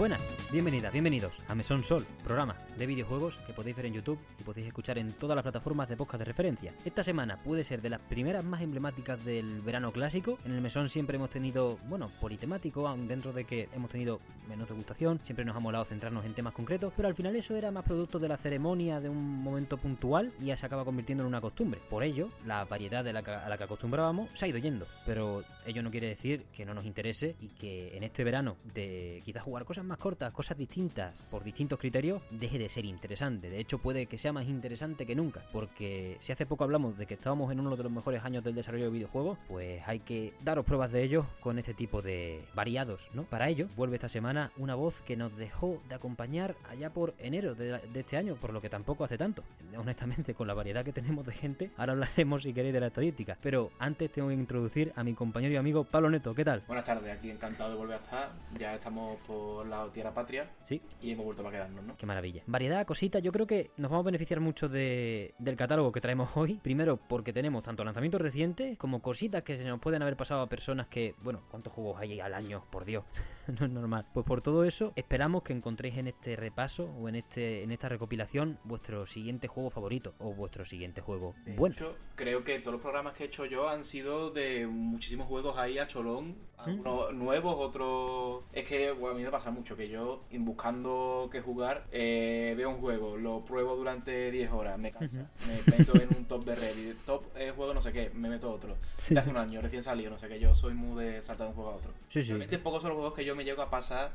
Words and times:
buenas, 0.00 0.22
bienvenidas, 0.52 0.92
bienvenidos 0.92 1.32
a 1.46 1.54
Mesón 1.54 1.84
Sol, 1.84 2.04
programa 2.24 2.56
de 2.76 2.86
videojuegos 2.86 3.38
que 3.46 3.52
podéis 3.52 3.76
ver 3.76 3.86
en 3.86 3.94
YouTube 3.94 4.18
y 4.38 4.42
podéis 4.42 4.66
escuchar 4.66 4.98
en 4.98 5.12
todas 5.12 5.36
las 5.36 5.44
plataformas 5.44 5.88
de 5.88 5.96
podcast 5.96 6.18
de 6.18 6.24
referencia. 6.24 6.74
Esta 6.84 7.04
semana 7.04 7.36
puede 7.36 7.62
ser 7.62 7.80
de 7.82 7.90
las 7.90 8.00
primeras 8.00 8.44
más 8.44 8.60
emblemáticas 8.62 9.24
del 9.24 9.60
verano 9.60 9.92
clásico. 9.92 10.38
En 10.44 10.52
el 10.52 10.60
Mesón 10.60 10.88
siempre 10.88 11.16
hemos 11.16 11.30
tenido, 11.30 11.78
bueno, 11.88 12.10
politemático, 12.20 12.88
aun 12.88 13.06
dentro 13.06 13.32
de 13.32 13.44
que 13.44 13.68
hemos 13.74 13.90
tenido 13.90 14.20
menos 14.48 14.68
degustación, 14.68 15.20
siempre 15.22 15.44
nos 15.44 15.54
ha 15.54 15.60
molado 15.60 15.84
centrarnos 15.84 16.24
en 16.24 16.34
temas 16.34 16.52
concretos, 16.52 16.92
pero 16.96 17.06
al 17.06 17.14
final 17.14 17.36
eso 17.36 17.54
era 17.54 17.70
más 17.70 17.84
producto 17.84 18.18
de 18.18 18.28
la 18.28 18.36
ceremonia, 18.36 19.00
de 19.00 19.08
un 19.08 19.42
momento 19.42 19.76
puntual 19.76 20.32
y 20.40 20.46
ya 20.46 20.56
se 20.56 20.66
acaba 20.66 20.84
convirtiendo 20.84 21.22
en 21.22 21.28
una 21.28 21.40
costumbre. 21.40 21.80
Por 21.88 22.02
ello, 22.02 22.30
la 22.44 22.64
variedad 22.64 23.04
de 23.04 23.10
a 23.10 23.48
la 23.48 23.58
que 23.58 23.64
acostumbrábamos 23.64 24.30
se 24.34 24.46
ha 24.46 24.48
ido 24.48 24.58
yendo, 24.58 24.86
pero 25.06 25.44
ello 25.66 25.82
no 25.82 25.90
quiere 25.90 26.08
decir 26.08 26.46
que 26.52 26.64
no 26.64 26.74
nos 26.74 26.86
interese 26.86 27.36
y 27.40 27.48
que 27.48 27.96
en 27.96 28.02
este 28.02 28.24
verano 28.24 28.56
de 28.74 29.22
quizás 29.24 29.44
jugar 29.44 29.64
cosas 29.64 29.84
más 29.84 29.98
cortas, 29.98 30.32
cosas 30.40 30.56
distintas, 30.56 31.26
por 31.30 31.44
distintos 31.44 31.78
criterios, 31.78 32.22
deje 32.30 32.58
de 32.58 32.70
ser 32.70 32.86
interesante. 32.86 33.50
De 33.50 33.60
hecho, 33.60 33.76
puede 33.76 34.06
que 34.06 34.16
sea 34.16 34.32
más 34.32 34.46
interesante 34.46 35.04
que 35.04 35.14
nunca, 35.14 35.44
porque 35.52 36.16
si 36.20 36.32
hace 36.32 36.46
poco 36.46 36.64
hablamos 36.64 36.96
de 36.96 37.04
que 37.04 37.12
estábamos 37.12 37.52
en 37.52 37.60
uno 37.60 37.76
de 37.76 37.82
los 37.82 37.92
mejores 37.92 38.24
años 38.24 38.42
del 38.42 38.54
desarrollo 38.54 38.86
de 38.86 38.90
videojuegos, 38.90 39.36
pues 39.48 39.82
hay 39.86 40.00
que 40.00 40.32
daros 40.42 40.64
pruebas 40.64 40.92
de 40.92 41.02
ello 41.02 41.26
con 41.40 41.58
este 41.58 41.74
tipo 41.74 42.00
de 42.00 42.42
variados, 42.54 43.06
¿no? 43.12 43.24
Para 43.24 43.50
ello, 43.50 43.68
vuelve 43.76 43.96
esta 43.96 44.08
semana 44.08 44.50
una 44.56 44.74
voz 44.74 45.02
que 45.02 45.14
nos 45.14 45.36
dejó 45.36 45.82
de 45.90 45.96
acompañar 45.96 46.56
allá 46.70 46.88
por 46.88 47.12
enero 47.18 47.54
de, 47.54 47.78
este 47.92 48.16
año, 48.16 48.36
por 48.36 48.54
lo 48.54 48.62
que 48.62 48.70
tampoco 48.70 49.04
hace 49.04 49.18
tanto. 49.18 49.44
Honestamente, 49.76 50.32
con 50.32 50.46
la 50.46 50.54
variedad 50.54 50.86
que 50.86 50.94
tenemos 50.94 51.26
de 51.26 51.32
gente, 51.32 51.70
ahora 51.76 51.92
hablaremos 51.92 52.44
si 52.44 52.54
queréis 52.54 52.72
de 52.72 52.80
la 52.80 52.86
estadística. 52.86 53.36
Pero 53.42 53.72
antes 53.78 54.10
tengo 54.10 54.28
que 54.28 54.34
introducir 54.34 54.90
a 54.96 55.04
mi 55.04 55.12
compañero 55.12 55.52
y 55.52 55.56
amigo 55.58 55.84
Pablo 55.84 56.08
Neto, 56.08 56.34
¿qué 56.34 56.46
tal? 56.46 56.62
Buenas 56.66 56.86
tardes, 56.86 57.18
aquí 57.18 57.30
encantado 57.30 57.72
de 57.72 57.76
volver 57.76 57.98
a 57.98 58.02
estar. 58.02 58.32
Ya 58.58 58.74
estamos 58.74 59.18
por 59.26 59.66
la 59.66 59.86
tierra 59.92 60.14
patria 60.14 60.29
Sí, 60.62 60.80
y 61.02 61.10
hemos 61.12 61.24
vuelto 61.24 61.42
para 61.42 61.56
quedarnos, 61.56 61.84
¿no? 61.84 61.94
Qué 61.96 62.06
maravilla. 62.06 62.42
Variedad, 62.46 62.86
cositas, 62.86 63.22
yo 63.22 63.32
creo 63.32 63.46
que 63.46 63.70
nos 63.76 63.90
vamos 63.90 64.04
a 64.04 64.06
beneficiar 64.06 64.40
mucho 64.40 64.68
de- 64.68 65.34
del 65.38 65.56
catálogo 65.56 65.92
que 65.92 66.00
traemos 66.00 66.36
hoy. 66.36 66.58
Primero, 66.62 66.96
porque 66.96 67.32
tenemos 67.32 67.62
tanto 67.62 67.84
lanzamientos 67.84 68.20
recientes 68.20 68.78
como 68.78 69.00
cositas 69.02 69.42
que 69.42 69.56
se 69.56 69.64
nos 69.64 69.80
pueden 69.80 70.02
haber 70.02 70.16
pasado 70.16 70.42
a 70.42 70.48
personas 70.48 70.86
que, 70.88 71.14
bueno, 71.22 71.42
¿cuántos 71.50 71.72
juegos 71.72 72.00
hay 72.00 72.20
al 72.20 72.34
año? 72.34 72.64
Por 72.70 72.84
Dios, 72.84 73.04
no 73.60 73.66
es 73.66 73.72
normal. 73.72 74.06
Pues 74.12 74.24
por 74.26 74.42
todo 74.42 74.64
eso, 74.64 74.92
esperamos 74.96 75.42
que 75.42 75.52
encontréis 75.52 75.96
en 75.98 76.08
este 76.08 76.36
repaso 76.36 76.84
o 76.84 77.08
en, 77.08 77.16
este, 77.16 77.62
en 77.62 77.72
esta 77.72 77.88
recopilación 77.88 78.58
vuestro 78.64 79.06
siguiente 79.06 79.48
juego 79.48 79.70
favorito 79.70 80.14
o 80.18 80.32
vuestro 80.34 80.64
siguiente 80.64 81.00
juego 81.00 81.34
De 81.44 81.56
bueno. 81.56 81.74
hecho, 81.74 81.96
creo 82.14 82.44
que 82.44 82.58
todos 82.60 82.72
los 82.74 82.82
programas 82.82 83.14
que 83.14 83.24
he 83.24 83.26
hecho 83.26 83.44
yo 83.46 83.68
han 83.68 83.84
sido 83.84 84.30
de 84.30 84.66
muchísimos 84.66 85.26
juegos 85.26 85.56
ahí 85.58 85.78
a 85.78 85.86
cholón. 85.86 86.36
Algunos 86.58 87.14
nuevos, 87.14 87.54
otros... 87.58 88.44
Es 88.52 88.68
que 88.68 88.92
bueno, 88.92 89.14
a 89.14 89.18
mí 89.18 89.24
me 89.24 89.30
pasa 89.30 89.50
mucho 89.50 89.74
que 89.76 89.88
yo, 89.88 90.19
in- 90.30 90.44
buscando 90.44 91.28
qué 91.32 91.40
jugar, 91.40 91.84
eh, 91.92 92.54
veo 92.56 92.70
un 92.70 92.76
juego, 92.76 93.16
lo 93.16 93.44
pruebo 93.44 93.76
durante 93.76 94.30
10 94.30 94.50
horas, 94.52 94.78
me 94.78 94.92
cansa. 94.92 95.28
Me 95.46 95.76
meto 95.78 95.94
en 96.00 96.08
un 96.16 96.24
top 96.26 96.44
de 96.44 96.54
Reddit, 96.54 96.96
top 97.06 97.24
eh, 97.36 97.52
juego 97.54 97.74
no 97.74 97.82
sé 97.82 97.92
qué, 97.92 98.10
me 98.14 98.28
meto 98.28 98.50
otro. 98.50 98.76
Sí. 98.96 99.14
De 99.14 99.20
hace 99.20 99.30
un 99.30 99.36
año, 99.36 99.60
recién 99.60 99.82
salido, 99.82 100.10
no 100.10 100.18
sé 100.18 100.28
qué, 100.28 100.38
yo 100.38 100.54
soy 100.54 100.74
muy 100.74 101.04
de 101.04 101.22
saltar 101.22 101.46
de 101.46 101.50
un 101.50 101.54
juego 101.54 101.70
a 101.70 101.74
otro. 101.76 101.92
Sí, 102.08 102.22
sí. 102.22 102.28
Realmente 102.28 102.58
pocos 102.58 102.82
son 102.82 102.90
los 102.90 102.96
juegos 102.98 103.14
que 103.14 103.24
yo 103.24 103.34
me 103.36 103.44
llego 103.44 103.62
a 103.62 103.70
pasar 103.70 104.10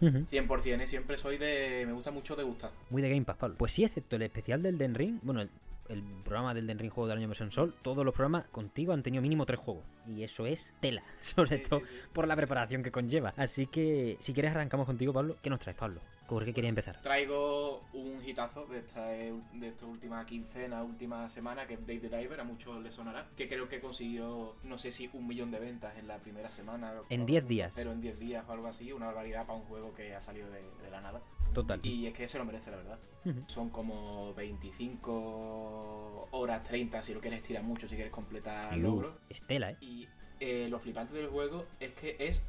Ujú. 0.00 0.18
100% 0.30 0.82
y 0.82 0.86
siempre 0.86 1.18
soy 1.18 1.36
de... 1.36 1.84
Me 1.86 1.92
gusta 1.92 2.10
mucho 2.10 2.34
de 2.34 2.42
gustar. 2.42 2.70
Muy 2.88 3.02
de 3.02 3.10
Game 3.10 3.24
Pass, 3.24 3.36
Pablo. 3.36 3.56
Pues 3.58 3.72
sí, 3.72 3.84
excepto 3.84 4.16
el 4.16 4.22
especial 4.22 4.62
del 4.62 4.78
Den 4.78 4.94
Ring, 4.94 5.18
bueno, 5.22 5.42
el, 5.42 5.50
el 5.90 6.02
programa 6.22 6.54
del 6.54 6.66
Den 6.66 6.78
Ring 6.78 6.92
Juego 6.92 7.08
del 7.08 7.18
Año 7.18 7.28
Mesón 7.28 7.50
Sol, 7.50 7.74
todos 7.82 8.04
los 8.04 8.14
programas 8.14 8.46
contigo 8.48 8.92
han 8.92 9.02
tenido 9.02 9.22
mínimo 9.22 9.44
tres 9.46 9.60
juegos. 9.60 9.84
Y 10.06 10.22
eso 10.22 10.46
es 10.46 10.74
tela, 10.80 11.02
sobre 11.20 11.58
Sí, 11.58 11.64
todo 11.68 11.80
sí, 11.80 11.86
sí. 11.86 11.98
por 12.12 12.26
la 12.26 12.36
preparación 12.36 12.82
que 12.82 12.90
conlleva. 12.90 13.34
Así 13.36 13.66
que, 13.66 14.16
si 14.20 14.32
quieres, 14.32 14.52
arrancamos 14.52 14.86
contigo, 14.86 15.12
Pablo. 15.12 15.36
¿Qué 15.42 15.50
nos 15.50 15.60
traes, 15.60 15.76
Pablo? 15.78 16.00
¿Por 16.28 16.44
qué 16.44 16.54
querías 16.54 16.68
empezar? 16.68 17.00
Traigo 17.02 17.80
un 17.92 18.22
hitazo 18.24 18.64
de 18.66 18.78
esta, 18.78 19.04
de 19.08 19.66
esta 19.68 19.84
última 19.86 20.24
quincena, 20.24 20.82
última 20.84 21.28
semana, 21.28 21.66
que 21.66 21.74
es 21.74 21.80
Dave 21.80 21.98
the 22.08 22.16
Diver, 22.18 22.38
a 22.40 22.44
muchos 22.44 22.80
les 22.82 22.94
sonará, 22.94 23.26
que 23.36 23.48
creo 23.48 23.68
que 23.68 23.80
consiguió, 23.80 24.54
no 24.62 24.78
sé 24.78 24.92
si 24.92 25.10
un 25.12 25.26
millón 25.26 25.50
de 25.50 25.58
ventas 25.58 25.96
en 25.98 26.06
la 26.06 26.18
primera 26.18 26.50
semana. 26.52 26.92
En 27.08 27.22
o- 27.22 27.26
10 27.26 27.48
días. 27.48 27.74
Pero 27.76 27.90
en 27.90 28.00
10 28.00 28.18
días 28.20 28.44
o 28.48 28.52
algo 28.52 28.68
así, 28.68 28.92
una 28.92 29.06
barbaridad 29.06 29.44
para 29.44 29.58
un 29.58 29.64
juego 29.64 29.92
que 29.92 30.14
ha 30.14 30.20
salido 30.20 30.48
de, 30.50 30.62
de 30.84 30.90
la 30.90 31.00
nada. 31.00 31.20
Total. 31.52 31.80
Y 31.82 32.06
es 32.06 32.14
que 32.14 32.28
se 32.28 32.38
lo 32.38 32.44
merece, 32.44 32.70
la 32.70 32.76
verdad. 32.76 32.98
Son 33.46 33.68
como 33.68 34.32
25 34.34 36.28
horas 36.30 36.62
30 36.62 37.02
si 37.02 37.12
lo 37.12 37.20
quieres 37.20 37.40
estirar 37.40 37.62
mucho, 37.62 37.86
si 37.86 37.94
quieres 37.94 38.12
completar 38.12 38.76
Y, 38.76 38.80
uh, 38.80 38.82
logros. 38.82 39.14
Estela, 39.28 39.72
¿eh? 39.72 39.76
Y 39.80 40.08
eh, 40.40 40.68
lo 40.70 40.78
flipante 40.78 41.14
del 41.14 41.28
juego 41.28 41.66
es 41.80 41.92
que 41.92 42.16
es 42.18 42.40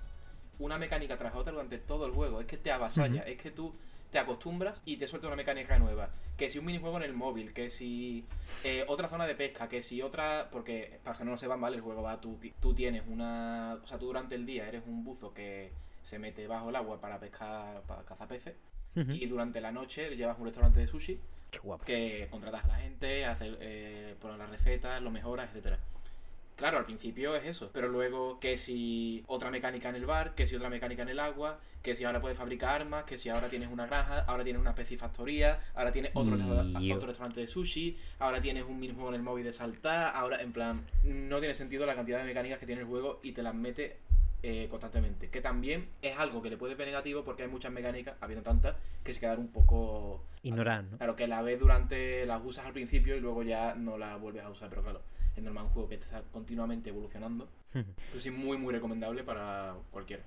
una 0.60 0.78
mecánica 0.78 1.18
tras 1.18 1.36
otra 1.36 1.52
durante 1.52 1.78
todo 1.78 2.06
el 2.06 2.14
juego. 2.14 2.40
Es 2.40 2.48
que 2.48 2.58
te 2.58 2.72
avasalla, 2.72 3.22
es 3.24 3.38
que 3.38 3.52
tú 3.52 3.74
te 4.12 4.20
acostumbras 4.20 4.82
y 4.86 4.98
te 4.98 5.08
suelta 5.08 5.28
una 5.28 5.36
mecánica 5.36 5.78
nueva. 5.78 6.10
Que 6.38 6.50
si 6.50 6.60
un 6.60 6.66
minijuego 6.66 6.98
en 6.98 7.04
el 7.04 7.14
móvil, 7.14 7.54
que 7.54 7.70
si 7.70 8.26
eh, 8.64 8.86
otra 8.88 9.10
zona 9.10 9.26
de 9.28 9.36
pesca, 9.36 9.68
que 9.68 9.82
si 9.82 10.02
otra. 10.02 10.50
Porque 10.52 11.00
para 11.04 11.18
que 11.18 11.26
no 11.26 11.32
lo 11.32 11.38
sepan 11.38 11.60
mal, 11.60 11.74
el 11.74 11.82
juego 11.82 12.02
va. 12.02 12.20
Tú, 12.22 12.40
tú 12.60 12.74
tienes 12.74 13.04
una. 13.08 13.80
O 13.84 13.88
sea, 13.88 13.98
tú 13.98 14.08
durante 14.08 14.36
el 14.36 14.46
día 14.46 14.68
eres 14.68 14.84
un 14.86 15.04
buzo 15.04 15.34
que 15.34 15.72
se 16.04 16.18
mete 16.18 16.48
bajo 16.48 16.70
el 16.70 16.76
agua 16.76 17.00
para 17.00 17.20
pescar, 17.20 17.82
para 17.84 18.04
cazar 18.04 18.28
peces. 18.28 18.56
Y 18.96 19.26
durante 19.26 19.62
la 19.62 19.72
noche 19.72 20.16
llevas 20.16 20.38
un 20.38 20.46
restaurante 20.46 20.80
de 20.80 20.88
sushi 20.88 21.18
Qué 21.50 21.60
guapo. 21.60 21.86
que 21.86 22.28
contratas 22.30 22.66
a 22.66 22.68
la 22.68 22.76
gente, 22.76 23.26
hacer, 23.26 23.58
eh, 23.62 24.16
poner 24.20 24.38
las 24.38 24.50
recetas, 24.50 25.02
lo 25.02 25.12
mejoras, 25.12 25.50
etcétera. 25.50 25.80
Claro, 26.62 26.78
al 26.78 26.86
principio 26.86 27.36
es 27.36 27.46
eso, 27.46 27.72
pero 27.74 27.88
luego 27.88 28.40
que 28.40 28.56
si 28.56 29.24
otra 29.26 29.50
mecánica 29.50 29.90
en 29.90 29.96
el 29.96 30.06
bar, 30.06 30.36
que 30.36 30.46
si 30.46 30.56
otra 30.56 30.70
mecánica 30.70 31.02
en 31.02 31.10
el 31.10 31.20
agua, 31.20 31.60
que 31.82 31.96
si 31.96 32.04
ahora 32.04 32.22
puedes 32.22 32.38
fabricar 32.38 32.82
armas, 32.82 33.06
que 33.06 33.18
si 33.18 33.30
ahora 33.30 33.50
tienes 33.50 33.70
una 33.72 33.88
granja, 33.88 34.20
ahora 34.28 34.44
tienes 34.44 34.62
una 34.62 34.76
piscifactoría, 34.76 35.60
ahora 35.74 35.92
tienes 35.92 36.12
otro 36.14 37.08
restaurante 37.08 37.40
de 37.40 37.48
sushi, 37.48 37.98
ahora 38.20 38.40
tienes 38.42 38.66
un 38.66 38.80
minijuego 38.80 39.10
en 39.10 39.16
el 39.16 39.24
móvil 39.24 39.46
de 39.46 39.54
saltar, 39.54 40.12
ahora 40.14 40.40
en 40.40 40.52
plan, 40.54 40.86
no 41.04 41.40
tiene 41.40 41.56
sentido 41.56 41.88
la 41.88 41.96
cantidad 41.96 42.20
de 42.20 42.26
mecánicas 42.26 42.60
que 42.60 42.68
tiene 42.68 42.82
el 42.82 42.88
juego 42.88 43.20
y 43.24 43.32
te 43.32 43.42
las 43.42 43.56
mete 43.56 43.98
eh, 44.44 44.68
constantemente. 44.70 45.30
Que 45.30 45.42
también 45.42 45.90
es 46.02 46.18
algo 46.18 46.42
que 46.42 46.50
le 46.50 46.58
puede 46.58 46.76
ver 46.76 46.88
negativo 46.88 47.24
porque 47.24 47.44
hay 47.44 47.50
muchas 47.50 47.72
mecánicas, 47.72 48.16
habiendo 48.22 48.44
tantas, 48.44 48.76
que 49.04 49.14
se 49.14 49.20
quedan 49.20 49.40
un 49.40 49.50
poco 49.50 50.24
Ignorar, 50.44 50.84
¿no? 50.86 50.98
Claro, 50.98 51.16
que 51.16 51.28
la 51.28 51.42
ves 51.44 51.60
durante, 51.60 52.26
las 52.26 52.42
usas 52.44 52.66
al 52.66 52.74
principio 52.74 53.16
y 53.16 53.20
luego 53.20 53.44
ya 53.44 53.76
no 53.76 53.98
la 53.98 54.16
vuelves 54.16 54.44
a 54.44 54.50
usar, 54.50 54.70
pero 54.70 54.82
claro, 54.82 55.02
es 55.36 55.44
normal 55.44 55.66
un 55.66 55.70
juego 55.70 55.90
que 55.90 55.96
está 55.96 56.24
continuamente 56.32 56.90
evolucionando. 56.90 57.48
Pero 57.74 58.20
sí, 58.20 58.32
muy, 58.32 58.58
muy 58.58 58.74
recomendable 58.74 59.24
para 59.24 59.76
cualquiera. 59.92 60.24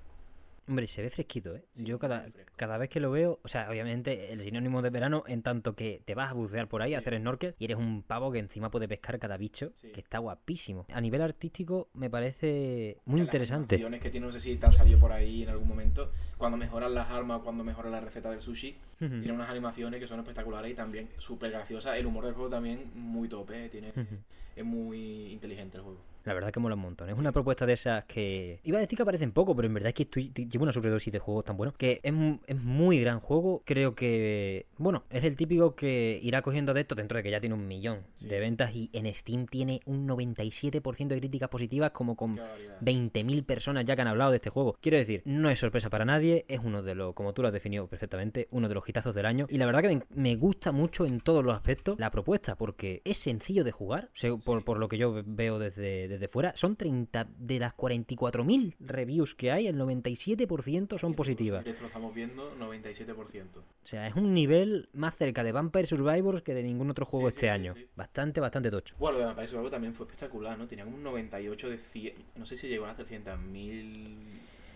Hombre, 0.67 0.87
se 0.87 1.03
ve 1.03 1.11
fresquito, 1.11 1.55
¿eh? 1.55 1.63
Sí, 1.75 1.83
Yo 1.83 1.99
cada, 1.99 2.25
cada 2.55 2.77
vez 2.79 2.89
que 2.89 2.99
lo 2.99 3.11
veo, 3.11 3.39
o 3.43 3.47
sea, 3.47 3.69
obviamente 3.69 4.33
el 4.33 4.41
sinónimo 4.41 4.81
de 4.81 4.89
verano 4.89 5.23
en 5.27 5.43
tanto 5.43 5.75
que 5.75 6.01
te 6.05 6.15
vas 6.15 6.31
a 6.31 6.33
bucear 6.33 6.67
por 6.67 6.81
ahí 6.81 6.95
a 6.95 6.99
Sí. 6.99 7.03
hacer 7.07 7.19
snorkel 7.19 7.55
y 7.59 7.65
eres 7.65 7.77
un 7.77 8.01
pavo 8.01 8.31
que 8.31 8.39
encima 8.39 8.71
puede 8.71 8.87
pescar 8.87 9.19
cada 9.19 9.37
bicho, 9.37 9.71
Sí. 9.75 9.91
que 9.91 9.99
está 10.01 10.17
guapísimo. 10.17 10.87
A 10.91 10.99
nivel 11.01 11.21
artístico 11.21 11.89
me 11.93 12.09
parece 12.09 12.97
muy 13.05 13.19
Las 13.19 13.27
interesante. 13.27 13.75
animaciones 13.75 14.01
que 14.01 14.09
tiene, 14.09 14.25
no 14.25 14.31
sé 14.31 14.39
si 14.39 14.55
te 14.57 14.65
han 14.65 14.71
salido 14.71 14.97
por 14.99 15.11
ahí 15.11 15.43
en 15.43 15.49
algún 15.49 15.67
momento, 15.67 16.11
cuando 16.37 16.57
mejoran 16.57 16.95
las 16.95 17.11
armas 17.11 17.41
o 17.41 17.43
cuando 17.43 17.63
mejoran 17.63 17.91
la 17.91 17.99
receta 18.01 18.31
del 18.31 18.41
sushi, 18.41 18.75
Ujú. 19.01 19.19
tiene 19.19 19.33
unas 19.33 19.49
animaciones 19.49 19.99
que 19.99 20.07
son 20.07 20.19
espectaculares 20.19 20.71
y 20.71 20.73
también 20.75 21.09
súper 21.19 21.51
graciosas. 21.51 21.95
El 21.97 22.07
humor 22.07 22.25
del 22.25 22.33
juego 22.33 22.49
también 22.49 22.89
muy 22.95 23.27
tope, 23.29 23.69
tiene, 23.69 23.89
Ujú. 23.89 24.15
es 24.55 24.65
muy 24.65 25.31
inteligente 25.31 25.77
el 25.77 25.83
juego. 25.83 25.99
La 26.25 26.33
verdad 26.33 26.51
que 26.51 26.59
mola 26.59 26.75
un 26.75 26.81
montón. 26.81 27.09
Es 27.09 27.17
una 27.17 27.31
propuesta 27.31 27.65
de 27.65 27.73
esas 27.73 28.05
que. 28.05 28.59
Iba 28.63 28.77
a 28.77 28.81
decir 28.81 28.97
que 28.97 29.03
aparecen 29.03 29.31
poco, 29.31 29.55
pero 29.55 29.67
en 29.67 29.73
verdad 29.73 29.89
es 29.89 29.93
que 29.93 30.03
estoy... 30.03 30.31
llevo 30.33 30.63
una 30.63 30.73
sobredosis 30.73 31.13
de 31.13 31.19
juegos 31.19 31.45
tan 31.45 31.55
buenos. 31.55 31.75
Que 31.77 31.99
es, 32.03 32.13
es 32.47 32.61
muy 32.61 32.99
gran 33.01 33.19
juego. 33.19 33.61
Creo 33.65 33.95
que. 33.95 34.65
Bueno, 34.77 35.03
es 35.09 35.23
el 35.23 35.35
típico 35.35 35.75
que 35.75 36.19
irá 36.21 36.41
cogiendo 36.41 36.73
de 36.73 36.81
esto 36.81 36.95
dentro 36.95 37.17
de 37.17 37.23
que 37.23 37.31
ya 37.31 37.39
tiene 37.39 37.55
un 37.55 37.67
millón 37.67 37.99
Sí. 38.15 38.27
de 38.27 38.39
ventas. 38.39 38.75
Y 38.75 38.89
en 38.93 39.11
Steam 39.13 39.45
tiene 39.45 39.81
un 39.85 40.07
97% 40.07 41.07
de 41.07 41.19
críticas 41.19 41.49
positivas, 41.49 41.91
como 41.91 42.15
con 42.15 42.35
Qué 42.35 42.41
barbaridad. 42.41 42.81
20.000 42.81 43.45
personas 43.45 43.85
ya 43.85 43.95
que 43.95 44.01
han 44.01 44.07
hablado 44.07 44.31
de 44.31 44.37
este 44.37 44.49
juego. 44.49 44.77
Quiero 44.81 44.97
decir, 44.97 45.21
no 45.25 45.49
es 45.49 45.59
sorpresa 45.59 45.89
para 45.89 46.05
nadie, 46.05 46.45
es 46.47 46.59
uno 46.63 46.81
de 46.81 46.95
los, 46.95 47.13
como 47.13 47.33
tú 47.33 47.41
lo 47.41 47.49
has 47.49 47.53
definido 47.53 47.87
perfectamente, 47.87 48.47
uno 48.51 48.67
de 48.67 48.73
los 48.73 48.87
hitazos 48.87 49.13
del 49.15 49.25
año. 49.25 49.47
Y 49.49 49.57
la 49.57 49.65
verdad 49.65 49.81
que 49.81 50.01
me, 50.09 50.35
gusta 50.35 50.71
mucho 50.71 51.05
en 51.05 51.19
todos 51.21 51.43
los 51.43 51.53
aspectos 51.53 51.97
la 51.99 52.11
propuesta, 52.11 52.55
porque 52.55 53.01
es 53.05 53.17
sencillo 53.17 53.63
de 53.63 53.71
jugar, 53.71 54.09
por, 54.43 54.63
por 54.63 54.79
lo 54.79 54.87
que 54.89 54.97
yo 54.97 55.21
veo 55.25 55.59
desde, 55.59 56.07
desde 56.07 56.14
fuera. 56.27 56.55
Son 56.55 56.75
30 56.75 57.27
de 57.37 57.59
las 57.59 57.75
44.000 57.75 58.75
reviews 58.79 59.35
que 59.35 59.51
hay, 59.51 59.67
el 59.67 59.77
97% 59.77 60.97
son 60.99 61.13
positivas. 61.13 61.65
Esto 61.65 61.81
lo 61.81 61.87
estamos 61.87 62.13
viendo, 62.13 62.55
97%. 62.57 63.57
O 63.57 63.63
sea, 63.83 64.07
es 64.07 64.15
un 64.15 64.33
nivel 64.33 64.89
más 64.93 65.15
cerca 65.15 65.43
de 65.43 65.51
Vampire 65.51 65.87
Survivors 65.87 66.41
que 66.43 66.53
de 66.53 66.63
ningún 66.63 66.89
otro 66.89 67.05
juego 67.05 67.29
Sí, 67.29 67.35
este 67.35 67.45
sí, 67.47 67.49
año. 67.49 67.73
sí. 67.73 67.87
Bastante, 67.95 68.39
bastante 68.39 68.71
tocho. 68.71 68.95
Bueno, 68.97 69.13
lo 69.13 69.19
de 69.19 69.25
Vampire 69.25 69.47
Survivor 69.47 69.71
también 69.71 69.93
fue 69.93 70.05
espectacular, 70.05 70.57
¿no? 70.57 70.67
Tenía 70.67 70.85
como 70.85 70.97
un 70.97 71.03
98 71.03 71.69
de 71.69 71.77
100... 71.77 72.13
No 72.37 72.45
sé 72.45 72.57
si 72.57 72.67
llegó 72.67 72.85
a 72.85 72.89
las 72.89 72.97
300.000 72.97 74.17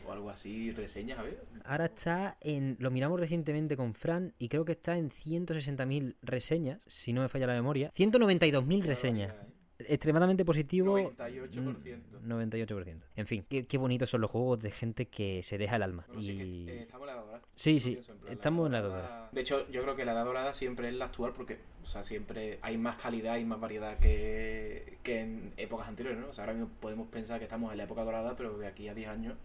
o 0.08 0.12
algo 0.12 0.30
así, 0.30 0.72
reseñas, 0.72 1.20
a 1.20 1.24
ver. 1.24 1.40
Ahora 1.66 1.86
está 1.86 2.38
en. 2.42 2.78
Lo 2.80 2.90
miramos 2.90 3.20
recientemente 3.20 3.78
con 3.78 3.94
Fran 3.94 4.34
y 4.40 4.50
creo 4.50 4.66
que 4.66 4.72
está 4.72 4.98
en 4.98 5.12
160.000 5.12 6.16
reseñas, 6.24 6.80
si 6.88 7.14
no 7.14 7.22
me 7.22 7.30
falla 7.30 7.46
la 7.48 7.54
memoria. 7.54 7.92
192.000 7.96 8.84
reseñas. 8.84 9.34
¿eh? 9.34 9.38
Extremadamente 9.80 10.44
positivo. 10.46 10.98
98%. 10.98 11.98
98%. 12.28 12.96
En 13.16 13.28
fin, 13.28 13.44
qué, 13.50 13.66
qué 13.66 13.78
bonitos 13.78 14.10
son 14.10 14.22
los 14.22 14.30
juegos 14.32 14.62
de 14.62 14.72
gente 14.72 15.06
que 15.06 15.42
se 15.44 15.58
deja 15.58 15.78
el 15.78 15.84
alma. 15.84 16.04
Bueno, 16.08 16.22
sí, 16.22 16.38
que, 16.38 16.44
y... 16.46 16.70
eh, 16.70 16.82
estamos 16.84 17.08
en 17.08 17.08
la 17.08 17.14
edad 17.14 17.22
dorada. 17.26 17.42
Sí, 17.56 17.80
sí, 17.80 18.00
estamos 18.30 18.66
en 18.68 18.72
la 18.74 18.82
dorada- 18.82 19.30
De 19.32 19.42
hecho, 19.42 19.70
yo 19.70 19.82
creo 19.84 19.96
que 19.96 20.06
la 20.06 20.12
edad 20.14 20.26
dorada 20.26 20.54
siempre 20.54 20.88
es 20.90 20.94
la 20.96 21.06
actual 21.06 21.34
porque, 21.34 21.60
o 21.84 21.86
sea, 21.86 22.04
siempre 22.04 22.60
hay 22.62 22.78
más 22.78 22.96
calidad 22.98 23.38
y 23.38 23.46
más 23.46 23.60
variedad 23.60 23.98
que, 23.98 24.98
que 25.04 25.22
en 25.22 25.54
épocas 25.58 25.88
anteriores, 25.88 26.20
¿no? 26.20 26.28
O 26.30 26.34
sea, 26.34 26.44
ahora 26.46 26.54
mismo 26.54 26.70
podemos 26.80 27.08
pensar 27.08 27.40
que 27.40 27.46
estamos 27.46 27.72
en 27.72 27.78
la 27.78 27.84
época 27.86 28.04
dorada, 28.04 28.36
pero 28.36 28.58
de 28.58 28.68
aquí 28.68 28.88
a 28.88 28.94
10 28.94 29.10
años, 29.10 29.36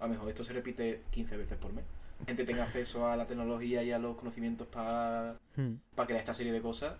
a 0.00 0.06
lo 0.06 0.12
mejor 0.12 0.28
esto 0.28 0.44
se 0.44 0.52
repite 0.52 1.02
15 1.10 1.36
veces 1.36 1.56
por 1.58 1.72
mes. 1.72 1.84
Gente 2.26 2.44
tenga 2.44 2.64
acceso 2.64 3.06
a 3.08 3.16
la 3.16 3.26
tecnología 3.26 3.82
y 3.82 3.90
a 3.92 3.98
los 3.98 4.16
conocimientos 4.16 4.66
para 4.68 5.36
Hmm. 5.56 5.74
crear 5.94 6.20
esta 6.20 6.34
serie 6.34 6.52
de 6.52 6.60
cosas. 6.60 6.94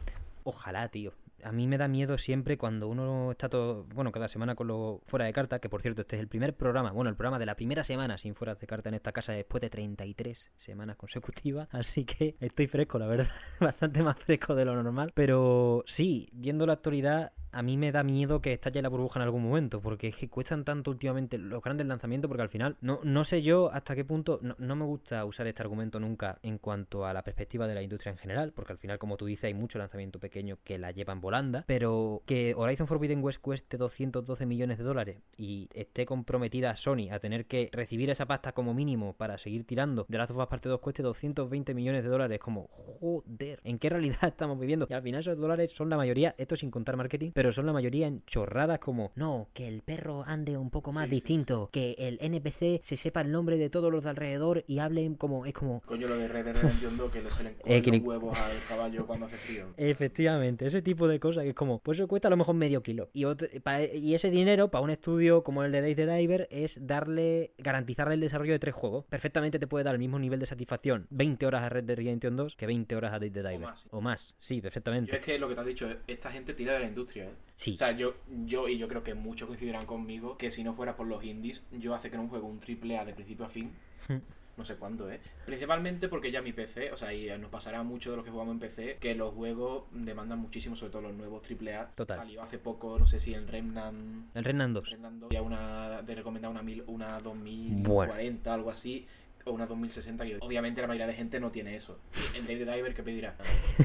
Ojalá, 0.44 0.88
tío. 0.88 1.12
A 1.44 1.52
mí 1.52 1.68
me 1.68 1.78
da 1.78 1.88
miedo 1.88 2.16
siempre 2.16 2.56
cuando 2.56 2.88
uno 2.88 3.30
está 3.30 3.48
todo, 3.48 3.84
bueno, 3.94 4.10
cada 4.12 4.28
semana 4.28 4.54
con 4.54 4.66
lo 4.66 5.00
fuera 5.04 5.26
de 5.26 5.32
carta, 5.32 5.58
que 5.58 5.68
por 5.68 5.82
cierto, 5.82 6.00
este 6.02 6.16
es 6.16 6.20
el 6.20 6.28
primer 6.28 6.56
programa, 6.56 6.90
bueno, 6.90 7.10
el 7.10 7.16
programa 7.16 7.38
de 7.38 7.46
la 7.46 7.54
primera 7.54 7.84
semana 7.84 8.16
sin 8.16 8.34
fuera 8.34 8.54
de 8.54 8.66
carta 8.66 8.88
en 8.88 8.94
esta 8.94 9.12
casa 9.12 9.32
después 9.32 9.60
de 9.60 9.68
33 9.68 10.52
semanas 10.56 10.96
consecutivas, 10.96 11.68
así 11.72 12.04
que 12.04 12.36
estoy 12.40 12.66
fresco, 12.66 12.98
la 12.98 13.06
verdad, 13.06 13.28
bastante 13.60 14.02
más 14.02 14.18
fresco 14.18 14.54
de 14.54 14.64
lo 14.64 14.82
normal, 14.82 15.12
pero 15.14 15.84
sí, 15.86 16.30
viendo 16.32 16.66
la 16.66 16.72
actualidad, 16.72 17.32
a 17.54 17.62
mí 17.62 17.76
me 17.76 17.92
da 17.92 18.02
miedo 18.02 18.40
que 18.40 18.52
estalle 18.52 18.82
la 18.82 18.88
burbuja 18.88 19.20
en 19.20 19.24
algún 19.24 19.42
momento, 19.42 19.80
porque 19.80 20.08
es 20.08 20.16
que 20.16 20.28
cuestan 20.28 20.64
tanto 20.64 20.90
últimamente 20.90 21.38
los 21.38 21.62
grandes 21.62 21.86
lanzamientos, 21.86 22.28
porque 22.28 22.42
al 22.42 22.48
final 22.48 22.76
no, 22.80 23.00
no 23.02 23.24
sé 23.24 23.42
yo 23.42 23.70
hasta 23.72 23.94
qué 23.94 24.04
punto, 24.04 24.38
no, 24.42 24.56
no 24.58 24.76
me 24.76 24.84
gusta 24.84 25.24
usar 25.24 25.46
este 25.46 25.62
argumento 25.62 26.00
nunca 26.00 26.38
en 26.42 26.58
cuanto 26.58 27.06
a 27.06 27.12
la 27.12 27.22
perspectiva 27.22 27.66
de 27.66 27.74
la 27.74 27.82
industria 27.82 28.12
en 28.12 28.18
general, 28.18 28.52
porque 28.52 28.72
al 28.72 28.78
final, 28.78 28.98
como 28.98 29.16
tú 29.16 29.26
dices, 29.26 29.44
hay 29.44 29.54
mucho 29.54 29.78
lanzamiento 29.78 30.18
pequeño 30.18 30.58
que 30.64 30.78
la 30.78 30.90
llevan 30.90 31.20
volando, 31.20 31.64
pero 31.66 32.22
que 32.26 32.54
Horizon 32.56 32.86
Forbidden 32.86 33.22
West 33.22 33.40
cueste 33.40 33.76
212 33.76 34.46
millones 34.46 34.78
de 34.78 34.84
dólares 34.84 35.18
y 35.36 35.68
esté 35.74 36.06
comprometida 36.06 36.74
Sony 36.76 37.10
a 37.10 37.18
tener 37.18 37.46
que 37.46 37.70
recibir 37.72 38.10
esa 38.10 38.26
pasta 38.26 38.52
como 38.52 38.74
mínimo 38.74 39.14
para 39.14 39.38
seguir 39.38 39.64
tirando 39.64 40.06
de 40.08 40.18
Last 40.18 40.30
of 40.32 40.38
Us 40.38 40.46
Parte 40.46 40.68
2 40.68 40.80
cueste 40.80 41.02
220 41.02 41.74
millones 41.74 42.02
de 42.02 42.08
dólares, 42.08 42.38
como 42.38 42.68
joder, 42.70 43.60
¿en 43.64 43.78
qué 43.78 43.88
realidad 43.90 44.18
estamos 44.28 44.58
viviendo? 44.58 44.86
Y 44.88 44.92
al 44.92 45.02
final 45.02 45.20
esos 45.20 45.38
dólares 45.38 45.72
son 45.72 45.90
la 45.90 45.96
mayoría, 45.96 46.34
esto 46.38 46.56
sin 46.56 46.70
contar 46.70 46.96
marketing, 46.96 47.30
pero 47.34 47.43
son 47.52 47.66
la 47.66 47.72
mayoría 47.72 48.06
en 48.06 48.24
chorradas 48.26 48.78
como 48.78 49.12
no, 49.14 49.48
que 49.52 49.68
el 49.68 49.82
perro 49.82 50.24
ande 50.26 50.56
un 50.56 50.70
poco 50.70 50.92
más 50.92 51.04
Sí, 51.04 51.10
sí, 51.10 51.14
distinto, 51.16 51.68
que 51.72 51.94
el 51.98 52.18
NPC 52.20 52.80
se 52.82 52.96
sepa 52.96 53.20
el 53.20 53.30
nombre 53.30 53.56
de 53.56 53.70
todos 53.70 53.90
los 53.92 54.04
de 54.04 54.10
alrededor 54.10 54.64
y 54.66 54.78
hablen 54.78 55.14
como, 55.14 55.46
es 55.46 55.52
como, 55.54 55.80
Coño, 55.82 56.08
lo 56.08 56.16
de 56.16 56.28
Red 56.28 56.44
Dead 56.46 56.54
Redemption 56.56 56.96
2 56.96 57.10
que 57.12 57.22
le 57.22 57.30
salen 57.30 57.56
Eh, 57.64 57.82
que 57.82 57.90
los 57.90 58.00
huevos 58.00 58.38
al 58.38 58.56
caballo 58.68 59.06
cuando 59.06 59.26
hace 59.26 59.36
frío. 59.36 59.66
Efectivamente, 59.76 60.66
ese 60.66 60.82
tipo 60.82 61.08
de 61.08 61.18
cosas 61.20 61.44
que 61.44 61.50
es 61.50 61.54
como, 61.54 61.78
pues 61.80 61.98
eso 61.98 62.08
cuesta 62.08 62.28
a 62.28 62.30
lo 62.30 62.36
mejor 62.36 62.54
medio 62.54 62.82
kilo. 62.82 63.10
Y, 63.12 63.24
otro- 63.24 63.48
pa- 63.62 63.82
y 63.82 64.14
ese 64.14 64.30
dinero 64.30 64.70
para 64.70 64.82
un 64.84 64.90
estudio 64.90 65.42
como 65.42 65.62
el 65.64 65.72
de 65.72 65.80
Days 65.80 65.96
the 65.96 66.06
Diver 66.06 66.48
es 66.50 66.86
darle, 66.86 67.52
garantizarle 67.58 68.14
el 68.14 68.20
desarrollo 68.20 68.52
de 68.52 68.58
tres 68.58 68.74
juegos. 68.74 69.04
Perfectamente 69.06 69.58
te 69.58 69.66
puede 69.66 69.84
dar 69.84 69.94
el 69.94 69.98
mismo 70.00 70.18
nivel 70.18 70.40
de 70.40 70.46
satisfacción 70.46 71.06
20 71.10 71.46
horas 71.46 71.62
a 71.62 71.68
Red 71.68 71.84
Dead 71.84 71.96
Redemption 71.96 72.36
2 72.36 72.56
que 72.56 72.66
20 72.66 72.96
horas 72.96 73.12
a 73.14 73.18
Days 73.18 73.32
the 73.32 73.40
Diver. 73.42 73.60
más. 73.60 73.84
O 73.90 74.00
más, 74.00 74.34
sí, 74.38 74.56
Yo 74.56 74.62
perfectamente. 74.62 75.16
es 75.16 75.22
que 75.24 75.38
lo 75.38 75.48
que 75.48 75.54
te 75.54 75.60
has 75.60 75.66
dicho, 75.66 75.88
esta 76.06 76.30
gente 76.30 76.54
tira 76.54 76.74
de 76.74 76.80
la 76.80 76.86
industria, 76.86 77.24
¿eh? 77.24 77.33
Sí. 77.56 77.74
O 77.74 77.76
sea, 77.76 77.92
yo, 77.92 78.14
yo 78.46 78.68
y 78.68 78.78
yo 78.78 78.88
creo 78.88 79.02
que 79.02 79.14
muchos 79.14 79.46
coincidirán 79.46 79.86
conmigo 79.86 80.36
que 80.36 80.50
si 80.50 80.64
no 80.64 80.74
fuera 80.74 80.96
por 80.96 81.06
los 81.06 81.24
indies, 81.24 81.62
yo 81.72 81.94
hace 81.94 82.10
que 82.10 82.16
no 82.16 82.28
juego 82.28 82.46
un 82.46 82.58
triple 82.58 82.98
A 82.98 83.04
de 83.04 83.14
principio 83.14 83.46
a 83.46 83.48
fin. 83.48 83.72
Hmm. 84.08 84.18
No 84.56 84.64
sé 84.64 84.76
cuándo, 84.76 85.10
¿eh? 85.10 85.20
Principalmente 85.46 86.08
porque 86.08 86.30
ya 86.30 86.40
mi 86.40 86.52
PC, 86.52 86.92
o 86.92 86.96
sea, 86.96 87.12
y 87.12 87.26
nos 87.38 87.50
pasará 87.50 87.82
mucho 87.82 88.10
de 88.10 88.16
los 88.16 88.24
que 88.24 88.30
jugamos 88.30 88.52
en 88.52 88.60
PC, 88.60 88.98
que 89.00 89.14
los 89.16 89.34
juegos 89.34 89.84
demandan 89.90 90.38
muchísimo, 90.38 90.76
sobre 90.76 90.92
todo 90.92 91.02
los 91.02 91.14
nuevos 91.14 91.42
triple 91.42 91.74
A. 91.74 91.88
Total. 91.88 92.18
Salió 92.18 92.40
hace 92.40 92.58
poco, 92.58 92.96
no 92.98 93.08
sé 93.08 93.18
si 93.18 93.34
en 93.34 93.48
Remnant... 93.48 94.30
El 94.36 94.44
Remnant 94.44 94.74
2. 94.74 94.90
Remnant 94.90 95.20
2, 95.22 95.30
ya 95.32 95.42
una, 95.42 96.02
de 96.02 96.14
recomendar 96.14 96.52
una, 96.52 96.62
mil, 96.62 96.84
una 96.86 97.18
2040, 97.18 98.54
algo 98.54 98.70
así, 98.70 99.06
o 99.44 99.52
una 99.52 99.66
2060, 99.66 100.24
que 100.24 100.38
obviamente 100.40 100.80
la 100.80 100.86
mayoría 100.86 101.06
de 101.06 101.14
gente 101.14 101.40
no 101.40 101.50
tiene 101.50 101.76
eso. 101.76 101.98
En 102.34 102.46
David 102.46 102.70
Diver, 102.70 102.94
¿qué 102.94 103.02
pedirá? 103.02 103.36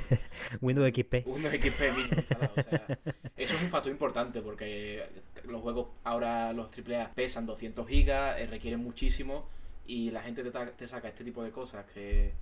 Windows 0.61 0.89
XP. 0.89 1.27
Un 1.27 1.41
XP 1.41 1.81
instalado, 2.15 2.53
o 2.55 2.61
sea, 2.61 2.99
eso 3.35 3.55
es 3.55 3.61
un 3.61 3.69
factor 3.69 3.91
importante 3.91 4.41
porque 4.41 5.03
los 5.45 5.61
juegos 5.61 5.87
ahora, 6.03 6.53
los 6.53 6.67
AAA, 6.67 7.11
pesan 7.13 7.45
200 7.45 7.87
gigas, 7.87 8.39
eh, 8.39 8.47
requieren 8.47 8.81
muchísimo 8.81 9.47
y 9.87 10.11
la 10.11 10.21
gente 10.21 10.43
te, 10.43 10.51
te 10.51 10.87
saca 10.87 11.07
este 11.07 11.23
tipo 11.23 11.43
de 11.43 11.51
cosas 11.51 11.85
que 11.93 12.33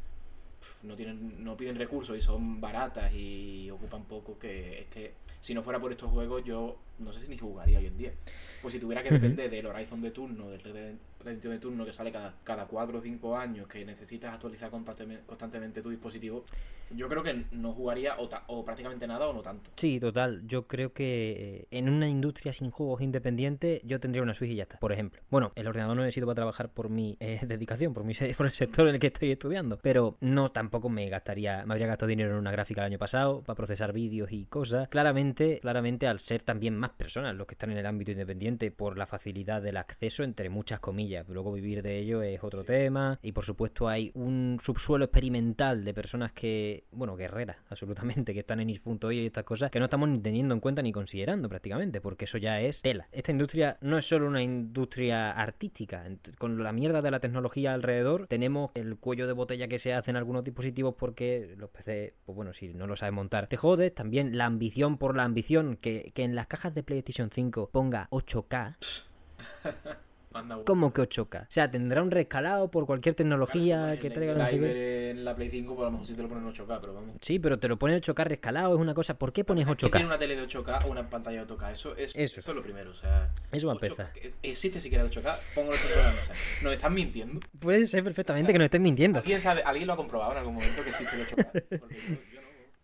no 0.84 0.96
tienen 0.96 1.44
no 1.44 1.56
piden 1.56 1.78
recursos 1.78 2.18
y 2.18 2.22
son 2.22 2.60
baratas 2.60 3.14
y 3.14 3.69
ocupan 3.72 4.04
poco 4.04 4.38
que 4.38 4.81
es 4.81 4.88
que 4.88 5.14
si 5.42 5.54
no 5.54 5.64
fuera 5.64 5.80
por 5.80 5.92
estos 5.92 6.10
juegos 6.12 6.44
yo 6.44 6.78
no 7.00 7.14
sé 7.14 7.22
si 7.22 7.28
ni 7.28 7.38
jugaría 7.38 7.80
hoy 7.80 7.86
en 7.88 7.98
día 7.98 8.14
pues 8.62 8.74
si 8.74 8.80
tuviera 8.80 9.04
que 9.04 9.10
depender 9.12 9.50
del 9.50 9.66
Horizon 9.66 10.02
de 10.02 10.12
turno 10.12 10.50
del 10.50 10.62
Red 10.62 10.96
Dead 11.18 11.25
Redemption 11.25 11.54
de 11.54 11.60
turno 11.60 11.86
que 11.86 11.94
sale 11.94 12.12
cada, 12.12 12.34
cada 12.44 12.66
4 12.66 12.98
o 12.98 13.02
5 13.02 13.38
años 13.38 13.68
que 13.68 13.84
necesitas 13.86 14.34
actualizar 14.34 14.69
constantemente, 14.69 15.24
constantemente 15.25 15.81
tu 15.81 15.90
dispositivo 15.90 16.44
yo 16.96 17.10
creo 17.10 17.22
que 17.22 17.44
no 17.52 17.74
jugaría 17.74 18.16
o, 18.18 18.30
ta- 18.30 18.46
prácticamente 18.66 19.06
nada 19.08 19.28
o 19.28 19.34
no 19.34 19.42
tanto 19.42 19.69
Sí, 19.75 20.00
total. 20.00 20.44
Yo 20.48 20.64
creo 20.64 20.94
que 20.94 21.66
eh, 21.69 21.78
en 21.78 21.90
una 21.90 22.08
industria 22.08 22.54
sin 22.54 22.72
juegos 22.72 23.02
independientes 23.02 23.81
yo 23.84 24.00
tendría 24.00 24.24
una 24.24 24.34
Switch 24.34 24.52
y 24.52 24.56
ya 24.56 24.64
está. 24.64 24.80
Por 24.80 24.94
ejemplo. 24.94 25.22
Bueno, 25.30 25.52
el 25.56 25.68
ordenador 25.68 25.98
no 25.98 26.04
necesito 26.04 26.25
para 26.25 26.36
trabajar 26.36 26.69
por 26.69 26.90
mi 26.90 27.18
eh, 27.19 27.40
dedicación, 27.46 27.94
por, 27.94 28.06
mi, 28.06 28.14
por 28.38 28.46
el 28.46 28.54
sector 28.54 28.88
en 28.88 28.96
el 28.96 29.02
que 29.02 29.08
estoy 29.08 29.31
estudiando. 29.31 29.78
Pero 29.81 30.16
no 30.22 30.50
tampoco 30.52 30.88
me 30.88 31.10
gastaría, 31.10 31.66
me 31.66 31.74
habría 31.74 31.88
gastado 31.88 32.08
dinero 32.08 32.31
en 32.31 32.38
una 32.38 32.52
gráfica 32.52 32.81
el 32.81 32.86
año 32.88 33.00
pasado 33.00 33.42
para 33.42 33.56
procesar 33.58 33.92
vídeos 33.92 34.31
y 34.31 34.46
cosas. 34.46 34.88
Claramente, 34.88 35.60
claramente 35.60 36.08
al 36.08 36.19
ser 36.19 36.42
también 36.44 36.78
más 36.78 36.92
personas 36.92 37.36
los 37.36 37.48
que 37.48 37.56
están 37.56 37.72
en 37.72 37.80
el 37.80 37.86
ámbito 37.86 38.12
independiente 38.12 38.72
por 38.72 38.98
la 38.98 39.08
facilidad 39.08 39.62
del 39.62 39.75
acceso, 39.75 40.24
entre 40.24 40.50
muchas 40.50 40.80
comillas. 40.80 41.06
Luego 41.27 41.54
vivir 41.54 41.81
de 41.81 42.00
ello 42.00 42.21
es 42.21 42.44
otro 42.44 42.63
tema. 42.63 43.19
Y 43.21 43.31
por 43.31 43.45
supuesto 43.45 43.88
hay 43.88 44.12
un 44.13 44.59
subsuelo 44.62 45.06
experimental 45.06 45.83
de 45.83 45.94
personas 45.94 46.31
que, 46.33 46.86
bueno, 46.92 47.15
guerreras, 47.15 47.57
absolutamente, 47.69 48.33
que 48.33 48.42
están 48.42 48.59
en 48.59 48.69
is.io 48.69 49.12
y 49.12 49.25
estas 49.25 49.44
cosas 49.44 49.71
que 49.71 49.80
no 49.80 49.86
estamos 49.86 50.09
ni 50.09 50.19
teniendo 50.19 50.54
en 50.54 50.59
cuenta 50.59 50.81
ni 50.81 50.92
considerando 50.92 51.50
prácticamente, 51.50 52.01
porque 52.01 52.25
eso 52.25 52.38
ya 52.38 52.59
es 52.62 52.81
tela. 52.81 53.07
Esta 53.12 53.31
industria 53.31 53.77
no 53.81 53.98
es 53.98 54.06
solo 54.06 54.27
una 54.27 54.42
industria 54.42 55.31
artística. 55.31 56.04
Con 56.38 56.62
la 56.63 56.71
mierda 56.71 57.01
de 57.01 57.12
la 57.12 57.19
tecnología 57.19 57.74
alrededor, 57.74 58.27
tenemos 58.27 58.71
el 58.75 58.98
cuello 58.98 59.27
de 59.27 59.33
botella 59.33 59.68
que 59.68 59.80
se 59.80 59.94
hace 59.94 60.12
en 60.12 60.18
algunos 60.18 60.44
dispositivos 60.44 60.95
porque 60.95 61.56
los 61.57 61.69
PC, 61.69 62.15
pues 62.25 62.36
bueno, 62.36 62.54
si 62.54 62.73
no 62.73 62.87
lo 62.87 62.95
sabes 62.95 63.14
montar, 63.14 63.47
te 63.47 63.57
jodes. 63.57 63.94
También 63.94 64.37
la 64.37 64.45
ambición 64.45 64.97
por 64.97 65.16
la 65.16 65.23
ambición, 65.23 65.78
que, 65.78 66.11
que 66.14 66.23
en 66.23 66.35
las 66.35 66.47
cajas 66.47 66.73
de 66.73 66.83
PlayStation 66.83 67.30
5 67.31 67.69
ponga 67.71 68.07
8K. 68.11 68.76
Anda. 70.37 70.59
¿Cómo 70.65 70.94
que 70.94 71.01
8K? 71.01 71.44
O 71.44 71.45
sea, 71.49 71.69
tendrá 71.69 72.01
un 72.01 72.11
rescalado 72.11 72.69
por 72.71 72.85
cualquier 72.85 73.15
tecnología 73.15 73.77
Claro, 73.85 73.99
que 74.01 74.09
traiga 74.09 74.31
el 74.33 74.37
no 74.39 74.47
sé 74.47 74.59
qué. 74.59 75.09
En 75.11 75.25
la 75.25 75.35
Play 75.35 75.49
5 75.49 75.75
pues 75.75 75.81
a 75.81 75.85
lo 75.85 75.91
mejor 75.91 76.07
sí 76.07 76.15
te 76.15 76.21
lo 76.21 76.29
ponen 76.29 76.44
en 76.45 76.53
8K 76.53 76.79
pero 76.81 76.94
vamos 76.94 77.15
Sí, 77.21 77.39
pero 77.39 77.59
te 77.59 77.67
lo 77.67 77.77
pone 77.77 77.99
8K 78.01 78.23
rescalado, 78.25 78.75
es 78.75 78.81
una 78.81 78.94
cosa. 78.94 79.17
¿Por 79.17 79.33
qué 79.33 79.44
pones 79.44 79.65
¿Quién 79.65 79.77
tiene 79.77 80.06
8K? 80.06 80.06
una 80.07 80.17
tele 80.17 80.35
de 80.35 80.47
8K 80.47 80.85
o 80.85 80.91
una 80.91 81.09
pantalla 81.09 81.45
de 81.45 81.53
8K? 81.53 81.71
Eso 81.71 81.95
es, 81.95 82.11
Eso. 82.15 82.39
eso 82.39 82.51
es 82.51 82.56
lo 82.56 82.61
primero. 82.63 82.91
O 82.91 82.95
sea, 82.95 83.31
Eso 83.51 83.67
va 83.67 83.73
a 83.73 83.75
8K, 83.77 83.83
empezar. 83.83 84.11
¿Existe 84.44 84.79
siquiera 84.81 85.03
el 85.03 85.09
8K? 85.11 85.37
Pongo 85.56 85.69
el 85.69 85.75
ejemplo 85.75 85.99
en 86.01 86.06
la 86.07 86.13
mesa. 86.13 86.33
¿Nos 86.63 86.73
están 86.73 86.94
mintiendo? 86.94 87.39
Puede 87.59 87.85
ser 87.87 88.03
perfectamente 88.03 88.51
que 88.51 88.59
nos 88.59 88.65
estés 88.65 88.81
mintiendo. 88.81 89.19
¿Alguien 89.19 89.41
sabe? 89.41 89.61
¿Alguien 89.63 89.87
lo 89.87 89.94
ha 89.94 89.97
comprobado 89.97 90.31
en 90.33 90.37
algún 90.39 90.56
momento 90.56 90.83
que 90.83 90.89
existe 90.89 91.15
el 91.15 91.27
8K? 91.27 91.79
Porque 91.79 91.95
yo, 91.95 92.15
yo. 92.33 92.36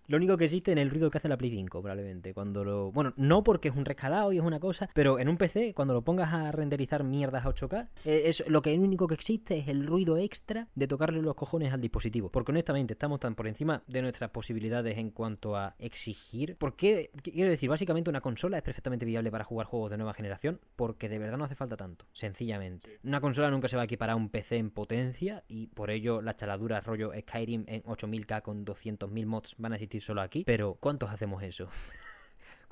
Lo 0.07 0.17
único 0.17 0.37
que 0.37 0.45
existe 0.45 0.71
en 0.71 0.77
el 0.77 0.89
ruido 0.89 1.09
que 1.09 1.17
hace 1.17 1.29
la 1.29 1.37
Play 1.37 1.51
5, 1.51 1.81
probablemente. 1.81 2.33
Cuando 2.33 2.63
lo. 2.63 2.91
Bueno, 2.91 3.13
no 3.17 3.43
porque 3.43 3.69
es 3.69 3.75
un 3.75 3.85
rescalado 3.85 4.31
y 4.33 4.37
es 4.37 4.43
una 4.43 4.59
cosa, 4.59 4.89
pero 4.93 5.19
en 5.19 5.29
un 5.29 5.37
PC, 5.37 5.73
cuando 5.73 5.93
lo 5.93 6.03
pongas 6.03 6.33
a 6.33 6.51
renderizar 6.51 7.03
mierdas 7.03 7.45
a 7.45 7.49
8K, 7.49 7.87
eh, 8.05 8.23
es 8.25 8.43
lo 8.47 8.61
que 8.61 8.73
único 8.77 9.07
que 9.07 9.13
existe 9.13 9.57
es 9.57 9.67
el 9.67 9.85
ruido 9.85 10.17
extra 10.17 10.67
de 10.75 10.87
tocarle 10.87 11.21
los 11.21 11.35
cojones 11.35 11.73
al 11.73 11.81
dispositivo. 11.81 12.29
Porque 12.29 12.51
honestamente 12.51 12.93
estamos 12.93 13.19
tan 13.19 13.35
por 13.35 13.47
encima 13.47 13.83
de 13.87 14.01
nuestras 14.01 14.29
posibilidades 14.31 14.97
en 14.97 15.11
cuanto 15.11 15.55
a 15.55 15.75
exigir. 15.79 16.57
Porque, 16.57 17.11
quiero 17.21 17.49
decir, 17.49 17.69
básicamente 17.69 18.09
una 18.09 18.21
consola 18.21 18.57
es 18.57 18.63
perfectamente 18.63 19.05
viable 19.05 19.31
para 19.31 19.43
jugar 19.43 19.67
juegos 19.67 19.91
de 19.91 19.97
nueva 19.97 20.13
generación, 20.13 20.59
porque 20.75 21.09
de 21.09 21.19
verdad 21.19 21.37
no 21.37 21.45
hace 21.45 21.55
falta 21.55 21.77
tanto, 21.77 22.05
sencillamente. 22.13 22.99
Una 23.03 23.21
consola 23.21 23.49
nunca 23.49 23.67
se 23.67 23.75
va 23.75 23.83
a 23.83 23.85
equiparar 23.85 24.13
a 24.13 24.17
un 24.17 24.29
PC 24.29 24.57
en 24.57 24.69
potencia 24.69 25.43
y 25.47 25.67
por 25.67 25.89
ello 25.89 26.21
las 26.21 26.37
chaladuras 26.37 26.85
rollo 26.85 27.11
Skyrim 27.17 27.65
en 27.67 27.83
8000K 27.83 28.41
con 28.41 28.65
200.000 28.65 29.25
mods 29.25 29.55
van 29.57 29.73
a 29.73 29.75
existir 29.75 29.92
solo 29.99 30.21
aquí. 30.21 30.43
Pero 30.45 30.75
¿cuántos 30.79 31.09
hacemos 31.09 31.43
eso? 31.43 31.67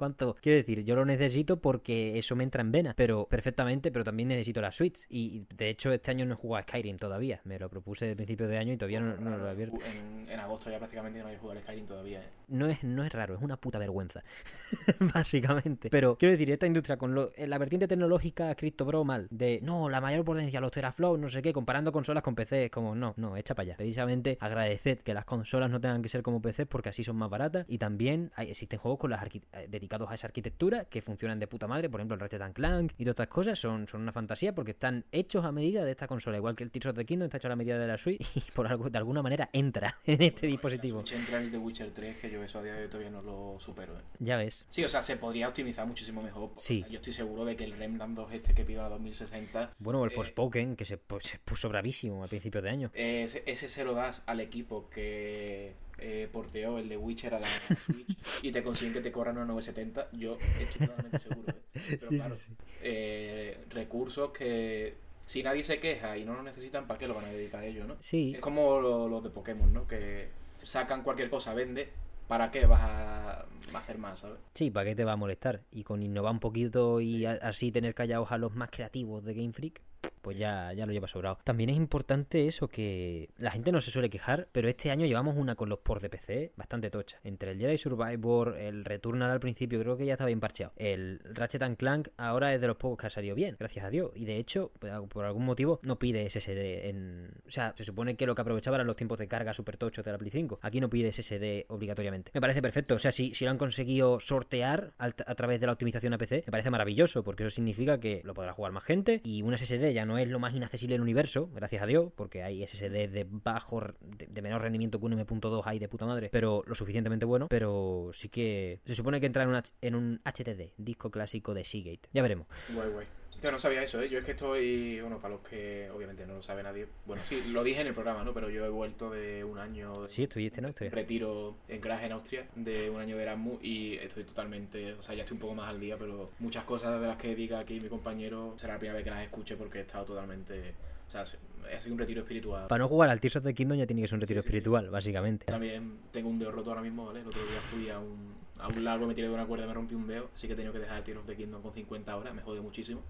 ¿Cuánto? 0.01 0.35
Quiero 0.41 0.57
decir, 0.57 0.83
yo 0.83 0.95
lo 0.95 1.05
necesito 1.05 1.61
porque 1.61 2.17
eso 2.17 2.35
me 2.35 2.43
entra 2.43 2.61
en 2.61 2.71
vena, 2.71 2.95
pero 2.97 3.27
perfectamente, 3.27 3.91
pero 3.91 4.03
también 4.03 4.29
necesito 4.29 4.59
la 4.59 4.71
Switch. 4.71 5.05
Y 5.09 5.45
de 5.55 5.69
hecho, 5.69 5.91
este 5.93 6.09
año 6.09 6.25
no 6.25 6.33
he 6.33 6.37
jugado 6.37 6.63
a 6.63 6.67
Skyrim 6.67 6.97
todavía. 6.97 7.39
Me 7.43 7.59
lo 7.59 7.69
propuse 7.69 8.07
de 8.07 8.15
principio 8.15 8.47
de 8.47 8.57
año 8.57 8.73
y 8.73 8.77
todavía 8.77 8.99
no, 8.99 9.15
no 9.17 9.37
lo 9.37 9.45
he 9.45 9.49
abierto. 9.51 9.77
En, 9.85 10.27
en 10.27 10.39
agosto 10.39 10.71
ya 10.71 10.79
prácticamente 10.79 11.19
no 11.21 11.27
hay 11.27 11.37
jugado 11.37 11.59
al 11.59 11.63
Skyrim 11.63 11.85
todavía. 11.85 12.19
¿eh? 12.19 12.29
No 12.47 12.65
es, 12.65 12.83
no 12.83 13.03
es 13.03 13.11
raro, 13.13 13.35
es 13.35 13.41
una 13.43 13.57
puta 13.57 13.77
vergüenza. 13.77 14.23
Básicamente. 15.13 15.89
Pero 15.91 16.17
quiero 16.17 16.31
decir, 16.31 16.49
esta 16.51 16.65
industria 16.65 16.97
con 16.97 17.13
lo- 17.13 17.31
eh, 17.35 17.45
la 17.47 17.57
vertiente 17.57 17.87
tecnológica 17.87 18.53
Crypto 18.55 18.85
Bro 18.85 19.03
mal, 19.03 19.27
de 19.29 19.59
no, 19.61 19.89
la 19.89 20.01
mayor 20.01 20.25
potencia, 20.25 20.59
los 20.59 20.71
teraflops, 20.71 21.19
no 21.19 21.29
sé 21.29 21.41
qué, 21.41 21.53
comparando 21.53 21.91
consolas 21.91 22.23
con 22.23 22.35
PC, 22.35 22.65
es 22.65 22.71
como 22.71 22.95
no, 22.95 23.13
no, 23.17 23.37
echa 23.37 23.53
para 23.55 23.67
allá. 23.67 23.77
Precisamente 23.77 24.37
agradeced 24.39 24.99
que 24.99 25.13
las 25.13 25.25
consolas 25.25 25.69
no 25.69 25.79
tengan 25.79 26.01
que 26.01 26.09
ser 26.09 26.21
como 26.23 26.41
PC 26.41 26.65
porque 26.65 26.89
así 26.89 27.03
son 27.03 27.17
más 27.17 27.29
baratas 27.29 27.65
y 27.67 27.77
también 27.77 28.31
hay, 28.35 28.49
existen 28.49 28.79
juegos 28.79 28.99
con 28.99 29.11
las 29.11 29.21
arqui- 29.21 29.43
eh, 29.91 30.05
a 30.07 30.13
esa 30.15 30.27
arquitectura 30.27 30.85
que 30.85 31.01
funcionan 31.01 31.39
de 31.39 31.47
puta 31.47 31.67
madre. 31.67 31.89
Por 31.89 31.99
ejemplo, 31.99 32.15
el 32.15 32.21
Ratchet 32.21 32.53
Clank 32.53 32.93
y 32.97 33.03
todas 33.03 33.13
estas 33.13 33.27
cosas 33.27 33.59
son, 33.59 33.87
son 33.87 34.01
una 34.01 34.11
fantasía 34.11 34.53
porque 34.53 34.71
están 34.71 35.05
hechos 35.11 35.45
a 35.45 35.51
medida 35.51 35.83
de 35.83 35.91
esta 35.91 36.07
consola. 36.07 36.37
Igual 36.37 36.55
que 36.55 36.63
el 36.63 36.71
Tears 36.71 36.87
of 36.87 36.95
the 36.95 37.05
Kingdom 37.05 37.25
está 37.25 37.37
hecho 37.37 37.47
a 37.47 37.49
la 37.49 37.55
medida 37.55 37.77
de 37.77 37.87
la 37.87 37.97
Switch 37.97 38.25
y 38.35 38.51
por 38.51 38.67
algo, 38.67 38.89
de 38.89 38.97
alguna 38.97 39.21
manera 39.21 39.49
entra 39.53 39.95
en 40.05 40.21
este 40.21 40.47
dispositivo. 40.47 41.03
entra 41.11 41.39
en 41.39 41.45
el 41.45 41.51
The 41.51 41.57
Witcher 41.57 41.91
3, 41.91 42.17
que 42.17 42.31
yo 42.31 42.43
eso 42.43 42.59
a 42.59 42.63
día 42.63 42.75
de 42.75 42.83
hoy 42.83 42.87
todavía 42.87 43.11
no 43.11 43.21
lo 43.21 43.59
supero. 43.59 43.93
¿eh? 43.93 44.01
Ya 44.19 44.37
ves. 44.37 44.65
Sí, 44.69 44.83
o 44.83 44.89
sea, 44.89 45.01
se 45.01 45.17
podría 45.17 45.47
optimizar 45.47 45.85
muchísimo 45.85 46.21
mejor. 46.21 46.51
Sí. 46.57 46.85
yo 46.89 46.97
estoy 46.97 47.13
seguro 47.13 47.45
de 47.45 47.55
que 47.55 47.63
el 47.63 47.73
Remnant 47.73 48.15
2 48.15 48.31
este 48.33 48.53
que 48.53 48.63
pido 48.63 48.83
a 48.83 48.89
2060... 48.89 49.73
Bueno, 49.79 50.03
el 50.03 50.11
eh, 50.11 50.15
Forspoken, 50.15 50.75
que 50.75 50.85
se, 50.85 50.99
se, 51.21 51.39
puso 51.39 51.69
bravísimo 51.69 52.23
a 52.23 52.27
principios 52.27 52.63
de 52.63 52.69
año. 52.69 52.91
Ese, 52.93 53.43
ese 53.45 53.67
se 53.67 53.83
lo 53.83 53.93
das 53.93 54.21
al 54.25 54.39
equipo 54.39 54.89
que 54.89 55.75
eh, 56.01 56.27
porteó 56.31 56.77
el 56.79 56.89
de 56.89 56.97
Witcher 56.97 57.35
a 57.35 57.39
la 57.39 57.47
Switch 57.85 58.17
y 58.41 58.51
te 58.51 58.63
consiguen 58.63 58.93
que 58.93 59.01
te 59.01 59.11
corran 59.11 59.37
unos 59.37 59.47
970, 59.49 60.09
yo 60.17 60.37
estoy 60.59 60.87
totalmente 60.87 61.19
seguro. 61.19 61.47
¿eh? 61.51 61.55
Pero 61.89 62.01
sí, 62.07 62.15
claro, 62.17 62.35
sí, 62.35 62.45
sí. 62.49 62.55
Eh, 62.81 63.57
recursos 63.69 64.31
que 64.31 64.95
si 65.25 65.43
nadie 65.43 65.63
se 65.63 65.79
queja 65.79 66.17
y 66.17 66.25
no 66.25 66.33
lo 66.33 66.43
necesitan, 66.43 66.87
¿para 66.87 66.99
qué 66.99 67.07
lo 67.07 67.13
van 67.13 67.25
a 67.25 67.29
dedicar 67.29 67.61
a 67.61 67.65
ellos, 67.65 67.87
no? 67.87 67.95
Sí. 67.99 68.33
Es 68.35 68.41
como 68.41 68.79
los 68.79 69.09
lo 69.09 69.21
de 69.21 69.29
Pokémon, 69.29 69.71
¿no? 69.71 69.87
Que 69.87 70.29
sacan 70.63 71.03
cualquier 71.03 71.29
cosa, 71.29 71.53
vende, 71.53 71.89
¿para 72.27 72.51
qué 72.51 72.65
vas 72.65 72.81
a 72.81 73.45
hacer 73.75 73.97
más, 73.97 74.19
¿sabes? 74.19 74.37
Sí, 74.55 74.69
¿para 74.71 74.89
qué 74.89 74.95
te 74.95 75.03
va 75.05 75.13
a 75.13 75.17
molestar? 75.17 75.61
Y 75.71 75.83
con 75.83 76.03
innovar 76.03 76.33
un 76.33 76.39
poquito 76.39 76.99
y 76.99 77.19
Sí. 77.19 77.25
así 77.25 77.71
tener 77.71 77.93
callados 77.95 78.31
a 78.31 78.37
los 78.37 78.53
más 78.55 78.69
creativos 78.71 79.23
de 79.23 79.33
Game 79.33 79.53
Freak, 79.53 79.81
pues 80.21 80.37
ya, 80.37 80.71
ya 80.73 80.85
lo 80.85 80.93
lleva 80.93 81.07
sobrado. 81.07 81.39
También 81.43 81.69
es 81.69 81.77
importante 81.77 82.47
eso, 82.47 82.67
que 82.67 83.29
la 83.37 83.51
gente 83.51 83.71
no 83.71 83.81
se 83.81 83.91
suele 83.91 84.09
quejar, 84.09 84.47
pero 84.51 84.69
este 84.69 84.91
año 84.91 85.05
llevamos 85.05 85.35
una 85.37 85.55
con 85.55 85.69
los 85.69 85.79
ports 85.79 86.03
de 86.03 86.09
PC 86.09 86.53
bastante 86.55 86.89
tocha. 86.89 87.19
Entre 87.23 87.51
el 87.51 87.59
Jedi 87.59 87.77
Survivor, 87.77 88.57
el 88.57 88.85
Returnal 88.85 89.31
al 89.31 89.39
principio, 89.39 89.79
creo 89.79 89.97
que 89.97 90.05
ya 90.05 90.13
estaba 90.13 90.27
bien 90.27 90.39
parcheado. 90.39 90.73
El 90.77 91.19
Ratchet 91.23 91.61
and 91.63 91.77
Clank 91.77 92.09
ahora 92.17 92.53
es 92.53 92.61
de 92.61 92.67
los 92.67 92.77
pocos 92.77 92.97
que 92.99 93.07
ha 93.07 93.09
salido 93.09 93.35
bien, 93.35 93.55
gracias 93.59 93.85
a 93.85 93.89
Dios. 93.89 94.11
Y 94.15 94.25
de 94.25 94.37
hecho, 94.37 94.71
por 95.09 95.25
algún 95.25 95.45
motivo, 95.45 95.79
no 95.83 95.99
pide 95.99 96.29
SSD 96.29 96.89
en... 96.89 97.31
O 97.47 97.51
sea, 97.51 97.73
se 97.77 97.83
supone 97.83 98.15
que 98.15 98.25
lo 98.25 98.35
que 98.35 98.41
aprovechaba 98.41 98.77
eran 98.77 98.87
los 98.87 98.95
tiempos 98.95 99.19
de 99.19 99.27
carga 99.27 99.53
super 99.53 99.77
tochos 99.77 100.05
de 100.05 100.11
la 100.11 100.17
Play 100.17 100.31
5. 100.31 100.59
Aquí 100.61 100.79
no 100.79 100.89
pide 100.89 101.11
SSD 101.11 101.65
obligatoriamente. 101.67 102.31
Me 102.33 102.41
parece 102.41 102.61
perfecto. 102.61 102.95
O 102.95 102.99
sea, 102.99 103.11
si, 103.11 103.33
si 103.33 103.45
lo 103.45 103.51
han 103.51 103.57
conseguido 103.57 104.19
sortear 104.19 104.93
a 104.97 105.11
través 105.35 105.59
de 105.59 105.65
la 105.65 105.73
optimización 105.73 106.13
APC, 106.13 106.45
me 106.45 106.51
parece 106.51 106.69
maravilloso, 106.69 107.23
porque 107.23 107.43
eso 107.43 107.55
significa 107.55 107.99
que 107.99 108.21
lo 108.23 108.33
podrá 108.33 108.53
jugar 108.53 108.71
más 108.71 108.83
gente 108.83 109.21
y 109.23 109.41
un 109.41 109.57
SSD 109.57 109.90
ya 109.93 110.05
no 110.05 110.17
es 110.17 110.27
lo 110.27 110.39
más 110.39 110.53
inaccesible 110.55 110.93
del 110.93 111.01
universo, 111.01 111.49
gracias 111.53 111.83
a 111.83 111.85
Dios, 111.85 112.11
porque 112.15 112.43
hay 112.43 112.65
SSD 112.65 113.09
de 113.09 113.27
bajo, 113.29 113.81
de, 114.01 114.41
menor 114.41 114.61
rendimiento 114.61 114.99
que 114.99 115.05
un 115.05 115.13
M.2 115.13 115.61
hay 115.65 115.79
de 115.79 115.87
puta 115.87 116.05
madre, 116.05 116.29
pero 116.31 116.63
lo 116.65 116.75
suficientemente 116.75 117.25
bueno. 117.25 117.47
Pero 117.49 118.11
sí 118.13 118.29
que 118.29 118.79
se 118.85 118.95
supone 118.95 119.19
que 119.19 119.27
entra 119.27 119.43
en 119.43 119.49
un, 119.49 119.61
en 119.81 119.95
un 119.95 120.21
HTD, 120.25 120.73
disco 120.77 121.11
clásico 121.11 121.53
de 121.53 121.63
Seagate. 121.63 122.09
Ya 122.13 122.21
veremos. 122.21 122.47
Guay, 122.73 122.89
guay. 122.89 123.20
Yo 123.41 123.51
no 123.51 123.59
sabía 123.59 123.81
eso, 123.81 123.99
¿eh? 124.01 124.07
Yo 124.09 124.19
es 124.19 124.23
que 124.25 124.31
estoy, 124.31 125.01
bueno, 125.01 125.17
para 125.19 125.33
los 125.33 125.41
que 125.47 125.89
obviamente 125.89 126.27
no 126.27 126.35
lo 126.35 126.43
sabe 126.43 126.61
nadie. 126.61 126.87
Bueno, 127.07 127.23
sí, 127.27 127.41
lo 127.51 127.63
dije 127.63 127.81
en 127.81 127.87
el 127.87 127.93
programa, 127.93 128.23
¿no? 128.23 128.33
Pero 128.33 128.49
yo 128.51 128.63
he 128.65 128.69
vuelto 128.69 129.09
de 129.09 129.43
un 129.43 129.57
año 129.57 129.93
de 130.03 130.09
Sí, 130.09 130.23
estuviste 130.23 130.59
en 130.59 130.65
Austria. 130.67 130.91
retiro 130.91 131.55
en 131.67 131.81
Graz, 131.81 132.03
en 132.03 132.11
Austria, 132.11 132.45
de 132.55 132.89
un 132.91 133.01
año 133.01 133.17
de 133.17 133.23
Erasmus 133.23 133.57
y 133.63 133.95
estoy 133.95 134.25
totalmente, 134.25 134.93
o 134.93 135.01
sea, 135.01 135.15
ya 135.15 135.23
estoy 135.23 135.35
un 135.35 135.41
poco 135.41 135.55
más 135.55 135.69
al 135.69 135.79
día, 135.79 135.97
pero 135.97 136.29
muchas 136.39 136.63
cosas 136.65 137.01
de 137.01 137.07
las 137.07 137.17
que 137.17 137.33
diga 137.35 137.59
aquí 137.59 137.79
mi 137.81 137.89
compañero 137.89 138.53
será 138.59 138.73
la 138.73 138.79
primera 138.79 138.95
vez 138.97 139.03
que 139.03 139.09
las 139.09 139.23
escuche 139.23 139.55
porque 139.55 139.79
he 139.79 139.81
estado 139.81 140.05
totalmente, 140.05 140.75
o 141.07 141.11
sea, 141.11 141.21
ha 141.21 141.81
sido 141.81 141.93
un 141.93 141.99
retiro 141.99 142.21
espiritual. 142.21 142.67
Para 142.67 142.83
no 142.83 142.87
jugar 142.89 143.09
al 143.09 143.19
Tears 143.19 143.37
of 143.37 143.43
the 143.43 143.53
Kingdom 143.55 143.77
ya 143.79 143.87
tiene 143.87 144.03
que 144.03 144.07
ser 144.07 144.15
un 144.15 144.21
retiro 144.21 144.41
Sí, 144.41 144.47
sí, 144.47 144.51
sí. 144.51 144.57
espiritual, 144.57 144.89
básicamente. 144.91 145.45
También 145.47 145.97
tengo 146.11 146.29
un 146.29 146.37
dedo 146.37 146.51
roto 146.51 146.69
ahora 146.69 146.81
mismo, 146.83 147.07
¿vale? 147.07 147.21
El 147.21 147.27
otro 147.27 147.41
día 147.41 147.59
fui 147.59 147.89
a 147.89 147.97
un, 147.99 148.35
a 148.61 148.67
un 148.67 148.83
lago, 148.83 149.07
me 149.07 149.13
tiré 149.13 149.27
de 149.27 149.33
una 149.33 149.45
cuerda 149.45 149.65
y 149.65 149.67
me 149.67 149.73
rompí 149.73 149.95
un 149.95 150.07
dedo, 150.07 150.29
así 150.33 150.47
que 150.47 150.53
he 150.53 150.55
tenido 150.55 150.71
que 150.71 150.79
dejar 150.79 150.97
el 150.97 151.03
Tears 151.03 151.19
of 151.19 151.25
the 151.25 151.35
Kingdom 151.35 151.61
con 151.61 151.73
50 151.73 152.15
horas, 152.15 152.33
me 152.33 152.41
jode 152.41 152.61
muchísimo. 152.61 153.01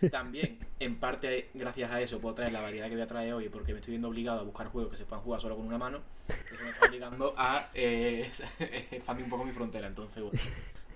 También, 0.10 0.58
en 0.78 0.96
parte, 0.96 1.50
gracias 1.54 1.90
a 1.90 2.00
eso, 2.00 2.18
puedo 2.20 2.34
traer 2.34 2.52
la 2.52 2.60
variedad 2.60 2.88
que 2.88 2.94
voy 2.94 3.02
a 3.02 3.08
traer 3.08 3.34
hoy, 3.34 3.48
porque 3.48 3.72
me 3.72 3.80
estoy 3.80 3.92
viendo 3.92 4.08
obligado 4.08 4.40
a 4.40 4.42
buscar 4.44 4.68
juegos 4.68 4.92
que 4.92 4.96
se 4.96 5.04
puedan 5.04 5.24
jugar 5.24 5.40
solo 5.40 5.56
con 5.56 5.66
una 5.66 5.78
mano. 5.78 6.00
Eso 6.28 6.64
me 6.64 6.70
está 6.70 6.86
obligando 6.86 7.34
a 7.36 7.70
eh, 7.74 8.30
expandir 8.90 9.24
un 9.24 9.30
poco 9.30 9.44
mi 9.44 9.52
frontera, 9.52 9.88
entonces, 9.88 10.22
bueno, 10.22 10.38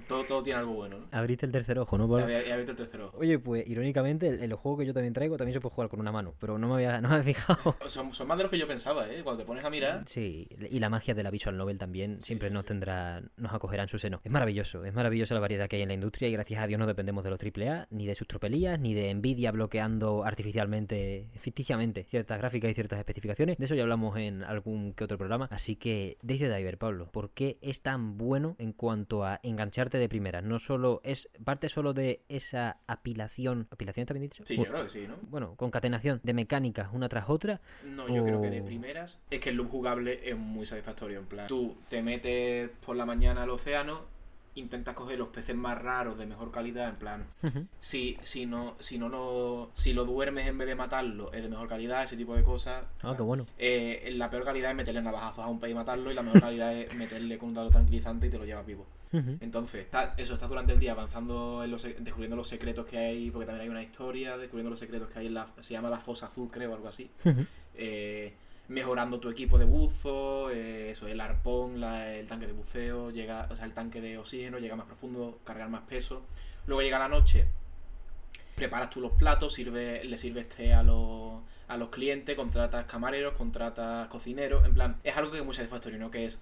todo, 0.06 0.24
todo 0.24 0.42
tiene 0.42 0.60
algo 0.60 0.74
bueno, 0.74 0.98
¿no? 0.98 1.06
Abriste 1.10 1.46
el 1.46 1.52
tercer 1.52 1.78
ojo, 1.78 1.98
¿no, 1.98 2.08
Pablo? 2.08 2.28
He, 2.28 2.52
abierto 2.52 2.72
el 2.72 2.76
tercer 2.76 3.00
ojo. 3.00 3.18
Oye, 3.18 3.38
pues 3.38 3.68
irónicamente, 3.68 4.28
el, 4.28 4.42
el 4.42 4.54
juego 4.54 4.78
que 4.78 4.86
yo 4.86 4.94
también 4.94 5.12
traigo 5.12 5.36
también 5.36 5.54
se 5.54 5.60
puede 5.60 5.74
jugar 5.74 5.90
con 5.90 6.00
una 6.00 6.12
mano, 6.12 6.34
pero 6.38 6.58
no 6.58 6.68
me 6.68 6.74
había, 6.74 7.00
no 7.00 7.08
me 7.08 7.16
había 7.16 7.24
fijado. 7.24 7.76
Son, 7.86 8.12
son 8.12 8.26
más 8.26 8.36
de 8.36 8.44
los 8.44 8.50
que 8.50 8.58
yo 8.58 8.66
pensaba, 8.66 9.08
¿eh? 9.08 9.22
Cuando 9.22 9.42
te 9.42 9.46
pones 9.46 9.64
a 9.64 9.70
mirar, 9.70 10.02
Sí, 10.06 10.48
y 10.70 10.78
la 10.78 10.90
magia 10.90 11.14
de 11.14 11.22
la 11.22 11.30
visual 11.30 11.56
novel 11.56 11.78
también 11.78 12.22
siempre 12.22 12.48
sí, 12.48 12.54
nos 12.54 12.64
tendrá, 12.64 13.22
nos 13.36 13.52
acogerá 13.52 13.82
en 13.82 13.88
su 13.88 13.98
seno. 13.98 14.20
Es 14.24 14.30
maravilloso, 14.30 14.84
es 14.84 14.94
maravillosa 14.94 15.34
la 15.34 15.40
variedad 15.40 15.68
que 15.68 15.76
hay 15.76 15.82
en 15.82 15.88
la 15.88 15.94
industria 15.94 16.28
y 16.28 16.32
gracias 16.32 16.62
a 16.62 16.66
Dios 16.66 16.78
no 16.78 16.86
dependemos 16.86 17.24
de 17.24 17.30
los 17.30 17.40
AAA, 17.40 17.88
ni 17.90 18.06
de 18.06 18.14
sus 18.14 18.26
tropelías, 18.26 18.78
ni 18.78 18.94
de 18.94 19.12
Nvidia 19.14 19.52
bloqueando 19.52 20.24
artificialmente, 20.24 21.28
ficticiamente, 21.38 22.04
ciertas 22.04 22.38
gráficas 22.38 22.70
y 22.70 22.74
ciertas 22.74 22.98
especificaciones. 22.98 23.58
De 23.58 23.64
eso 23.64 23.74
ya 23.74 23.82
hablamos 23.82 24.16
en 24.18 24.42
algún 24.42 24.94
que 24.94 25.04
otro 25.04 25.18
programa. 25.18 25.48
Así 25.50 25.76
que, 25.76 26.18
the 26.26 26.34
Diver, 26.34 26.78
Pablo, 26.78 27.10
¿por 27.10 27.30
qué 27.30 27.58
es 27.62 27.82
tan 27.82 28.16
bueno 28.16 28.56
en 28.58 28.72
cuanto 28.72 29.24
a 29.24 29.40
engancharte 29.42 29.93
de 29.98 30.08
primera? 30.08 30.40
No 30.40 30.58
solo 30.58 31.00
es 31.04 31.28
parte 31.44 31.68
solo 31.68 31.92
de 31.92 32.24
esa 32.28 32.78
apilación, 32.86 33.68
¿apilación 33.70 34.02
está 34.02 34.14
bien 34.14 34.22
dicho? 34.24 34.44
sí, 34.46 34.56
yo 34.56 34.64
creo 34.64 34.84
que 34.84 34.90
sí, 34.90 35.06
¿no? 35.06 35.16
Bueno, 35.30 35.54
concatenación 35.56 36.20
de 36.22 36.34
mecánicas 36.34 36.88
una 36.92 37.08
tras 37.08 37.28
otra. 37.28 37.60
No, 37.84 38.08
yo 38.08 38.24
creo 38.24 38.40
que 38.40 38.50
de 38.50 38.62
primeras 38.62 39.20
es 39.30 39.40
que 39.40 39.50
el 39.50 39.56
loop 39.56 39.70
jugable 39.70 40.20
es 40.28 40.36
muy 40.36 40.66
satisfactorio. 40.66 41.18
En 41.18 41.26
plan, 41.26 41.46
tú 41.46 41.76
te 41.88 42.02
metes 42.02 42.70
por 42.84 42.96
la 42.96 43.06
mañana 43.06 43.42
al 43.42 43.50
océano, 43.50 44.02
intentas 44.54 44.94
coger 44.94 45.18
los 45.18 45.28
peces 45.28 45.56
más 45.56 45.80
raros 45.80 46.18
de 46.18 46.26
mejor 46.26 46.50
calidad. 46.50 46.88
En 46.88 46.96
plan, 46.96 47.26
si, 47.80 48.18
si 48.22 48.46
no, 48.46 48.76
si 48.78 48.98
no 48.98 49.08
lo, 49.08 49.70
si 49.74 49.92
lo 49.92 50.04
duermes 50.04 50.46
en 50.46 50.58
vez 50.58 50.68
de 50.68 50.74
matarlo, 50.74 51.32
es 51.32 51.42
de 51.42 51.48
mejor 51.48 51.68
calidad, 51.68 52.04
ese 52.04 52.16
tipo 52.16 52.36
de 52.36 52.44
cosas. 52.44 52.84
Ah, 53.02 53.14
qué 53.16 53.22
bueno. 53.22 53.46
Eh, 53.58 54.12
la 54.14 54.30
peor 54.30 54.44
calidad 54.44 54.70
es 54.70 54.76
meterle 54.76 55.02
navajazos 55.02 55.44
a 55.44 55.48
un 55.48 55.60
pez 55.60 55.70
y 55.70 55.74
matarlo, 55.74 56.10
y 56.10 56.14
la 56.14 56.22
mejor 56.22 56.40
calidad 56.40 56.72
es 56.74 56.94
meterle 56.96 57.38
con 57.38 57.50
un 57.50 57.54
dado 57.54 57.70
tranquilizante 57.70 58.26
y 58.26 58.30
te 58.30 58.38
lo 58.38 58.44
llevas 58.44 58.66
vivo. 58.66 58.86
Entonces, 59.40 59.80
está- 59.84 60.14
eso 60.16 60.34
está 60.34 60.46
durante 60.48 60.72
el 60.72 60.78
día 60.78 60.92
avanzando, 60.92 61.62
en 61.64 61.70
los, 61.70 61.82
descubriendo 61.82 62.36
los 62.36 62.48
secretos 62.48 62.86
que 62.86 62.98
hay, 62.98 63.30
porque 63.30 63.46
también 63.46 63.62
hay 63.62 63.68
una 63.68 63.82
historia, 63.82 64.36
descubriendo 64.36 64.70
los 64.70 64.78
secretos 64.80 65.08
que 65.10 65.18
hay 65.20 65.26
en 65.26 65.34
la. 65.34 65.46
Se 65.60 65.72
llama 65.74 65.90
la 65.90 65.98
fosa 65.98 66.26
azul, 66.26 66.48
creo, 66.50 66.72
o 66.72 66.74
algo 66.74 66.88
así. 66.88 67.10
Eh, 67.76 68.32
mejorando 68.68 69.20
tu 69.20 69.28
equipo 69.28 69.58
de 69.58 69.64
buzo, 69.66 70.50
eh, 70.50 70.90
eso, 70.92 71.06
el 71.06 71.20
arpón, 71.20 71.80
la- 71.80 72.14
el 72.14 72.26
tanque 72.26 72.46
de 72.46 72.52
buceo, 72.52 73.10
llega, 73.10 73.46
o 73.50 73.56
sea, 73.56 73.66
el 73.66 73.72
tanque 73.74 74.00
de 74.00 74.16
oxígeno, 74.18 74.58
llega 74.58 74.74
más 74.76 74.86
profundo, 74.86 75.38
cargar 75.44 75.68
más 75.68 75.82
peso. 75.82 76.22
Luego 76.66 76.80
llega 76.80 76.98
la 76.98 77.08
noche, 77.08 77.46
preparas 78.54 78.90
tú 78.90 79.00
los 79.00 79.12
platos, 79.12 79.52
sirve, 79.54 80.04
le 80.04 80.16
sirves 80.16 80.48
té 80.48 80.72
a 80.72 80.82
los, 80.82 81.42
a 81.68 81.76
los 81.76 81.88
clientes, 81.90 82.36
contratas 82.36 82.86
camareros, 82.86 83.34
contratas 83.34 84.08
cocineros, 84.08 84.64
en 84.64 84.74
plan, 84.74 84.96
es 85.02 85.16
algo 85.16 85.30
que 85.30 85.38
es 85.38 85.44
muy 85.44 85.54
satisfactorio, 85.54 85.98
¿no? 85.98 86.10
Que 86.10 86.24
es 86.26 86.40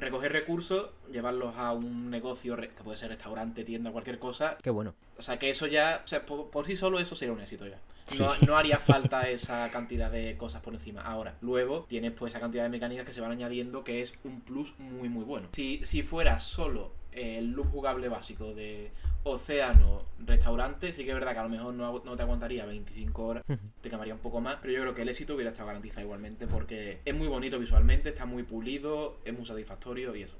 recoger 0.00 0.32
recursos, 0.32 0.90
llevarlos 1.10 1.56
a 1.56 1.72
un 1.72 2.10
negocio, 2.10 2.56
que 2.56 2.68
puede 2.84 2.96
ser 2.96 3.10
restaurante, 3.10 3.64
tienda, 3.64 3.92
cualquier 3.92 4.18
cosa, 4.18 4.58
Qué 4.62 4.70
bueno. 4.70 4.94
o 5.18 5.22
sea, 5.22 5.38
que 5.38 5.50
eso 5.50 5.66
ya, 5.66 6.02
o 6.04 6.06
sea, 6.08 6.24
por, 6.26 6.50
por 6.50 6.66
sí 6.66 6.76
solo 6.76 6.98
eso 6.98 7.14
sería 7.14 7.32
un 7.34 7.40
éxito 7.40 7.66
ya. 7.66 7.78
Sí. 8.06 8.18
No, 8.18 8.28
no 8.46 8.56
haría 8.56 8.78
falta 8.78 9.28
esa 9.30 9.70
cantidad 9.70 10.10
de 10.10 10.36
cosas 10.36 10.62
por 10.62 10.74
encima. 10.74 11.02
Ahora, 11.02 11.36
luego 11.42 11.86
tienes 11.88 12.12
pues 12.12 12.32
esa 12.32 12.40
cantidad 12.40 12.64
de 12.64 12.68
mecánicas 12.68 13.06
que 13.06 13.12
se 13.12 13.20
van 13.20 13.30
añadiendo 13.30 13.84
que 13.84 14.02
es 14.02 14.14
un 14.24 14.40
plus 14.40 14.76
muy 14.78 15.08
muy 15.08 15.22
bueno. 15.22 15.48
Si, 15.52 15.84
si 15.84 16.02
fuera 16.02 16.40
solo 16.40 16.92
el 17.12 17.52
loop 17.52 17.70
jugable 17.70 18.08
básico 18.08 18.54
de 18.54 18.90
océano, 19.24 20.06
restaurante, 20.24 20.92
sí 20.92 21.04
que 21.04 21.10
es 21.10 21.14
verdad 21.14 21.32
que 21.32 21.38
a 21.38 21.42
lo 21.42 21.48
mejor 21.48 21.74
no, 21.74 22.16
te 22.16 22.22
aguantaría 22.22 22.64
25 22.64 23.26
horas, 23.26 23.44
te 23.80 23.90
quemaría 23.90 24.14
un 24.14 24.20
poco 24.20 24.40
más, 24.40 24.58
pero 24.62 24.72
yo 24.72 24.80
creo 24.80 24.94
que 24.94 25.02
el 25.02 25.08
éxito 25.08 25.34
hubiera 25.34 25.50
estado 25.50 25.66
garantizado 25.66 26.02
igualmente 26.02 26.46
porque 26.46 27.00
es 27.04 27.14
muy 27.14 27.28
bonito 27.28 27.58
visualmente, 27.58 28.10
está 28.10 28.26
muy 28.26 28.44
pulido, 28.44 29.18
es 29.24 29.36
muy 29.36 29.44
satisfactorio 29.44 30.14
y 30.16 30.22
eso. 30.22 30.36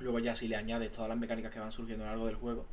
Luego 0.00 0.18
ya 0.18 0.34
si 0.34 0.48
le 0.48 0.56
añades 0.56 0.90
todas 0.90 1.08
las 1.08 1.18
mecánicas 1.18 1.52
que 1.52 1.60
van 1.60 1.72
surgiendo 1.72 2.04
a 2.04 2.08
lo 2.08 2.12
largo 2.12 2.26
del 2.26 2.36
juego, 2.36 2.66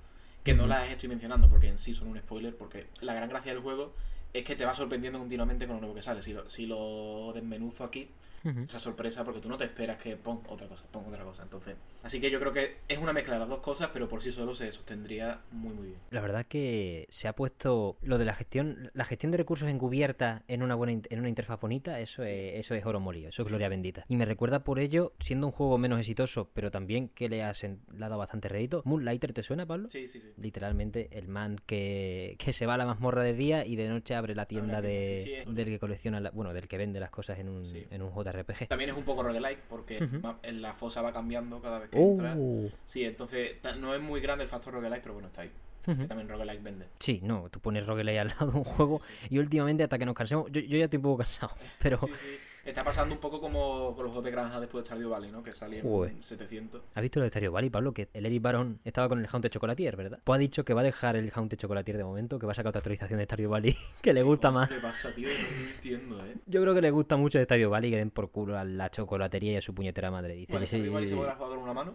que 0.44 0.54
no 0.54 0.66
las 0.66 0.90
estoy 0.90 1.10
mencionando 1.10 1.50
porque 1.50 1.68
en 1.68 1.78
sí 1.78 1.94
son 1.94 2.08
un 2.08 2.18
spoiler, 2.18 2.56
porque 2.56 2.88
la 3.02 3.14
gran 3.14 3.30
gracia 3.30 3.54
del 3.54 3.62
juego 3.62 3.94
es 4.34 4.44
que 4.44 4.56
te 4.56 4.66
va 4.66 4.74
sorprendiendo 4.74 5.20
continuamente 5.20 5.68
con 5.68 5.76
lo 5.76 5.82
nuevo 5.82 5.96
que 5.96 6.02
sale. 6.02 6.22
Si 6.22 6.34
lo, 6.34 6.50
si 6.50 6.66
lo 6.66 7.32
desmenuzo 7.34 7.84
aquí, 7.84 8.10
esa 8.44 8.80
sorpresa, 8.80 9.24
porque 9.26 9.40
tú 9.42 9.50
no 9.50 9.58
te 9.58 9.66
esperas 9.66 9.98
que 9.98 10.16
pon 10.16 10.42
otra 10.50 10.68
cosa, 10.68 10.86
pon 10.92 11.06
otra 11.08 11.24
cosa. 11.24 11.44
Entonces, 11.44 11.76
así 12.04 12.20
que 12.22 12.30
yo 12.32 12.40
creo 12.40 12.54
que 12.54 12.78
es 12.88 12.98
una 12.98 13.14
mezcla 13.14 13.34
de 13.34 13.40
las 13.42 13.50
dos 13.50 13.60
cosas, 13.60 13.90
pero 13.94 14.08
por 14.08 14.22
sí 14.22 14.32
solo 14.32 14.56
se 14.56 14.72
sostendría 14.72 15.42
muy, 15.52 15.74
muy 15.74 15.88
bien. 15.88 16.00
La 16.12 16.22
verdad 16.22 16.46
que 16.46 17.06
se 17.10 17.28
ha 17.28 17.34
puesto 17.34 17.98
lo 18.02 18.18
de 18.18 18.26
la 18.26 18.34
gestión, 18.34 18.92
la 18.94 19.06
gestión 19.06 19.32
de 19.32 19.38
recursos 19.38 19.68
encubierta 19.70 20.44
en 20.48 20.64
una 20.64 20.76
buena 20.76 20.94
en 21.10 21.20
una 21.20 21.30
interfaz 21.30 21.60
bonita, 21.60 22.00
eso 22.00 22.24
Sí. 22.24 22.30
es, 22.32 22.56
eso 22.66 22.76
es 22.76 22.86
oro 22.86 23.00
molido, 23.00 23.30
eso 23.30 23.42
es 23.42 23.46
Sí. 23.46 23.50
gloria 23.50 23.70
bendita. 23.70 24.06
Y 24.08 24.16
me 24.16 24.26
recuerda 24.26 24.64
por 24.64 24.80
ello, 24.80 25.14
siendo 25.20 25.48
un 25.48 25.52
juego 25.54 25.78
menos 25.78 26.00
exitoso, 26.00 26.50
pero 26.54 26.72
también 26.72 27.10
que 27.10 27.30
le, 27.30 27.44
has 27.44 27.64
en- 27.64 27.82
le 27.94 28.06
ha 28.06 28.10
dado 28.10 28.20
bastante 28.20 28.48
rédito. 28.48 28.82
Moonlighter, 28.86 29.34
¿te 29.34 29.44
suena, 29.44 29.66
Pablo? 29.66 29.90
Sí, 29.90 30.08
sí, 30.08 30.20
sí. 30.22 30.32
Literalmente 30.38 31.10
el 31.12 31.28
man 31.28 31.58
que, 31.66 32.36
que 32.40 32.54
se 32.54 32.66
va 32.66 32.76
a 32.76 32.78
la 32.78 32.86
mazmorra 32.86 33.24
de 33.24 33.34
día 33.34 33.66
y 33.66 33.76
de 33.76 33.90
noche 33.90 34.16
abre 34.16 34.36
la 34.36 34.46
tienda 34.46 34.82
de, 34.82 35.18
sí, 35.18 35.24
sí, 35.26 35.34
es- 35.36 35.54
del 35.54 35.66
que 35.66 35.80
colecciona, 35.80 36.20
la- 36.20 36.32
bueno, 36.32 36.54
del 36.54 36.68
que 36.68 36.78
vende 36.78 37.00
las 37.00 37.10
cosas 37.10 37.40
en 37.40 37.50
un, 37.50 37.66
Sí. 37.66 37.86
en 37.92 38.02
un 38.02 38.10
JRPG. 38.32 38.68
También 38.68 38.90
es 38.92 38.96
un 38.98 39.04
poco 39.04 39.24
roguelike 39.24 39.60
porque 39.70 40.02
ma- 40.22 40.38
en 40.44 40.62
la 40.62 40.74
fosa 40.74 41.02
va 41.02 41.12
cambiando 41.14 41.62
cada 41.62 41.80
vez 41.80 41.90
que 41.90 42.02
entra. 42.02 42.36
Oh. 42.38 42.70
Sí, 42.86 43.04
entonces 43.04 43.58
no 43.80 43.94
es 43.96 44.02
muy 44.02 44.22
grande 44.22 44.44
el 44.44 44.50
factor 44.50 44.74
roguelike, 44.74 45.02
pero 45.02 45.14
bueno, 45.14 45.28
está 45.28 45.42
ahí. 45.42 45.52
Que 45.86 46.06
también 46.06 46.28
roguelike 46.28 46.62
vende. 46.62 46.86
Sí, 47.00 47.22
no, 47.24 47.48
tú 47.50 47.62
pones 47.62 47.86
roguelike 47.86 48.20
al 48.20 48.28
lado 48.28 48.52
de 48.52 48.58
un 48.58 48.66
juego 48.66 49.00
y 49.30 49.38
últimamente 49.40 49.84
hasta 49.84 49.98
que 49.98 50.06
nos 50.06 50.16
cansemos, 50.16 50.52
yo, 50.52 50.60
yo 50.60 50.78
ya 50.78 50.84
estoy 50.84 50.98
un 50.98 51.04
poco 51.04 51.20
cansado, 51.20 51.54
pero 51.80 51.98
Sí, 52.00 52.08
sí. 52.14 52.38
Está 52.68 52.84
pasando 52.84 53.16
un 53.16 53.22
poco 53.22 53.40
como 53.40 53.96
con 53.96 54.04
los 54.04 54.12
juegos 54.12 54.26
de 54.26 54.32
granja 54.32 54.60
después 54.60 54.84
de 54.84 54.88
Stardew 54.88 55.10
Valley, 55.10 55.32
¿no? 55.32 55.42
Que 55.42 55.54
salieron 55.54 55.90
Joder. 55.90 56.14
700. 56.22 56.82
¿has 56.94 57.02
visto 57.02 57.20
lo 57.20 57.24
de 57.24 57.30
Stereo 57.30 57.52
Valley, 57.54 57.70
Pablo? 57.70 57.94
Que 57.94 58.10
el 58.14 58.26
Eric 58.26 58.42
Baron 58.42 58.80
estaba 58.84 59.08
con 59.08 59.20
el 59.20 59.28
Haunted 59.32 59.50
Chocolatier, 59.50 59.96
¿verdad? 59.96 60.20
Pues 60.24 60.36
ha 60.36 60.40
dicho 60.40 60.66
que 60.66 60.74
va 60.74 60.82
a 60.82 60.84
dejar 60.84 61.16
el 61.16 61.32
Haunted 61.34 61.58
Chocolatier 61.58 61.96
de 61.98 62.04
momento, 62.04 62.38
que 62.38 62.46
va 62.46 62.52
a 62.52 62.56
sacar 62.56 62.70
otra 62.72 62.80
actualización 62.80 63.20
de 63.20 63.24
Stardew 63.26 63.50
Valley 63.50 63.74
que 64.02 64.12
le 64.14 64.22
gusta 64.22 64.52
más. 64.52 64.68
¿Qué 64.68 64.80
pasa, 64.82 65.10
tío? 65.16 65.30
No 65.30 65.70
entiendo, 65.76 66.26
¿eh? 66.26 66.36
Yo 66.46 66.62
creo 66.62 66.76
que 66.76 66.82
le 66.82 66.92
gusta 66.92 67.16
mucho 67.16 67.38
de 67.40 67.46
Stardew 67.46 67.70
Valley 67.70 67.90
que 67.90 67.98
den 67.98 68.12
por 68.12 68.30
culo 68.32 68.58
a 68.58 68.66
la 68.66 68.92
chocolatería 68.92 69.54
y 69.54 69.56
a 69.56 69.62
su 69.62 69.74
puñetera 69.74 70.12
madre. 70.12 70.34
Dice, 70.36 70.54
Vale, 70.54 70.66
"Sí, 70.68 70.76
Stardew 70.78 70.94
Valley 70.94 71.10
se 71.10 71.16
podrá 71.16 71.36
jugar 71.36 71.50
con 71.52 71.60
una 71.60 71.74
mano. 71.74 71.94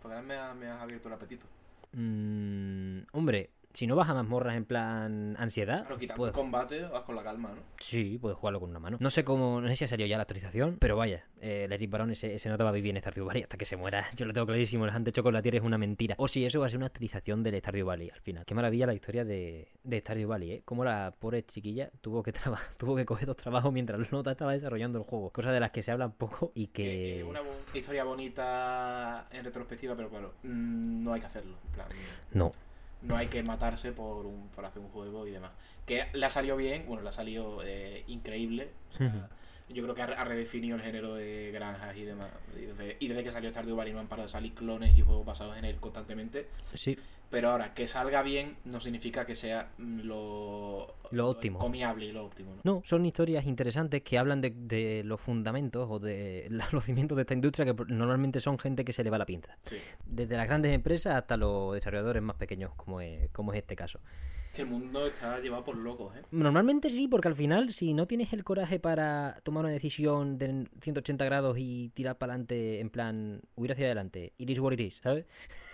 Porque 0.00 0.14
ahora 0.16 0.26
me, 0.26 0.34
ha- 0.36 0.54
me 0.54 0.68
has 0.68 0.80
abierto 0.82 1.08
el 1.08 1.14
apetito. 1.14 1.46
mm, 1.94 2.98
hombre, 3.12 3.50
si 3.72 3.86
no 3.86 3.96
vas 3.96 4.08
a 4.08 4.14
mazmorras 4.14 4.56
en 4.56 4.64
plan 4.64 5.36
ansiedad, 5.38 5.80
Claro, 5.82 5.98
quitando 5.98 6.18
puedes 6.18 6.34
el 6.34 6.40
combate, 6.40 6.82
vas 6.82 7.02
con 7.02 7.16
la 7.16 7.22
calma, 7.22 7.50
¿no? 7.50 7.62
Sí, 7.80 8.18
puedes 8.20 8.38
jugarlo 8.38 8.60
con 8.60 8.70
una 8.70 8.78
mano. 8.78 8.98
No 9.00 9.10
sé 9.10 9.24
cómo, 9.24 9.60
no 9.60 9.68
sé 9.68 9.76
si 9.76 9.84
ha 9.84 9.88
salido 9.88 10.06
ya 10.06 10.16
la 10.16 10.22
actualización, 10.22 10.76
pero 10.78 10.96
vaya, 10.96 11.24
eh, 11.40 11.64
el 11.64 11.72
Eric 11.72 11.90
Barón 11.90 12.10
ese, 12.10 12.34
ese 12.34 12.48
nota 12.48 12.64
va 12.64 12.70
a 12.70 12.72
vivir 12.72 12.94
en 12.94 13.00
Stardew 13.00 13.24
Valley 13.26 13.42
hasta 13.42 13.56
que 13.56 13.64
se 13.66 13.76
muera. 13.76 14.04
Yo 14.16 14.26
lo 14.26 14.32
tengo 14.32 14.46
clarísimo, 14.46 14.84
el 14.86 14.94
Hunter 14.94 15.12
Chocolatier 15.12 15.56
es 15.56 15.62
una 15.62 15.78
mentira. 15.78 16.14
O 16.18 16.28
si 16.28 16.44
eso 16.44 16.60
va 16.60 16.66
a 16.66 16.68
ser 16.68 16.78
una 16.78 16.86
actualización 16.86 17.42
del 17.42 17.58
Stardew 17.58 17.86
Valley 17.86 18.10
al 18.10 18.20
final. 18.20 18.44
Qué 18.44 18.54
maravilla 18.54 18.86
la 18.86 18.94
historia 18.94 19.24
de, 19.24 19.68
de 19.84 20.00
Stardew 20.00 20.28
Valley, 20.28 20.52
¿eh? 20.52 20.62
Como 20.64 20.84
la 20.84 21.14
pobre 21.18 21.44
chiquilla 21.44 21.90
tuvo 22.00 22.22
que 22.22 22.32
traba- 22.32 22.60
tuvo 22.78 22.94
que 22.96 23.04
coger 23.04 23.26
dos 23.26 23.36
trabajos 23.36 23.72
mientras 23.72 23.98
el 24.00 24.06
nota 24.12 24.32
estaba 24.32 24.52
desarrollando 24.52 24.98
el 24.98 25.04
juego. 25.04 25.30
Cosas 25.30 25.52
de 25.52 25.60
las 25.60 25.70
que 25.70 25.82
se 25.82 25.90
hablan 25.90 26.12
poco 26.12 26.52
y 26.54 26.66
que... 26.68 27.20
eh, 27.20 27.24
una 27.24 27.40
bo- 27.40 27.48
historia 27.74 28.04
bonita 28.04 29.26
en 29.30 29.44
retrospectiva, 29.44 29.94
pero 29.96 30.08
claro, 30.10 30.34
mm, 30.42 31.02
no 31.04 31.12
hay 31.12 31.20
que 31.20 31.26
hacerlo. 31.26 31.56
En 31.66 31.72
plan, 31.72 31.86
No. 32.32 32.52
No 33.02 33.16
hay 33.16 33.26
que 33.26 33.42
matarse 33.42 33.92
por, 33.92 34.26
un, 34.26 34.48
por 34.54 34.64
hacer 34.64 34.82
un 34.82 34.88
juego 34.88 35.26
y 35.26 35.30
demás. 35.30 35.52
Que 35.86 36.06
le 36.12 36.26
ha 36.26 36.30
salido 36.30 36.56
bien, 36.56 36.84
bueno, 36.86 37.02
le 37.02 37.08
ha 37.08 37.12
salido 37.12 37.60
eh, 37.64 38.04
increíble. 38.06 38.70
O 38.92 38.96
sea, 38.96 39.28
yo 39.72 39.82
creo 39.82 39.94
que 39.94 40.02
ha, 40.02 40.24
redefinido 40.24 40.76
el 40.76 40.82
género 40.82 41.14
de 41.14 41.50
granjas 41.52 41.96
y 41.96 42.04
demás. 42.04 42.28
Y 42.56 42.66
desde, 42.66 42.96
y 43.00 43.08
desde 43.08 43.24
que 43.24 43.32
salió 43.32 43.50
Stardew 43.50 43.76
Valley 43.76 43.92
no 43.92 44.00
han 44.00 44.06
parado 44.06 44.26
de 44.26 44.32
salir 44.32 44.54
clones 44.54 44.96
y 44.96 45.02
juegos 45.02 45.24
basados 45.24 45.56
en 45.56 45.64
él 45.64 45.76
constantemente. 45.76 46.46
Sí, 46.74 46.98
Pero 47.30 47.50
ahora, 47.50 47.74
que 47.74 47.88
salga 47.88 48.22
bien 48.22 48.56
no 48.64 48.80
significa 48.80 49.24
que 49.24 49.34
sea 49.34 49.70
mm, 49.78 50.00
lo, 50.00 50.94
Lo 51.10 51.28
óptimo. 51.28 51.58
Comiable 51.58 52.06
y 52.06 52.12
lo 52.12 52.26
óptimo. 52.26 52.54
¿no? 52.54 52.60
No, 52.62 52.82
son 52.84 53.04
historias 53.06 53.46
interesantes 53.46 54.02
que 54.02 54.18
hablan 54.18 54.40
de, 54.40 54.50
de 54.50 55.02
los 55.04 55.20
fundamentos 55.20 55.88
o 55.90 55.98
de 55.98 56.48
los 56.72 56.84
cimientos 56.84 57.16
de 57.16 57.22
esta 57.22 57.34
industria 57.34 57.66
que 57.66 57.84
normalmente 57.88 58.40
son 58.40 58.58
gente 58.58 58.84
que 58.84 58.92
se 58.92 59.02
le 59.04 59.10
va 59.10 59.18
la 59.18 59.26
pinza. 59.26 59.56
Sí. 59.64 59.76
Desde 60.04 60.36
las 60.36 60.46
grandes 60.46 60.72
empresas 60.72 61.16
hasta 61.16 61.36
los 61.36 61.74
desarrolladores 61.74 62.22
más 62.22 62.36
pequeños, 62.36 62.72
como 62.76 63.00
es, 63.00 63.30
como 63.30 63.52
es 63.52 63.58
este 63.58 63.76
caso. 63.76 64.00
Que 64.54 64.62
el 64.62 64.68
mundo 64.68 65.06
está 65.06 65.38
llevado 65.40 65.64
por 65.64 65.76
locos, 65.76 66.14
¿eh? 66.16 66.22
Normalmente 66.30 66.90
sí, 66.90 67.08
porque 67.08 67.28
al 67.28 67.34
final, 67.34 67.72
si 67.72 67.94
no 67.94 68.06
tienes 68.06 68.32
el 68.34 68.44
coraje 68.44 68.78
para 68.78 69.40
tomar 69.44 69.64
una 69.64 69.72
decisión 69.72 70.36
de 70.38 70.66
180 70.82 71.24
grados 71.24 71.56
y 71.58 71.88
tirar 71.94 72.18
para 72.18 72.34
adelante, 72.34 72.80
en 72.80 72.90
plan, 72.90 73.40
huir 73.54 73.72
hacia 73.72 73.86
adelante, 73.86 74.34
it 74.36 74.50
is 74.50 74.58
what 74.58 74.72
it 74.72 74.80
is, 74.80 74.96
¿sabes? 74.96 75.24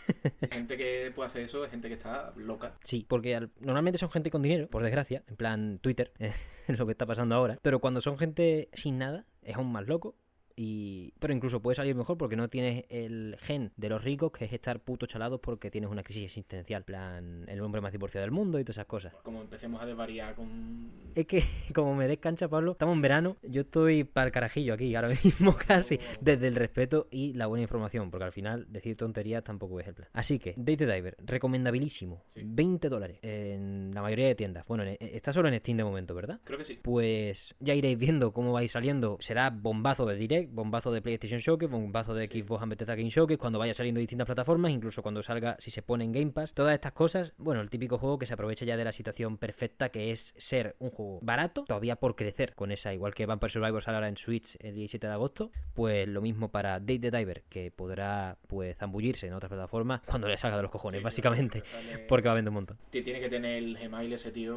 Gente 0.51 0.77
que 0.77 1.11
puede 1.15 1.29
hacer 1.29 1.43
eso, 1.43 1.65
es 1.65 1.71
gente 1.71 1.89
que 1.89 1.95
está 1.95 2.33
loca. 2.37 2.75
Sí, 2.85 3.05
porque 3.09 3.35
al- 3.35 3.51
normalmente 3.61 3.99
son 3.99 4.11
gente 4.11 4.31
con 4.31 4.43
dinero, 4.43 4.69
por 4.69 4.83
desgracia, 4.83 5.23
en 5.27 5.37
plan 5.37 5.79
Twitter, 5.81 6.13
es 6.19 6.79
lo 6.79 6.87
que 6.87 6.93
está 6.93 7.05
pasando 7.05 7.35
ahora. 7.35 7.59
Pero 7.61 7.81
cuando 7.81 8.01
son 8.01 8.17
gente 8.17 8.69
sin 8.75 8.99
nada, 8.99 9.27
es 9.43 9.57
aún 9.57 9.73
más 9.73 9.87
loco. 9.87 10.15
Y... 10.61 11.13
Pero 11.21 11.33
incluso 11.33 11.61
puede 11.61 11.77
salir 11.77 11.95
mejor 11.95 12.19
porque 12.19 12.35
no 12.37 12.49
tienes 12.49 12.85
el 12.89 13.37
gen 13.39 13.71
de 13.77 13.89
los 13.89 14.03
ricos, 14.03 14.33
que 14.33 14.45
es 14.45 14.53
estar 14.53 14.81
puto 14.81 15.07
chalados 15.07 15.39
porque 15.41 15.71
tienes 15.71 15.89
una 15.91 16.03
crisis 16.03 16.25
existencial. 16.25 16.81
En 16.81 16.85
plan, 16.85 17.45
el 17.49 17.61
hombre 17.61 17.81
más 17.81 17.93
divorciado 17.93 18.23
del 18.23 18.33
mundo 18.33 18.59
y 18.59 18.65
todas 18.65 18.77
esas 18.79 18.87
cosas. 18.87 19.15
Como 19.23 19.41
empecemos 19.41 19.81
a 19.81 19.87
desvariar 19.87 20.35
con... 20.35 20.91
Es 21.15 21.27
que, 21.27 21.43
como 21.75 21.95
me 21.95 22.09
descancha 22.09 22.49
Pablo, 22.49 22.73
estamos 22.73 22.95
en 22.97 23.03
verano, 23.03 23.37
yo 23.43 23.63
estoy 23.63 24.03
para 24.05 24.27
el 24.27 24.33
carajillo 24.33 24.75
aquí, 24.75 24.95
ahora 24.95 25.09
mismo 25.09 25.55
casi, 25.67 25.99
desde 26.21 26.49
el 26.49 26.57
respeto 26.57 27.07
y 27.11 27.35
la 27.35 27.47
buena 27.47 27.63
información, 27.63 28.11
porque 28.11 28.25
al 28.25 28.33
final 28.33 28.67
decir 28.69 28.97
tonterías 28.97 29.45
tampoco 29.45 29.79
es 29.81 29.87
el 29.87 29.95
plan. 29.95 30.09
Así 30.13 30.39
que, 30.39 30.55
Date 30.57 30.87
Diver, 30.87 31.17
recomendabilísimo, 31.25 32.25
Sí. 32.29 32.43
20 32.45 32.89
dólares 32.89 33.19
en 33.23 33.91
la 33.95 34.03
mayoría 34.03 34.27
de 34.27 34.35
tiendas. 34.35 34.67
Bueno, 34.67 34.85
en- 34.85 34.97
está 35.01 35.33
solo 35.33 35.49
en 35.49 35.59
Steam 35.59 35.77
de 35.79 35.85
momento, 35.85 36.15
¿verdad? 36.15 36.41
Creo 36.45 36.59
que 36.59 36.65
sí. 36.65 36.79
Pues 36.83 37.55
ya 37.61 37.75
iréis 37.75 37.99
viendo 37.99 38.33
cómo 38.33 38.53
vais 38.53 38.71
saliendo. 38.71 39.17
Será 39.21 39.51
bombazo 39.51 40.05
de 40.07 40.17
Direct, 40.17 40.48
bombazo 40.51 40.91
de 40.93 41.03
PlayStation 41.03 41.41
Showcase, 41.41 41.71
bombazo 41.71 42.15
de. 42.15 42.27
Xbox 42.29 42.63
and 42.63 42.71
Bethesda 42.71 42.95
Game 42.95 43.11
Showcase, 43.11 43.39
cuando 43.39 43.59
vaya 43.59 43.73
saliendo 43.75 44.01
distintas 44.01 44.27
plataformas, 44.27 44.71
incluso 44.71 45.03
cuando 45.03 45.23
salga, 45.23 45.57
si 45.59 45.71
se 45.71 45.83
pone 45.83 46.05
en 46.05 46.13
Game 46.13 46.31
Pass. 46.33 46.53
Todas 46.53 46.75
estas 46.75 46.93
cosas, 46.93 47.33
bueno, 47.39 47.61
el 47.61 47.71
típico 47.71 47.99
juego 47.99 48.19
que 48.19 48.27
se 48.27 48.35
aprovecha 48.35 48.65
ya 48.65 48.77
de 48.77 48.85
la 48.85 48.93
situación 48.93 49.39
perfecta 49.39 49.89
que 49.89 50.11
es 50.11 50.35
ser 50.37 50.77
un 50.79 50.91
juego 50.91 51.19
barato, 51.23 51.65
todavía 51.65 51.97
por 51.97 52.17
crecer 52.17 52.55
con 52.55 52.71
esa, 52.73 52.93
igual 52.93 53.15
que 53.15 53.27
Vampire 53.27 53.51
Survivor 53.51 53.83
sale 53.83 53.97
ahora 53.97 54.09
en 54.09 54.17
Switch 54.17 54.57
el 54.61 54.75
17 54.75 55.07
de 55.07 55.13
agosto, 55.13 55.51
pues 55.75 56.07
lo 56.09 56.21
mismo 56.21 56.51
para 56.51 56.81
Date 56.81 56.99
the 56.99 57.11
Diver, 57.11 57.45
que 57.49 57.71
podrá 57.71 58.37
pues 58.47 58.77
zambullirse 58.77 59.27
en 59.27 59.33
otras 59.33 59.49
plataformas 59.51 60.01
cuando 60.07 60.29
le 60.29 60.37
salga 60.37 60.57
de 60.57 60.63
los 60.63 60.71
cojones, 60.71 60.99
Sí, 61.01 61.05
básicamente, 61.05 61.63
porque 62.09 62.29
va 62.29 62.33
a 62.33 62.35
vender 62.37 62.51
un 62.51 62.55
montón. 62.55 62.79
Ti- 62.91 63.03
Tiene 63.03 63.21
que 63.21 63.29
tener 63.29 63.57
el 63.57 63.77
Gmail 63.79 64.13
ese 64.13 64.31
tío, 64.33 64.57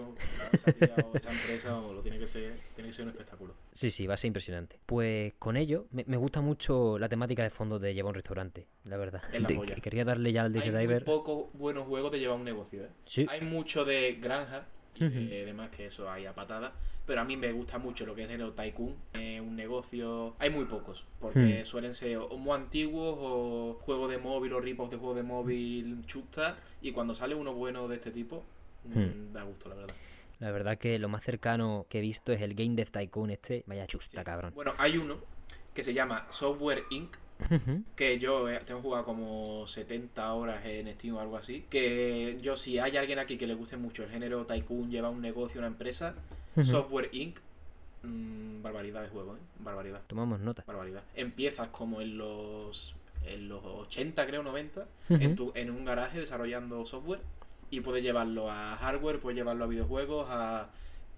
esa 0.51 0.71
tía 0.73 0.95
o 1.11 1.15
esa 1.15 1.31
empresa, 1.31 1.77
o 1.79 1.93
lo 1.93 2.01
tiene 2.01 2.19
que 2.19 2.27
ser, 2.27 2.53
tiene 2.75 2.89
que 2.89 2.93
ser 2.93 3.05
un 3.05 3.11
espectáculo. 3.11 3.53
Sí, 3.73 3.89
sí, 3.89 4.05
va 4.05 4.15
a 4.15 4.17
ser 4.17 4.27
impresionante. 4.27 4.79
Pues 4.85 5.33
con 5.39 5.55
ello, 5.55 5.85
me, 5.91 6.03
me 6.05 6.17
gusta 6.17 6.41
mucho 6.41 6.99
la 6.99 7.07
temática 7.07 7.41
de 7.43 7.49
fondo 7.49 7.79
de 7.79 7.93
llevar 7.93 8.09
un 8.09 8.15
restaurante, 8.15 8.67
la 8.85 8.97
verdad. 8.97 9.21
Es 9.31 9.41
la 9.41 9.47
De- 9.47 9.61
que 9.61 9.81
quería 9.81 10.03
darle 10.03 10.33
ya 10.33 10.43
al 10.43 10.55
Hay 10.55 10.69
muy 10.71 10.79
Diver. 10.81 11.05
pocos 11.05 11.45
buenos 11.53 11.87
juegos 11.87 12.11
de 12.11 12.19
llevar 12.19 12.37
un 12.37 12.43
negocio, 12.43 12.83
¿eh? 12.83 12.89
Sí, 13.05 13.25
Hay 13.29 13.41
mucho 13.41 13.85
de 13.85 14.13
granja 14.21 14.65
y 14.95 15.05
Ujú. 15.05 15.13
de 15.19 15.45
demás 15.45 15.69
que 15.69 15.85
eso 15.85 16.09
hay 16.11 16.25
a 16.25 16.35
patada. 16.35 16.73
Pero 17.07 17.21
a 17.21 17.23
mí 17.23 17.35
me 17.37 17.51
gusta 17.51 17.77
mucho 17.79 18.05
lo 18.05 18.13
que 18.13 18.23
es 18.23 18.29
el 18.29 18.51
Tycoon, 18.53 18.95
eh, 19.13 19.41
un 19.41 19.55
negocio. 19.55 20.35
Hay 20.37 20.49
muy 20.49 20.65
pocos, 20.65 21.05
porque 21.19 21.61
Hmm. 21.61 21.65
suelen 21.65 21.95
ser 21.95 22.17
o 22.17 22.37
muy 22.37 22.53
antiguos 22.53 23.15
o 23.19 23.79
juegos 23.81 24.11
de 24.11 24.17
móvil 24.17 24.53
o 24.53 24.59
ripos 24.61 24.91
de 24.91 24.97
juegos 24.97 25.15
de 25.15 25.23
móvil 25.23 26.05
chusta. 26.05 26.57
Y 26.81 26.91
cuando 26.91 27.15
sale 27.15 27.35
uno 27.35 27.53
bueno 27.53 27.87
de 27.87 27.95
este 27.95 28.11
tipo, 28.11 28.43
mm, 28.85 28.99
Hmm. 28.99 29.33
da 29.33 29.43
gusto, 29.43 29.69
la 29.69 29.75
verdad. 29.75 29.95
La 30.41 30.51
verdad 30.51 30.77
que 30.77 30.99
lo 30.99 31.07
más 31.07 31.23
cercano 31.23 31.85
que 31.87 31.99
he 31.99 32.01
visto 32.01 32.33
es 32.33 32.41
el 32.41 32.53
Game 32.55 32.75
Dev 32.75 32.91
Tycoon 32.91 33.29
este. 33.31 33.63
Vaya 33.67 33.87
chusta, 33.87 34.19
Sí. 34.19 34.25
cabrón. 34.25 34.51
Bueno, 34.53 34.73
hay 34.77 34.97
uno 34.97 35.15
que 35.73 35.83
se 35.83 35.93
llama 35.93 36.27
Software 36.29 36.83
Inc. 36.89 37.15
Que 37.95 38.19
yo 38.19 38.47
eh, 38.49 38.59
tengo 38.65 38.81
jugado 38.81 39.03
como 39.03 39.65
70 39.67 40.33
horas 40.33 40.63
en 40.65 40.93
Steam 40.93 41.15
o 41.15 41.19
algo 41.21 41.37
así. 41.37 41.65
Que 41.71 42.37
yo, 42.41 42.55
si 42.55 42.77
hay 42.77 42.97
alguien 42.97 43.17
aquí 43.17 43.35
que 43.37 43.47
le 43.47 43.55
guste 43.55 43.77
mucho 43.77 44.03
el 44.03 44.09
género 44.09 44.45
Tycoon, 44.45 44.91
lleva 44.91 45.09
un 45.09 45.21
negocio, 45.21 45.59
una 45.59 45.67
empresa. 45.67 46.13
Software 46.63 47.09
Inc. 47.13 47.39
mm, 48.03 48.61
barbaridad 48.61 49.01
de 49.03 49.07
juego, 49.09 49.35
¿eh? 49.37 49.39
Barbaridad, 49.59 50.01
Tomamos 50.07 50.39
nota. 50.39 50.63
barbaridad. 50.67 51.03
Empiezas 51.15 51.69
como 51.69 52.01
en 52.01 52.17
los, 52.17 52.93
en 53.25 53.47
los 53.49 53.63
80, 53.63 54.25
creo, 54.27 54.43
90, 54.43 54.85
Ujú. 55.09 55.23
en, 55.23 55.35
tu, 55.35 55.51
en 55.55 55.71
un 55.71 55.83
garaje 55.85 56.19
desarrollando 56.19 56.85
software. 56.85 57.21
Y 57.71 57.81
puedes 57.81 58.03
llevarlo 58.03 58.51
a 58.51 58.75
hardware, 58.75 59.19
puedes 59.19 59.37
llevarlo 59.37 59.63
a 59.65 59.67
videojuegos, 59.67 60.27
a, 60.29 60.69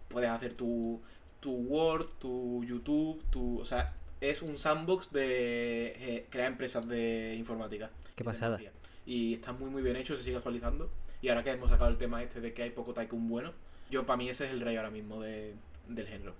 puedes 0.07 0.29
hacer 0.29 0.53
tu, 0.53 1.01
tu 1.41 1.51
Word, 1.51 2.05
tu 2.19 2.63
YouTube, 2.63 3.21
tu... 3.29 3.59
O 3.59 3.65
sea, 3.65 3.93
es 4.21 4.41
un 4.41 4.57
sandbox 4.57 5.11
de 5.11 5.95
eh, 5.97 6.27
crear 6.29 6.51
empresas 6.51 6.87
de 6.87 7.35
informática. 7.37 7.89
Qué 8.15 8.23
pasada. 8.23 8.59
Y 9.05 9.33
está 9.33 9.51
muy 9.51 9.69
muy 9.69 9.81
bien 9.81 9.97
hecho, 9.97 10.15
se 10.15 10.23
sigue 10.23 10.37
actualizando. 10.37 10.89
Y 11.21 11.29
ahora 11.29 11.43
que 11.43 11.51
hemos 11.51 11.69
sacado 11.69 11.89
el 11.89 11.97
tema 11.97 12.23
este 12.23 12.39
de 12.39 12.53
que 12.53 12.63
hay 12.63 12.69
poco 12.69 12.93
Tycoon 12.93 13.27
bueno, 13.27 13.51
yo 13.89 14.05
para 14.05 14.17
mí 14.17 14.29
ese 14.29 14.45
es 14.45 14.51
el 14.51 14.61
rey 14.61 14.75
ahora 14.75 14.91
mismo 14.91 15.21
de, 15.21 15.53
del 15.87 16.07
género. 16.07 16.33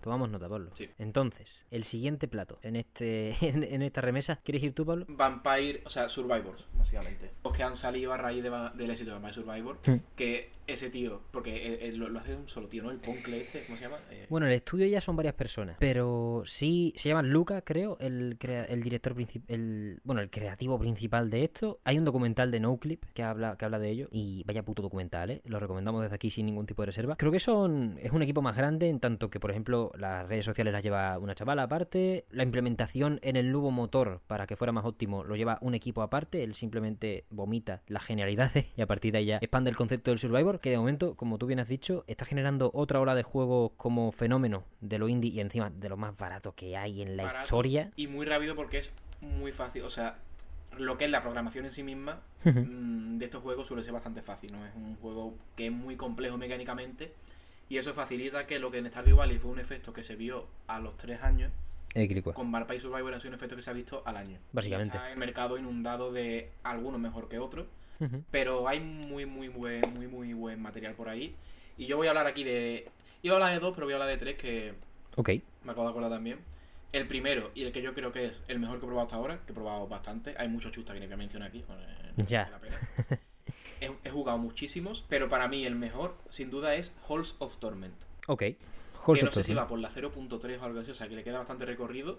Tomamos 0.00 0.30
nota, 0.30 0.48
Pablo. 0.48 0.70
Sí. 0.74 0.88
Entonces, 0.98 1.66
el 1.70 1.84
siguiente 1.84 2.28
plato 2.28 2.58
en 2.62 2.76
este 2.76 3.34
en, 3.46 3.62
en 3.64 3.82
esta 3.82 4.00
remesa. 4.00 4.40
¿Quieres 4.44 4.62
ir 4.62 4.74
tú, 4.74 4.84
Pablo? 4.86 5.06
Vampire, 5.08 5.82
o 5.84 5.90
sea, 5.90 6.08
Survivors, 6.08 6.66
básicamente. 6.74 7.30
Los 7.44 7.52
que 7.56 7.62
han 7.62 7.76
salido 7.76 8.12
a 8.12 8.16
raíz 8.16 8.42
de 8.42 8.50
del 8.50 8.90
éxito 8.90 9.10
de 9.10 9.14
Vampire 9.20 9.34
Survivor, 9.34 9.78
Sí. 9.84 10.00
que 10.16 10.50
ese 10.66 10.88
tío, 10.88 11.20
porque 11.32 11.56
eh, 11.56 11.88
eh, 11.88 11.92
lo, 11.92 12.08
lo 12.08 12.20
hace 12.20 12.34
un 12.36 12.46
solo 12.46 12.68
tío, 12.68 12.84
¿no? 12.84 12.90
El 12.92 12.98
Poncle 12.98 13.40
este, 13.40 13.64
¿cómo 13.64 13.76
se 13.76 13.84
llama? 13.84 13.98
Eh, 14.10 14.26
Bueno, 14.30 14.46
el 14.46 14.52
estudio 14.52 14.86
ya 14.86 15.00
son 15.00 15.16
varias 15.16 15.34
personas, 15.34 15.76
pero 15.80 16.44
sí 16.46 16.92
se 16.96 17.08
llama 17.08 17.22
Luca, 17.22 17.62
creo, 17.62 17.96
el, 17.98 18.36
crea- 18.38 18.66
el 18.66 18.80
director 18.80 19.14
principal, 19.14 19.46
el 19.52 20.00
bueno, 20.04 20.20
el 20.20 20.30
creativo 20.30 20.78
principal 20.78 21.28
de 21.28 21.42
esto. 21.44 21.80
Hay 21.82 21.98
un 21.98 22.04
documental 22.04 22.52
de 22.52 22.60
NoClip 22.60 23.02
que 23.14 23.24
habla 23.24 23.56
que 23.56 23.64
habla 23.64 23.80
de 23.80 23.90
ello 23.90 24.08
y 24.12 24.44
vaya 24.44 24.62
puto 24.62 24.80
documental, 24.80 25.30
¿eh? 25.30 25.42
Lo 25.44 25.58
recomendamos 25.58 26.02
desde 26.02 26.14
aquí 26.14 26.30
sin 26.30 26.46
ningún 26.46 26.66
tipo 26.66 26.82
de 26.82 26.86
reserva. 26.86 27.16
Creo 27.16 27.32
que 27.32 27.40
son 27.40 27.98
es 28.00 28.12
un 28.12 28.22
equipo 28.22 28.40
más 28.40 28.56
grande 28.56 28.88
en 28.88 29.00
tanto 29.00 29.28
que, 29.28 29.40
por 29.40 29.50
ejemplo, 29.50 29.89
las 29.98 30.28
redes 30.28 30.44
sociales 30.44 30.72
las 30.72 30.82
lleva 30.82 31.18
una 31.18 31.34
chavala 31.34 31.64
aparte. 31.64 32.24
La 32.30 32.42
implementación 32.42 33.18
en 33.22 33.36
el 33.36 33.52
nuevo 33.52 33.70
motor 33.70 34.20
para 34.26 34.46
que 34.46 34.56
fuera 34.56 34.72
más 34.72 34.84
óptimo 34.84 35.24
lo 35.24 35.36
lleva 35.36 35.58
un 35.60 35.74
equipo 35.74 36.02
aparte. 36.02 36.42
Él 36.42 36.54
simplemente 36.54 37.24
vomita 37.30 37.82
las 37.86 38.04
genialidades 38.04 38.66
y 38.76 38.82
a 38.82 38.86
partir 38.86 39.12
de 39.12 39.18
ahí 39.18 39.26
ya 39.26 39.36
expande 39.36 39.70
el 39.70 39.76
concepto 39.76 40.10
del 40.10 40.18
Survivor. 40.18 40.60
Que 40.60 40.70
de 40.70 40.78
momento, 40.78 41.14
como 41.14 41.38
tú 41.38 41.46
bien 41.46 41.60
has 41.60 41.68
dicho, 41.68 42.04
está 42.06 42.24
generando 42.24 42.70
otra 42.74 43.00
ola 43.00 43.14
de 43.14 43.22
juegos 43.22 43.72
como 43.76 44.12
fenómeno 44.12 44.64
de 44.80 44.98
lo 44.98 45.08
indie 45.08 45.30
y 45.30 45.40
encima 45.40 45.70
de 45.70 45.88
lo 45.88 45.96
más 45.96 46.16
barato 46.16 46.54
que 46.54 46.76
hay 46.76 47.02
en 47.02 47.16
la 47.16 47.24
Barato 47.24 47.44
historia. 47.44 47.90
Y 47.96 48.06
muy 48.06 48.26
rápido 48.26 48.54
porque 48.54 48.78
es 48.78 48.90
muy 49.20 49.52
fácil. 49.52 49.82
O 49.82 49.90
sea, 49.90 50.18
lo 50.78 50.96
que 50.96 51.04
es 51.04 51.10
la 51.10 51.22
programación 51.22 51.64
en 51.64 51.72
sí 51.72 51.82
misma 51.82 52.20
mm, 52.44 53.18
de 53.18 53.24
estos 53.24 53.42
juegos 53.42 53.66
suele 53.66 53.82
ser 53.82 53.92
bastante 53.92 54.22
fácil. 54.22 54.52
No 54.52 54.66
es 54.66 54.74
un 54.74 54.96
juego 54.96 55.34
que 55.56 55.66
es 55.66 55.72
muy 55.72 55.96
complejo 55.96 56.36
mecánicamente. 56.36 57.12
Y 57.70 57.78
eso 57.78 57.94
facilita 57.94 58.46
que 58.46 58.58
lo 58.58 58.70
que 58.70 58.78
en 58.78 58.90
Stardew 58.90 59.16
Valley 59.16 59.38
fue 59.38 59.50
un 59.50 59.58
efecto 59.60 59.92
que 59.94 60.02
se 60.02 60.16
vio 60.16 60.46
a 60.66 60.78
los 60.80 60.96
3 60.98 61.22
años, 61.22 61.50
Equilicuo. 61.94 62.34
con 62.34 62.50
Vampire 62.52 62.80
Survivor 62.80 63.14
ha 63.14 63.18
sido 63.18 63.30
un 63.30 63.34
efecto 63.36 63.56
que 63.56 63.62
se 63.62 63.70
ha 63.70 63.72
visto 63.72 64.02
al 64.04 64.16
año. 64.16 64.38
Básicamente. 64.52 64.96
Y 64.96 64.98
Está 64.98 65.10
el 65.12 65.16
mercado 65.18 65.56
inundado 65.56 66.12
de 66.12 66.50
algunos 66.64 67.00
mejor 67.00 67.28
que 67.28 67.38
otros. 67.38 67.66
Pero 68.30 68.66
hay 68.66 68.80
muy, 68.80 69.24
muy 69.26 69.48
buen, 69.48 69.82
muy, 69.94 70.06
muy 70.08 70.32
buen 70.32 70.60
material 70.60 70.94
por 70.94 71.08
ahí. 71.08 71.34
Y 71.76 71.86
yo 71.86 71.96
voy 71.96 72.06
a 72.06 72.10
hablar 72.10 72.26
aquí 72.26 72.44
de. 72.44 72.88
Iba 73.22 73.34
a 73.34 73.36
hablar 73.36 73.52
de 73.52 73.60
dos, 73.60 73.72
pero 73.74 73.86
voy 73.86 73.92
a 73.92 73.96
hablar 73.96 74.08
de 74.08 74.16
tres 74.16 74.36
que 74.36 74.74
Ok. 75.16 75.28
me 75.64 75.72
acabo 75.72 75.84
de 75.84 75.90
acordar 75.90 76.10
también. 76.10 76.38
El 76.92 77.06
primero, 77.06 77.50
y 77.54 77.62
el 77.64 77.72
que 77.72 77.82
yo 77.82 77.94
creo 77.94 78.10
que 78.10 78.24
es 78.26 78.42
el 78.48 78.58
mejor 78.58 78.80
que 78.80 78.86
he 78.86 78.88
probado 78.88 79.06
hasta 79.06 79.16
ahora, 79.16 79.38
que 79.46 79.52
he 79.52 79.54
probado 79.54 79.86
bastante. 79.86 80.34
Hay 80.38 80.48
muchos 80.48 80.72
chustas 80.72 80.94
que 80.94 81.00
no 81.00 81.06
voy 81.06 81.14
a 81.14 81.16
mencionar 81.18 81.48
aquí. 81.50 81.58
eh, 81.68 82.12
no 82.16 82.26
Ya. 82.26 82.48
la 82.50 82.58
pena. 82.58 82.76
he, 83.80 83.90
he 84.04 84.10
jugado 84.10 84.38
muchísimos, 84.38 85.04
pero 85.08 85.28
para 85.28 85.48
mí 85.48 85.64
el 85.64 85.74
mejor, 85.74 86.14
sin 86.30 86.50
duda, 86.50 86.74
es 86.74 86.94
Halls 87.08 87.34
of 87.38 87.56
Torment. 87.58 87.94
Ok. 88.26 88.38
que 88.38 88.56
Halls 89.06 89.22
no 89.22 89.28
of 89.28 89.34
sé 89.34 89.44
si 89.44 89.54
va 89.54 89.66
por 89.68 89.78
la 89.78 89.90
0.3 89.90 90.58
o 90.60 90.64
algo 90.64 90.80
así, 90.80 90.90
o 90.90 90.94
sea 90.94 91.08
que 91.08 91.14
le 91.16 91.24
queda 91.24 91.38
bastante 91.38 91.64
recorrido. 91.64 92.18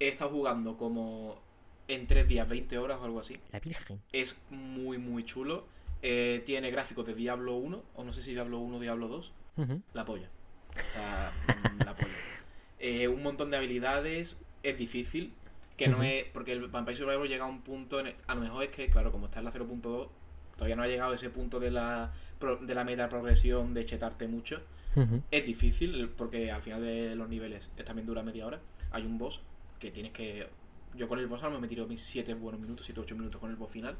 He 0.00 0.08
estado 0.08 0.30
jugando 0.30 0.76
como 0.76 1.40
en 1.88 2.06
3 2.06 2.28
días, 2.28 2.48
20 2.48 2.78
horas 2.78 2.98
o 3.00 3.04
algo 3.04 3.20
así. 3.20 3.36
La 3.52 3.60
Virgen. 3.60 4.00
Es 4.12 4.40
muy, 4.50 4.98
muy 4.98 5.24
chulo. 5.24 5.64
Eh, 6.02 6.42
tiene 6.46 6.70
gráficos 6.70 7.06
de 7.06 7.14
Diablo 7.14 7.56
1, 7.56 7.82
o 7.94 8.04
no 8.04 8.12
sé 8.12 8.22
si 8.22 8.32
Diablo 8.32 8.58
1 8.58 8.76
o 8.76 8.80
Diablo 8.80 9.08
2. 9.08 9.32
Ujú. 9.56 9.82
La 9.94 10.04
polla. 10.04 10.28
O 10.76 10.78
sea, 10.78 11.32
mm, 11.46 11.82
la 11.84 11.94
polla. 11.96 12.12
Eh, 12.78 13.08
un 13.08 13.22
montón 13.22 13.50
de 13.50 13.56
habilidades. 13.56 14.38
Es 14.62 14.78
difícil. 14.78 15.32
Que 15.76 15.88
no 15.88 16.02
es. 16.02 16.24
Porque 16.32 16.52
el 16.52 16.66
Vampire 16.68 16.96
Survivor 16.96 17.26
llega 17.28 17.44
a 17.44 17.48
un 17.48 17.62
punto. 17.62 17.98
En 18.00 18.08
el- 18.08 18.16
a 18.28 18.34
lo 18.36 18.40
mejor 18.42 18.62
es 18.64 18.70
que, 18.70 18.88
claro, 18.88 19.10
como 19.10 19.26
está 19.26 19.38
en 19.40 19.46
la 19.46 19.52
0.2, 19.52 20.08
todavía 20.58 20.76
no 20.76 20.82
ha 20.82 20.86
llegado 20.88 21.12
a 21.12 21.14
ese 21.14 21.30
punto 21.30 21.58
de 21.58 21.70
la, 21.70 22.12
de 22.60 22.74
la 22.74 22.84
meta 22.84 23.08
progresión 23.08 23.72
de 23.72 23.84
chetarte 23.86 24.28
mucho. 24.28 24.60
Es 25.30 25.46
difícil 25.46 26.08
porque 26.16 26.50
al 26.50 26.60
final 26.60 26.82
de 26.82 27.14
los 27.14 27.28
niveles 27.28 27.70
es 27.76 27.84
también 27.84 28.04
dura 28.06 28.22
media 28.24 28.46
hora. 28.46 28.60
Hay 28.90 29.04
un 29.04 29.16
boss 29.16 29.40
que 29.78 29.90
tienes 29.92 30.12
que. 30.12 30.48
Yo 30.96 31.06
con 31.06 31.20
el 31.20 31.26
boss 31.28 31.42
a 31.42 31.44
lo 31.44 31.50
mejor 31.50 31.62
me 31.62 31.68
tiro 31.68 31.86
mis 31.86 32.02
7 32.02 32.34
buenos 32.34 32.60
minutos, 32.60 32.84
7 32.84 33.00
8 33.00 33.14
minutos 33.14 33.40
con 33.40 33.48
el 33.50 33.56
boss 33.56 33.70
final. 33.70 33.96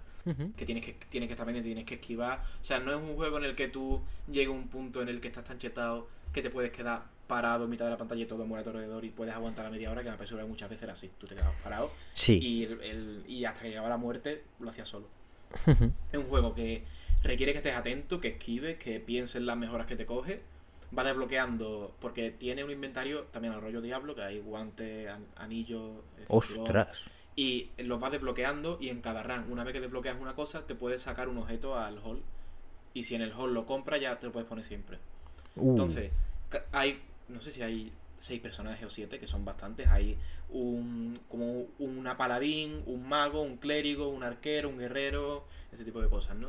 Que 0.56 0.66
tienes 0.66 0.84
que, 0.84 0.94
tienes 1.08 1.28
que 1.28 1.34
estar 1.34 1.46
pendiente, 1.46 1.68
tienes 1.68 1.84
que 1.84 1.94
esquivar. 1.94 2.42
O 2.60 2.64
sea, 2.64 2.80
no 2.80 2.90
es 2.90 2.96
un 2.98 3.14
juego 3.14 3.38
en 3.38 3.44
el 3.44 3.54
que 3.54 3.68
tú 3.68 4.02
llegues 4.26 4.48
a 4.48 4.50
un 4.50 4.66
punto 4.68 5.00
en 5.00 5.08
el 5.08 5.20
que 5.20 5.28
estás 5.28 5.44
tan 5.44 5.58
chetado 5.58 6.08
que 6.32 6.42
te 6.42 6.50
puedes 6.50 6.72
quedar 6.72 7.04
parado 7.28 7.64
en 7.64 7.70
mitad 7.70 7.84
de 7.84 7.92
la 7.92 7.98
pantalla 7.98 8.22
y 8.22 8.26
todo 8.26 8.44
muere 8.46 8.62
a 8.62 8.64
tu 8.64 8.70
alrededor 8.70 9.04
y 9.04 9.10
puedes 9.10 9.32
aguantar 9.34 9.66
la 9.66 9.70
media 9.70 9.90
hora, 9.92 10.02
que 10.02 10.10
me 10.10 10.16
parece 10.16 10.34
que 10.34 10.44
muchas 10.44 10.68
veces 10.68 10.82
era 10.82 10.94
así. 10.94 11.10
Tú 11.18 11.26
te 11.26 11.34
quedabas 11.36 11.54
parado 11.62 11.92
Sí. 12.14 12.38
y, 12.42 12.64
el- 12.64 12.80
el- 12.80 13.24
y 13.28 13.44
hasta 13.44 13.60
que 13.62 13.68
llegaba 13.68 13.88
la 13.88 13.98
muerte 13.98 14.42
lo 14.60 14.70
hacías 14.70 14.88
solo. 14.88 15.06
Es 15.66 16.18
un 16.18 16.24
juego 16.26 16.54
que 16.54 16.84
requiere 17.22 17.52
que 17.52 17.58
estés 17.58 17.74
atento, 17.74 18.20
que 18.20 18.28
esquives, 18.28 18.76
que 18.78 19.00
pienses 19.00 19.36
en 19.36 19.46
las 19.46 19.56
mejoras 19.56 19.86
que 19.86 19.96
te 19.96 20.06
coge. 20.06 20.40
Va 20.96 21.04
desbloqueando, 21.04 21.94
porque 22.00 22.30
tiene 22.30 22.64
un 22.64 22.70
inventario 22.70 23.24
también 23.24 23.52
al 23.52 23.60
rollo 23.60 23.80
Diablo, 23.82 24.14
que 24.14 24.22
hay 24.22 24.38
guantes, 24.40 25.08
an- 25.08 25.26
anillos, 25.36 25.96
cinturón, 26.16 26.64
Ostras. 26.64 27.04
y 27.36 27.70
los 27.78 28.00
vas 28.00 28.10
desbloqueando 28.12 28.78
y 28.80 28.88
en 28.88 29.02
cada 29.02 29.22
run, 29.22 29.52
una 29.52 29.64
vez 29.64 29.74
que 29.74 29.80
desbloqueas 29.80 30.16
una 30.18 30.34
cosa, 30.34 30.66
te 30.66 30.74
puedes 30.74 31.02
sacar 31.02 31.28
un 31.28 31.36
objeto 31.38 31.76
al 31.78 31.98
hall. 31.98 32.22
Y 32.94 33.04
si 33.04 33.14
en 33.14 33.22
el 33.22 33.32
hall 33.32 33.52
lo 33.52 33.66
compras, 33.66 34.00
ya 34.00 34.18
te 34.18 34.26
lo 34.26 34.32
puedes 34.32 34.48
poner 34.48 34.64
siempre. 34.64 34.98
Uh. 35.56 35.72
Entonces, 35.72 36.10
hay, 36.72 37.02
no 37.28 37.42
sé 37.42 37.52
si 37.52 37.60
hay 37.62 37.92
seis 38.18 38.40
personajes 38.40 38.84
o 38.84 38.90
siete, 38.90 39.18
que 39.18 39.26
son 39.26 39.44
bastantes. 39.44 39.86
Hay 39.88 40.18
un, 40.50 41.20
como 41.28 41.66
una 41.78 42.16
paladín, 42.16 42.82
un 42.86 43.08
mago, 43.08 43.42
un 43.42 43.56
clérigo, 43.56 44.08
un 44.08 44.22
arquero, 44.22 44.68
un 44.68 44.78
guerrero, 44.78 45.44
ese 45.72 45.84
tipo 45.84 46.00
de 46.00 46.08
cosas, 46.08 46.36
¿no? 46.36 46.48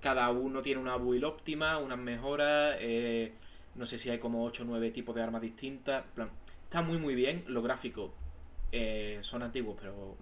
Cada 0.00 0.30
uno 0.30 0.62
tiene 0.62 0.80
una 0.80 0.96
build 0.96 1.24
óptima, 1.24 1.78
unas 1.78 1.98
mejoras, 1.98 2.76
eh, 2.80 3.32
no 3.74 3.86
sé 3.86 3.98
si 3.98 4.10
hay 4.10 4.18
como 4.18 4.44
8 4.44 4.62
o 4.62 4.66
9 4.66 4.90
tipos 4.90 5.14
de 5.14 5.22
armas 5.22 5.42
distintas. 5.42 6.04
plan, 6.14 6.30
está 6.64 6.82
muy 6.82 6.98
muy 6.98 7.14
bien, 7.14 7.44
los 7.48 7.64
gráficos 7.64 8.12
eh, 8.70 9.18
son 9.22 9.42
antiguos, 9.42 9.76
pero 9.80 10.16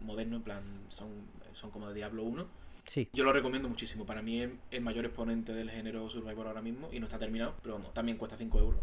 modernos, 0.00 0.38
en 0.38 0.42
plan, 0.42 0.62
son, 0.88 1.08
son 1.52 1.70
como 1.70 1.88
de 1.88 1.94
Diablo 1.94 2.24
1. 2.24 2.46
Sí. 2.86 3.08
Yo 3.12 3.22
lo 3.22 3.32
recomiendo 3.32 3.68
muchísimo, 3.68 4.04
para 4.04 4.22
mí 4.22 4.42
es 4.42 4.50
el 4.72 4.80
mayor 4.80 5.04
exponente 5.04 5.52
del 5.52 5.70
género 5.70 6.10
Survivor 6.10 6.48
ahora 6.48 6.62
mismo 6.62 6.88
y 6.92 6.98
no 6.98 7.06
está 7.06 7.18
terminado, 7.18 7.54
pero 7.62 7.74
vamos, 7.74 7.94
también 7.94 8.18
cuesta 8.18 8.36
5 8.36 8.58
euros. 8.58 8.80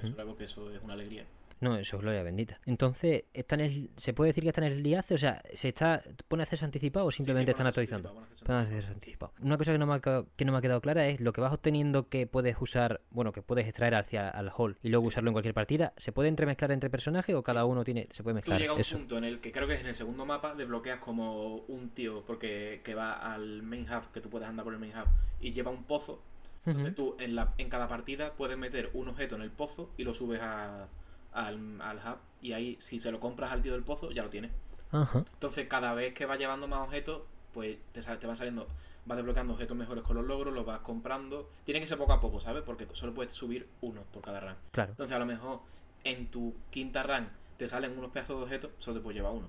Survivor, 0.00 0.36
que 0.36 0.44
eso 0.44 0.70
es 0.70 0.82
una 0.82 0.94
alegría. 0.94 1.24
No, 1.60 1.76
eso 1.76 1.96
es 1.96 2.02
gloria 2.02 2.22
bendita. 2.22 2.58
Entonces, 2.64 3.24
¿está 3.34 3.54
en 3.56 3.60
el, 3.60 3.90
¿se 3.98 4.14
puede 4.14 4.28
decir 4.30 4.42
que 4.42 4.48
está 4.48 4.64
en 4.64 4.72
el 4.72 4.82
liace? 4.82 5.12
O 5.12 5.18
sea, 5.18 5.42
¿se 5.52 5.68
está 5.68 6.02
pone 6.26 6.42
acceso 6.42 6.64
anticipado 6.64 7.04
o 7.04 7.10
simplemente 7.10 7.50
Sí, 7.52 7.52
sí, 7.52 7.54
están 7.56 7.66
actualizando? 7.66 8.14
Pon 8.46 8.54
acceso 8.54 8.88
anticipado. 8.92 9.34
Una 9.42 9.58
cosa 9.58 9.72
que 9.72 9.76
no, 9.78 9.86
me 9.86 9.92
ha, 9.96 10.00
que 10.00 10.44
no 10.46 10.52
me 10.52 10.58
ha 10.58 10.62
quedado 10.62 10.80
clara 10.80 11.06
es 11.08 11.20
lo 11.20 11.34
que 11.34 11.42
vas 11.42 11.52
obteniendo 11.52 12.08
que 12.08 12.26
puedes 12.26 12.56
usar, 12.60 13.02
bueno, 13.10 13.32
que 13.32 13.42
puedes 13.42 13.66
extraer 13.68 13.94
hacia 13.94 14.30
al 14.30 14.50
hall 14.56 14.78
y 14.82 14.88
luego 14.88 15.02
Sí. 15.02 15.08
usarlo 15.08 15.28
en 15.28 15.34
cualquier 15.34 15.52
partida. 15.52 15.92
¿Se 15.98 16.12
puede 16.12 16.30
entremezclar 16.30 16.72
entre 16.72 16.88
personajes 16.88 17.34
o 17.34 17.42
cada 17.42 17.66
uno 17.66 17.84
tiene, 17.84 18.08
se 18.10 18.22
puede 18.22 18.32
Tú 18.32 18.36
mezclar? 18.36 18.58
llegas 18.58 18.70
a 18.72 18.74
un 18.76 18.80
Eso. 18.80 18.96
punto 18.96 19.18
en 19.18 19.24
el 19.24 19.40
que 19.40 19.52
creo 19.52 19.68
que 19.68 19.74
es 19.74 19.80
en 19.80 19.86
el 19.88 19.96
segundo 19.96 20.24
mapa, 20.24 20.54
desbloqueas 20.54 21.00
como 21.00 21.56
un 21.56 21.90
tío 21.90 22.24
porque 22.26 22.80
que 22.82 22.94
va 22.94 23.12
al 23.12 23.62
main 23.62 23.82
hub, 23.82 24.10
que 24.14 24.22
tú 24.22 24.30
puedes 24.30 24.48
andar 24.48 24.64
por 24.64 24.72
el 24.72 24.80
main 24.80 24.92
hub, 24.96 25.08
y 25.42 25.52
lleva 25.52 25.70
un 25.70 25.84
pozo. 25.84 26.22
Entonces 26.66 26.92
Ujú. 26.98 27.14
tú 27.14 27.16
en, 27.22 27.34
la, 27.34 27.54
en 27.58 27.68
cada 27.70 27.88
partida 27.88 28.32
puedes 28.34 28.56
meter 28.58 28.90
un 28.92 29.08
objeto 29.08 29.34
en 29.36 29.42
el 29.42 29.50
pozo 29.50 29.90
y 29.96 30.04
lo 30.04 30.12
subes 30.14 30.40
a- 30.42 30.88
al, 31.32 31.80
al 31.80 31.96
hub. 31.98 32.18
Y 32.42 32.52
ahí, 32.52 32.76
si 32.80 32.98
se 33.00 33.10
lo 33.12 33.20
compras 33.20 33.52
al 33.52 33.62
tío 33.62 33.72
del 33.72 33.82
pozo, 33.82 34.10
ya 34.10 34.22
lo 34.22 34.30
tienes. 34.30 34.50
Ajá. 34.92 35.24
Entonces 35.32 35.66
cada 35.68 35.94
vez 35.94 36.12
que 36.14 36.26
vas 36.26 36.38
llevando 36.38 36.66
más 36.68 36.80
objetos, 36.80 37.22
pues 37.54 37.78
te, 37.92 38.02
sal- 38.02 38.18
te 38.18 38.26
van 38.26 38.36
saliendo, 38.36 38.66
vas 39.06 39.16
desbloqueando 39.16 39.52
objetos 39.54 39.76
mejores 39.76 40.04
con 40.04 40.16
los 40.16 40.26
logros, 40.26 40.52
los 40.52 40.66
vas 40.66 40.80
comprando. 40.80 41.48
Tiene 41.64 41.80
que 41.80 41.86
ser 41.86 41.96
poco 41.98 42.12
a 42.12 42.20
poco, 42.20 42.40
¿sabes? 42.40 42.62
Porque 42.62 42.86
solo 42.92 43.14
puedes 43.14 43.32
subir 43.32 43.68
uno 43.80 44.02
por 44.12 44.22
cada. 44.22 44.56
Claro. 44.72 44.90
Entonces 44.92 45.14
a 45.16 45.18
lo 45.18 45.26
mejor 45.26 45.60
en 46.04 46.26
tu 46.30 46.54
quinta 46.70 47.02
run 47.02 47.28
te 47.56 47.68
salen 47.68 47.96
unos 47.96 48.10
pedazos 48.10 48.36
de 48.38 48.42
objetos, 48.44 48.70
solo 48.78 48.98
te 48.98 49.02
puedes 49.02 49.16
llevar 49.16 49.32
uno. 49.32 49.48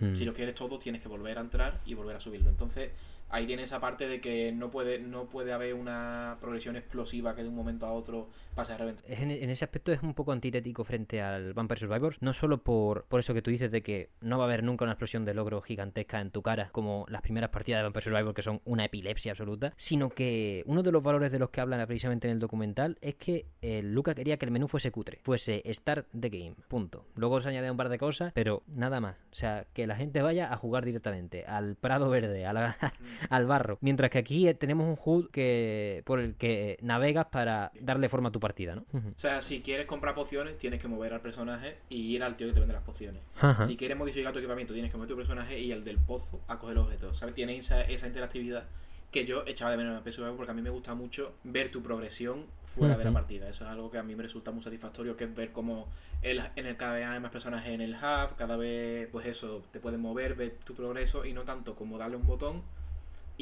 Mm. 0.00 0.14
Si 0.16 0.24
lo 0.24 0.32
quieres 0.32 0.54
todo, 0.54 0.78
tienes 0.78 1.00
que 1.02 1.08
volver 1.08 1.38
a 1.38 1.42
entrar 1.42 1.80
y 1.84 1.94
volver 1.94 2.16
a 2.16 2.20
subirlo. 2.20 2.48
Entonces, 2.50 2.90
ahí 3.30 3.46
tiene 3.46 3.62
esa 3.62 3.80
parte 3.80 4.06
de 4.08 4.20
que 4.20 4.52
no 4.52 4.70
puede, 4.70 4.98
no 4.98 5.26
puede 5.26 5.52
haber 5.52 5.74
una 5.74 6.36
progresión 6.40 6.76
explosiva 6.76 7.34
que 7.34 7.42
de 7.42 7.48
un 7.48 7.54
momento 7.54 7.86
a 7.86 7.92
otro 7.92 8.28
pase 8.54 8.76
repente. 8.76 9.02
Es 9.06 9.20
En, 9.20 9.30
en 9.30 9.50
ese 9.50 9.64
aspecto 9.64 9.92
es 9.92 10.02
un 10.02 10.14
poco 10.14 10.32
antitético 10.32 10.84
frente 10.84 11.22
al 11.22 11.54
Vampire 11.54 11.80
Survivor, 11.80 12.16
no 12.20 12.34
solo 12.34 12.62
por, 12.62 13.04
por 13.04 13.20
eso 13.20 13.34
que 13.34 13.42
tú 13.42 13.50
dices 13.50 13.70
de 13.70 13.82
que 13.82 14.10
no 14.20 14.38
va 14.38 14.44
a 14.44 14.46
haber 14.46 14.62
nunca 14.62 14.84
una 14.84 14.92
explosión 14.92 15.24
de 15.24 15.34
logro 15.34 15.60
gigantesca 15.60 16.20
en 16.20 16.30
tu 16.30 16.42
cara 16.42 16.68
como 16.72 17.06
las 17.08 17.22
primeras 17.22 17.50
partidas 17.50 17.78
de 17.80 17.82
Vampire 17.84 18.04
Survivor 18.04 18.34
que 18.34 18.42
son 18.42 18.60
una 18.64 18.84
epilepsia 18.84 19.32
absoluta, 19.32 19.72
sino 19.76 20.10
que 20.10 20.62
uno 20.66 20.82
de 20.82 20.92
los 20.92 21.02
valores 21.02 21.30
de 21.32 21.38
los 21.38 21.50
que 21.50 21.60
hablan 21.60 21.86
precisamente 21.86 22.26
en 22.28 22.32
el 22.34 22.38
documental 22.40 22.98
es 23.00 23.14
que 23.14 23.46
eh, 23.62 23.82
Luca 23.82 24.14
quería 24.14 24.36
que 24.38 24.44
el 24.46 24.50
menú 24.50 24.68
fuese 24.68 24.90
cutre, 24.90 25.18
fuese 25.22 25.62
Start 25.72 26.06
the 26.18 26.28
Game, 26.28 26.54
punto. 26.68 27.06
Luego 27.14 27.40
se 27.40 27.48
añadía 27.48 27.70
un 27.70 27.76
par 27.76 27.88
de 27.88 27.98
cosas, 27.98 28.32
pero 28.34 28.62
nada 28.66 29.00
más. 29.00 29.16
O 29.32 29.34
sea, 29.36 29.66
que 29.72 29.86
la 29.86 29.96
gente 29.96 30.22
vaya 30.22 30.52
a 30.52 30.56
jugar 30.56 30.84
directamente 30.84 31.44
al 31.46 31.76
Prado 31.76 32.08
Verde, 32.10 32.44
a 32.46 32.52
la- 32.52 32.76
al 33.28 33.46
barro. 33.46 33.78
Mientras 33.80 34.10
que 34.10 34.18
aquí 34.18 34.48
eh, 34.48 34.54
tenemos 34.54 34.86
un 34.86 34.96
HUD 35.02 35.30
que, 35.30 36.02
por 36.04 36.20
el 36.20 36.34
que 36.36 36.78
navegas 36.82 37.26
para 37.26 37.72
darle 37.80 38.08
forma 38.08 38.30
a 38.30 38.32
tu 38.32 38.40
partida, 38.40 38.74
¿no? 38.74 38.84
O 38.92 39.18
sea, 39.18 39.42
si 39.42 39.60
quieres 39.60 39.86
comprar 39.86 40.14
pociones, 40.14 40.58
tienes 40.58 40.80
que 40.80 40.88
mover 40.88 41.12
al 41.12 41.20
personaje 41.20 41.78
y 41.88 42.14
ir 42.14 42.22
al 42.22 42.36
tío 42.36 42.46
que 42.48 42.54
te 42.54 42.60
vende 42.60 42.74
las 42.74 42.82
pociones. 42.82 43.20
Ajá. 43.40 43.66
Si 43.66 43.76
quieres 43.76 43.96
modificar 43.96 44.32
tu 44.32 44.38
equipamiento, 44.38 44.72
tienes 44.72 44.90
que 44.90 44.96
mover 44.96 45.08
tu 45.08 45.16
personaje 45.16 45.58
y 45.58 45.72
el 45.72 45.84
del 45.84 45.98
pozo 45.98 46.40
a 46.48 46.58
coger 46.58 46.76
los 46.76 46.86
objetos. 46.86 47.18
¿Sabes? 47.18 47.34
Tiene 47.34 47.56
esa, 47.56 47.82
esa 47.82 48.06
interactividad 48.06 48.64
que 49.10 49.26
yo 49.26 49.42
echaba 49.46 49.72
de 49.72 49.76
menos 49.76 49.92
en 49.92 50.06
el 50.06 50.12
PSV 50.12 50.36
porque 50.36 50.52
a 50.52 50.54
mí 50.54 50.62
me 50.62 50.70
gusta 50.70 50.94
mucho 50.94 51.34
ver 51.42 51.70
tu 51.70 51.82
progresión 51.82 52.46
fuera 52.64 52.96
de 52.96 53.04
la 53.04 53.12
partida. 53.12 53.48
Eso 53.48 53.64
es 53.64 53.70
algo 53.70 53.90
que 53.90 53.98
a 53.98 54.02
mí 54.02 54.14
me 54.14 54.22
resulta 54.22 54.52
muy 54.52 54.62
satisfactorio, 54.62 55.16
que 55.16 55.24
es 55.24 55.34
ver 55.34 55.50
cómo 55.50 55.88
el, 56.22 56.40
en 56.54 56.66
el 56.66 56.76
cada 56.76 56.94
vez 56.94 57.06
hay 57.06 57.18
más 57.18 57.32
personajes 57.32 57.72
en 57.72 57.80
el 57.80 57.94
hub, 57.94 58.36
cada 58.36 58.56
vez, 58.56 59.08
pues 59.10 59.26
eso, 59.26 59.64
te 59.72 59.80
puedes 59.80 59.98
mover, 59.98 60.34
ver 60.36 60.56
tu 60.64 60.74
progreso 60.74 61.24
y 61.24 61.32
no 61.32 61.42
tanto 61.42 61.74
como 61.74 61.98
darle 61.98 62.16
un 62.16 62.26
botón 62.26 62.62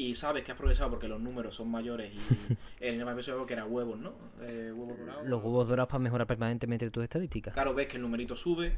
y 0.01 0.15
sabes 0.15 0.43
que 0.43 0.51
has 0.51 0.57
progresado 0.57 0.89
porque 0.89 1.07
los 1.07 1.19
números 1.19 1.55
son 1.55 1.69
mayores 1.69 2.11
y 2.13 2.17
el 2.83 3.01
PSV 3.01 3.45
que 3.45 3.53
era 3.53 3.65
huevos, 3.65 3.97
¿no? 3.99 4.13
Eh, 4.41 4.71
huevos 4.73 4.97
dorados. 4.97 5.27
Los 5.27 5.43
huevos 5.43 5.67
dorados 5.67 5.89
para 5.89 5.99
mejorar 5.99 6.27
permanentemente 6.27 6.89
tus 6.89 7.03
estadísticas. 7.03 7.53
Claro, 7.53 7.73
ves 7.73 7.87
que 7.87 7.97
el 7.97 8.03
numerito 8.03 8.35
sube, 8.35 8.77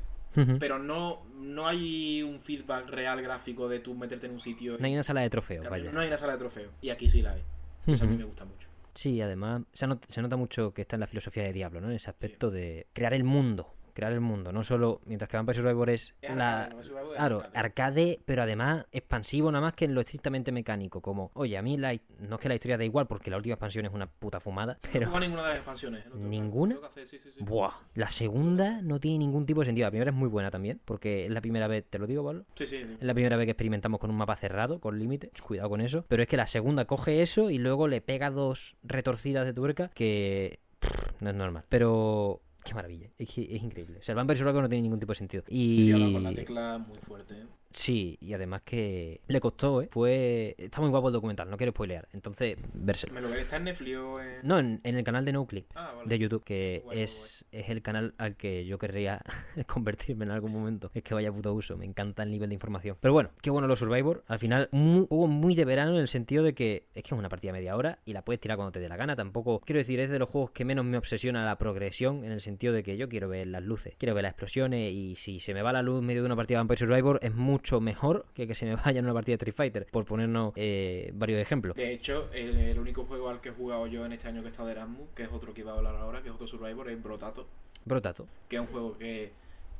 pero 0.59 0.79
no, 0.79 1.23
no 1.35 1.67
hay 1.67 2.23
un 2.23 2.39
feedback 2.39 2.87
real 2.89 3.21
gráfico 3.21 3.67
de 3.67 3.79
tú 3.79 3.93
meterte 3.93 4.27
en 4.27 4.33
un 4.33 4.39
sitio. 4.39 4.75
y- 4.75 4.79
No 4.79 4.85
hay 4.87 4.93
una 4.93 5.03
sala 5.03 5.21
de 5.21 5.29
trofeos, 5.29 5.61
Claro, 5.61 5.71
vaya. 5.83 5.91
no 5.91 5.99
hay 5.99 6.07
una 6.07 6.17
sala 6.17 6.33
de 6.33 6.39
trofeos. 6.39 6.71
Y 6.81 6.89
aquí 6.89 7.09
sí 7.09 7.21
la 7.21 7.33
hay. 7.33 7.43
Eso 7.87 8.05
a 8.05 8.07
mí 8.07 8.15
me 8.17 8.23
gusta 8.23 8.45
mucho. 8.45 8.67
Sí, 8.93 9.21
además 9.21 9.61
se 9.73 9.87
nota, 9.87 10.07
se 10.09 10.21
nota 10.21 10.35
mucho 10.37 10.73
que 10.73 10.81
está 10.81 10.95
en 10.95 10.99
la 11.01 11.07
filosofía 11.07 11.43
de 11.43 11.53
Diablo, 11.53 11.81
¿no? 11.81 11.87
En 11.89 11.95
ese 11.95 12.09
aspecto 12.09 12.49
de 12.51 12.87
crear 12.93 13.13
el 13.13 13.23
mundo 13.23 13.73
crear 13.93 14.11
el 14.11 14.21
mundo, 14.21 14.51
no 14.51 14.63
solo 14.63 15.01
mientras 15.05 15.29
que 15.29 15.37
Vampire 15.37 15.55
Survivor 15.57 15.89
es, 15.89 16.15
Es 16.21 16.35
la 16.35 16.63
arcade, 16.63 16.75
no 16.75 16.83
Survivor, 16.83 17.15
claro, 17.15 17.37
arcade. 17.37 17.57
arcade, 17.59 18.19
pero 18.25 18.43
además 18.43 18.85
expansivo 18.91 19.51
nada 19.51 19.61
más 19.61 19.73
que 19.73 19.85
en 19.85 19.93
lo 19.95 20.01
estrictamente 20.01 20.51
mecánico, 20.51 21.01
como, 21.01 21.31
oye, 21.33 21.57
a 21.57 21.61
mí 21.61 21.77
la, 21.77 21.95
no 22.19 22.35
es 22.35 22.41
que 22.41 22.47
la 22.49 22.55
historia 22.55 22.77
da 22.77 22.83
igual 22.85 23.07
porque 23.07 23.29
la 23.31 23.37
última 23.37 23.53
expansión 23.53 23.85
es 23.85 23.93
una 23.93 24.07
puta 24.07 24.39
fumada, 24.39 24.73
No 24.73 24.89
pero 24.93 25.05
juega 25.09 25.19
ninguna 25.25 25.43
de 25.43 25.47
las 25.49 25.57
expansiones. 25.57 26.05
otro- 26.07 26.19
¿Ninguna? 26.19 26.75
creo 26.77 26.81
que 26.93 27.01
hace- 27.01 27.07
sí, 27.07 27.19
sí, 27.19 27.31
sí. 27.37 27.43
buah, 27.43 27.71
la 27.95 28.09
segunda 28.09 28.81
no 28.81 28.99
tiene 28.99 29.19
ningún 29.19 29.45
tipo 29.45 29.61
de 29.61 29.65
sentido. 29.65 29.85
La 29.87 29.91
primera 29.91 30.11
es 30.11 30.17
muy 30.17 30.29
buena 30.29 30.51
también, 30.51 30.79
porque 30.85 31.25
es 31.25 31.31
la 31.31 31.41
primera 31.41 31.67
vez, 31.67 31.85
te 31.89 31.99
lo 31.99 32.07
digo, 32.07 32.23
Pablo, 32.23 32.45
Sí, 32.55 32.65
sí, 32.65 32.77
sí. 32.83 32.97
es 32.99 33.03
la 33.05 33.13
primera 33.13 33.37
vez 33.37 33.45
que 33.45 33.51
experimentamos 33.51 33.99
con 33.99 34.09
un 34.09 34.17
mapa 34.17 34.35
cerrado, 34.35 34.79
con 34.79 34.97
límite. 34.99 35.31
Cuidado 35.45 35.69
con 35.69 35.81
eso. 35.81 36.05
Pero 36.07 36.21
es 36.23 36.27
que 36.29 36.37
la 36.37 36.47
segunda 36.47 36.85
coge 36.85 37.21
eso 37.21 37.49
y 37.49 37.57
luego 37.57 37.87
le 37.87 38.01
pega 38.01 38.29
dos 38.29 38.75
retorcidas 38.83 39.45
de 39.45 39.53
tuerca 39.53 39.89
que 39.93 40.59
pff, 40.79 41.21
no 41.21 41.29
es 41.29 41.35
normal. 41.35 41.63
Pero 41.69 42.41
qué 42.63 42.73
maravilla. 42.73 43.09
Es, 43.17 43.29
que 43.29 43.55
es 43.55 43.63
increíble. 43.63 43.99
O 43.99 44.03
sea, 44.03 44.13
el 44.13 44.17
Vampire 44.17 44.37
Survivor 44.37 44.63
no 44.63 44.69
tiene 44.69 44.83
ningún 44.83 44.99
tipo 44.99 45.11
de 45.11 45.15
sentido. 45.15 45.43
Y 45.47 45.91
Sí, 45.91 46.13
con 46.13 46.23
la 46.23 46.33
tecla 46.33 46.77
muy 46.77 46.97
fuerte. 46.99 47.35
Sí, 47.73 48.17
y 48.21 48.33
además 48.33 48.61
que 48.63 49.21
le 49.27 49.39
costó, 49.39 49.81
¿eh? 49.81 49.89
Fue 49.91 50.55
está 50.57 50.81
muy 50.81 50.89
guapo 50.89 51.07
el 51.07 51.13
documental, 51.13 51.49
no 51.49 51.57
quiero 51.57 51.71
spoilear. 51.71 52.07
Entonces, 52.13 52.57
vérselo. 52.73 53.13
¿Me 53.13 53.21
lo 53.21 53.29
ves? 53.29 53.39
¿Está 53.41 53.57
en 53.57 53.63
Netflix 53.65 53.97
o 53.97 54.21
en...? 54.21 54.39
No, 54.43 54.59
en, 54.59 54.79
en 54.83 54.95
el 54.97 55.03
canal 55.03 55.25
de 55.25 55.33
Nuclip 55.33 55.65
Ah, 55.75 55.93
vale. 55.95 56.09
de 56.09 56.19
YouTube, 56.19 56.43
que 56.43 56.81
Guay, 56.83 56.95
guay, 56.95 57.03
es, 57.03 57.45
es 57.51 57.69
el 57.69 57.81
canal 57.81 58.13
al 58.17 58.35
que 58.35 58.65
yo 58.65 58.77
querría 58.77 59.21
convertirme 59.67 60.25
en 60.25 60.31
algún 60.31 60.51
momento. 60.51 60.91
Es 60.93 61.03
que 61.03 61.13
vaya 61.13 61.31
puto 61.31 61.53
uso, 61.53 61.77
me 61.77 61.85
encanta 61.85 62.23
el 62.23 62.31
nivel 62.31 62.49
de 62.49 62.55
información. 62.55 62.97
Pero 62.99 63.13
bueno, 63.13 63.31
qué 63.41 63.49
bueno 63.49 63.67
los 63.67 63.79
Survivor. 63.79 64.23
Al 64.27 64.39
final, 64.39 64.69
un 64.71 65.07
juego 65.07 65.27
muy 65.27 65.55
de 65.55 65.65
verano 65.65 65.91
en 65.91 66.01
el 66.01 66.07
sentido 66.07 66.43
de 66.43 66.53
que 66.53 66.87
es 66.93 67.03
que 67.03 67.07
es 67.15 67.19
una 67.19 67.29
partida 67.29 67.51
de 67.53 67.59
media 67.59 67.75
hora 67.75 67.99
y 68.05 68.13
la 68.13 68.23
puedes 68.23 68.39
tirar 68.39 68.57
cuando 68.57 68.71
te 68.71 68.79
dé 68.79 68.89
la 68.89 68.97
gana. 68.97 69.15
Tampoco, 69.15 69.59
quiero 69.61 69.79
decir, 69.79 69.99
es 69.99 70.09
de 70.09 70.19
los 70.19 70.29
juegos 70.29 70.51
que 70.51 70.65
menos 70.65 70.85
me 70.85 70.97
obsesiona 70.97 71.45
la 71.45 71.57
progresión 71.57 72.23
en 72.23 72.31
el 72.31 72.41
sentido 72.41 72.73
de 72.73 72.83
que 72.83 72.97
yo 72.97 73.09
quiero 73.09 73.27
ver 73.29 73.47
las 73.47 73.63
luces, 73.63 73.95
quiero 73.97 74.13
ver 74.13 74.23
las 74.23 74.31
explosiones 74.31 74.91
y 74.91 75.15
si 75.15 75.39
se 75.39 75.53
me 75.53 75.61
va 75.61 75.73
la 75.73 75.81
luz 75.81 76.01
medio 76.01 76.21
de 76.21 76.25
una 76.27 76.35
partida 76.35 76.57
de 76.57 76.59
Vampire 76.61 76.77
Survivor 76.79 77.19
es 77.21 77.33
mucho 77.33 77.60
mejor 77.81 78.25
que 78.33 78.47
que 78.47 78.55
se 78.55 78.65
me 78.65 78.75
vaya 78.85 78.99
en 78.99 79.05
una 79.05 79.13
partida 79.13 79.33
de 79.33 79.35
Street 79.35 79.55
Fighter, 79.55 79.87
por 79.91 80.05
ponernos 80.05 80.53
eh, 80.55 81.11
varios 81.13 81.39
ejemplos. 81.39 81.75
De 81.75 81.93
hecho, 81.93 82.29
el, 82.33 82.57
el 82.57 82.79
único 82.79 83.05
juego 83.05 83.29
al 83.29 83.41
que 83.41 83.49
he 83.49 83.51
jugado 83.51 83.87
yo 83.87 84.05
en 84.05 84.13
este 84.13 84.27
año 84.27 84.41
que 84.41 84.47
he 84.47 84.51
estado 84.51 84.67
de 84.67 84.73
Erasmus, 84.73 85.09
que 85.15 85.23
es 85.23 85.29
otro 85.31 85.53
que 85.53 85.61
iba 85.61 85.71
a 85.71 85.77
hablar 85.77 85.95
ahora, 85.95 86.21
que 86.21 86.29
es 86.29 86.35
otro 86.35 86.47
Survivor, 86.47 86.89
es 86.89 87.01
Brotato. 87.01 87.47
Brotato. 87.85 88.27
que 88.47 88.57
es 88.57 88.61
un 88.61 88.67
juego 88.67 88.97
que 88.97 89.31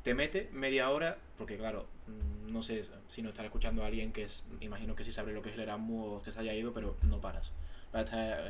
te 0.02 0.14
mete 0.14 0.48
media 0.52 0.90
hora, 0.90 1.18
porque 1.38 1.56
claro, 1.56 1.86
mm, 2.08 2.52
no 2.52 2.62
sé 2.62 2.82
si 3.08 3.22
no 3.22 3.28
estará 3.28 3.46
escuchando 3.46 3.82
a 3.82 3.86
alguien 3.86 4.12
que 4.12 4.22
es, 4.22 4.44
imagino 4.60 4.96
que 4.96 5.04
sí 5.04 5.12
sabe 5.12 5.32
lo 5.32 5.42
que 5.42 5.50
es 5.50 5.54
el 5.54 5.60
Erasmus 5.62 6.20
o 6.20 6.22
que 6.22 6.32
se 6.32 6.40
haya 6.40 6.54
ido, 6.54 6.72
pero 6.72 6.96
no 7.08 7.20
paras. 7.20 7.50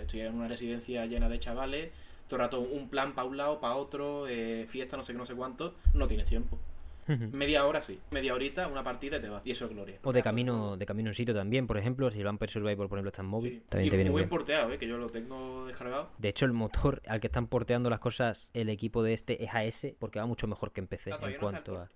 Estoy 0.00 0.20
en 0.20 0.34
una 0.34 0.48
residencia 0.48 1.04
llena 1.06 1.28
de 1.28 1.38
chavales, 1.40 1.90
todo 2.28 2.36
el 2.36 2.42
rato 2.42 2.60
un 2.60 2.88
plan 2.88 3.14
para 3.14 3.26
un 3.26 3.36
lado, 3.36 3.60
para 3.60 3.74
otro, 3.74 4.26
eh, 4.28 4.66
fiesta, 4.68 4.96
no 4.96 5.02
sé 5.02 5.12
qué, 5.12 5.18
no 5.18 5.26
sé 5.26 5.34
cuánto, 5.34 5.74
no 5.94 6.06
tienes 6.06 6.26
tiempo. 6.26 6.58
Media 7.06 7.66
hora 7.66 7.82
sí, 7.82 7.98
media 8.10 8.34
horita, 8.34 8.68
una 8.68 8.82
partida 8.84 9.16
y 9.18 9.20
te 9.20 9.28
vas. 9.28 9.42
Y 9.44 9.50
eso 9.50 9.64
es 9.66 9.70
gloria. 9.72 9.98
O 10.04 10.12
de 10.12 10.22
camino, 10.22 10.76
de 10.76 10.86
camino 10.86 11.10
en 11.10 11.14
sitio 11.14 11.34
también, 11.34 11.66
por 11.66 11.76
ejemplo, 11.78 12.10
si 12.10 12.18
el 12.18 12.24
Vampire 12.24 12.50
Survivor, 12.52 12.88
por 12.88 12.98
ejemplo, 12.98 13.08
está 13.10 13.22
en 13.22 13.28
móvil, 13.28 13.52
Sí. 13.52 13.62
también 13.68 13.86
y 13.86 13.90
te 13.90 13.96
viene 13.96 14.10
muy 14.10 14.20
bien. 14.22 14.28
porteado, 14.28 14.72
eh, 14.72 14.78
que 14.78 14.86
yo 14.86 14.96
lo 14.98 15.08
tengo 15.10 15.66
descargado. 15.66 16.10
De 16.18 16.28
hecho, 16.28 16.44
el 16.46 16.52
motor 16.52 17.02
al 17.06 17.20
que 17.20 17.26
están 17.26 17.46
porteando 17.48 17.90
las 17.90 17.98
cosas 18.00 18.50
el 18.54 18.68
equipo 18.68 19.02
de 19.02 19.12
este 19.14 19.42
es 19.44 19.50
AS, 19.54 19.94
porque 19.98 20.18
va 20.20 20.26
mucho 20.26 20.46
mejor 20.46 20.72
que 20.72 20.80
en 20.80 20.86
PC 20.86 21.12
Ah, 21.12 21.18
en 21.22 21.32
no 21.32 21.38
cuanto 21.38 21.76
a... 21.78 21.88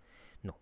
No. 0.46 0.56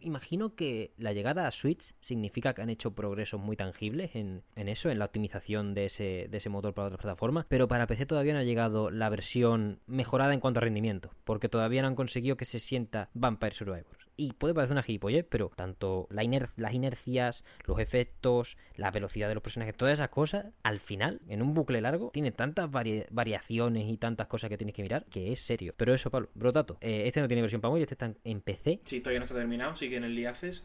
Imagino 0.00 0.54
que 0.54 0.92
la 0.98 1.12
llegada 1.12 1.46
a 1.46 1.50
Switch 1.50 1.94
significa 2.00 2.54
que 2.54 2.62
han 2.62 2.68
hecho 2.68 2.94
progresos 2.94 3.40
muy 3.40 3.56
tangibles 3.56 4.14
en, 4.14 4.42
en 4.54 4.68
eso, 4.68 4.90
en 4.90 4.98
la 4.98 5.06
optimización 5.06 5.72
de 5.72 5.86
ese, 5.86 6.28
de 6.30 6.36
ese 6.36 6.50
motor 6.50 6.74
para 6.74 6.88
otras 6.88 7.00
plataformas, 7.00 7.46
pero 7.48 7.66
para 7.66 7.86
PC 7.86 8.04
todavía 8.04 8.34
no 8.34 8.40
ha 8.40 8.44
llegado 8.44 8.90
la 8.90 9.08
versión 9.08 9.80
mejorada 9.86 10.34
en 10.34 10.40
cuanto 10.40 10.60
a 10.60 10.62
rendimiento, 10.62 11.10
porque 11.24 11.48
todavía 11.48 11.82
no 11.82 11.88
han 11.88 11.94
conseguido 11.94 12.36
que 12.36 12.44
se 12.44 12.58
sienta 12.58 13.08
Vampire 13.14 13.54
Survivors. 13.54 14.04
Y 14.16 14.32
puede 14.34 14.54
parecer 14.54 14.74
una 14.74 14.82
gilipollez, 14.82 15.26
pero 15.28 15.50
tanto 15.56 16.06
la 16.10 16.22
iner- 16.22 16.48
las 16.56 16.72
inercias, 16.74 17.42
los 17.66 17.80
efectos, 17.80 18.56
la 18.76 18.90
velocidad 18.90 19.28
de 19.28 19.34
los 19.34 19.42
personajes, 19.42 19.76
todas 19.76 19.94
esas 19.94 20.08
cosas, 20.08 20.46
al 20.62 20.78
final, 20.78 21.20
en 21.28 21.42
un 21.42 21.52
bucle 21.54 21.80
largo, 21.80 22.10
tiene 22.12 22.30
tantas 22.30 22.70
vari- 22.70 23.06
variaciones 23.10 23.88
y 23.90 23.96
tantas 23.96 24.26
cosas 24.28 24.50
que 24.50 24.56
tienes 24.56 24.74
que 24.74 24.82
mirar 24.82 25.04
que 25.06 25.32
es 25.32 25.40
serio. 25.40 25.74
Pero 25.76 25.92
eso, 25.94 26.10
Pablo, 26.10 26.28
brotato. 26.34 26.76
eh, 26.80 27.04
este 27.06 27.20
no 27.20 27.28
tiene 27.28 27.40
versión 27.42 27.60
para 27.60 27.70
móvil, 27.70 27.82
este 27.82 27.94
está 27.94 28.12
en- 28.24 28.40
PC. 28.40 28.80
Sí, 28.84 29.00
todavía 29.00 29.20
no 29.20 29.24
está 29.24 29.36
terminado, 29.36 29.74
sigue 29.74 29.96
en 29.96 30.04
el 30.04 30.14
Liaces. 30.14 30.64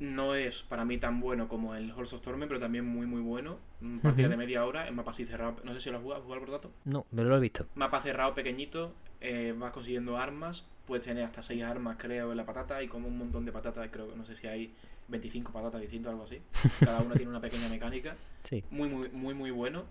No 0.00 0.34
es 0.34 0.62
para 0.62 0.84
mí 0.84 0.98
tan 0.98 1.20
bueno 1.20 1.48
como 1.48 1.74
el 1.74 1.90
Halls 1.92 2.12
of 2.12 2.22
Torment, 2.22 2.48
pero 2.48 2.60
también 2.60 2.84
muy, 2.86 3.06
muy 3.06 3.20
bueno. 3.20 3.58
Mm, 3.80 3.98
Partida 3.98 4.28
de 4.28 4.36
media 4.36 4.64
hora, 4.64 4.88
en 4.88 4.94
mapa 4.94 5.10
así 5.12 5.24
cerrado. 5.26 5.56
No 5.64 5.72
sé 5.74 5.80
si 5.80 5.90
lo 5.90 5.96
has 5.96 6.02
jugado, 6.02 6.20
¿has 6.20 6.24
jugado 6.24 6.40
por 6.44 6.50
dato. 6.50 6.70
No, 6.84 7.06
pero 7.14 7.28
lo 7.28 7.36
he 7.36 7.40
visto. 7.40 7.66
Mapa 7.74 8.00
cerrado 8.00 8.34
pequeñito, 8.34 8.92
eh, 9.20 9.54
vas 9.56 9.72
consiguiendo 9.72 10.16
armas. 10.16 10.66
Puedes 10.90 11.04
tener 11.06 11.22
hasta 11.22 11.40
6 11.40 11.62
armas, 11.62 11.94
creo, 12.00 12.32
en 12.32 12.36
la 12.36 12.44
patata. 12.44 12.82
Y 12.82 12.88
como 12.88 13.06
un 13.06 13.16
montón 13.16 13.44
de 13.44 13.52
patatas, 13.52 13.88
creo 13.92 14.10
que 14.10 14.16
no 14.16 14.24
sé 14.24 14.34
si 14.34 14.48
hay 14.48 14.74
25 15.06 15.52
patatas 15.52 15.80
distintas, 15.80 16.10
algo 16.10 16.24
así. 16.24 16.42
Cada 16.84 16.98
una 16.98 17.14
tiene 17.14 17.30
una 17.30 17.40
pequeña 17.40 17.68
mecánica. 17.68 18.16
Sí. 18.42 18.64
Muy, 18.72 18.88
muy, 18.88 19.08
muy, 19.10 19.32
muy 19.34 19.50
bueno. 19.52 19.84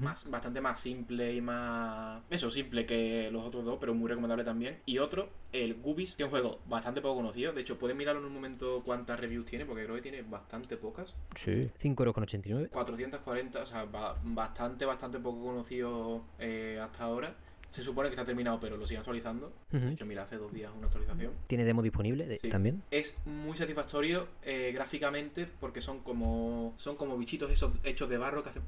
Más, 0.00 0.30
bastante 0.30 0.60
más 0.60 0.78
simple 0.78 1.34
y 1.34 1.40
más. 1.40 2.22
Eso, 2.30 2.50
simple 2.50 2.84
que 2.84 3.30
los 3.32 3.42
otros 3.44 3.64
dos, 3.64 3.78
pero 3.80 3.94
muy 3.94 4.08
recomendable 4.08 4.44
también. 4.44 4.78
Y 4.84 4.98
otro, 4.98 5.30
el 5.52 5.74
Gubis, 5.74 6.14
que 6.16 6.22
es 6.22 6.26
un 6.26 6.30
juego 6.30 6.60
bastante 6.66 7.00
poco 7.00 7.16
conocido. 7.16 7.52
De 7.54 7.62
hecho, 7.62 7.78
pueden 7.78 7.96
mirarlo 7.96 8.20
en 8.20 8.26
un 8.26 8.32
momento 8.34 8.82
cuántas 8.84 9.18
reviews 9.18 9.46
tiene, 9.46 9.64
porque 9.64 9.84
creo 9.84 9.96
que 9.96 10.02
tiene 10.02 10.20
bastante 10.22 10.76
pocas. 10.76 11.14
Sí. 11.34 11.70
5,89€. 11.82 12.68
440, 12.70 13.62
o 13.62 13.66
sea, 13.66 13.84
ba- 13.86 14.16
bastante, 14.22 14.84
bastante 14.84 15.18
poco 15.18 15.42
conocido 15.42 16.24
eh, 16.38 16.78
hasta 16.82 17.04
ahora. 17.04 17.34
Se 17.72 17.82
supone 17.82 18.10
que 18.10 18.14
está 18.14 18.24
terminado, 18.26 18.60
pero 18.60 18.76
lo 18.76 18.86
siguen 18.86 19.00
actualizando. 19.00 19.46
Ujú. 19.72 19.78
De 19.86 19.92
hecho, 19.94 20.04
mira, 20.04 20.24
hace 20.24 20.36
dos 20.36 20.52
días 20.52 20.70
una 20.76 20.88
actualización. 20.88 21.32
Tiene 21.46 21.64
demo 21.64 21.80
disponible 21.80 22.26
de- 22.26 22.38
Sí. 22.38 22.50
también. 22.50 22.82
Es 22.90 23.16
muy 23.24 23.56
satisfactorio 23.56 24.28
eh, 24.42 24.72
gráficamente 24.74 25.48
porque 25.58 25.80
son 25.80 26.00
como 26.00 26.74
son 26.76 26.96
como 26.96 27.16
bichitos 27.16 27.50
esos 27.50 27.72
hechos 27.82 28.10
de 28.10 28.18
barro 28.18 28.42
que 28.42 28.50
hacen 28.50 28.62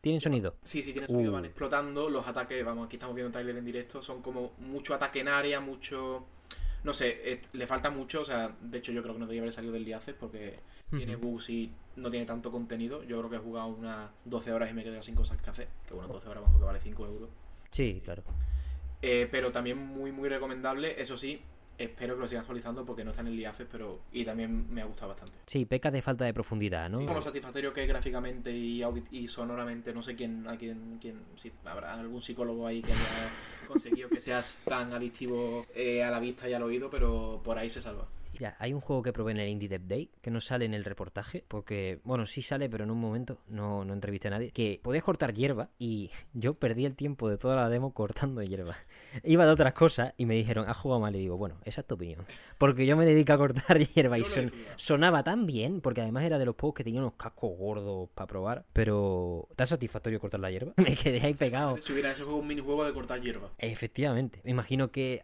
Tienen 0.00 0.20
sonido. 0.20 0.54
Sí, 0.62 0.80
sí, 0.84 0.92
tiene 0.92 1.08
sonido, 1.08 1.32
Uh. 1.32 1.34
van 1.34 1.44
explotando. 1.46 2.08
Los 2.08 2.28
ataques, 2.28 2.64
vamos, 2.64 2.86
aquí 2.86 2.94
estamos 2.94 3.16
viendo 3.16 3.26
un 3.30 3.32
trailer 3.32 3.56
en 3.56 3.64
directo, 3.64 4.00
son 4.00 4.22
como 4.22 4.52
mucho 4.60 4.94
ataque 4.94 5.18
en 5.18 5.26
área, 5.26 5.58
mucho. 5.58 6.24
No 6.84 6.94
sé, 6.94 7.40
le 7.52 7.66
falta 7.66 7.90
mucho. 7.90 8.20
O 8.20 8.24
sea, 8.24 8.54
de 8.60 8.78
hecho, 8.78 8.92
yo 8.92 9.02
creo 9.02 9.14
que 9.14 9.18
no 9.18 9.26
debería 9.26 9.42
haber 9.42 9.52
salido 9.52 9.72
del 9.72 9.82
Liaces 9.84 10.14
porque 10.14 10.54
tiene 10.90 11.16
bugs 11.16 11.50
y 11.50 11.72
no 11.96 12.08
tiene 12.10 12.24
tanto 12.26 12.52
contenido. 12.52 13.02
Yo 13.02 13.18
creo 13.18 13.30
que 13.30 13.36
he 13.36 13.40
jugado 13.40 13.66
unas 13.66 14.08
12 14.24 14.52
horas 14.52 14.70
y 14.70 14.74
me 14.74 14.82
he 14.82 14.84
quedado 14.84 15.02
sin 15.02 15.16
cosas 15.16 15.42
que 15.42 15.50
hacer. 15.50 15.66
Que 15.88 15.94
bueno, 15.94 16.12
12 16.12 16.28
horas, 16.28 16.44
vamos, 16.44 16.60
que 16.60 16.64
vale 16.64 16.78
5 16.80 17.04
euros. 17.06 17.28
Sí, 17.76 18.00
claro. 18.02 18.22
Eh, 19.02 19.28
pero 19.30 19.52
también 19.52 19.76
muy, 19.76 20.10
muy 20.10 20.30
recomendable. 20.30 20.98
Eso 20.98 21.18
sí, 21.18 21.42
espero 21.76 22.14
que 22.14 22.22
lo 22.22 22.26
sigan 22.26 22.40
actualizando 22.40 22.86
porque 22.86 23.04
no 23.04 23.10
está 23.10 23.20
en 23.20 23.28
el 23.28 23.36
Liaces, 23.36 23.66
pero. 23.70 24.00
Y 24.12 24.24
también 24.24 24.72
me 24.72 24.80
ha 24.80 24.86
gustado 24.86 25.08
bastante. 25.08 25.34
Sí, 25.44 25.66
peca 25.66 25.90
de 25.90 26.00
falta 26.00 26.24
de 26.24 26.32
profundidad, 26.32 26.88
¿no? 26.88 26.96
Sí, 26.96 27.04
como 27.04 27.20
satisfactorio 27.20 27.74
que 27.74 27.82
es 27.82 27.88
gráficamente 27.88 28.50
y, 28.50 28.82
audit 28.82 29.12
y 29.12 29.28
sonoramente, 29.28 29.92
no 29.92 30.02
sé 30.02 30.16
quién, 30.16 30.48
a 30.48 30.56
quién, 30.56 30.96
quién, 31.02 31.20
si 31.36 31.52
habrá 31.66 31.92
algún 31.92 32.22
psicólogo 32.22 32.66
ahí 32.66 32.80
que 32.80 32.92
haya 32.92 33.30
conseguido 33.68 34.08
que 34.08 34.22
seas 34.22 34.62
tan 34.64 34.94
adictivo 34.94 35.66
eh, 35.74 36.02
a 36.02 36.10
la 36.10 36.18
vista 36.18 36.48
y 36.48 36.54
al 36.54 36.62
oído, 36.62 36.88
pero 36.88 37.42
por 37.44 37.58
ahí 37.58 37.68
se 37.68 37.82
salva. 37.82 38.06
Mira, 38.38 38.56
hay 38.58 38.72
un 38.72 38.80
juego 38.80 39.02
que 39.02 39.12
probé 39.12 39.32
en 39.32 39.38
el 39.38 39.48
Indie 39.48 39.68
Dev 39.68 39.86
Day 39.86 40.10
que 40.20 40.30
no 40.30 40.40
sale 40.40 40.64
en 40.64 40.74
el 40.74 40.84
reportaje, 40.84 41.44
porque, 41.48 42.00
bueno, 42.04 42.26
sí 42.26 42.42
sale, 42.42 42.68
pero 42.68 42.84
en 42.84 42.90
un 42.90 43.00
momento 43.00 43.38
no, 43.48 43.84
no 43.84 43.92
entrevisté 43.94 44.28
a 44.28 44.32
nadie. 44.32 44.50
Que 44.50 44.80
podías 44.82 45.04
cortar 45.04 45.32
hierba 45.32 45.70
y 45.78 46.10
yo 46.34 46.54
perdí 46.54 46.84
el 46.84 46.96
tiempo 46.96 47.28
de 47.28 47.38
toda 47.38 47.56
la 47.56 47.68
demo 47.68 47.92
cortando 47.94 48.42
hierba. 48.42 48.76
Iba 49.24 49.46
de 49.46 49.52
otras 49.52 49.72
cosas 49.74 50.12
y 50.16 50.26
me 50.26 50.34
dijeron, 50.34 50.68
has 50.68 50.76
jugado 50.76 51.00
mal. 51.00 51.14
Y 51.16 51.20
digo, 51.20 51.36
bueno, 51.36 51.56
esa 51.64 51.80
es 51.80 51.86
tu 51.86 51.94
opinión. 51.94 52.20
Porque 52.58 52.86
yo 52.86 52.96
me 52.96 53.04
dedico 53.06 53.32
a 53.32 53.36
cortar 53.38 53.78
hierba 53.78 54.18
y 54.18 54.24
son- 54.24 54.50
sonaba 54.76 55.22
tan 55.22 55.46
bien, 55.46 55.80
porque 55.82 56.00
además 56.00 56.24
era 56.24 56.38
de 56.38 56.46
los 56.46 56.54
juegos 56.58 56.74
que 56.76 56.84
tenían 56.84 57.02
unos 57.04 57.14
cascos 57.14 57.50
gordos 57.58 58.08
para 58.14 58.26
probar. 58.26 58.64
Pero, 58.72 59.46
¿tan 59.56 59.66
satisfactorio 59.66 60.18
cortar 60.20 60.40
la 60.40 60.50
hierba? 60.50 60.72
Me 60.76 60.94
quedé 60.94 61.20
ahí 61.20 61.34
pegado. 61.34 61.76
Si 61.80 61.92
hubiera 61.92 62.12
ese 62.12 62.22
juego 62.22 62.38
un 62.38 62.46
minijuego 62.46 62.84
de 62.84 62.92
cortar 62.94 63.20
hierba. 63.20 63.50
Efectivamente. 63.58 64.40
Me 64.44 64.52
imagino 64.52 64.90
que 64.90 65.22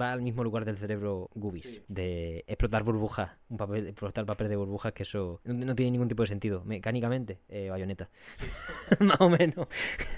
va 0.00 0.12
al 0.12 0.22
mismo 0.22 0.42
lugar 0.42 0.64
del 0.64 0.76
cerebro 0.76 1.30
Gubis. 1.34 1.62
Sí. 1.62 1.82
De 1.88 2.44
explotar 2.52 2.82
burbujas. 2.82 3.30
Un 3.48 3.56
papel, 3.56 3.88
explotar 3.88 4.26
papel 4.26 4.48
de 4.48 4.56
burbujas 4.56 4.92
que 4.92 5.02
eso 5.02 5.40
no, 5.44 5.54
no 5.54 5.74
tiene 5.74 5.92
ningún 5.92 6.08
tipo 6.08 6.22
de 6.22 6.28
sentido. 6.28 6.62
Mecánicamente, 6.64 7.40
eh, 7.48 7.70
bayoneta. 7.70 8.08
Más 9.00 9.20
o 9.20 9.30
menos. 9.30 9.68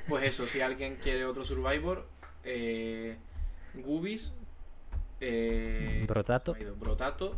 Pues 0.08 0.24
eso, 0.24 0.46
si 0.46 0.60
alguien 0.60 0.96
quiere 0.96 1.24
otro 1.24 1.44
Survivor, 1.44 2.06
eh, 2.42 3.16
Gubis, 3.74 4.32
eh, 5.20 6.04
Brotato. 6.06 6.56
ido, 6.58 6.74
Brotato, 6.74 7.36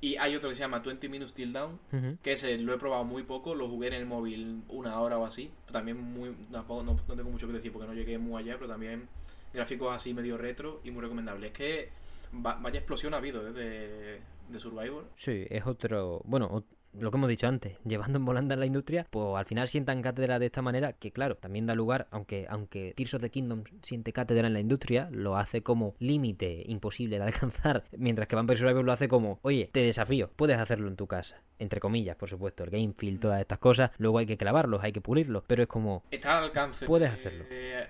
y 0.00 0.16
hay 0.16 0.34
otro 0.34 0.50
que 0.50 0.56
se 0.56 0.60
llama 0.60 0.80
20 0.80 1.08
Minutes 1.08 1.34
Till 1.34 1.52
Down, 1.52 1.78
que 2.22 2.32
ese 2.32 2.58
lo 2.58 2.72
he 2.74 2.78
probado 2.78 3.04
muy 3.04 3.22
poco, 3.22 3.54
lo 3.54 3.68
jugué 3.68 3.88
en 3.88 3.94
el 3.94 4.06
móvil 4.06 4.62
una 4.68 5.00
hora 5.00 5.18
o 5.18 5.24
así. 5.24 5.50
También 5.70 5.98
muy, 5.98 6.32
tampoco, 6.50 6.82
no, 6.82 6.98
no 7.08 7.14
tengo 7.14 7.30
mucho 7.30 7.46
que 7.46 7.54
decir 7.54 7.72
porque 7.72 7.88
no 7.88 7.94
llegué 7.94 8.18
muy 8.18 8.42
allá, 8.42 8.54
pero 8.54 8.68
también 8.68 9.08
gráficos 9.52 9.94
así 9.94 10.12
medio 10.12 10.36
retro 10.36 10.80
y 10.84 10.90
muy 10.90 11.02
recomendable. 11.02 11.48
Es 11.48 11.52
que 11.52 12.05
va- 12.32 12.56
vaya 12.60 12.78
explosión 12.78 13.14
ha 13.14 13.18
habido 13.18 13.46
eh, 13.48 14.22
de, 14.48 14.60
Survivor. 14.60 15.10
Sí, 15.14 15.46
es 15.50 15.66
otro. 15.66 16.20
Bueno, 16.24 16.64
lo 17.00 17.10
que 17.10 17.16
hemos 17.16 17.28
dicho 17.28 17.46
antes, 17.46 17.76
llevando 17.84 18.18
en 18.18 18.24
volanda 18.24 18.56
la 18.56 18.66
industria, 18.66 19.06
pues 19.10 19.36
al 19.36 19.46
final 19.46 19.68
sientan 19.68 20.02
cátedra 20.02 20.38
de 20.38 20.46
esta 20.46 20.62
manera, 20.62 20.92
que 20.92 21.12
claro, 21.12 21.36
también 21.36 21.66
da 21.66 21.74
lugar, 21.74 22.06
aunque, 22.10 22.46
aunque 22.48 22.92
Tears 22.96 23.14
of 23.14 23.22
the 23.22 23.30
Kingdom 23.30 23.64
siente 23.82 24.12
cátedra 24.12 24.46
en 24.46 24.52
la 24.52 24.60
industria, 24.60 25.08
lo 25.10 25.36
hace 25.36 25.62
como 25.62 25.94
límite 25.98 26.62
imposible 26.66 27.18
de 27.18 27.24
alcanzar, 27.24 27.84
mientras 27.96 28.28
que 28.28 28.36
Vampire 28.36 28.58
Survivor 28.58 28.84
lo 28.84 28.92
hace 28.92 29.08
como, 29.08 29.38
oye, 29.42 29.70
te 29.72 29.80
desafío, 29.80 30.30
puedes 30.36 30.58
hacerlo 30.58 30.88
en 30.88 30.96
tu 30.96 31.06
casa. 31.06 31.42
Entre 31.58 31.80
comillas, 31.80 32.16
por 32.16 32.28
supuesto, 32.28 32.64
el 32.64 32.70
game 32.70 32.92
feel, 32.96 33.18
todas 33.18 33.40
estas 33.40 33.58
cosas, 33.58 33.90
luego 33.96 34.18
hay 34.18 34.26
que 34.26 34.36
clavarlos, 34.36 34.84
hay 34.84 34.92
que 34.92 35.00
pulirlos, 35.00 35.42
pero 35.46 35.62
es 35.62 35.68
como... 35.68 36.02
Está 36.10 36.36
al 36.36 36.44
alcance. 36.44 36.84
Puedes 36.84 37.10
de 37.10 37.14
hacerlo. 37.14 37.44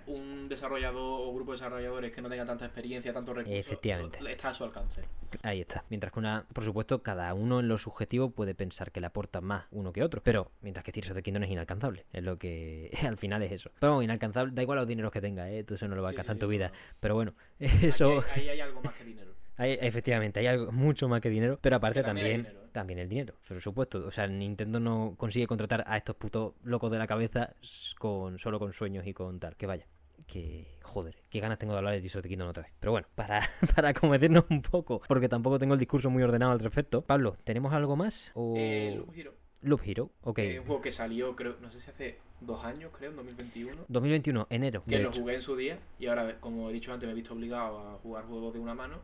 Un 0.06 0.48
desarrollador 0.48 1.20
o 1.26 1.34
grupo 1.34 1.50
de 1.50 1.56
desarrolladores 1.56 2.12
que 2.12 2.22
no 2.22 2.28
tenga 2.28 2.46
tanta 2.46 2.66
experiencia, 2.66 3.12
tanto 3.12 3.34
recursos. 3.34 3.58
Efectivamente. 3.58 4.20
Está 4.30 4.50
a 4.50 4.54
su 4.54 4.62
alcance. 4.62 5.02
Ahí 5.42 5.60
está. 5.60 5.84
Mientras 5.90 6.12
que 6.12 6.18
una, 6.20 6.46
por 6.52 6.64
supuesto, 6.64 7.02
cada 7.02 7.32
uno 7.34 7.60
en 7.60 7.68
lo 7.68 7.78
subjetivo 7.78 8.30
puede 8.30 8.54
pensar 8.54 8.92
que 8.96 9.00
le 9.02 9.06
aporta 9.08 9.42
más 9.42 9.66
uno 9.72 9.92
que 9.92 10.02
otro. 10.02 10.22
Pero 10.22 10.50
mientras 10.62 10.82
que 10.82 10.90
Tears 10.90 11.10
of 11.10 11.16
the 11.16 11.22
Kingdom 11.22 11.42
es 11.44 11.50
inalcanzable. 11.50 12.06
Es 12.12 12.24
lo 12.24 12.38
que 12.38 12.90
al 13.06 13.18
final 13.18 13.42
es 13.42 13.52
eso. 13.52 13.70
Pero 13.78 13.92
bueno, 13.92 14.04
inalcanzable, 14.04 14.52
da 14.54 14.62
igual 14.62 14.78
los 14.78 14.88
dineros 14.88 15.12
que 15.12 15.20
tenga, 15.20 15.50
¿eh? 15.50 15.62
Tú 15.64 15.74
eso 15.74 15.86
no 15.86 15.94
lo 15.96 16.02
va 16.02 16.08
a 16.08 16.12
Sí, 16.12 16.14
alcanzar 16.14 16.36
en 16.36 16.40
tu 16.40 16.48
vida. 16.48 16.68
no. 16.68 16.74
Pero 17.00 17.14
bueno, 17.14 17.34
eso. 17.58 18.22
Ahí, 18.34 18.42
ahí 18.42 18.48
hay 18.48 18.60
algo 18.60 18.80
más 18.82 18.94
que 18.94 19.04
dinero. 19.04 19.32
Hay- 19.58 19.78
efectivamente, 19.80 20.40
hay 20.40 20.48
algo 20.48 20.70
mucho 20.70 21.08
más 21.08 21.22
que 21.22 21.30
dinero, 21.30 21.58
pero 21.62 21.76
aparte 21.76 22.00
Que 22.00 22.04
también 22.04 22.26
también, 22.26 22.42
dinero, 22.44 22.66
¿eh? 22.66 22.70
también 22.72 22.98
el 22.98 23.08
dinero, 23.08 23.34
por 23.48 23.60
supuesto. 23.62 24.04
O 24.06 24.10
sea, 24.10 24.26
Nintendo 24.26 24.80
no 24.80 25.14
consigue 25.16 25.46
contratar 25.46 25.82
a 25.86 25.96
estos 25.96 26.14
putos 26.16 26.52
locos 26.62 26.90
de 26.92 26.98
la 26.98 27.06
cabeza 27.06 27.54
con 27.98 28.38
solo 28.38 28.58
con 28.58 28.72
sueños 28.74 29.06
y 29.06 29.14
con 29.14 29.38
tal. 29.40 29.56
Que 29.56 29.64
vaya, 29.66 29.86
que 30.26 30.78
joder, 30.82 31.22
qué 31.28 31.40
ganas 31.40 31.58
tengo 31.58 31.72
de 31.72 31.78
hablar 31.78 31.94
de 31.94 32.00
Tears 32.00 32.16
of 32.16 32.22
the 32.22 32.28
Kingdom 32.28 32.48
otra 32.48 32.62
vez. 32.62 32.72
Pero 32.78 32.92
bueno, 32.92 33.06
para, 33.14 33.42
para 33.74 33.92
cometernos 33.92 34.44
un 34.50 34.62
poco, 34.62 35.00
porque 35.08 35.28
tampoco 35.28 35.58
tengo 35.58 35.74
el 35.74 35.80
discurso 35.80 36.10
muy 36.10 36.22
ordenado 36.22 36.52
al 36.52 36.60
respecto. 36.60 37.02
Pablo, 37.02 37.36
¿tenemos 37.44 37.72
algo 37.72 37.96
más? 37.96 38.30
O... 38.34 38.54
Eh, 38.56 38.94
Loop 38.96 39.14
Hero, 39.14 39.34
Loop 39.62 39.80
Hero, 39.84 40.10
ok. 40.22 40.38
es 40.38 40.60
un 40.60 40.66
juego 40.66 40.82
que 40.82 40.92
salió, 40.92 41.34
creo, 41.36 41.56
no 41.60 41.70
sé 41.70 41.80
si 41.80 41.90
hace 41.90 42.18
dos 42.40 42.64
años, 42.64 42.92
creo, 42.96 43.10
en 43.10 43.16
2021. 43.16 43.84
2021, 43.88 44.46
enero. 44.50 44.84
Que 44.86 44.98
lo 44.98 45.10
hecho. 45.10 45.20
jugué 45.20 45.34
en 45.34 45.42
su 45.42 45.56
día 45.56 45.78
y 45.98 46.06
ahora, 46.06 46.38
como 46.40 46.70
he 46.70 46.72
dicho 46.72 46.92
antes, 46.92 47.06
me 47.06 47.12
he 47.12 47.16
visto 47.16 47.34
obligado 47.34 47.78
a 47.78 47.98
jugar 47.98 48.24
juegos 48.24 48.54
de 48.54 48.60
una 48.60 48.74
mano. 48.74 49.00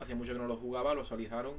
Hacía 0.00 0.16
mucho 0.16 0.32
que 0.32 0.38
no 0.38 0.46
lo 0.46 0.56
jugaba, 0.56 0.94
lo 0.94 1.02
actualizaron, 1.02 1.52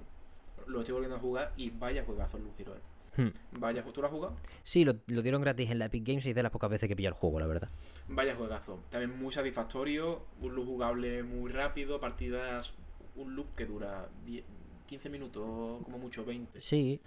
lo 0.68 0.80
estoy 0.80 0.94
volviendo 0.94 1.18
a 1.18 1.20
jugar 1.20 1.54
y 1.58 1.70
vaya 1.70 2.04
juegazo 2.04 2.40
Loop 2.40 2.60
Hero, 2.60 2.76
eh. 2.76 2.80
Hmm. 3.18 3.28
Vaya, 3.60 3.84
¿tú 3.84 4.02
lo 4.02 4.08
has 4.08 4.14
jugado? 4.14 4.36
Sí, 4.64 4.86
lo, 4.86 4.96
lo 5.08 5.22
dieron 5.22 5.42
gratis 5.42 5.70
en 5.70 5.80
la 5.80 5.86
Epic 5.86 6.06
Games 6.08 6.26
y 6.26 6.30
es 6.30 6.36
de 6.36 6.44
las 6.44 6.52
pocas 6.52 6.70
veces 6.70 6.88
que 6.88 6.96
pilla 6.96 7.10
el 7.10 7.16
juego, 7.16 7.40
la 7.40 7.48
verdad. 7.48 7.70
Vaya 8.08 8.36
juegazo. 8.36 8.80
También 8.90 9.18
muy 9.20 9.34
satisfactorio, 9.34 10.24
un 10.42 10.56
loop 10.56 10.66
jugable 10.66 11.24
muy 11.24 11.52
rápido, 11.52 12.00
partidas, 12.00 12.74
un 13.16 13.36
loop 13.36 13.54
que 13.56 13.66
dura 13.66 14.08
10, 14.26 14.44
15 14.88 15.10
minutos, 15.10 15.84
como 15.84 15.98
mucho 15.98 16.24
20. 16.26 16.60
Sí, 16.62 17.00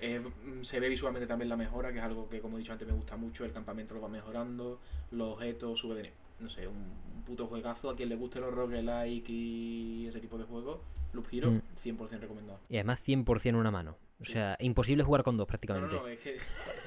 Eh, 0.00 0.18
mm, 0.20 0.62
se 0.64 0.80
ve 0.80 0.88
visualmente 0.88 1.28
también 1.28 1.48
la 1.48 1.56
mejora, 1.56 1.92
que 1.92 1.98
es 1.98 2.04
algo 2.04 2.28
que, 2.28 2.40
como 2.40 2.56
he 2.56 2.60
dicho 2.60 2.72
antes, 2.72 2.88
me 2.88 2.94
gusta 2.94 3.16
mucho. 3.16 3.44
El 3.44 3.52
campamento 3.52 3.94
lo 3.94 4.00
va 4.00 4.08
mejorando, 4.08 4.80
los 5.12 5.34
objetos, 5.34 5.78
sube 5.78 5.94
de. 5.94 6.12
No 6.40 6.50
sé, 6.50 6.66
un, 6.66 6.74
un 6.74 7.22
puto 7.24 7.46
juegazo. 7.46 7.88
A 7.90 7.94
quien 7.94 8.08
le 8.08 8.16
guste 8.16 8.40
los 8.40 8.52
roguelike 8.52 9.28
y 9.30 10.06
ese 10.08 10.18
tipo 10.18 10.36
de 10.38 10.44
juegos, 10.44 10.80
Loop 11.12 11.26
Hero, 11.30 11.52
Mm. 11.52 11.60
100% 11.84 12.18
recomendado. 12.20 12.58
y 12.68 12.76
además 12.76 13.00
100% 13.06 13.54
una 13.56 13.70
mano. 13.70 13.96
O 14.22 14.24
Sí. 14.24 14.32
sea, 14.34 14.56
imposible 14.60 15.02
jugar 15.04 15.22
con 15.22 15.36
dos 15.36 15.42
No, 15.42 15.44
no, 15.44 15.46
prácticamente. 15.48 15.94
no, 15.96 16.06
es 16.08 16.18
que 16.20 16.38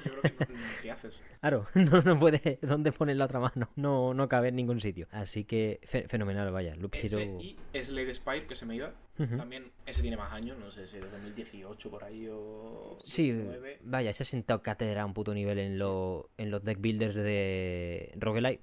yo 0.04 0.20
creo 0.20 0.36
que. 0.36 0.54
¿Qué 0.82 0.90
haces? 0.90 1.14
Claro, 1.40 1.66
no, 1.74 2.00
no 2.02 2.18
puede. 2.18 2.58
¿Dónde 2.62 2.90
pones 2.92 3.16
la 3.16 3.26
otra 3.26 3.38
mano? 3.40 3.68
No, 3.76 4.14
no 4.14 4.28
cabe 4.28 4.48
en 4.48 4.56
ningún 4.56 4.80
sitio. 4.80 5.06
Así 5.12 5.44
que 5.44 5.78
fe- 5.84 6.08
fenomenal, 6.08 6.50
vaya. 6.50 6.74
Loop 6.74 6.94
Hero. 6.94 7.18
Ese 7.18 7.26
y 7.40 7.56
Slade 7.84 8.14
Spire, 8.14 8.46
que 8.46 8.54
se 8.54 8.66
me 8.66 8.76
iba. 8.76 8.92
También, 9.16 9.70
ese 9.86 10.02
tiene 10.02 10.16
más 10.16 10.32
años, 10.32 10.58
no 10.58 10.70
sé 10.70 10.86
si 10.88 10.96
de 10.98 11.08
2018 11.08 11.90
por 11.90 12.04
ahí 12.04 12.26
o. 12.30 12.98
Sí, 13.04 13.32
19. 13.32 13.78
vaya, 13.82 14.12
se 14.12 14.22
ha 14.22 14.26
sentado 14.26 14.62
cátedra 14.62 15.02
a 15.02 15.06
un 15.06 15.14
puto 15.14 15.32
nivel 15.34 15.58
en, 15.58 15.72
Sí. 15.72 15.78
los 15.78 16.24
en 16.36 16.50
los 16.50 16.62
deck 16.64 16.80
builders 16.80 17.14
de 17.14 18.12
Roguelite. 18.16 18.62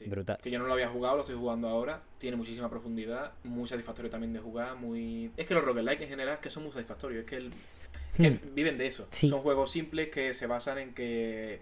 Sí. 0.00 0.08
Brutal. 0.08 0.38
Que 0.42 0.50
yo 0.50 0.58
no 0.58 0.66
lo 0.66 0.72
había 0.72 0.88
jugado, 0.88 1.16
lo 1.16 1.20
estoy 1.20 1.36
jugando 1.36 1.68
ahora. 1.68 2.02
Tiene 2.18 2.36
muchísima 2.36 2.68
profundidad, 2.70 3.32
muy 3.44 3.68
satisfactorio 3.68 4.10
también 4.10 4.32
de 4.32 4.40
jugar, 4.40 4.74
muy... 4.76 5.30
Es 5.36 5.46
que 5.46 5.54
los 5.54 5.62
roguelike 5.64 6.00
en 6.02 6.08
general 6.08 6.34
es 6.34 6.40
que 6.40 6.50
son 6.50 6.62
muy 6.62 6.72
satisfactorios, 6.72 7.24
es 7.24 7.28
que, 7.30 7.36
el- 7.36 7.48
es 7.48 8.16
que 8.16 8.30
Hmm. 8.30 8.54
viven 8.54 8.78
de 8.78 8.86
eso. 8.86 9.06
Sí. 9.10 9.28
Son 9.28 9.40
juegos 9.40 9.70
simples 9.70 10.08
que 10.08 10.32
se 10.34 10.46
basan 10.46 10.78
en 10.78 10.94
que 10.94 11.60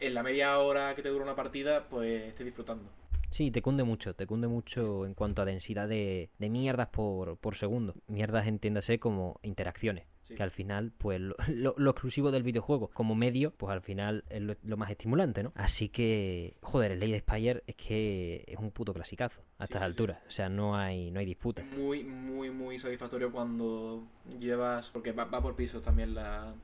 en 0.00 0.14
la 0.14 0.22
media 0.22 0.58
hora 0.58 0.94
que 0.94 1.02
te 1.02 1.08
dura 1.08 1.24
una 1.24 1.34
partida, 1.34 1.88
pues 1.88 2.24
estés 2.28 2.44
disfrutando. 2.46 2.84
Sí, 3.30 3.50
te 3.50 3.62
cunde 3.62 3.82
mucho, 3.84 4.14
te 4.14 4.26
cunde 4.26 4.46
mucho 4.46 5.06
en 5.06 5.14
cuanto 5.14 5.40
a 5.40 5.46
densidad 5.46 5.88
de, 5.88 6.28
de 6.38 6.50
mierdas 6.50 6.88
por, 6.88 7.38
por 7.38 7.54
segundo. 7.56 7.94
Mierdas 8.06 8.46
entiéndase 8.46 8.98
como 8.98 9.40
interacciones. 9.42 10.04
Sí. 10.22 10.34
Que 10.36 10.42
al 10.42 10.50
final, 10.52 10.92
pues 10.96 11.20
lo, 11.20 11.34
lo- 11.48 11.74
lo 11.76 11.90
exclusivo 11.90 12.30
del 12.30 12.42
videojuego 12.44 12.88
como 12.88 13.14
medio, 13.14 13.50
pues 13.52 13.72
al 13.72 13.82
final 13.82 14.24
es 14.30 14.40
lo, 14.40 14.54
lo 14.62 14.76
más 14.76 14.90
estimulante, 14.90 15.42
¿no? 15.42 15.52
Así 15.56 15.88
que, 15.88 16.54
joder, 16.62 16.92
el 16.92 17.00
Lady 17.00 17.18
Spire 17.18 17.62
es 17.66 17.74
que 17.74 18.44
es 18.46 18.58
un 18.58 18.70
puto 18.70 18.94
clasicazo 18.94 19.42
a 19.58 19.64
estas 19.64 19.80
sí, 19.80 19.84
alturas. 19.86 20.18
O 20.26 20.30
sea, 20.30 20.48
no 20.48 20.76
hay, 20.76 21.10
no 21.10 21.18
hay 21.20 21.26
disputa. 21.26 21.62
Muy, 21.76 22.04
muy, 22.04 22.50
muy 22.50 22.78
satisfactorio 22.78 23.32
cuando 23.32 24.04
llevas... 24.38 24.90
Porque 24.90 25.12
va, 25.12 25.24
va 25.24 25.42
por 25.42 25.56
pisos 25.56 25.82
también 25.82 26.14
la... 26.14 26.54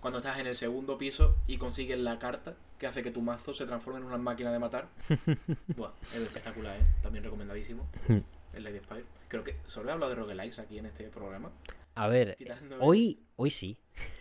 Cuando 0.00 0.18
estás 0.18 0.38
en 0.38 0.46
el 0.46 0.54
segundo 0.54 0.98
piso 0.98 1.36
y 1.46 1.56
consigues 1.56 1.98
la 1.98 2.18
carta 2.18 2.54
que 2.78 2.86
hace 2.86 3.02
que 3.02 3.10
tu 3.10 3.22
mazo 3.22 3.54
se 3.54 3.64
transforme 3.66 3.98
en 4.00 4.06
una 4.06 4.18
máquina 4.18 4.52
de 4.52 4.58
matar. 4.58 4.88
Buah, 5.76 5.90
es 6.02 6.16
espectacular, 6.16 6.78
¿eh? 6.78 6.84
También 7.02 7.24
recomendadísimo. 7.24 7.88
El 8.52 8.62
Lady 8.62 8.78
Spire. 8.78 9.04
Creo 9.28 9.42
que 9.42 9.56
solo 9.66 9.88
he 9.88 9.92
hablado 9.92 10.10
de 10.10 10.16
roguelikes 10.16 10.60
aquí 10.60 10.78
en 10.78 10.86
este 10.86 11.04
programa. 11.08 11.50
A 11.96 12.06
ver, 12.08 12.36
hoy, 12.78 13.18
hoy 13.36 13.50
sí. 13.50 13.76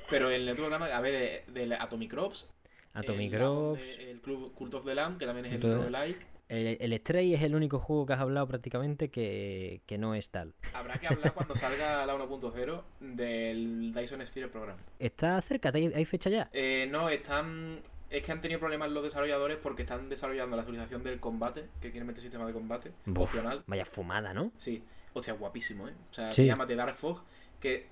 Pero 0.10 0.30
en 0.32 0.42
el 0.42 0.50
otro 0.50 0.64
programa, 0.66 0.86
a 0.88 1.02
ver, 1.02 1.46
de, 1.48 1.52
de 1.54 1.68
la 1.68 1.84
Atomic 1.84 2.10
Crops. 2.12 2.48
Atomic 2.94 3.34
el. 3.34 4.00
El 4.00 4.22
Club 4.22 4.54
Cult 4.56 4.74
of 4.76 4.86
the 4.86 4.96
Lamb, 4.96 5.18
que 5.18 5.26
también 5.26 5.46
es 5.46 5.54
el 5.54 5.60
the- 5.62 5.76
roguelike. 5.76 6.26
El, 6.48 6.78
el 6.80 6.98
Stray 7.00 7.34
es 7.34 7.42
el 7.42 7.56
único 7.56 7.80
juego 7.80 8.06
que 8.06 8.14
has 8.14 8.20
hablado 8.20 8.48
prácticamente 8.48 9.10
que, 9.10 9.82
que 9.88 9.98
no 9.98 10.14
es 10.14 10.30
tal. 10.30 10.54
Habrá 10.76 11.00
que 11.00 11.08
hablar 11.08 11.34
cuando 11.34 11.56
salga 11.56 12.06
la 12.06 12.16
1.0 12.16 12.84
del 13.00 13.92
Dyson 13.94 14.26
Sphere 14.28 14.48
Program. 14.50 14.78
¿Está 15.00 15.42
cerca? 15.42 15.72
¿Hay, 15.74 16.06
fecha 16.06 16.30
ya? 16.30 16.50
Eh, 16.54 16.88
no, 16.90 17.10
están. 17.10 17.80
Es 18.12 18.22
que 18.24 18.32
han 18.32 18.40
tenido 18.42 18.60
problemas 18.60 18.92
los 18.92 19.04
desarrolladores 19.04 19.58
porque 19.58 19.82
están 19.82 20.08
desarrollando 20.08 20.56
la 20.56 20.62
actualización 20.62 21.04
del 21.04 21.20
combate, 21.20 21.66
que 21.82 21.90
quieren 21.90 22.06
meter 22.06 22.22
sistema 22.22 22.46
de 22.46 22.54
combate 22.54 22.92
opcional. 23.18 23.64
Vaya 23.66 23.84
fumada, 23.84 24.32
¿no? 24.32 24.52
Sí, 24.58 24.84
hostia, 25.14 25.34
guapísimo, 25.34 25.88
¿eh? 25.90 25.94
O 26.12 26.14
sea, 26.14 26.32
Sí. 26.32 26.44
se 26.44 26.48
llama 26.48 26.68
The 26.68 26.76
Dark 26.76 26.96
Fog, 26.96 27.24
que 27.66 27.88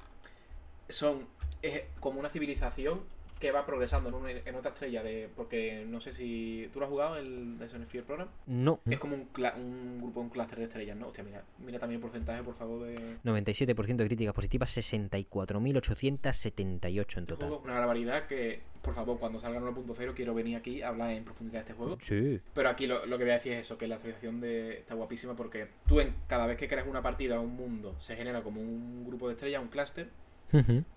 son 0.89 1.25
es 1.63 1.83
como 1.99 2.19
una 2.19 2.29
civilización 2.29 3.01
que 3.39 3.51
va 3.51 3.65
progresando 3.65 4.09
en, 4.09 4.15
una- 4.15 4.29
en 4.31 4.55
otra 4.55 4.69
estrella 4.71 5.01
de... 5.03 5.27
Porque 5.35 5.83
no 5.87 5.99
sé 5.99 6.13
si... 6.13 6.69
¿Tú 6.71 6.79
lo 6.79 6.85
has 6.85 6.89
jugado 6.91 7.17
el 7.17 7.57
Dyson 7.59 7.83
Sphere 7.85 8.05
Program? 8.05 8.27
No. 8.47 8.79
Es 8.89 8.97
como 8.99 9.15
un, 9.15 9.27
cla- 9.33 9.55
un 9.57 9.97
grupo, 9.99 10.21
un 10.21 10.29
clúster 10.29 10.59
de 10.59 10.63
estrellas, 10.65 10.95
¿no? 10.95 11.07
Hostia, 11.07 11.23
mira, 11.25 11.43
mira 11.59 11.77
también 11.79 11.97
el 11.97 12.01
porcentaje, 12.01 12.41
por 12.43 12.55
favor, 12.55 12.83
de... 12.85 12.95
97% 13.25 13.95
de 13.97 14.05
críticas 14.05 14.33
positivas, 14.33 14.77
64.878 14.77 17.17
en 17.17 17.25
total. 17.25 17.51
una 17.63 17.73
barbaridad 17.79 18.27
que, 18.27 18.61
por 18.83 18.93
favor, 18.93 19.17
cuando 19.17 19.39
salga 19.39 19.57
en 19.57 19.65
1.0 19.65 20.13
quiero 20.13 20.33
venir 20.33 20.57
aquí 20.57 20.81
a 20.81 20.89
hablar 20.89 21.11
en 21.11 21.23
profundidad 21.23 21.59
de 21.59 21.71
este 21.71 21.73
juego. 21.73 21.97
Sí. 21.99 22.39
Pero 22.53 22.69
aquí 22.69 22.85
lo, 22.85 23.05
lo 23.05 23.17
que 23.17 23.23
voy 23.23 23.31
a 23.31 23.35
decir 23.35 23.53
es 23.53 23.61
eso, 23.61 23.77
que 23.77 23.87
la 23.87 23.95
actualización 23.95 24.41
de, 24.41 24.79
está 24.79 24.93
guapísima 24.93 25.35
porque 25.35 25.67
tú 25.87 26.01
en, 26.01 26.13
cada 26.27 26.45
vez 26.45 26.57
que 26.57 26.67
creas 26.67 26.85
una 26.85 27.01
partida 27.01 27.39
o 27.39 27.43
un 27.43 27.55
mundo 27.55 27.95
se 27.99 28.15
genera 28.15 28.43
como 28.43 28.61
un 28.61 29.05
grupo 29.07 29.27
de 29.27 29.33
estrellas, 29.33 29.61
un 29.61 29.69
clúster, 29.69 30.09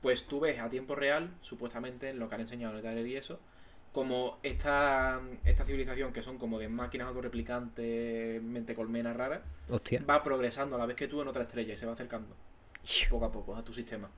pues 0.03 0.25
tú 0.25 0.41
ves 0.41 0.61
a 0.61 0.69
tiempo 0.69 0.95
real, 0.95 1.31
supuestamente, 1.41 2.11
en 2.11 2.19
lo 2.19 2.29
que 2.29 2.35
han 2.35 2.43
enseñado 2.43 2.73
en 2.73 2.77
el 2.77 2.83
trailer 2.83 3.07
y 3.07 3.17
eso, 3.17 3.41
como 3.93 4.39
esta, 4.43 5.21
esta 5.45 5.65
civilización 5.65 6.13
que 6.13 6.23
son 6.23 6.37
como 6.37 6.59
de 6.59 6.69
máquinas 6.69 7.09
autorreplicantes, 7.09 8.43
mente 8.43 8.75
colmena 8.75 9.15
rara, 9.15 9.43
Hostia. 9.71 10.03
va 10.09 10.23
progresando 10.23 10.77
a 10.77 10.79
la 10.79 10.87
vez 10.87 10.97
que 10.97 11.09
tú 11.09 11.23
en 11.23 11.29
otra 11.29 11.45
estrella 11.45 11.73
y 11.73 11.77
se 11.77 11.87
va 11.87 11.93
acercando 11.93 12.35
poco 13.09 13.25
a 13.25 13.33
poco 13.33 13.57
a 13.57 13.65
tu 13.65 13.73
sistema. 13.73 14.11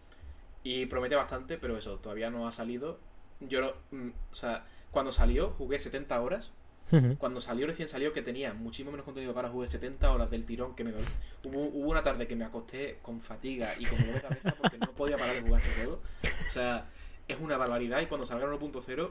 Y 0.64 0.86
promete 0.86 1.14
bastante, 1.14 1.58
pero 1.58 1.76
eso, 1.78 1.98
todavía 1.98 2.30
no 2.30 2.48
ha 2.48 2.52
salido. 2.52 2.98
Yo, 3.40 3.60
no- 3.60 3.72
mm, 3.90 4.10
o 4.32 4.34
sea, 4.34 4.64
cuando 4.90 5.12
salió 5.12 5.50
jugué 5.50 5.78
70 5.78 6.20
horas. 6.20 6.52
Cuando 7.18 7.42
salió 7.42 7.66
recién 7.66 7.86
salió 7.86 8.14
que 8.14 8.22
tenía 8.22 8.54
muchísimo 8.54 8.90
menos 8.90 9.04
contenido 9.04 9.34
que 9.34 9.38
ahora 9.38 9.50
jugué 9.50 9.68
70 9.68 10.10
horas 10.10 10.30
del 10.30 10.46
tirón 10.46 10.74
que 10.74 10.84
me 10.84 10.92
dolió. 10.92 11.06
Hubo, 11.44 11.60
hubo 11.66 11.90
una 11.90 12.02
tarde 12.02 12.26
que 12.26 12.34
me 12.34 12.46
acosté 12.46 12.98
con 13.02 13.20
fatiga 13.20 13.74
y 13.78 13.84
con 13.84 13.98
dolor 13.98 14.14
de 14.14 14.20
cabeza 14.22 14.54
porque 14.58 14.78
no 14.78 14.90
podía 14.92 15.18
parar 15.18 15.34
de 15.34 15.42
jugar 15.42 15.60
este 15.60 15.74
juego. 15.74 16.00
O 16.24 16.50
sea, 16.52 16.86
es 17.28 17.38
una 17.40 17.58
barbaridad 17.58 18.00
y 18.00 18.06
cuando 18.06 18.26
salga 18.26 18.46
el 18.46 18.52
1.0 18.58 19.10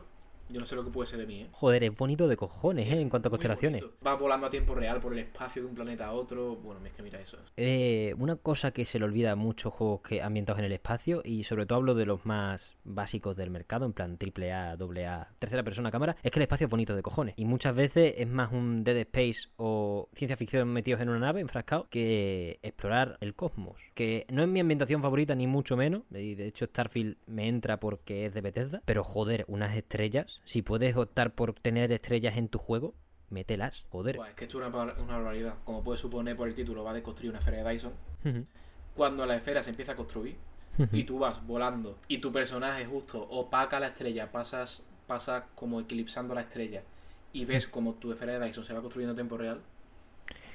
Yo 0.49 0.59
no 0.59 0.65
sé 0.65 0.75
lo 0.75 0.83
que 0.83 0.91
puede 0.91 1.07
ser 1.07 1.19
de 1.19 1.25
mí, 1.25 1.41
¿eh? 1.41 1.49
Joder, 1.51 1.83
es 1.83 1.95
bonito 1.95 2.27
de 2.27 2.37
cojones, 2.37 2.91
¿eh? 2.91 3.01
En 3.01 3.09
cuanto 3.09 3.29
a 3.29 3.31
constelaciones. 3.31 3.83
Va 4.05 4.15
volando 4.15 4.47
a 4.47 4.49
tiempo 4.49 4.75
real 4.75 4.99
por 4.99 5.13
el 5.13 5.19
espacio 5.19 5.61
de 5.61 5.67
un 5.67 5.75
planeta 5.75 6.07
a 6.07 6.13
otro. 6.13 6.55
Bueno, 6.55 6.85
es 6.85 6.93
que 6.93 7.03
mira 7.03 7.19
eso. 7.19 7.37
Eh, 7.57 8.13
una 8.17 8.35
cosa 8.35 8.71
que 8.71 8.85
se 8.85 8.99
le 8.99 9.05
olvida 9.05 9.31
a 9.31 9.35
muchos 9.35 9.73
juegos 9.73 10.01
que 10.01 10.21
ambientados 10.21 10.59
en 10.59 10.65
el 10.65 10.71
espacio, 10.71 11.21
y 11.23 11.43
sobre 11.43 11.65
todo 11.65 11.77
hablo 11.77 11.95
de 11.95 12.05
los 12.05 12.25
más 12.25 12.77
básicos 12.83 13.35
del 13.35 13.49
mercado, 13.49 13.85
en 13.85 13.93
plan 13.93 14.17
AAA, 14.17 14.73
AA, 14.73 15.27
tercera 15.39 15.63
persona 15.63 15.91
cámara, 15.91 16.15
es 16.23 16.31
que 16.31 16.39
el 16.39 16.43
espacio 16.43 16.65
es 16.65 16.71
bonito 16.71 16.95
de 16.95 17.01
cojones. 17.01 17.35
Y 17.37 17.45
muchas 17.45 17.75
veces 17.75 18.13
es 18.17 18.27
más 18.27 18.51
un 18.51 18.83
Dead 18.83 18.97
Space 18.97 19.49
o 19.57 20.09
ciencia 20.13 20.37
ficción 20.37 20.69
metidos 20.69 21.01
en 21.01 21.09
una 21.09 21.19
nave, 21.19 21.41
enfrascados, 21.41 21.87
que 21.89 22.59
explorar 22.61 23.17
el 23.21 23.35
cosmos. 23.35 23.77
Que 23.93 24.25
no 24.29 24.41
es 24.41 24.47
mi 24.47 24.59
ambientación 24.59 25.01
favorita, 25.01 25.35
ni 25.35 25.47
mucho 25.47 25.75
menos. 25.77 26.03
Y 26.11 26.35
de 26.35 26.47
hecho, 26.47 26.65
Starfield 26.65 27.17
me 27.25 27.47
entra 27.47 27.79
porque 27.79 28.25
es 28.25 28.33
de 28.33 28.41
Bethesda. 28.41 28.81
Pero 28.85 29.03
joder, 29.03 29.45
unas 29.47 29.75
estrellas. 29.75 30.36
Si 30.45 30.61
puedes 30.61 30.95
optar 30.95 31.33
por 31.33 31.53
tener 31.53 31.91
estrellas 31.91 32.37
en 32.37 32.47
tu 32.49 32.57
juego, 32.59 32.93
mételas. 33.29 33.87
Joder. 33.89 34.15
Buah, 34.17 34.29
es 34.29 34.35
que 34.35 34.45
esto 34.45 34.57
es 34.61 34.65
una, 34.67 34.75
bar- 34.75 34.95
una 35.01 35.15
barbaridad. 35.17 35.55
Como 35.65 35.83
puedes 35.83 35.99
suponer 36.01 36.35
por 36.37 36.47
el 36.47 36.55
título, 36.55 36.83
va 36.83 36.93
de 36.93 37.03
construir 37.03 37.29
una 37.31 37.39
esfera 37.39 37.63
de 37.63 37.69
Dyson. 37.73 37.93
Cuando 38.95 39.25
la 39.25 39.35
esfera 39.35 39.61
se 39.63 39.69
empieza 39.69 39.91
a 39.91 39.95
construir 39.95 40.35
y 40.91 41.03
tú 41.05 41.19
vas 41.19 41.45
volando 41.45 41.97
y 42.07 42.19
tu 42.19 42.31
personaje 42.31 42.85
justo 42.85 43.21
opaca 43.29 43.79
la 43.79 43.87
estrella, 43.87 44.31
pasas, 44.31 44.83
pasa 45.07 45.45
como 45.55 45.79
eclipsando 45.81 46.33
la 46.35 46.41
estrella 46.41 46.83
y 47.33 47.45
ves 47.45 47.67
como 47.67 47.93
tu 47.95 48.11
esfera 48.11 48.37
de 48.39 48.45
Dyson 48.45 48.63
se 48.65 48.73
va 48.73 48.81
construyendo 48.81 49.11
en 49.11 49.17
tiempo 49.17 49.37
real. 49.37 49.59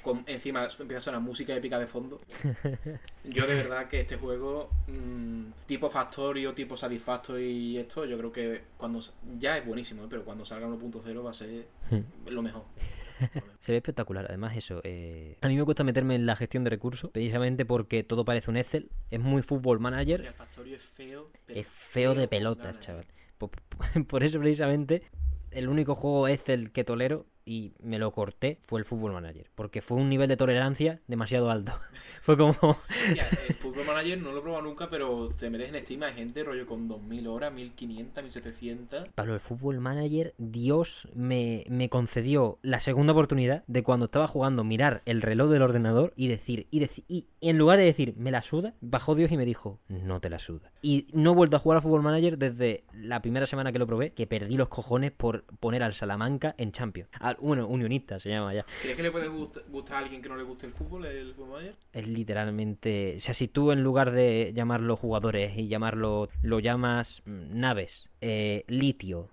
Con, 0.03 0.23
encima 0.27 0.67
empieza 0.79 0.97
a 0.97 1.01
sonar 1.01 1.21
música 1.21 1.55
épica 1.55 1.79
de 1.79 1.87
fondo. 1.87 2.17
Yo 3.23 3.47
de 3.47 3.55
verdad 3.55 3.87
que 3.87 4.01
este 4.01 4.17
juego, 4.17 4.69
mm, 4.87 5.43
tipo 5.65 5.89
Factory 5.89 6.45
o 6.45 6.53
tipo 6.53 6.75
Satisfactory 6.75 7.43
y 7.45 7.77
esto, 7.77 8.03
yo 8.05 8.17
creo 8.17 8.31
que 8.31 8.61
cuando 8.77 8.99
ya 9.39 9.57
es 9.57 9.65
buenísimo, 9.65 10.03
¿eh? 10.03 10.07
pero 10.09 10.25
cuando 10.25 10.43
salga 10.45 10.67
1.0 10.67 11.23
va 11.25 11.31
a 11.31 11.33
ser 11.33 11.65
lo 12.27 12.41
mejor. 12.41 12.63
Se 13.59 13.71
ve 13.71 13.77
espectacular. 13.77 14.25
Además, 14.27 14.57
eso. 14.57 14.81
eh, 14.83 15.37
A 15.41 15.47
mí 15.47 15.55
me 15.55 15.61
gusta 15.61 15.83
meterme 15.83 16.15
en 16.15 16.25
la 16.25 16.35
gestión 16.35 16.63
de 16.65 16.69
recursos, 16.71 17.09
precisamente 17.11 17.65
porque 17.65 18.03
todo 18.03 18.25
parece 18.25 18.49
un 18.51 18.57
Excel. 18.57 18.89
Es 19.11 19.19
muy 19.19 19.41
fútbol 19.41 19.79
manager. 19.79 20.21
el 20.25 20.33
Factory 20.33 20.73
es 20.73 20.81
feo. 20.83 21.25
pero 21.45 21.59
Es 21.59 21.67
feo 21.67 22.13
de 22.15 22.27
pelotas, 22.27 22.79
chaval. 22.79 23.05
Por- 23.37 23.51
por 24.07 24.23
eso, 24.23 24.39
precisamente, 24.39 25.03
el 25.51 25.69
único 25.69 25.95
juego 25.95 26.27
Excel 26.27 26.71
que 26.71 26.83
tolero 26.83 27.25
y 27.45 27.73
me 27.81 27.99
lo 27.99 28.11
corté 28.11 28.59
fue 28.67 28.79
el 28.79 28.85
fútbol 28.85 29.13
manager. 29.13 29.49
Porque 29.55 29.81
fue 29.81 29.97
un 29.97 30.09
nivel 30.09 30.29
de 30.29 30.37
tolerancia 30.37 31.01
demasiado 31.07 31.49
alto. 31.51 31.73
fue 32.21 32.37
como. 32.37 32.51
Hostia, 32.61 33.27
el 33.47 33.55
Football 33.55 33.85
Manager 33.87 34.17
no 34.21 34.31
lo 34.31 34.39
he 34.39 34.41
probado 34.41 34.63
nunca, 34.63 34.89
pero 34.89 35.29
te 35.29 35.49
metes 35.49 35.73
en 35.73 35.81
Steam, 35.81 36.03
hay 36.03 36.13
gente 36.13 36.43
rollo 36.43 36.65
con 36.65 36.87
2000 36.87 37.27
horas, 37.27 37.53
1500, 37.53 38.23
1700. 38.23 39.09
Pablo, 39.15 39.33
el 39.33 39.39
Fútbol 39.39 39.79
Manager, 39.79 40.33
Dios 40.37 41.07
me, 41.13 41.65
me 41.69 41.89
concedió 41.89 42.59
la 42.61 42.79
segunda 42.79 43.13
oportunidad 43.13 43.63
de 43.67 43.83
cuando 43.83 44.05
estaba 44.05 44.27
jugando 44.27 44.63
mirar 44.63 45.01
el 45.05 45.21
reloj 45.21 45.49
del 45.49 45.61
ordenador 45.61 46.13
y 46.15 46.27
decir, 46.27 46.67
y, 46.71 46.79
deci- 46.81 47.03
y 47.07 47.27
en 47.41 47.57
lugar 47.57 47.77
de 47.77 47.85
decir, 47.85 48.13
me 48.17 48.31
la 48.31 48.41
suda, 48.41 48.73
bajó 48.81 49.15
Dios 49.15 49.31
y 49.31 49.37
me 49.37 49.45
dijo, 49.45 49.79
no 49.87 50.19
te 50.19 50.29
la 50.29 50.39
suda. 50.39 50.71
Y 50.81 51.07
no 51.13 51.31
he 51.31 51.35
vuelto 51.35 51.57
a 51.57 51.59
jugar 51.59 51.77
al 51.77 51.81
Fútbol 51.81 52.01
Manager 52.03 52.37
desde 52.37 52.83
la 52.93 53.21
primera 53.21 53.45
semana 53.45 53.71
que 53.71 53.79
lo 53.79 53.87
probé, 53.87 54.11
que 54.11 54.27
perdí 54.27 54.55
los 54.55 54.69
cojones 54.69 55.11
por 55.11 55.43
poner 55.59 55.83
al 55.83 55.93
Salamanca 55.93 56.55
en 56.57 56.71
Champions. 56.71 57.09
Al- 57.33 57.45
bueno, 57.45 57.67
unionista 57.67 58.19
se 58.19 58.29
llama 58.29 58.53
ya. 58.53 58.65
¿Crees 58.81 58.95
que 58.97 59.03
le 59.03 59.11
puede 59.11 59.29
gust- 59.29 59.61
gustar 59.69 59.97
a 59.97 59.99
alguien 59.99 60.21
que 60.21 60.29
no 60.29 60.35
le 60.37 60.43
guste 60.43 60.65
el 60.65 60.73
fútbol, 60.73 61.05
el 61.05 61.35
Manager? 61.35 61.75
Es 61.91 62.07
literalmente. 62.07 63.15
O 63.17 63.19
sea, 63.19 63.33
si 63.33 63.47
tú 63.47 63.71
en 63.71 63.83
lugar 63.83 64.11
de 64.11 64.51
llamarlo 64.55 64.95
jugadores 64.95 65.57
y 65.57 65.67
llamarlo. 65.67 66.29
lo 66.41 66.59
llamas 66.59 67.21
mm, 67.25 67.59
naves, 67.59 68.09
eh, 68.25 68.63
litio 68.67 69.29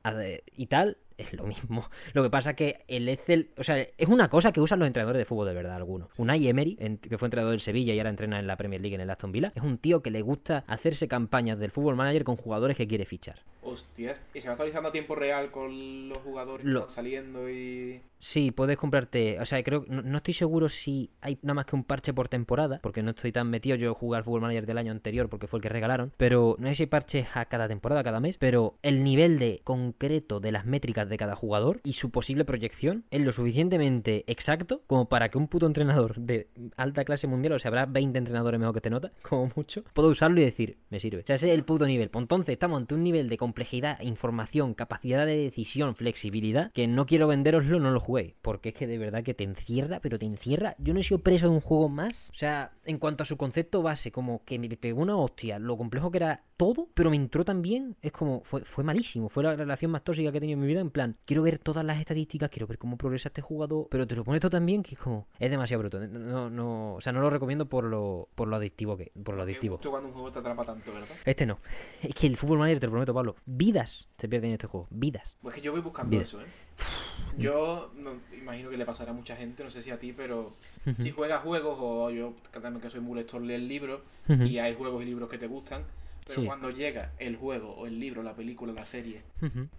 y 0.56 0.66
tal, 0.66 0.96
es 1.16 1.32
lo 1.34 1.44
mismo. 1.44 1.88
Lo 2.14 2.22
que 2.22 2.30
pasa 2.30 2.54
que 2.56 2.82
el 2.88 3.08
Excel. 3.08 3.50
O 3.58 3.62
sea, 3.62 3.76
es 3.78 4.08
una 4.08 4.28
cosa 4.28 4.52
que 4.52 4.60
usan 4.60 4.78
los 4.78 4.86
entrenadores 4.86 5.18
de 5.20 5.24
fútbol 5.26 5.46
de 5.48 5.54
verdad, 5.54 5.76
algunos. 5.76 6.08
Unai 6.18 6.48
Emery, 6.48 6.76
que 6.76 7.18
fue 7.18 7.26
entrenador 7.26 7.52
del 7.52 7.60
Sevilla 7.60 7.92
y 7.94 7.98
ahora 7.98 8.10
entrena 8.10 8.38
en 8.40 8.46
la 8.46 8.56
Premier 8.56 8.80
League 8.80 8.94
en 8.94 9.00
el 9.02 9.10
Aston 9.10 9.30
Villa, 9.30 9.52
es 9.54 9.62
un 9.62 9.78
tío 9.78 10.02
que 10.02 10.10
le 10.10 10.22
gusta 10.22 10.64
hacerse 10.66 11.08
campañas 11.08 11.58
del 11.58 11.70
fútbol 11.70 11.94
manager 11.94 12.24
con 12.24 12.36
jugadores 12.36 12.76
que 12.76 12.86
quiere 12.88 13.04
fichar. 13.04 13.42
Hostia. 13.62 14.18
¿Y 14.34 14.40
se 14.40 14.48
va 14.48 14.52
actualizando 14.54 14.88
a 14.88 14.92
tiempo 14.92 15.14
real 15.14 15.50
con 15.50 16.08
los 16.08 16.18
jugadores 16.18 16.64
que 16.64 16.72
Lo- 16.72 16.80
van 16.80 16.90
saliendo 16.90 17.48
y...? 17.50 18.00
Sí, 18.20 18.52
puedes 18.52 18.78
comprarte. 18.78 19.40
O 19.40 19.46
sea, 19.46 19.62
creo. 19.62 19.84
No, 19.88 20.02
no 20.02 20.18
estoy 20.18 20.34
seguro 20.34 20.68
si 20.68 21.10
hay 21.20 21.38
nada 21.42 21.54
más 21.54 21.66
que 21.66 21.74
un 21.74 21.84
parche 21.84 22.12
por 22.12 22.28
temporada. 22.28 22.78
Porque 22.82 23.02
no 23.02 23.10
estoy 23.10 23.32
tan 23.32 23.50
metido. 23.50 23.76
Yo 23.76 23.94
jugué 23.94 24.18
al 24.18 24.24
Fútbol 24.24 24.42
Manager 24.42 24.66
del 24.66 24.78
año 24.78 24.92
anterior. 24.92 25.28
Porque 25.28 25.46
fue 25.46 25.58
el 25.58 25.62
que 25.62 25.68
regalaron. 25.68 26.12
Pero 26.16 26.56
no 26.58 26.68
sé 26.68 26.74
si 26.76 26.82
hay 26.84 26.86
parches 26.88 27.26
a 27.34 27.46
cada 27.46 27.66
temporada, 27.66 28.04
cada 28.04 28.20
mes. 28.20 28.38
Pero 28.38 28.78
el 28.82 29.02
nivel 29.02 29.38
de 29.38 29.60
concreto 29.64 30.38
de 30.38 30.52
las 30.52 30.66
métricas 30.66 31.08
de 31.08 31.16
cada 31.16 31.34
jugador 31.34 31.80
y 31.84 31.94
su 31.94 32.10
posible 32.10 32.44
proyección 32.44 33.04
es 33.10 33.22
lo 33.22 33.32
suficientemente 33.32 34.24
exacto 34.26 34.82
como 34.86 35.08
para 35.08 35.28
que 35.28 35.38
un 35.38 35.48
puto 35.48 35.66
entrenador 35.66 36.16
de 36.20 36.48
alta 36.76 37.04
clase 37.04 37.26
mundial, 37.26 37.54
o 37.54 37.58
sea, 37.58 37.68
habrá 37.68 37.86
20 37.86 38.18
entrenadores 38.18 38.60
mejor 38.60 38.74
que 38.74 38.80
te 38.80 38.90
nota, 38.90 39.12
como 39.22 39.50
mucho, 39.56 39.84
pueda 39.94 40.08
usarlo 40.08 40.40
y 40.40 40.44
decir, 40.44 40.78
me 40.90 41.00
sirve. 41.00 41.22
O 41.22 41.26
sea, 41.26 41.36
ese 41.36 41.48
es 41.48 41.54
el 41.54 41.64
puto 41.64 41.86
nivel. 41.86 42.10
Pues 42.10 42.22
entonces 42.22 42.52
estamos 42.52 42.78
ante 42.78 42.94
un 42.94 43.02
nivel 43.02 43.28
de 43.28 43.36
complejidad, 43.36 44.00
información, 44.02 44.74
capacidad 44.74 45.26
de 45.26 45.36
decisión, 45.36 45.94
flexibilidad, 45.94 46.70
que 46.72 46.86
no 46.86 47.06
quiero 47.06 47.28
venderoslo, 47.28 47.80
no 47.80 47.90
lo 47.90 48.00
juguéis. 48.10 48.34
Porque 48.42 48.70
es 48.70 48.74
que 48.74 48.86
de 48.86 48.98
verdad 48.98 49.22
que 49.22 49.34
te 49.34 49.44
encierra, 49.44 50.00
pero 50.00 50.18
te 50.18 50.26
encierra. 50.26 50.74
Yo 50.78 50.92
no 50.94 51.00
he 51.00 51.02
sido 51.02 51.18
preso 51.18 51.48
de 51.48 51.54
un 51.54 51.60
juego 51.60 51.88
más. 51.88 52.30
O 52.30 52.34
sea, 52.34 52.72
en 52.84 52.98
cuanto 52.98 53.22
a 53.22 53.26
su 53.26 53.36
concepto 53.36 53.82
base, 53.82 54.10
como 54.10 54.44
que 54.44 54.58
me 54.58 54.68
pegó 54.68 55.00
una 55.00 55.16
hostia, 55.16 55.58
lo 55.58 55.76
complejo 55.76 56.10
que 56.10 56.18
era 56.18 56.42
todo, 56.56 56.88
pero 56.94 57.10
me 57.10 57.16
entró 57.16 57.44
también. 57.44 57.96
Es 58.02 58.12
como, 58.12 58.42
fue, 58.44 58.64
fue 58.64 58.84
malísimo. 58.84 59.28
Fue 59.28 59.42
la 59.42 59.54
relación 59.56 59.90
más 59.90 60.02
tóxica 60.02 60.30
que 60.32 60.38
he 60.38 60.40
tenido 60.40 60.56
en 60.56 60.60
mi 60.60 60.66
vida. 60.66 60.80
En 60.80 60.90
plan, 60.90 61.16
quiero 61.24 61.42
ver 61.42 61.58
todas 61.58 61.84
las 61.84 61.98
estadísticas, 61.98 62.50
quiero 62.50 62.66
ver 62.66 62.78
cómo 62.78 62.96
progresa 62.96 63.28
este 63.28 63.42
jugador, 63.42 63.86
pero 63.90 64.06
te 64.06 64.16
lo 64.16 64.24
pones 64.24 64.40
todo 64.40 64.50
también 64.50 64.82
que 64.82 64.94
es 64.94 65.00
como, 65.00 65.26
es 65.38 65.50
demasiado 65.50 65.80
bruto. 65.80 66.00
No, 66.00 66.50
no, 66.50 66.94
o 66.96 67.00
sea, 67.00 67.12
no 67.12 67.20
lo 67.20 67.30
recomiendo 67.30 67.68
por 67.68 67.84
lo, 67.84 68.28
por 68.34 68.48
lo 68.48 68.56
adictivo 68.56 68.96
que, 68.96 69.12
por 69.22 69.36
lo 69.36 69.42
adictivo. 69.42 69.78
cuando 69.78 70.08
un 70.08 70.14
juego 70.14 70.30
te 70.30 70.38
atrapa 70.38 70.64
tanto, 70.64 70.92
¿verdad? 70.92 71.08
Este 71.24 71.46
no. 71.46 71.58
Es 72.02 72.14
que 72.14 72.26
el 72.26 72.36
fútbol 72.36 72.58
manager, 72.58 72.80
te 72.80 72.86
lo 72.86 72.92
prometo, 72.92 73.14
Pablo. 73.14 73.36
Vidas 73.44 74.08
se 74.18 74.28
pierden 74.28 74.50
en 74.50 74.54
este 74.54 74.66
juego. 74.66 74.88
Vidas. 74.90 75.36
Pues 75.42 75.54
que 75.54 75.60
yo 75.60 75.72
voy 75.72 75.80
buscando 75.80 76.18
eso, 76.20 76.40
¿eh? 76.40 76.44
Yo 77.38 77.90
no- 77.96 78.12
imagino 78.36 78.70
que 78.70 78.76
le 78.76 78.84
pasará 78.86 79.10
a 79.10 79.14
mucha 79.14 79.36
gente, 79.36 79.62
no 79.64 79.70
sé 79.70 79.82
si 79.82 79.90
a 79.90 79.98
ti, 79.98 80.12
pero 80.12 80.52
si 80.98 81.10
juegas 81.10 81.42
juegos 81.42 81.76
o 81.80 82.10
yo 82.10 82.34
también 82.52 82.80
que 82.80 82.90
soy 82.90 83.00
muy 83.00 83.16
lector 83.16 83.40
leo 83.40 83.58
libros 83.58 84.00
y 84.28 84.58
hay 84.58 84.74
juegos 84.74 85.02
y 85.02 85.06
libros 85.06 85.28
que 85.30 85.38
te 85.38 85.46
gustan, 85.46 85.84
pero 86.26 86.42
Sí. 86.42 86.46
cuando 86.46 86.70
llega 86.70 87.12
el 87.18 87.34
juego 87.36 87.70
o 87.74 87.86
el 87.86 87.98
libro, 87.98 88.22
la 88.22 88.34
película, 88.34 88.72
la 88.72 88.86
serie, 88.86 89.22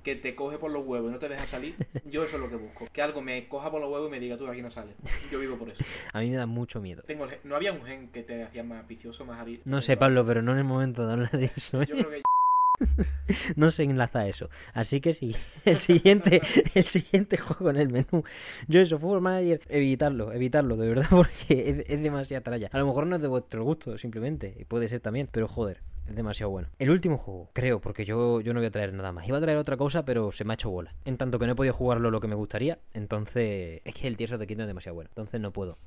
que 0.03 0.15
te 0.15 0.35
coge 0.35 0.57
por 0.57 0.71
los 0.71 0.85
huevos 0.85 1.09
y 1.09 1.13
no 1.13 1.19
te 1.19 1.29
deja 1.29 1.45
salir, 1.45 1.75
yo 2.09 2.23
eso 2.23 2.35
es 2.35 2.41
lo 2.41 2.49
que 2.49 2.55
busco. 2.57 2.87
Que 2.91 3.01
algo 3.01 3.21
me 3.21 3.47
coja 3.47 3.69
por 3.71 3.79
los 3.79 3.89
huevos 3.91 4.09
y 4.09 4.11
me 4.11 4.19
diga 4.19 4.35
tú 4.37 4.45
de 4.45 4.51
aquí 4.51 4.61
no 4.61 4.71
sales. 4.71 4.95
Yo 5.31 5.39
vivo 5.39 5.57
por 5.57 5.69
eso. 5.69 5.83
A 6.13 6.19
mí 6.19 6.29
me 6.29 6.35
da 6.35 6.45
mucho 6.47 6.81
miedo. 6.81 7.03
Tengo 7.03 7.23
el 7.25 7.29
gen- 7.31 7.39
no 7.45 7.55
había 7.55 7.71
un 7.71 7.83
gen 7.85 8.09
que 8.09 8.23
te 8.23 8.43
hacía 8.43 8.63
más 8.63 8.85
vicioso, 8.87 9.23
más 9.25 9.39
adicto. 9.39 9.69
No 9.69 9.79
sé, 9.81 9.95
Pablo, 9.95 10.25
pero 10.25 10.41
no 10.41 10.51
en 10.53 10.57
el 10.57 10.63
momento 10.65 11.05
de 11.07 11.13
hablar 11.13 11.31
de 11.31 11.45
eso. 11.45 11.81
¿eh? 11.81 11.85
Yo 11.87 11.95
creo 11.95 12.09
que 12.09 12.21
No 13.55 13.71
se 13.71 13.83
enlaza 13.83 14.27
eso. 14.27 14.49
Así 14.73 15.01
que 15.01 15.13
sí, 15.13 15.35
el 15.65 15.77
siguiente, 15.77 16.41
el 16.73 16.83
siguiente 16.83 17.37
juego 17.37 17.69
en 17.69 17.77
el 17.77 17.89
menú. 17.89 18.23
Yo 18.67 18.81
eso, 18.81 18.99
Football 18.99 19.21
Manager, 19.21 19.61
evitarlo, 19.69 20.33
evitarlo, 20.33 20.77
de 20.77 20.87
verdad, 20.87 21.07
porque 21.09 21.69
es, 21.69 21.89
es 21.89 22.03
demasiada 22.03 22.41
tralla. 22.41 22.69
A 22.71 22.77
lo 22.77 22.85
mejor 22.85 23.07
no 23.07 23.15
es 23.15 23.21
de 23.21 23.27
vuestro 23.27 23.63
gusto, 23.63 23.97
simplemente, 23.97 24.55
y 24.59 24.65
puede 24.65 24.87
ser 24.87 24.99
también, 24.99 25.29
pero 25.31 25.47
joder, 25.47 25.81
es 26.07 26.15
demasiado 26.15 26.49
bueno. 26.49 26.69
El 26.79 26.89
último 26.89 27.17
juego, 27.17 27.49
creo, 27.53 27.79
porque 27.79 28.05
yo, 28.05 28.41
yo 28.41 28.53
no 28.53 28.59
voy 28.59 28.67
a 28.67 28.71
traer 28.71 28.93
nada 28.93 29.11
más. 29.11 29.27
Iba 29.27 29.37
a 29.37 29.41
traer 29.41 29.57
otra 29.57 29.77
cosa, 29.77 30.03
pero 30.05 30.31
se 30.31 30.43
me 30.43 30.53
ha 30.53 30.55
hecho 30.55 30.69
bola. 30.69 30.93
En 31.05 31.17
tanto 31.17 31.39
que 31.39 31.45
no 31.45 31.53
he 31.53 31.55
podido 31.55 31.73
jugarlo 31.73 32.11
lo 32.11 32.19
que 32.19 32.27
me 32.27 32.35
gustaría, 32.35 32.79
entonces 32.93 33.81
es 33.83 33.93
que 33.93 34.07
el 34.07 34.17
Tears 34.17 34.33
of 34.33 34.39
the 34.39 34.47
Kingdom 34.47 34.63
es 34.63 34.67
demasiado 34.67 34.95
bueno. 34.95 35.09
Entonces 35.09 35.39
no 35.39 35.51
puedo. 35.51 35.73
O 35.73 35.77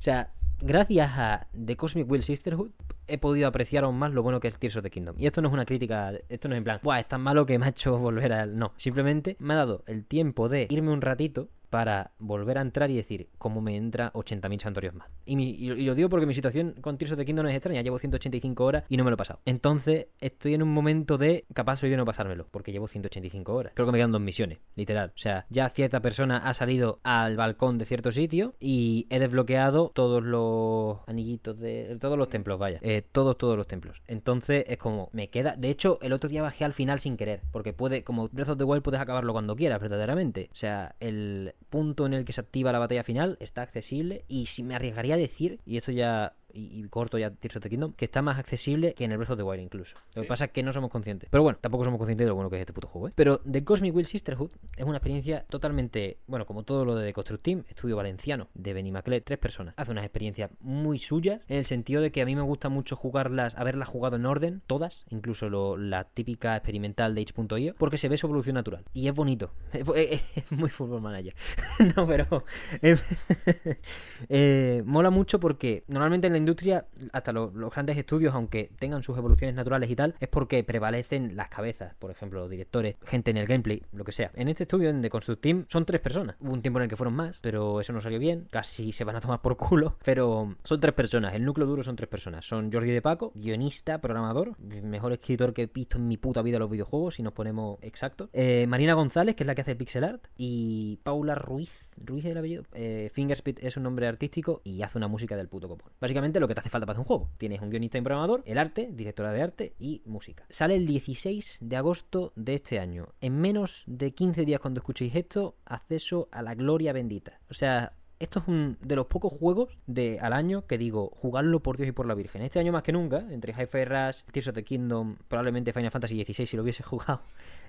sea, 0.00 0.32
gracias 0.62 1.10
a 1.18 1.48
The 1.52 1.76
Cosmic 1.76 2.10
Will 2.10 2.22
Sisterhood 2.22 2.70
he 3.06 3.18
podido 3.18 3.48
apreciar 3.48 3.84
aún 3.84 3.98
más 3.98 4.12
lo 4.12 4.22
bueno 4.22 4.40
que 4.40 4.48
es 4.48 4.58
Tears 4.58 4.76
of 4.76 4.82
the 4.82 4.90
Kingdom. 4.90 5.16
Y 5.18 5.26
esto 5.26 5.42
no 5.42 5.48
es 5.48 5.54
una 5.54 5.64
crítica, 5.64 6.12
esto 6.28 6.48
no 6.48 6.54
es 6.54 6.58
en 6.58 6.64
plan, 6.64 6.80
Buah, 6.82 7.00
es 7.00 7.08
tan 7.08 7.20
malo 7.20 7.44
que 7.44 7.58
me 7.58 7.66
ha 7.66 7.68
hecho 7.70 7.98
volver 7.98 8.32
al... 8.32 8.56
No, 8.56 8.72
simplemente 8.76 9.36
me 9.40 9.54
ha 9.54 9.58
dado 9.58 9.82
el 9.86 10.04
tiempo 10.04 10.48
de 10.48 10.68
irme 10.70 10.92
un 10.92 11.00
ratito 11.00 11.48
para 11.72 12.10
volver 12.18 12.58
a 12.58 12.60
entrar 12.60 12.90
y 12.90 12.96
decir 12.96 13.30
cómo 13.38 13.62
me 13.62 13.76
entra 13.78 14.12
80.000 14.12 14.60
santuarios 14.60 14.94
más. 14.94 15.08
Y, 15.24 15.70
lo- 15.84 15.94
digo 15.94 16.10
porque 16.10 16.26
mi 16.26 16.34
situación 16.34 16.74
con 16.82 16.98
Tears 16.98 17.12
of 17.12 17.18
the 17.18 17.24
Kingdom 17.24 17.46
es 17.46 17.54
extraña, 17.56 17.80
llevo 17.80 17.98
185 17.98 18.62
horas 18.62 18.84
y 18.90 18.98
no 18.98 19.04
me 19.04 19.10
lo 19.10 19.14
he 19.14 19.16
pasado. 19.16 19.40
Entonces 19.46 20.08
estoy 20.20 20.52
en 20.52 20.62
un 20.62 20.74
momento 20.74 21.16
de 21.16 21.46
capaz 21.54 21.76
soy 21.76 21.88
de 21.88 21.96
no 21.96 22.04
pasármelo, 22.04 22.46
porque 22.50 22.72
llevo 22.72 22.88
185 22.88 23.54
horas. 23.54 23.72
Creo 23.74 23.86
que 23.86 23.92
me 23.92 23.96
quedan 23.98 24.12
dos 24.12 24.20
misiones, 24.20 24.58
literal. 24.76 25.12
O 25.16 25.18
sea, 25.18 25.46
ya 25.48 25.70
cierta 25.70 26.00
persona 26.02 26.36
ha 26.36 26.52
salido 26.52 27.00
al 27.04 27.38
balcón 27.38 27.78
de 27.78 27.86
cierto 27.86 28.12
sitio 28.12 28.54
y 28.60 29.06
he 29.08 29.18
desbloqueado 29.18 29.90
todos 29.94 30.22
los 30.22 30.98
anillitos 31.06 31.58
de... 31.58 31.96
todos 31.98 32.18
los 32.18 32.28
templos, 32.28 32.58
vaya. 32.58 32.80
Eh, 32.82 33.00
todos, 33.12 33.38
todos 33.38 33.56
los 33.56 33.66
templos. 33.66 34.02
Entonces 34.08 34.64
es 34.68 34.76
como, 34.76 35.08
me 35.12 35.30
queda... 35.30 35.56
De 35.56 35.70
hecho, 35.70 35.98
el 36.02 36.12
otro 36.12 36.28
día 36.28 36.42
bajé 36.42 36.66
al 36.66 36.74
final 36.74 37.00
sin 37.00 37.16
querer, 37.16 37.40
porque 37.50 37.72
puede, 37.72 38.04
como 38.04 38.28
Breath 38.28 38.50
of 38.50 38.58
the 38.58 38.64
Wild 38.64 38.82
puedes 38.82 39.00
acabarlo 39.00 39.32
cuando 39.32 39.56
quieras, 39.56 39.80
verdaderamente. 39.80 40.50
O 40.52 40.56
sea, 40.56 40.94
el 41.00 41.54
punto 41.62 42.06
en 42.06 42.14
el 42.14 42.24
que 42.24 42.32
se 42.32 42.40
activa 42.40 42.72
la 42.72 42.78
batalla 42.78 43.04
final 43.04 43.36
está 43.40 43.62
accesible 43.62 44.24
y 44.28 44.46
si 44.46 44.62
me 44.62 44.74
arriesgaría 44.74 45.14
a 45.14 45.18
decir, 45.18 45.60
y 45.64 45.76
esto 45.76 45.92
ya 45.92 46.34
y, 46.52 46.78
y 46.80 46.82
corto 46.88 47.18
ya 47.18 47.30
Tears 47.30 47.56
of 47.56 47.62
the 47.62 47.70
Kingdom, 47.70 47.92
que 47.94 48.04
está 48.04 48.22
más 48.22 48.38
accesible 48.38 48.94
que 48.94 49.04
en 49.04 49.12
el 49.12 49.18
Breath 49.18 49.30
of 49.30 49.36
the 49.36 49.42
Wild 49.42 49.62
incluso. 49.62 49.96
Lo 50.14 50.22
que 50.22 50.26
Sí. 50.26 50.28
pasa 50.28 50.44
es 50.46 50.50
que 50.52 50.62
no 50.62 50.72
somos 50.72 50.90
conscientes. 50.90 51.28
Pero 51.30 51.42
bueno, 51.42 51.58
tampoco 51.60 51.84
somos 51.84 51.98
conscientes 51.98 52.24
de 52.24 52.28
lo 52.28 52.34
bueno 52.34 52.50
que 52.50 52.56
es 52.56 52.60
este 52.60 52.72
puto 52.72 52.88
juego, 52.88 53.08
¿eh? 53.08 53.12
Pero 53.14 53.38
The 53.50 53.64
Cosmic 53.64 53.94
Will 53.94 54.06
Sisterhood 54.06 54.50
es 54.76 54.84
una 54.84 54.96
experiencia 54.98 55.44
totalmente, 55.48 56.18
bueno, 56.26 56.46
como 56.46 56.62
todo 56.62 56.84
lo 56.84 56.94
de 56.94 57.06
The 57.06 57.12
Construct 57.12 57.42
Team, 57.44 57.64
estudio 57.68 57.96
valenciano 57.96 58.48
de 58.54 58.72
Benny 58.72 58.92
Maclet, 58.92 59.24
tres 59.24 59.38
personas. 59.38 59.74
Hace 59.76 59.90
unas 59.92 60.04
experiencias 60.04 60.50
muy 60.60 60.98
suyas, 60.98 61.40
en 61.48 61.58
el 61.58 61.64
sentido 61.64 62.02
de 62.02 62.10
que 62.12 62.22
a 62.22 62.26
mí 62.26 62.34
me 62.36 62.42
gusta 62.42 62.68
mucho 62.68 62.96
jugarlas, 62.96 63.54
haberlas 63.56 63.88
jugado 63.88 64.16
en 64.16 64.26
orden, 64.26 64.62
todas, 64.66 65.04
incluso 65.10 65.48
lo- 65.48 65.76
la 65.76 66.04
típica 66.04 66.56
experimental 66.56 67.14
de 67.14 67.22
H.io, 67.22 67.74
porque 67.76 67.98
se 67.98 68.08
ve 68.08 68.16
su 68.16 68.26
evolución 68.26 68.54
natural. 68.54 68.84
Y 68.92 69.08
es 69.08 69.14
bonito. 69.14 69.52
Es, 69.72 69.88
es- 69.96 70.22
es 70.36 70.52
muy 70.52 70.70
fútbol 70.70 71.00
manager. 71.00 71.34
no, 71.96 72.06
pero... 72.06 72.44
eh, 72.82 72.96
eh, 74.28 74.82
mola 74.86 75.10
mucho 75.10 75.40
porque 75.40 75.84
normalmente 75.88 76.26
en 76.26 76.32
la 76.34 76.38
industria, 76.42 76.86
hasta 77.12 77.32
lo- 77.32 77.50
los 77.54 77.72
grandes 77.72 77.96
estudios, 77.96 78.34
aunque 78.34 78.70
tengan 78.78 79.02
sus 79.02 79.16
evoluciones 79.16 79.54
naturales 79.56 79.90
y 79.90 79.96
tal, 79.96 80.14
es 80.20 80.28
porque 80.28 80.62
prevalecen 80.64 81.36
las 81.36 81.48
cabezas, 81.48 81.94
por 81.98 82.10
ejemplo, 82.10 82.40
los 82.40 82.50
directores, 82.50 82.96
gente 83.04 83.30
en 83.30 83.36
el 83.38 83.46
gameplay, 83.46 83.82
lo 83.92 84.04
que 84.04 84.12
sea. 84.12 84.30
En 84.34 84.48
este 84.48 84.64
estudio, 84.64 84.90
en 84.90 85.02
The 85.02 85.10
Construct 85.10 85.40
Team, 85.42 85.64
son 85.68 85.84
tres 85.84 86.00
personas. 86.00 86.36
Hubo 86.40 86.52
un 86.52 86.62
tiempo 86.62 86.78
en 86.78 86.84
el 86.84 86.88
que 86.88 86.96
fueron 86.96 87.14
más, 87.14 87.40
pero 87.40 87.80
eso 87.80 87.92
no 87.92 88.00
salió 88.00 88.18
bien. 88.18 88.46
Casi 88.50 88.92
se 88.92 89.04
van 89.04 89.16
a 89.16 89.20
tomar 89.20 89.40
por 89.42 89.56
culo. 89.56 89.96
Pero 90.04 90.56
son 90.64 90.80
tres 90.80 90.94
personas. 90.94 91.34
El 91.34 91.44
núcleo 91.44 91.66
duro 91.66 91.82
son 91.82 91.96
tres 91.96 92.08
personas. 92.08 92.44
Son 92.46 92.70
Jordi 92.72 92.90
de 92.90 93.00
Paco, 93.02 93.32
guionista, 93.34 94.00
programador, 94.00 94.58
mejor 94.60 95.12
escritor 95.12 95.52
que 95.54 95.62
he 95.62 95.66
visto 95.66 95.96
en 95.98 96.06
mi 96.08 96.16
puta 96.16 96.42
vida 96.42 96.58
los 96.58 96.70
videojuegos, 96.70 97.14
si 97.14 97.22
nos 97.22 97.32
ponemos 97.32 97.78
exactos. 97.82 98.28
Eh, 98.32 98.66
Marina 98.68 98.94
González, 98.94 99.34
que 99.34 99.42
es 99.42 99.46
la 99.46 99.54
que 99.54 99.62
hace 99.62 99.72
el 99.72 99.76
pixel 99.76 100.04
art. 100.04 100.26
Y 100.36 100.98
Paula 101.02 101.34
Ruiz. 101.34 101.90
Ruiz 101.96 102.24
es 102.24 102.32
el 102.32 102.38
apellido. 102.38 102.64
Eh, 102.74 103.10
Fingerspit 103.12 103.62
es 103.62 103.76
un 103.76 103.84
nombre 103.84 104.06
artístico 104.06 104.60
y 104.64 104.82
hace 104.82 104.98
una 104.98 105.08
música 105.08 105.36
del 105.36 105.48
puto 105.48 105.68
copón. 105.68 105.90
Básicamente 106.00 106.31
lo 106.40 106.48
que 106.48 106.54
te 106.54 106.60
hace 106.60 106.70
falta 106.70 106.86
para 106.86 106.94
hacer 106.94 107.00
un 107.00 107.06
juego. 107.06 107.30
Tienes 107.38 107.60
un 107.60 107.70
guionista 107.70 107.98
y 107.98 108.00
un 108.00 108.04
programador, 108.04 108.42
el 108.46 108.58
arte, 108.58 108.88
directora 108.92 109.32
de 109.32 109.42
arte 109.42 109.74
y 109.78 110.02
música. 110.04 110.44
Sale 110.48 110.76
el 110.76 110.86
16 110.86 111.58
de 111.62 111.76
agosto 111.76 112.32
de 112.36 112.54
este 112.54 112.78
año. 112.78 113.08
En 113.20 113.40
menos 113.40 113.84
de 113.86 114.12
15 114.12 114.44
días 114.44 114.60
cuando 114.60 114.80
escuchéis 114.80 115.14
esto, 115.14 115.56
acceso 115.64 116.28
a 116.32 116.42
la 116.42 116.54
gloria 116.54 116.92
bendita. 116.92 117.40
O 117.50 117.54
sea, 117.54 117.92
esto 118.22 118.38
es 118.38 118.46
un 118.46 118.78
de 118.80 118.94
los 118.94 119.06
pocos 119.06 119.32
juegos 119.32 119.76
de 119.88 120.20
al 120.20 120.32
año 120.32 120.64
que 120.68 120.78
digo, 120.78 121.10
jugarlo 121.16 121.60
por 121.60 121.76
Dios 121.76 121.88
y 121.88 121.92
por 121.92 122.06
la 122.06 122.14
Virgen. 122.14 122.42
Este 122.42 122.60
año 122.60 122.70
más 122.70 122.84
que 122.84 122.92
nunca, 122.92 123.26
entre 123.30 123.52
Hi-Fi 123.52 123.84
Rush, 123.84 124.22
Tears 124.30 124.46
of 124.46 124.54
the 124.54 124.62
Kingdom, 124.62 125.16
probablemente 125.26 125.72
Final 125.72 125.90
Fantasy 125.90 126.22
XVI 126.22 126.46
si 126.46 126.56
lo 126.56 126.62
hubiese 126.62 126.82
jugado, 126.84 127.20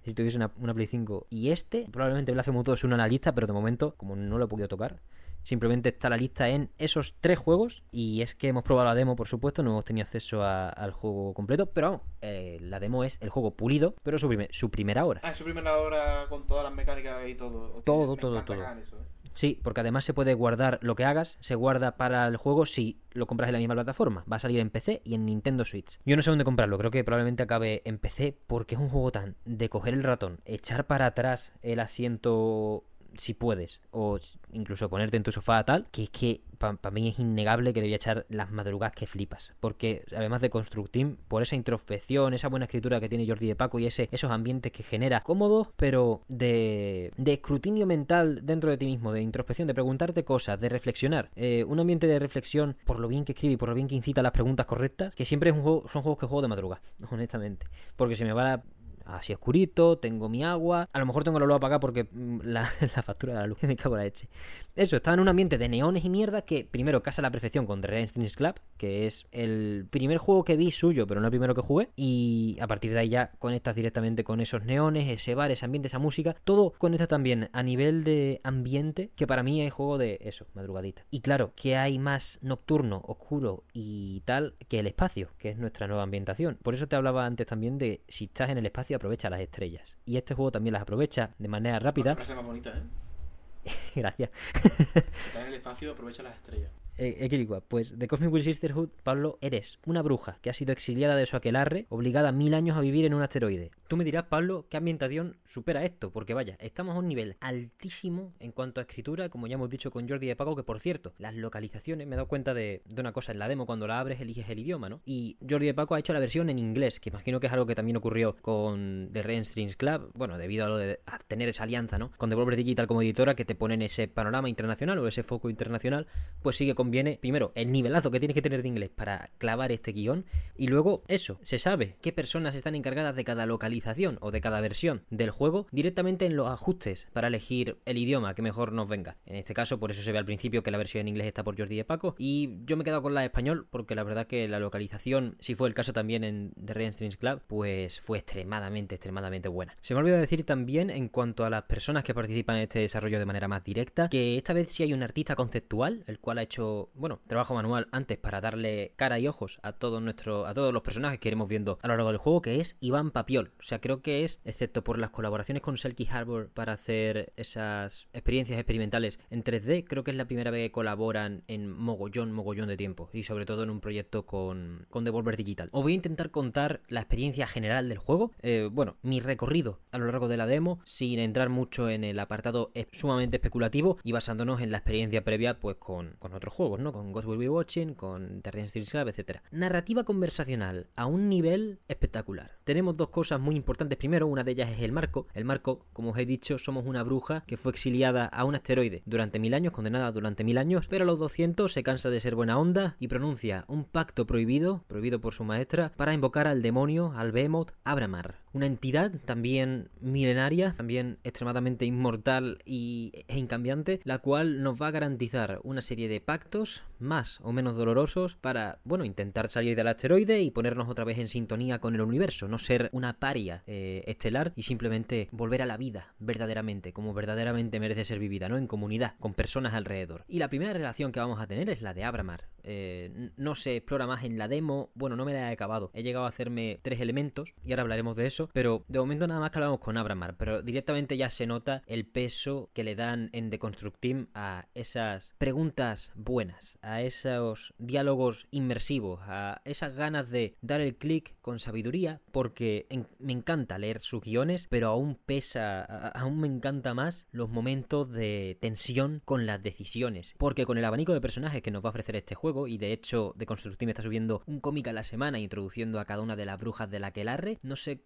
si 0.06 0.14
tuviese 0.14 0.38
una, 0.38 0.52
una 0.60 0.76
Play 0.76 0.86
5, 0.86 1.26
y 1.32 1.50
este, 1.50 1.88
probablemente 1.92 2.32
Blasphemous 2.32 2.66
2 2.66 2.80
se 2.80 2.86
una 2.86 2.96
a 2.96 3.00
la 3.00 3.08
lista, 3.08 3.34
pero 3.34 3.48
de 3.48 3.54
momento, 3.54 3.96
como 3.98 4.16
no 4.16 4.38
lo 4.38 4.46
he 4.46 4.48
podido 4.48 4.68
tocar, 4.68 5.00
simplemente 5.44 5.90
está 5.90 6.10
la 6.10 6.18
lista 6.18 6.50
en 6.50 6.72
esos 6.78 7.16
tres 7.20 7.38
juegos, 7.38 7.84
y 7.92 8.22
es 8.22 8.34
que 8.36 8.48
hemos 8.48 8.64
probado 8.64 8.88
la 8.88 8.96
demo, 8.96 9.16
por 9.16 9.28
supuesto, 9.28 9.62
no 9.64 9.72
hemos 9.72 9.86
tenido 9.86 10.04
acceso 10.04 10.42
a- 10.44 10.70
al 10.70 10.92
juego 10.92 11.34
completo, 11.34 11.68
pero 11.68 11.88
vamos, 11.92 12.02
eh, 12.22 12.58
la 12.62 12.80
demo 12.80 13.04
es 13.04 13.18
el 13.22 13.30
juego 13.30 13.52
pulido, 13.56 13.96
pero 14.04 14.18
su, 14.18 14.28
primer- 14.28 14.50
su 14.52 14.72
primera 14.72 15.06
hora. 15.06 15.22
Ah, 15.24 15.32
es 15.32 15.38
su 15.38 15.44
primera 15.44 15.78
hora 15.78 16.26
con 16.30 16.48
todas 16.48 16.64
las 16.64 16.74
mecánicas 16.74 17.28
y 17.28 17.36
todo. 17.36 17.66
Hostia, 17.76 17.84
Todo, 17.84 18.16
me 18.16 18.22
todo, 18.22 18.44
todo. 18.44 18.64
eso, 18.80 18.98
eh. 18.98 19.04
Sí, 19.36 19.60
porque 19.64 19.80
además 19.82 20.06
se 20.06 20.14
puede 20.14 20.36
guardar 20.36 20.78
lo 20.84 20.96
que 20.96 21.06
hagas, 21.06 21.38
se 21.42 21.56
guarda 21.56 21.98
para 21.98 22.28
el 22.28 22.38
juego 22.38 22.68
si 22.68 23.02
lo 23.14 23.26
compras 23.26 23.48
en 23.50 23.54
la 23.54 23.60
misma 23.60 23.74
plataforma. 23.74 24.24
Va 24.32 24.36
a 24.36 24.40
salir 24.40 24.60
en 24.60 24.70
PC 24.70 25.02
y 25.04 25.16
en 25.16 25.26
Nintendo 25.26 25.66
Switch. 25.66 26.00
Yo 26.06 26.16
no 26.16 26.22
sé 26.22 26.30
dónde 26.30 26.46
comprarlo, 26.46 26.78
creo 26.78 26.92
que 26.92 27.04
probablemente 27.04 27.42
acabe 27.42 27.82
en 27.86 27.98
PC 27.98 28.38
porque 28.46 28.76
es 28.76 28.82
un 28.82 28.90
juego 28.90 29.12
tan 29.12 29.36
de 29.46 29.70
coger 29.70 29.96
el 29.96 30.04
ratón, 30.04 30.40
echar 30.46 30.86
para 30.86 31.08
atrás 31.08 31.52
el 31.64 31.80
asiento 31.80 32.84
si 33.18 33.34
puedes, 33.34 33.82
o 33.92 34.18
incluso 34.52 34.90
ponerte 34.90 35.18
en 35.18 35.24
tu 35.24 35.32
sofá 35.32 35.64
tal, 35.64 35.88
que 35.92 36.04
es 36.04 36.10
que 36.10 36.42
para 36.58 36.92
mí 36.92 37.10
es 37.10 37.20
innegable 37.20 37.74
que 37.74 37.82
le 37.82 37.88
voy 37.88 37.94
a 37.94 37.98
echar 37.98 38.26
las 38.30 38.52
madrugadas 38.52 38.96
que 38.96 39.08
flipas. 39.08 39.54
Porque 39.60 40.06
además 40.16 40.42
de 40.42 40.50
Constructim, 40.50 41.18
por 41.28 41.42
esa 41.42 41.56
introspección, 41.56 42.34
esa 42.34 42.48
buena 42.48 42.66
escritura 42.66 43.00
que 43.00 43.10
tiene 43.10 43.28
Jordi 43.28 43.48
de 43.48 43.56
Paco 43.56 43.80
y 43.80 43.86
ese, 43.86 44.08
esos 44.12 44.32
ambientes 44.32 44.72
que 44.72 44.84
genera 44.84 45.22
cómodos, 45.22 45.70
pero 45.76 46.22
de, 46.30 47.12
de 47.18 47.34
escrutinio 47.34 47.86
mental 47.86 48.46
dentro 48.46 48.70
de 48.70 48.78
ti 48.78 48.86
mismo, 48.86 49.12
de 49.12 49.22
introspección, 49.22 49.68
de 49.68 49.74
preguntarte 49.74 50.24
cosas, 50.24 50.60
de 50.60 50.70
reflexionar. 50.70 51.30
Eh, 51.36 51.66
un 51.68 51.80
ambiente 51.80 52.08
de 52.08 52.20
reflexión 52.20 52.78
por 52.86 53.00
lo 53.00 53.08
bien 53.08 53.26
que 53.26 53.34
escribe 53.34 53.54
y 53.56 53.58
por 53.58 53.70
lo 53.70 53.76
bien 53.76 53.88
que 53.88 53.96
incita 53.96 54.22
las 54.22 54.32
preguntas 54.32 54.66
correctas, 54.66 55.14
que 55.16 55.26
siempre 55.26 55.50
es 55.50 55.56
un 55.56 55.64
juego, 55.64 55.84
son 55.92 56.02
juegos 56.02 56.20
que 56.20 56.28
juego 56.28 56.42
de 56.42 56.48
madrugada, 56.48 56.82
honestamente. 57.12 57.68
Porque 57.96 58.16
se 58.16 58.26
me 58.26 58.34
va 58.34 58.44
la 58.44 58.64
así 59.06 59.34
oscurito, 59.34 59.98
tengo 59.98 60.30
mi 60.30 60.44
agua, 60.44 60.90
a 60.92 61.00
lo 61.00 61.06
mejor 61.06 61.24
tengo 61.24 61.40
la 61.40 61.46
luz 61.46 61.56
apagada 61.56 61.80
porque 61.80 62.06
mm, 62.12 62.42
la, 62.44 62.66
factura 63.04 63.34
de 63.34 63.40
la 63.40 63.48
luz 63.48 63.62
me 63.64 63.76
cago 63.76 63.96
en 63.96 64.00
la 64.00 64.06
leche. 64.06 64.28
Eso, 64.76 64.96
estaba 64.96 65.16
en 65.16 65.22
un 65.22 65.28
ambiente 65.28 65.58
de 65.58 65.70
neones 65.70 66.04
y 66.06 66.10
mierda 66.10 66.44
que 66.44 66.66
primero 66.66 67.04
casa 67.04 67.22
la 67.22 67.32
perfección 67.32 67.66
con 67.66 67.82
The 67.82 67.88
Red 67.88 68.08
Strings 68.08 68.36
Club, 68.36 68.56
que 68.78 69.08
es 69.08 69.26
el 69.32 69.88
primer 69.90 70.18
juego 70.18 70.44
que 70.44 70.58
vi 70.58 70.72
suyo, 70.72 71.06
pero 71.08 71.22
no 71.22 71.28
el 71.28 71.32
primero 71.32 71.54
que 71.54 71.62
jugué, 71.62 71.90
y 71.96 72.58
a 72.60 72.68
partir 72.68 72.92
de 72.94 73.00
ahí 73.00 73.10
ya 73.10 73.32
conectas 73.40 73.76
directamente 73.76 74.24
con 74.24 74.40
esos 74.40 74.64
neones, 74.64 75.10
ese 75.10 75.36
bar, 75.36 75.52
ese 75.52 75.66
ambiente, 75.66 75.88
esa 75.88 76.00
música, 76.00 76.36
todo 76.44 76.74
conecta 76.78 77.08
también 77.08 77.50
a 77.54 77.64
nivel 77.64 78.04
de 78.04 78.42
ambiente, 78.44 79.12
que 79.16 79.28
para 79.28 79.44
mí 79.44 79.62
es 79.62 79.74
juego 79.74 79.98
de 79.98 80.20
eso, 80.22 80.48
madrugadita. 80.54 81.06
Y 81.12 81.22
claro, 81.22 81.54
que 81.56 81.78
hay 81.78 82.00
más 82.00 82.40
nocturno, 82.42 83.02
oscuro 83.06 83.64
y 83.74 84.22
tal 84.22 84.56
que 84.68 84.80
el 84.80 84.88
espacio, 84.88 85.30
que 85.38 85.50
es 85.50 85.58
nuestra 85.58 85.88
nueva 85.88 86.04
ambientación. 86.04 86.58
Por 86.62 86.74
eso 86.74 86.88
te 86.88 86.96
hablaba 86.96 87.26
antes 87.26 87.48
también 87.48 87.78
de 87.78 88.02
si 88.08 88.26
estás 88.26 88.50
en 88.50 88.58
el 88.58 88.66
espacio 88.66 88.93
aprovecha 88.96 89.30
las 89.30 89.40
estrellas. 89.40 89.98
Y 90.06 90.18
este 90.18 90.34
juego 90.34 90.52
también 90.52 90.74
las 90.74 90.82
aprovecha 90.82 91.32
de 91.38 91.48
manera 91.48 91.80
rápida. 91.80 92.16
Frase 92.16 92.36
más 92.36 92.46
bonita, 92.46 92.70
¿eh? 92.72 93.72
Gracias. 93.96 94.30
Está 94.54 95.42
en 95.42 95.48
el 95.48 95.54
espacio, 95.56 95.92
aprovecha 95.92 96.24
las 96.24 96.36
estrellas. 96.36 96.72
Eh, 96.98 97.18
Equilicua, 97.22 97.62
pues 97.62 97.98
de 97.98 98.08
Cosmic 98.08 98.32
Will 98.32 98.44
Sisterhood, 98.44 98.90
Pablo, 99.02 99.40
eres 99.42 99.80
una 99.86 100.04
bruja 100.04 100.38
que 100.42 100.52
ha 100.52 100.54
sido 100.54 100.74
exiliada 100.74 101.16
de 101.16 101.26
su 101.26 101.36
aquelarre, 101.36 101.88
obligada 101.90 102.32
mil 102.32 102.54
años 102.54 102.78
a 102.78 102.82
vivir 102.82 103.06
en 103.06 103.16
un 103.16 103.24
asteroide. 103.24 103.72
Tú 103.88 103.98
me 103.98 104.04
dirás, 104.04 104.26
Pablo, 104.26 104.68
¿qué 104.70 104.78
ambientación 104.78 105.38
supera 105.46 105.84
esto? 105.86 106.12
Porque 106.12 106.36
vaya, 106.36 106.56
estamos 106.60 106.96
a 106.96 107.00
un 107.00 107.08
nivel 107.08 107.36
altísimo 107.40 108.34
en 108.40 108.52
cuanto 108.52 108.80
a 108.80 108.84
escritura, 108.84 109.30
como 109.30 109.48
ya 109.48 109.56
hemos 109.56 109.72
dicho 109.72 109.90
con 109.90 110.08
Jordi 110.08 110.28
de 110.28 110.36
Paco, 110.36 110.56
que 110.56 110.64
por 110.64 110.80
cierto, 110.80 111.14
las 111.18 111.34
localizaciones, 111.34 112.06
me 112.08 112.14
he 112.14 112.18
dado 112.18 112.28
cuenta 112.28 112.54
de, 112.54 112.84
una 112.96 113.12
cosa 113.12 113.32
en 113.32 113.40
la 113.40 113.48
demo, 113.48 113.66
cuando 113.66 113.88
la 113.88 114.00
abres 114.00 114.22
eliges 114.22 114.48
el 114.50 114.60
idioma, 114.60 114.88
¿no? 114.88 115.02
Y 115.04 115.38
Jordi 115.50 115.66
de 115.66 115.74
Paco 115.74 115.96
ha 115.96 116.00
hecho 116.00 116.14
la 116.14 116.20
versión 116.20 116.50
en 116.52 116.60
inglés, 116.60 117.00
que 117.00 117.10
imagino 117.10 117.40
que 117.40 117.48
es 117.48 117.54
algo 117.54 117.66
que 117.66 117.76
también 117.76 117.98
ocurrió 117.98 118.36
con 118.42 119.10
The 119.12 119.24
Rain 119.24 119.46
Strings 119.46 119.78
Club, 119.78 120.12
bueno, 120.14 120.38
debido 120.38 120.66
a 120.66 120.70
lo 120.70 120.78
de 120.78 121.00
tener 121.28 121.50
esa 121.50 121.64
alianza, 121.64 121.98
¿no? 121.98 122.12
Con 122.18 122.30
Devolver 122.30 122.56
Digital 122.56 122.86
como 122.86 123.02
editora, 123.02 123.34
que 123.34 123.46
te 123.46 123.56
ponen 123.56 123.82
ese 123.82 124.08
panorama 124.08 124.48
internacional 124.48 125.00
o 125.00 125.08
ese 125.08 125.24
foco 125.24 125.50
internacional, 125.50 126.06
pues 126.44 126.58
sí 126.58 126.68
que 126.68 126.76
conviene, 126.84 127.18
primero, 127.22 127.54
el 127.56 127.72
nivelazo 127.72 128.12
que 128.12 128.20
tienes 128.20 128.36
que 128.36 128.42
tener 128.42 128.62
de 128.62 128.68
inglés 128.68 128.90
para 128.90 129.30
clavar 129.38 129.72
este 129.72 129.94
guion, 129.94 130.26
y 130.58 130.68
luego 130.68 131.04
eso, 131.08 131.40
se 131.42 131.58
sabe 131.58 131.96
qué 132.02 132.12
personas 132.12 132.56
están 132.56 132.76
encargadas 132.76 133.16
de 133.16 133.24
cada 133.24 133.46
localización 133.46 134.18
o 134.20 134.32
de 134.32 134.42
cada 134.42 134.60
versión 134.60 135.06
del 135.10 135.32
juego 135.32 135.66
directamente 135.72 136.26
en 136.26 136.36
los 136.36 136.50
ajustes 136.50 137.08
para 137.14 137.30
elegir 137.30 137.78
el 137.86 137.98
idioma 137.98 138.36
que 138.36 138.42
mejor 138.42 138.74
nos 138.74 138.90
venga. 138.90 139.16
En 139.26 139.38
este 139.38 139.54
caso, 139.54 139.80
por 139.80 139.92
eso 139.92 140.04
se 140.04 140.12
ve 140.12 140.18
al 140.18 140.26
principio 140.26 140.62
que 140.62 140.72
la 140.72 140.78
versión 140.78 141.00
en 141.00 141.08
inglés 141.08 141.28
está 141.28 141.42
por 141.42 141.58
Jordi 141.58 141.78
de 141.78 141.86
Paco, 141.86 142.16
y 142.18 142.58
yo 142.66 142.76
me 142.76 142.82
he 142.82 142.86
quedado 142.86 143.02
con 143.02 143.14
la 143.14 143.22
de 143.22 143.28
español 143.28 143.66
porque 143.72 143.96
la 143.96 144.04
verdad 144.04 144.28
que 144.28 144.50
la 144.50 144.60
localización, 144.60 145.38
si 145.40 145.56
fue 145.56 145.70
el 145.70 145.74
caso 145.74 145.94
también 145.94 146.26
en 146.26 146.52
The 146.64 146.74
Rain 146.74 146.92
Strings 146.92 147.16
Club, 147.16 147.42
pues 147.48 148.02
fue 148.02 148.18
extremadamente, 148.18 148.96
extremadamente 148.96 149.48
buena. 149.48 149.78
Se 149.80 149.94
me 149.94 150.02
olvidó 150.02 150.18
decir 150.18 150.44
también 150.44 150.90
en 150.90 151.08
cuanto 151.08 151.46
a 151.46 151.50
las 151.50 151.64
personas 151.64 152.04
que 152.04 152.14
participan 152.14 152.58
en 152.58 152.64
este 152.64 152.80
desarrollo 152.80 153.20
de 153.20 153.26
manera 153.26 153.48
más 153.48 153.64
directa, 153.64 154.10
que 154.10 154.36
esta 154.36 154.52
vez 154.52 154.70
sí 154.70 154.84
hay 154.84 154.92
un 154.92 155.02
artista 155.02 155.36
conceptual, 155.36 156.04
el 156.08 156.20
cual 156.20 156.40
ha 156.40 156.44
hecho, 156.44 156.73
bueno, 156.94 157.20
trabajo 157.28 157.54
manual 157.54 157.88
antes 157.92 158.18
para 158.18 158.42
darle 158.42 158.94
cara 158.96 159.20
y 159.20 159.28
ojos 159.28 159.60
a 159.64 159.74
todos 159.74 160.02
nuestros, 160.02 160.48
a 160.48 160.54
todos 160.54 160.74
los 160.74 160.84
personajes 160.84 161.20
que 161.20 161.30
iremos 161.30 161.48
viendo 161.48 161.80
a 161.82 161.88
lo 161.88 161.96
largo 161.96 162.12
del 162.12 162.18
juego, 162.18 162.42
que 162.42 162.60
es 162.60 162.78
Iván 162.80 163.12
Papiol. 163.12 163.52
O 163.60 163.64
sea, 163.64 163.80
creo 163.80 164.02
que 164.02 164.24
es, 164.24 164.40
excepto 164.46 164.84
por 164.84 165.00
las 165.00 165.12
colaboraciones 165.12 165.62
con 165.62 165.78
Selkie 165.78 166.08
Harbor 166.10 166.50
para 166.50 166.74
hacer 166.74 167.34
esas 167.36 168.08
experiencias 168.14 168.60
experimentales 168.60 169.20
en 169.30 169.44
3D, 169.44 169.86
creo 169.88 170.04
que 170.04 170.12
es 170.12 170.18
la 170.18 170.26
primera 170.26 170.52
vez 170.52 170.68
que 170.68 170.72
colaboran 170.72 171.44
en 171.48 171.70
mogollón, 171.70 172.32
mogollón 172.32 172.68
de 172.68 172.78
tiempo. 172.78 173.10
Y 173.14 173.24
sobre 173.24 173.46
todo 173.46 173.64
en 173.64 173.70
un 173.70 173.82
proyecto 173.82 174.26
con, 174.26 174.86
con 174.90 175.04
Devolver 175.04 175.38
Digital. 175.38 175.70
Os 175.72 175.84
voy 175.84 175.94
a 175.94 175.96
intentar 175.96 176.32
contar 176.32 176.82
la 176.88 177.02
experiencia 177.02 177.48
general 177.48 177.90
del 177.90 177.98
juego. 177.98 178.32
Eh, 178.42 178.70
bueno, 178.72 178.98
mi 179.02 179.20
recorrido 179.20 179.80
a 179.92 179.98
lo 179.98 180.06
largo 180.06 180.28
de 180.28 180.38
la 180.38 180.48
demo, 180.48 180.80
sin 180.84 181.20
entrar 181.20 181.50
mucho 181.50 181.90
en 181.90 182.04
el 182.04 182.20
apartado 182.20 182.72
sumamente 182.92 183.38
especulativo 183.38 183.98
y 184.04 184.12
basándonos 184.12 184.62
en 184.62 184.72
la 184.72 184.78
experiencia 184.78 185.24
previa, 185.24 185.60
pues 185.60 185.78
con, 185.78 186.16
con 186.20 186.34
otros 186.34 186.54
juegos, 186.54 186.63
Con 186.64 187.12
Ghost 187.12 187.28
Will 187.28 187.40
Be 187.40 187.50
Watching, 187.50 187.94
con 187.94 188.42
Terrain 188.42 188.70
Steel 188.70 188.88
Club, 188.88 189.10
etc. 189.10 189.42
Narrativa 189.52 190.06
conversacional 190.06 190.88
a 190.96 191.08
un 191.08 191.28
nivel 191.28 191.80
espectacular. 191.90 192.58
Tenemos 192.64 192.96
dos 192.96 193.10
cosas 193.10 193.42
muy 193.42 193.58
importantes. 193.58 193.98
Primero, 193.98 194.28
una 194.28 194.46
de 194.46 194.54
ellas 194.54 194.72
es 194.72 194.82
el 194.82 194.94
marco. 194.94 195.28
El 195.34 195.44
marco, 195.44 195.86
como 195.92 196.12
os 196.12 196.18
he 196.18 196.26
dicho, 196.26 196.58
somos 196.58 196.86
una 196.86 197.04
bruja 197.04 197.44
que 197.48 197.58
fue 197.58 197.74
exiliada 197.74 198.28
a 198.28 198.46
un 198.46 198.56
asteroide 198.56 199.04
durante 199.06 199.40
mil 199.40 199.54
años, 199.54 199.74
condenada 199.74 200.10
durante 200.14 200.46
mil 200.46 200.58
años, 200.58 200.88
pero 200.88 201.04
a 201.04 201.08
los 201.08 201.20
200 201.20 201.72
se 201.72 201.84
cansa 201.84 202.10
de 202.10 202.22
ser 202.22 202.34
buena 202.34 202.58
onda 202.58 202.96
y 202.98 203.10
pronuncia 203.10 203.66
un 203.68 203.84
pacto 203.84 204.26
prohibido, 204.26 204.86
prohibido 204.88 205.20
por 205.20 205.34
su 205.34 205.44
maestra, 205.44 205.92
para 205.98 206.14
invocar 206.14 206.48
al 206.48 206.62
demonio, 206.62 207.12
al 207.14 207.34
Behemoth, 207.34 207.74
Abramar. 207.84 208.43
Una 208.54 208.68
entidad 208.68 209.12
también 209.26 209.90
milenaria, 210.00 210.76
también 210.78 211.18
extremadamente 211.24 211.86
inmortal 211.86 212.60
y, 212.66 213.12
e 213.28 213.38
incambiante, 213.38 214.02
la 214.04 214.20
cual 214.20 214.62
nos 214.62 214.82
va 214.82 214.88
a 214.88 214.92
garantizar 214.92 215.60
una 215.64 215.82
serie 215.82 216.08
de 216.08 216.22
pactos 216.22 216.44
actos 216.44 216.84
más 217.00 217.40
o 217.42 217.52
menos 217.52 217.76
dolorosos 217.76 218.36
para, 218.36 218.80
bueno, 218.86 219.04
intentar 219.04 219.50
salir 219.50 219.76
del 219.76 219.88
asteroide 219.88 220.42
y 220.42 220.52
ponernos 220.52 220.90
otra 220.90 221.04
vez 221.04 221.18
en 221.18 221.28
sintonía 221.28 221.80
con 221.80 221.96
el 221.96 222.02
universo, 222.02 222.48
no 222.48 222.58
ser 222.58 222.90
una 222.94 223.20
paria 223.20 223.64
eh, 223.68 224.04
estelar 224.08 224.54
y 224.56 224.64
simplemente 224.64 225.28
volver 225.32 225.62
a 225.62 225.66
la 225.66 225.78
vida 225.78 226.14
verdaderamente, 226.20 226.94
como 226.94 227.14
verdaderamente 227.14 227.80
merece 227.80 228.06
ser 228.06 228.20
vivida, 228.20 228.48
¿no? 228.48 228.58
En 228.58 228.68
comunidad, 228.68 229.16
con 229.20 229.34
personas 229.34 229.74
alrededor. 229.74 230.24
Y 230.28 230.40
la 230.40 230.50
primera 230.50 230.74
relación 230.74 231.12
que 231.12 231.20
vamos 231.20 231.40
a 231.40 231.48
tener 231.48 231.70
es 231.70 231.82
la 231.82 231.94
de 231.94 232.04
Abramar. 232.04 232.48
Eh, 232.64 233.32
no 233.36 233.56
se 233.56 233.76
explora 233.76 234.08
más 234.08 234.24
en 234.24 234.38
la 234.38 234.48
demo, 234.48 234.90
bueno, 234.96 235.18
no 235.18 235.26
me 235.26 235.34
la 235.34 235.50
he 235.50 235.54
acabado. 235.54 235.92
He 235.94 236.04
llegado 236.04 236.26
a 236.26 236.30
hacerme 236.30 236.80
tres 236.82 237.02
elementos 237.02 237.54
y 237.64 237.72
ahora 237.72 237.82
hablaremos 237.82 238.16
de 238.16 238.28
eso, 238.28 238.43
pero 238.54 238.84
de 238.88 239.00
momento 239.00 239.28
nada 239.28 239.40
más 239.40 239.52
que 239.52 239.60
hablamos 239.60 239.80
con 239.80 239.98
Abramar, 239.98 240.36
pero 240.38 240.62
directamente 240.62 241.18
ya 241.18 241.30
se 241.30 241.46
nota 241.46 241.84
el 241.88 242.06
peso 242.06 242.70
que 242.74 242.84
le 242.84 242.96
dan 242.96 243.30
en 243.34 243.50
The 243.50 243.60
Construct 243.60 244.00
Team 244.00 244.28
a 244.34 244.68
esas 244.74 245.36
preguntas 245.38 246.12
buenas, 246.16 246.78
a 246.82 247.02
esos 247.02 247.74
diálogos 247.78 248.48
inmersivos, 248.52 249.22
a 249.24 249.62
esas 249.66 249.96
ganas 249.96 250.30
de 250.30 250.56
dar 250.62 250.82
el 250.82 250.96
clic 250.96 251.36
con 251.42 251.60
sabiduría, 251.60 252.22
porque 252.32 252.88
me 253.20 253.34
encanta 253.34 253.78
leer 253.78 254.00
sus 254.00 254.22
guiones, 254.22 254.68
pero 254.70 254.88
aún 254.88 255.16
pesa, 255.16 255.84
aún 256.10 256.40
me 256.40 256.48
encanta 256.48 256.94
más 256.94 257.28
los 257.32 257.50
momentos 257.50 258.12
de 258.12 258.58
tensión 258.62 259.22
con 259.26 259.46
las 259.46 259.62
decisiones, 259.62 260.36
porque 260.38 260.66
con 260.66 260.78
el 260.78 260.86
abanico 260.86 261.14
de 261.14 261.22
personajes 261.22 261.62
que 261.62 261.72
nos 261.72 261.84
va 261.84 261.90
a 261.90 261.92
ofrecer 261.92 262.16
este 262.16 262.36
juego, 262.36 262.68
y 262.68 262.78
de 262.78 262.92
hecho 262.92 263.34
The 263.38 263.46
Construct 263.46 263.78
Team 263.80 263.90
está 263.90 264.04
subiendo 264.04 264.42
un 264.46 264.60
cómic 264.60 264.88
a 264.88 264.94
la 264.94 265.04
semana 265.04 265.40
introduciendo 265.40 266.00
a 266.00 266.06
cada 266.06 266.22
una 266.22 266.36
de 266.36 266.46
las 266.46 266.60
brujas 266.60 266.90
de 266.90 267.00
la 267.00 267.12
Quelarre, 267.12 267.60
no 267.62 267.76
sé 267.76 268.02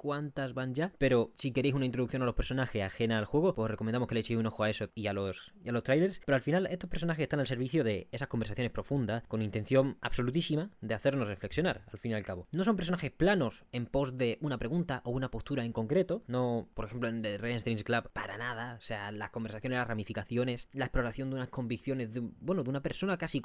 van 0.54 0.74
ya, 0.74 0.92
pero 0.98 1.32
si 1.36 1.52
queréis 1.52 1.76
una 1.76 1.86
introducción 1.86 2.22
a 2.22 2.26
los 2.26 2.36
personajes 2.36 2.84
ajena 2.84 3.18
al 3.18 3.26
juego, 3.26 3.54
pues 3.54 3.70
recomendamos 3.70 4.08
que 4.08 4.16
le 4.16 4.22
echéis 4.22 4.40
un 4.40 4.46
ojo 4.46 4.64
a 4.64 4.70
eso 4.70 4.90
y 4.96 5.08
a 5.08 5.14
los, 5.14 5.54
y 5.64 5.70
a 5.70 5.72
los 5.72 5.84
trailers, 5.84 6.22
pero 6.26 6.36
al 6.36 6.42
final 6.42 6.68
estos 6.68 6.90
personajes 6.90 7.24
están 7.24 7.40
al 7.40 7.48
servicio 7.48 7.84
de 7.84 8.08
esas 8.12 8.28
conversaciones 8.28 8.72
profundas 8.72 9.24
con 9.28 9.42
intención 9.42 9.98
absolutísima 10.02 10.70
de 10.82 10.94
hacernos 10.94 11.28
reflexionar, 11.28 11.84
al 11.92 12.00
fin 12.00 12.12
y 12.12 12.16
al 12.16 12.24
cabo. 12.24 12.48
No 12.52 12.64
son 12.64 12.76
personajes 12.76 13.12
planos 13.12 13.66
en 13.72 13.86
pos 13.86 14.18
de 14.18 14.38
una 14.42 14.58
pregunta 14.58 15.02
o 15.04 15.12
una 15.12 15.32
postura 15.32 15.64
en 15.66 15.74
concreto, 15.74 16.24
no, 16.28 16.70
por 16.74 16.86
ejemplo, 16.86 17.10
en 17.10 17.22
The 17.22 17.38
Rain 17.38 17.60
Strings 17.60 17.84
Club, 17.84 18.10
para 18.12 18.38
nada, 18.38 18.76
o 18.78 18.82
sea, 18.82 19.12
las 19.12 19.32
conversaciones, 19.32 19.78
las 19.78 19.88
ramificaciones, 19.88 20.70
la 20.74 20.86
exploración 20.86 21.30
de 21.30 21.36
unas 21.36 21.50
convicciones 21.50 22.14
de, 22.14 22.22
bueno, 22.40 22.64
de 22.64 22.70
una 22.70 22.82
persona 22.82 23.18
casi 23.18 23.42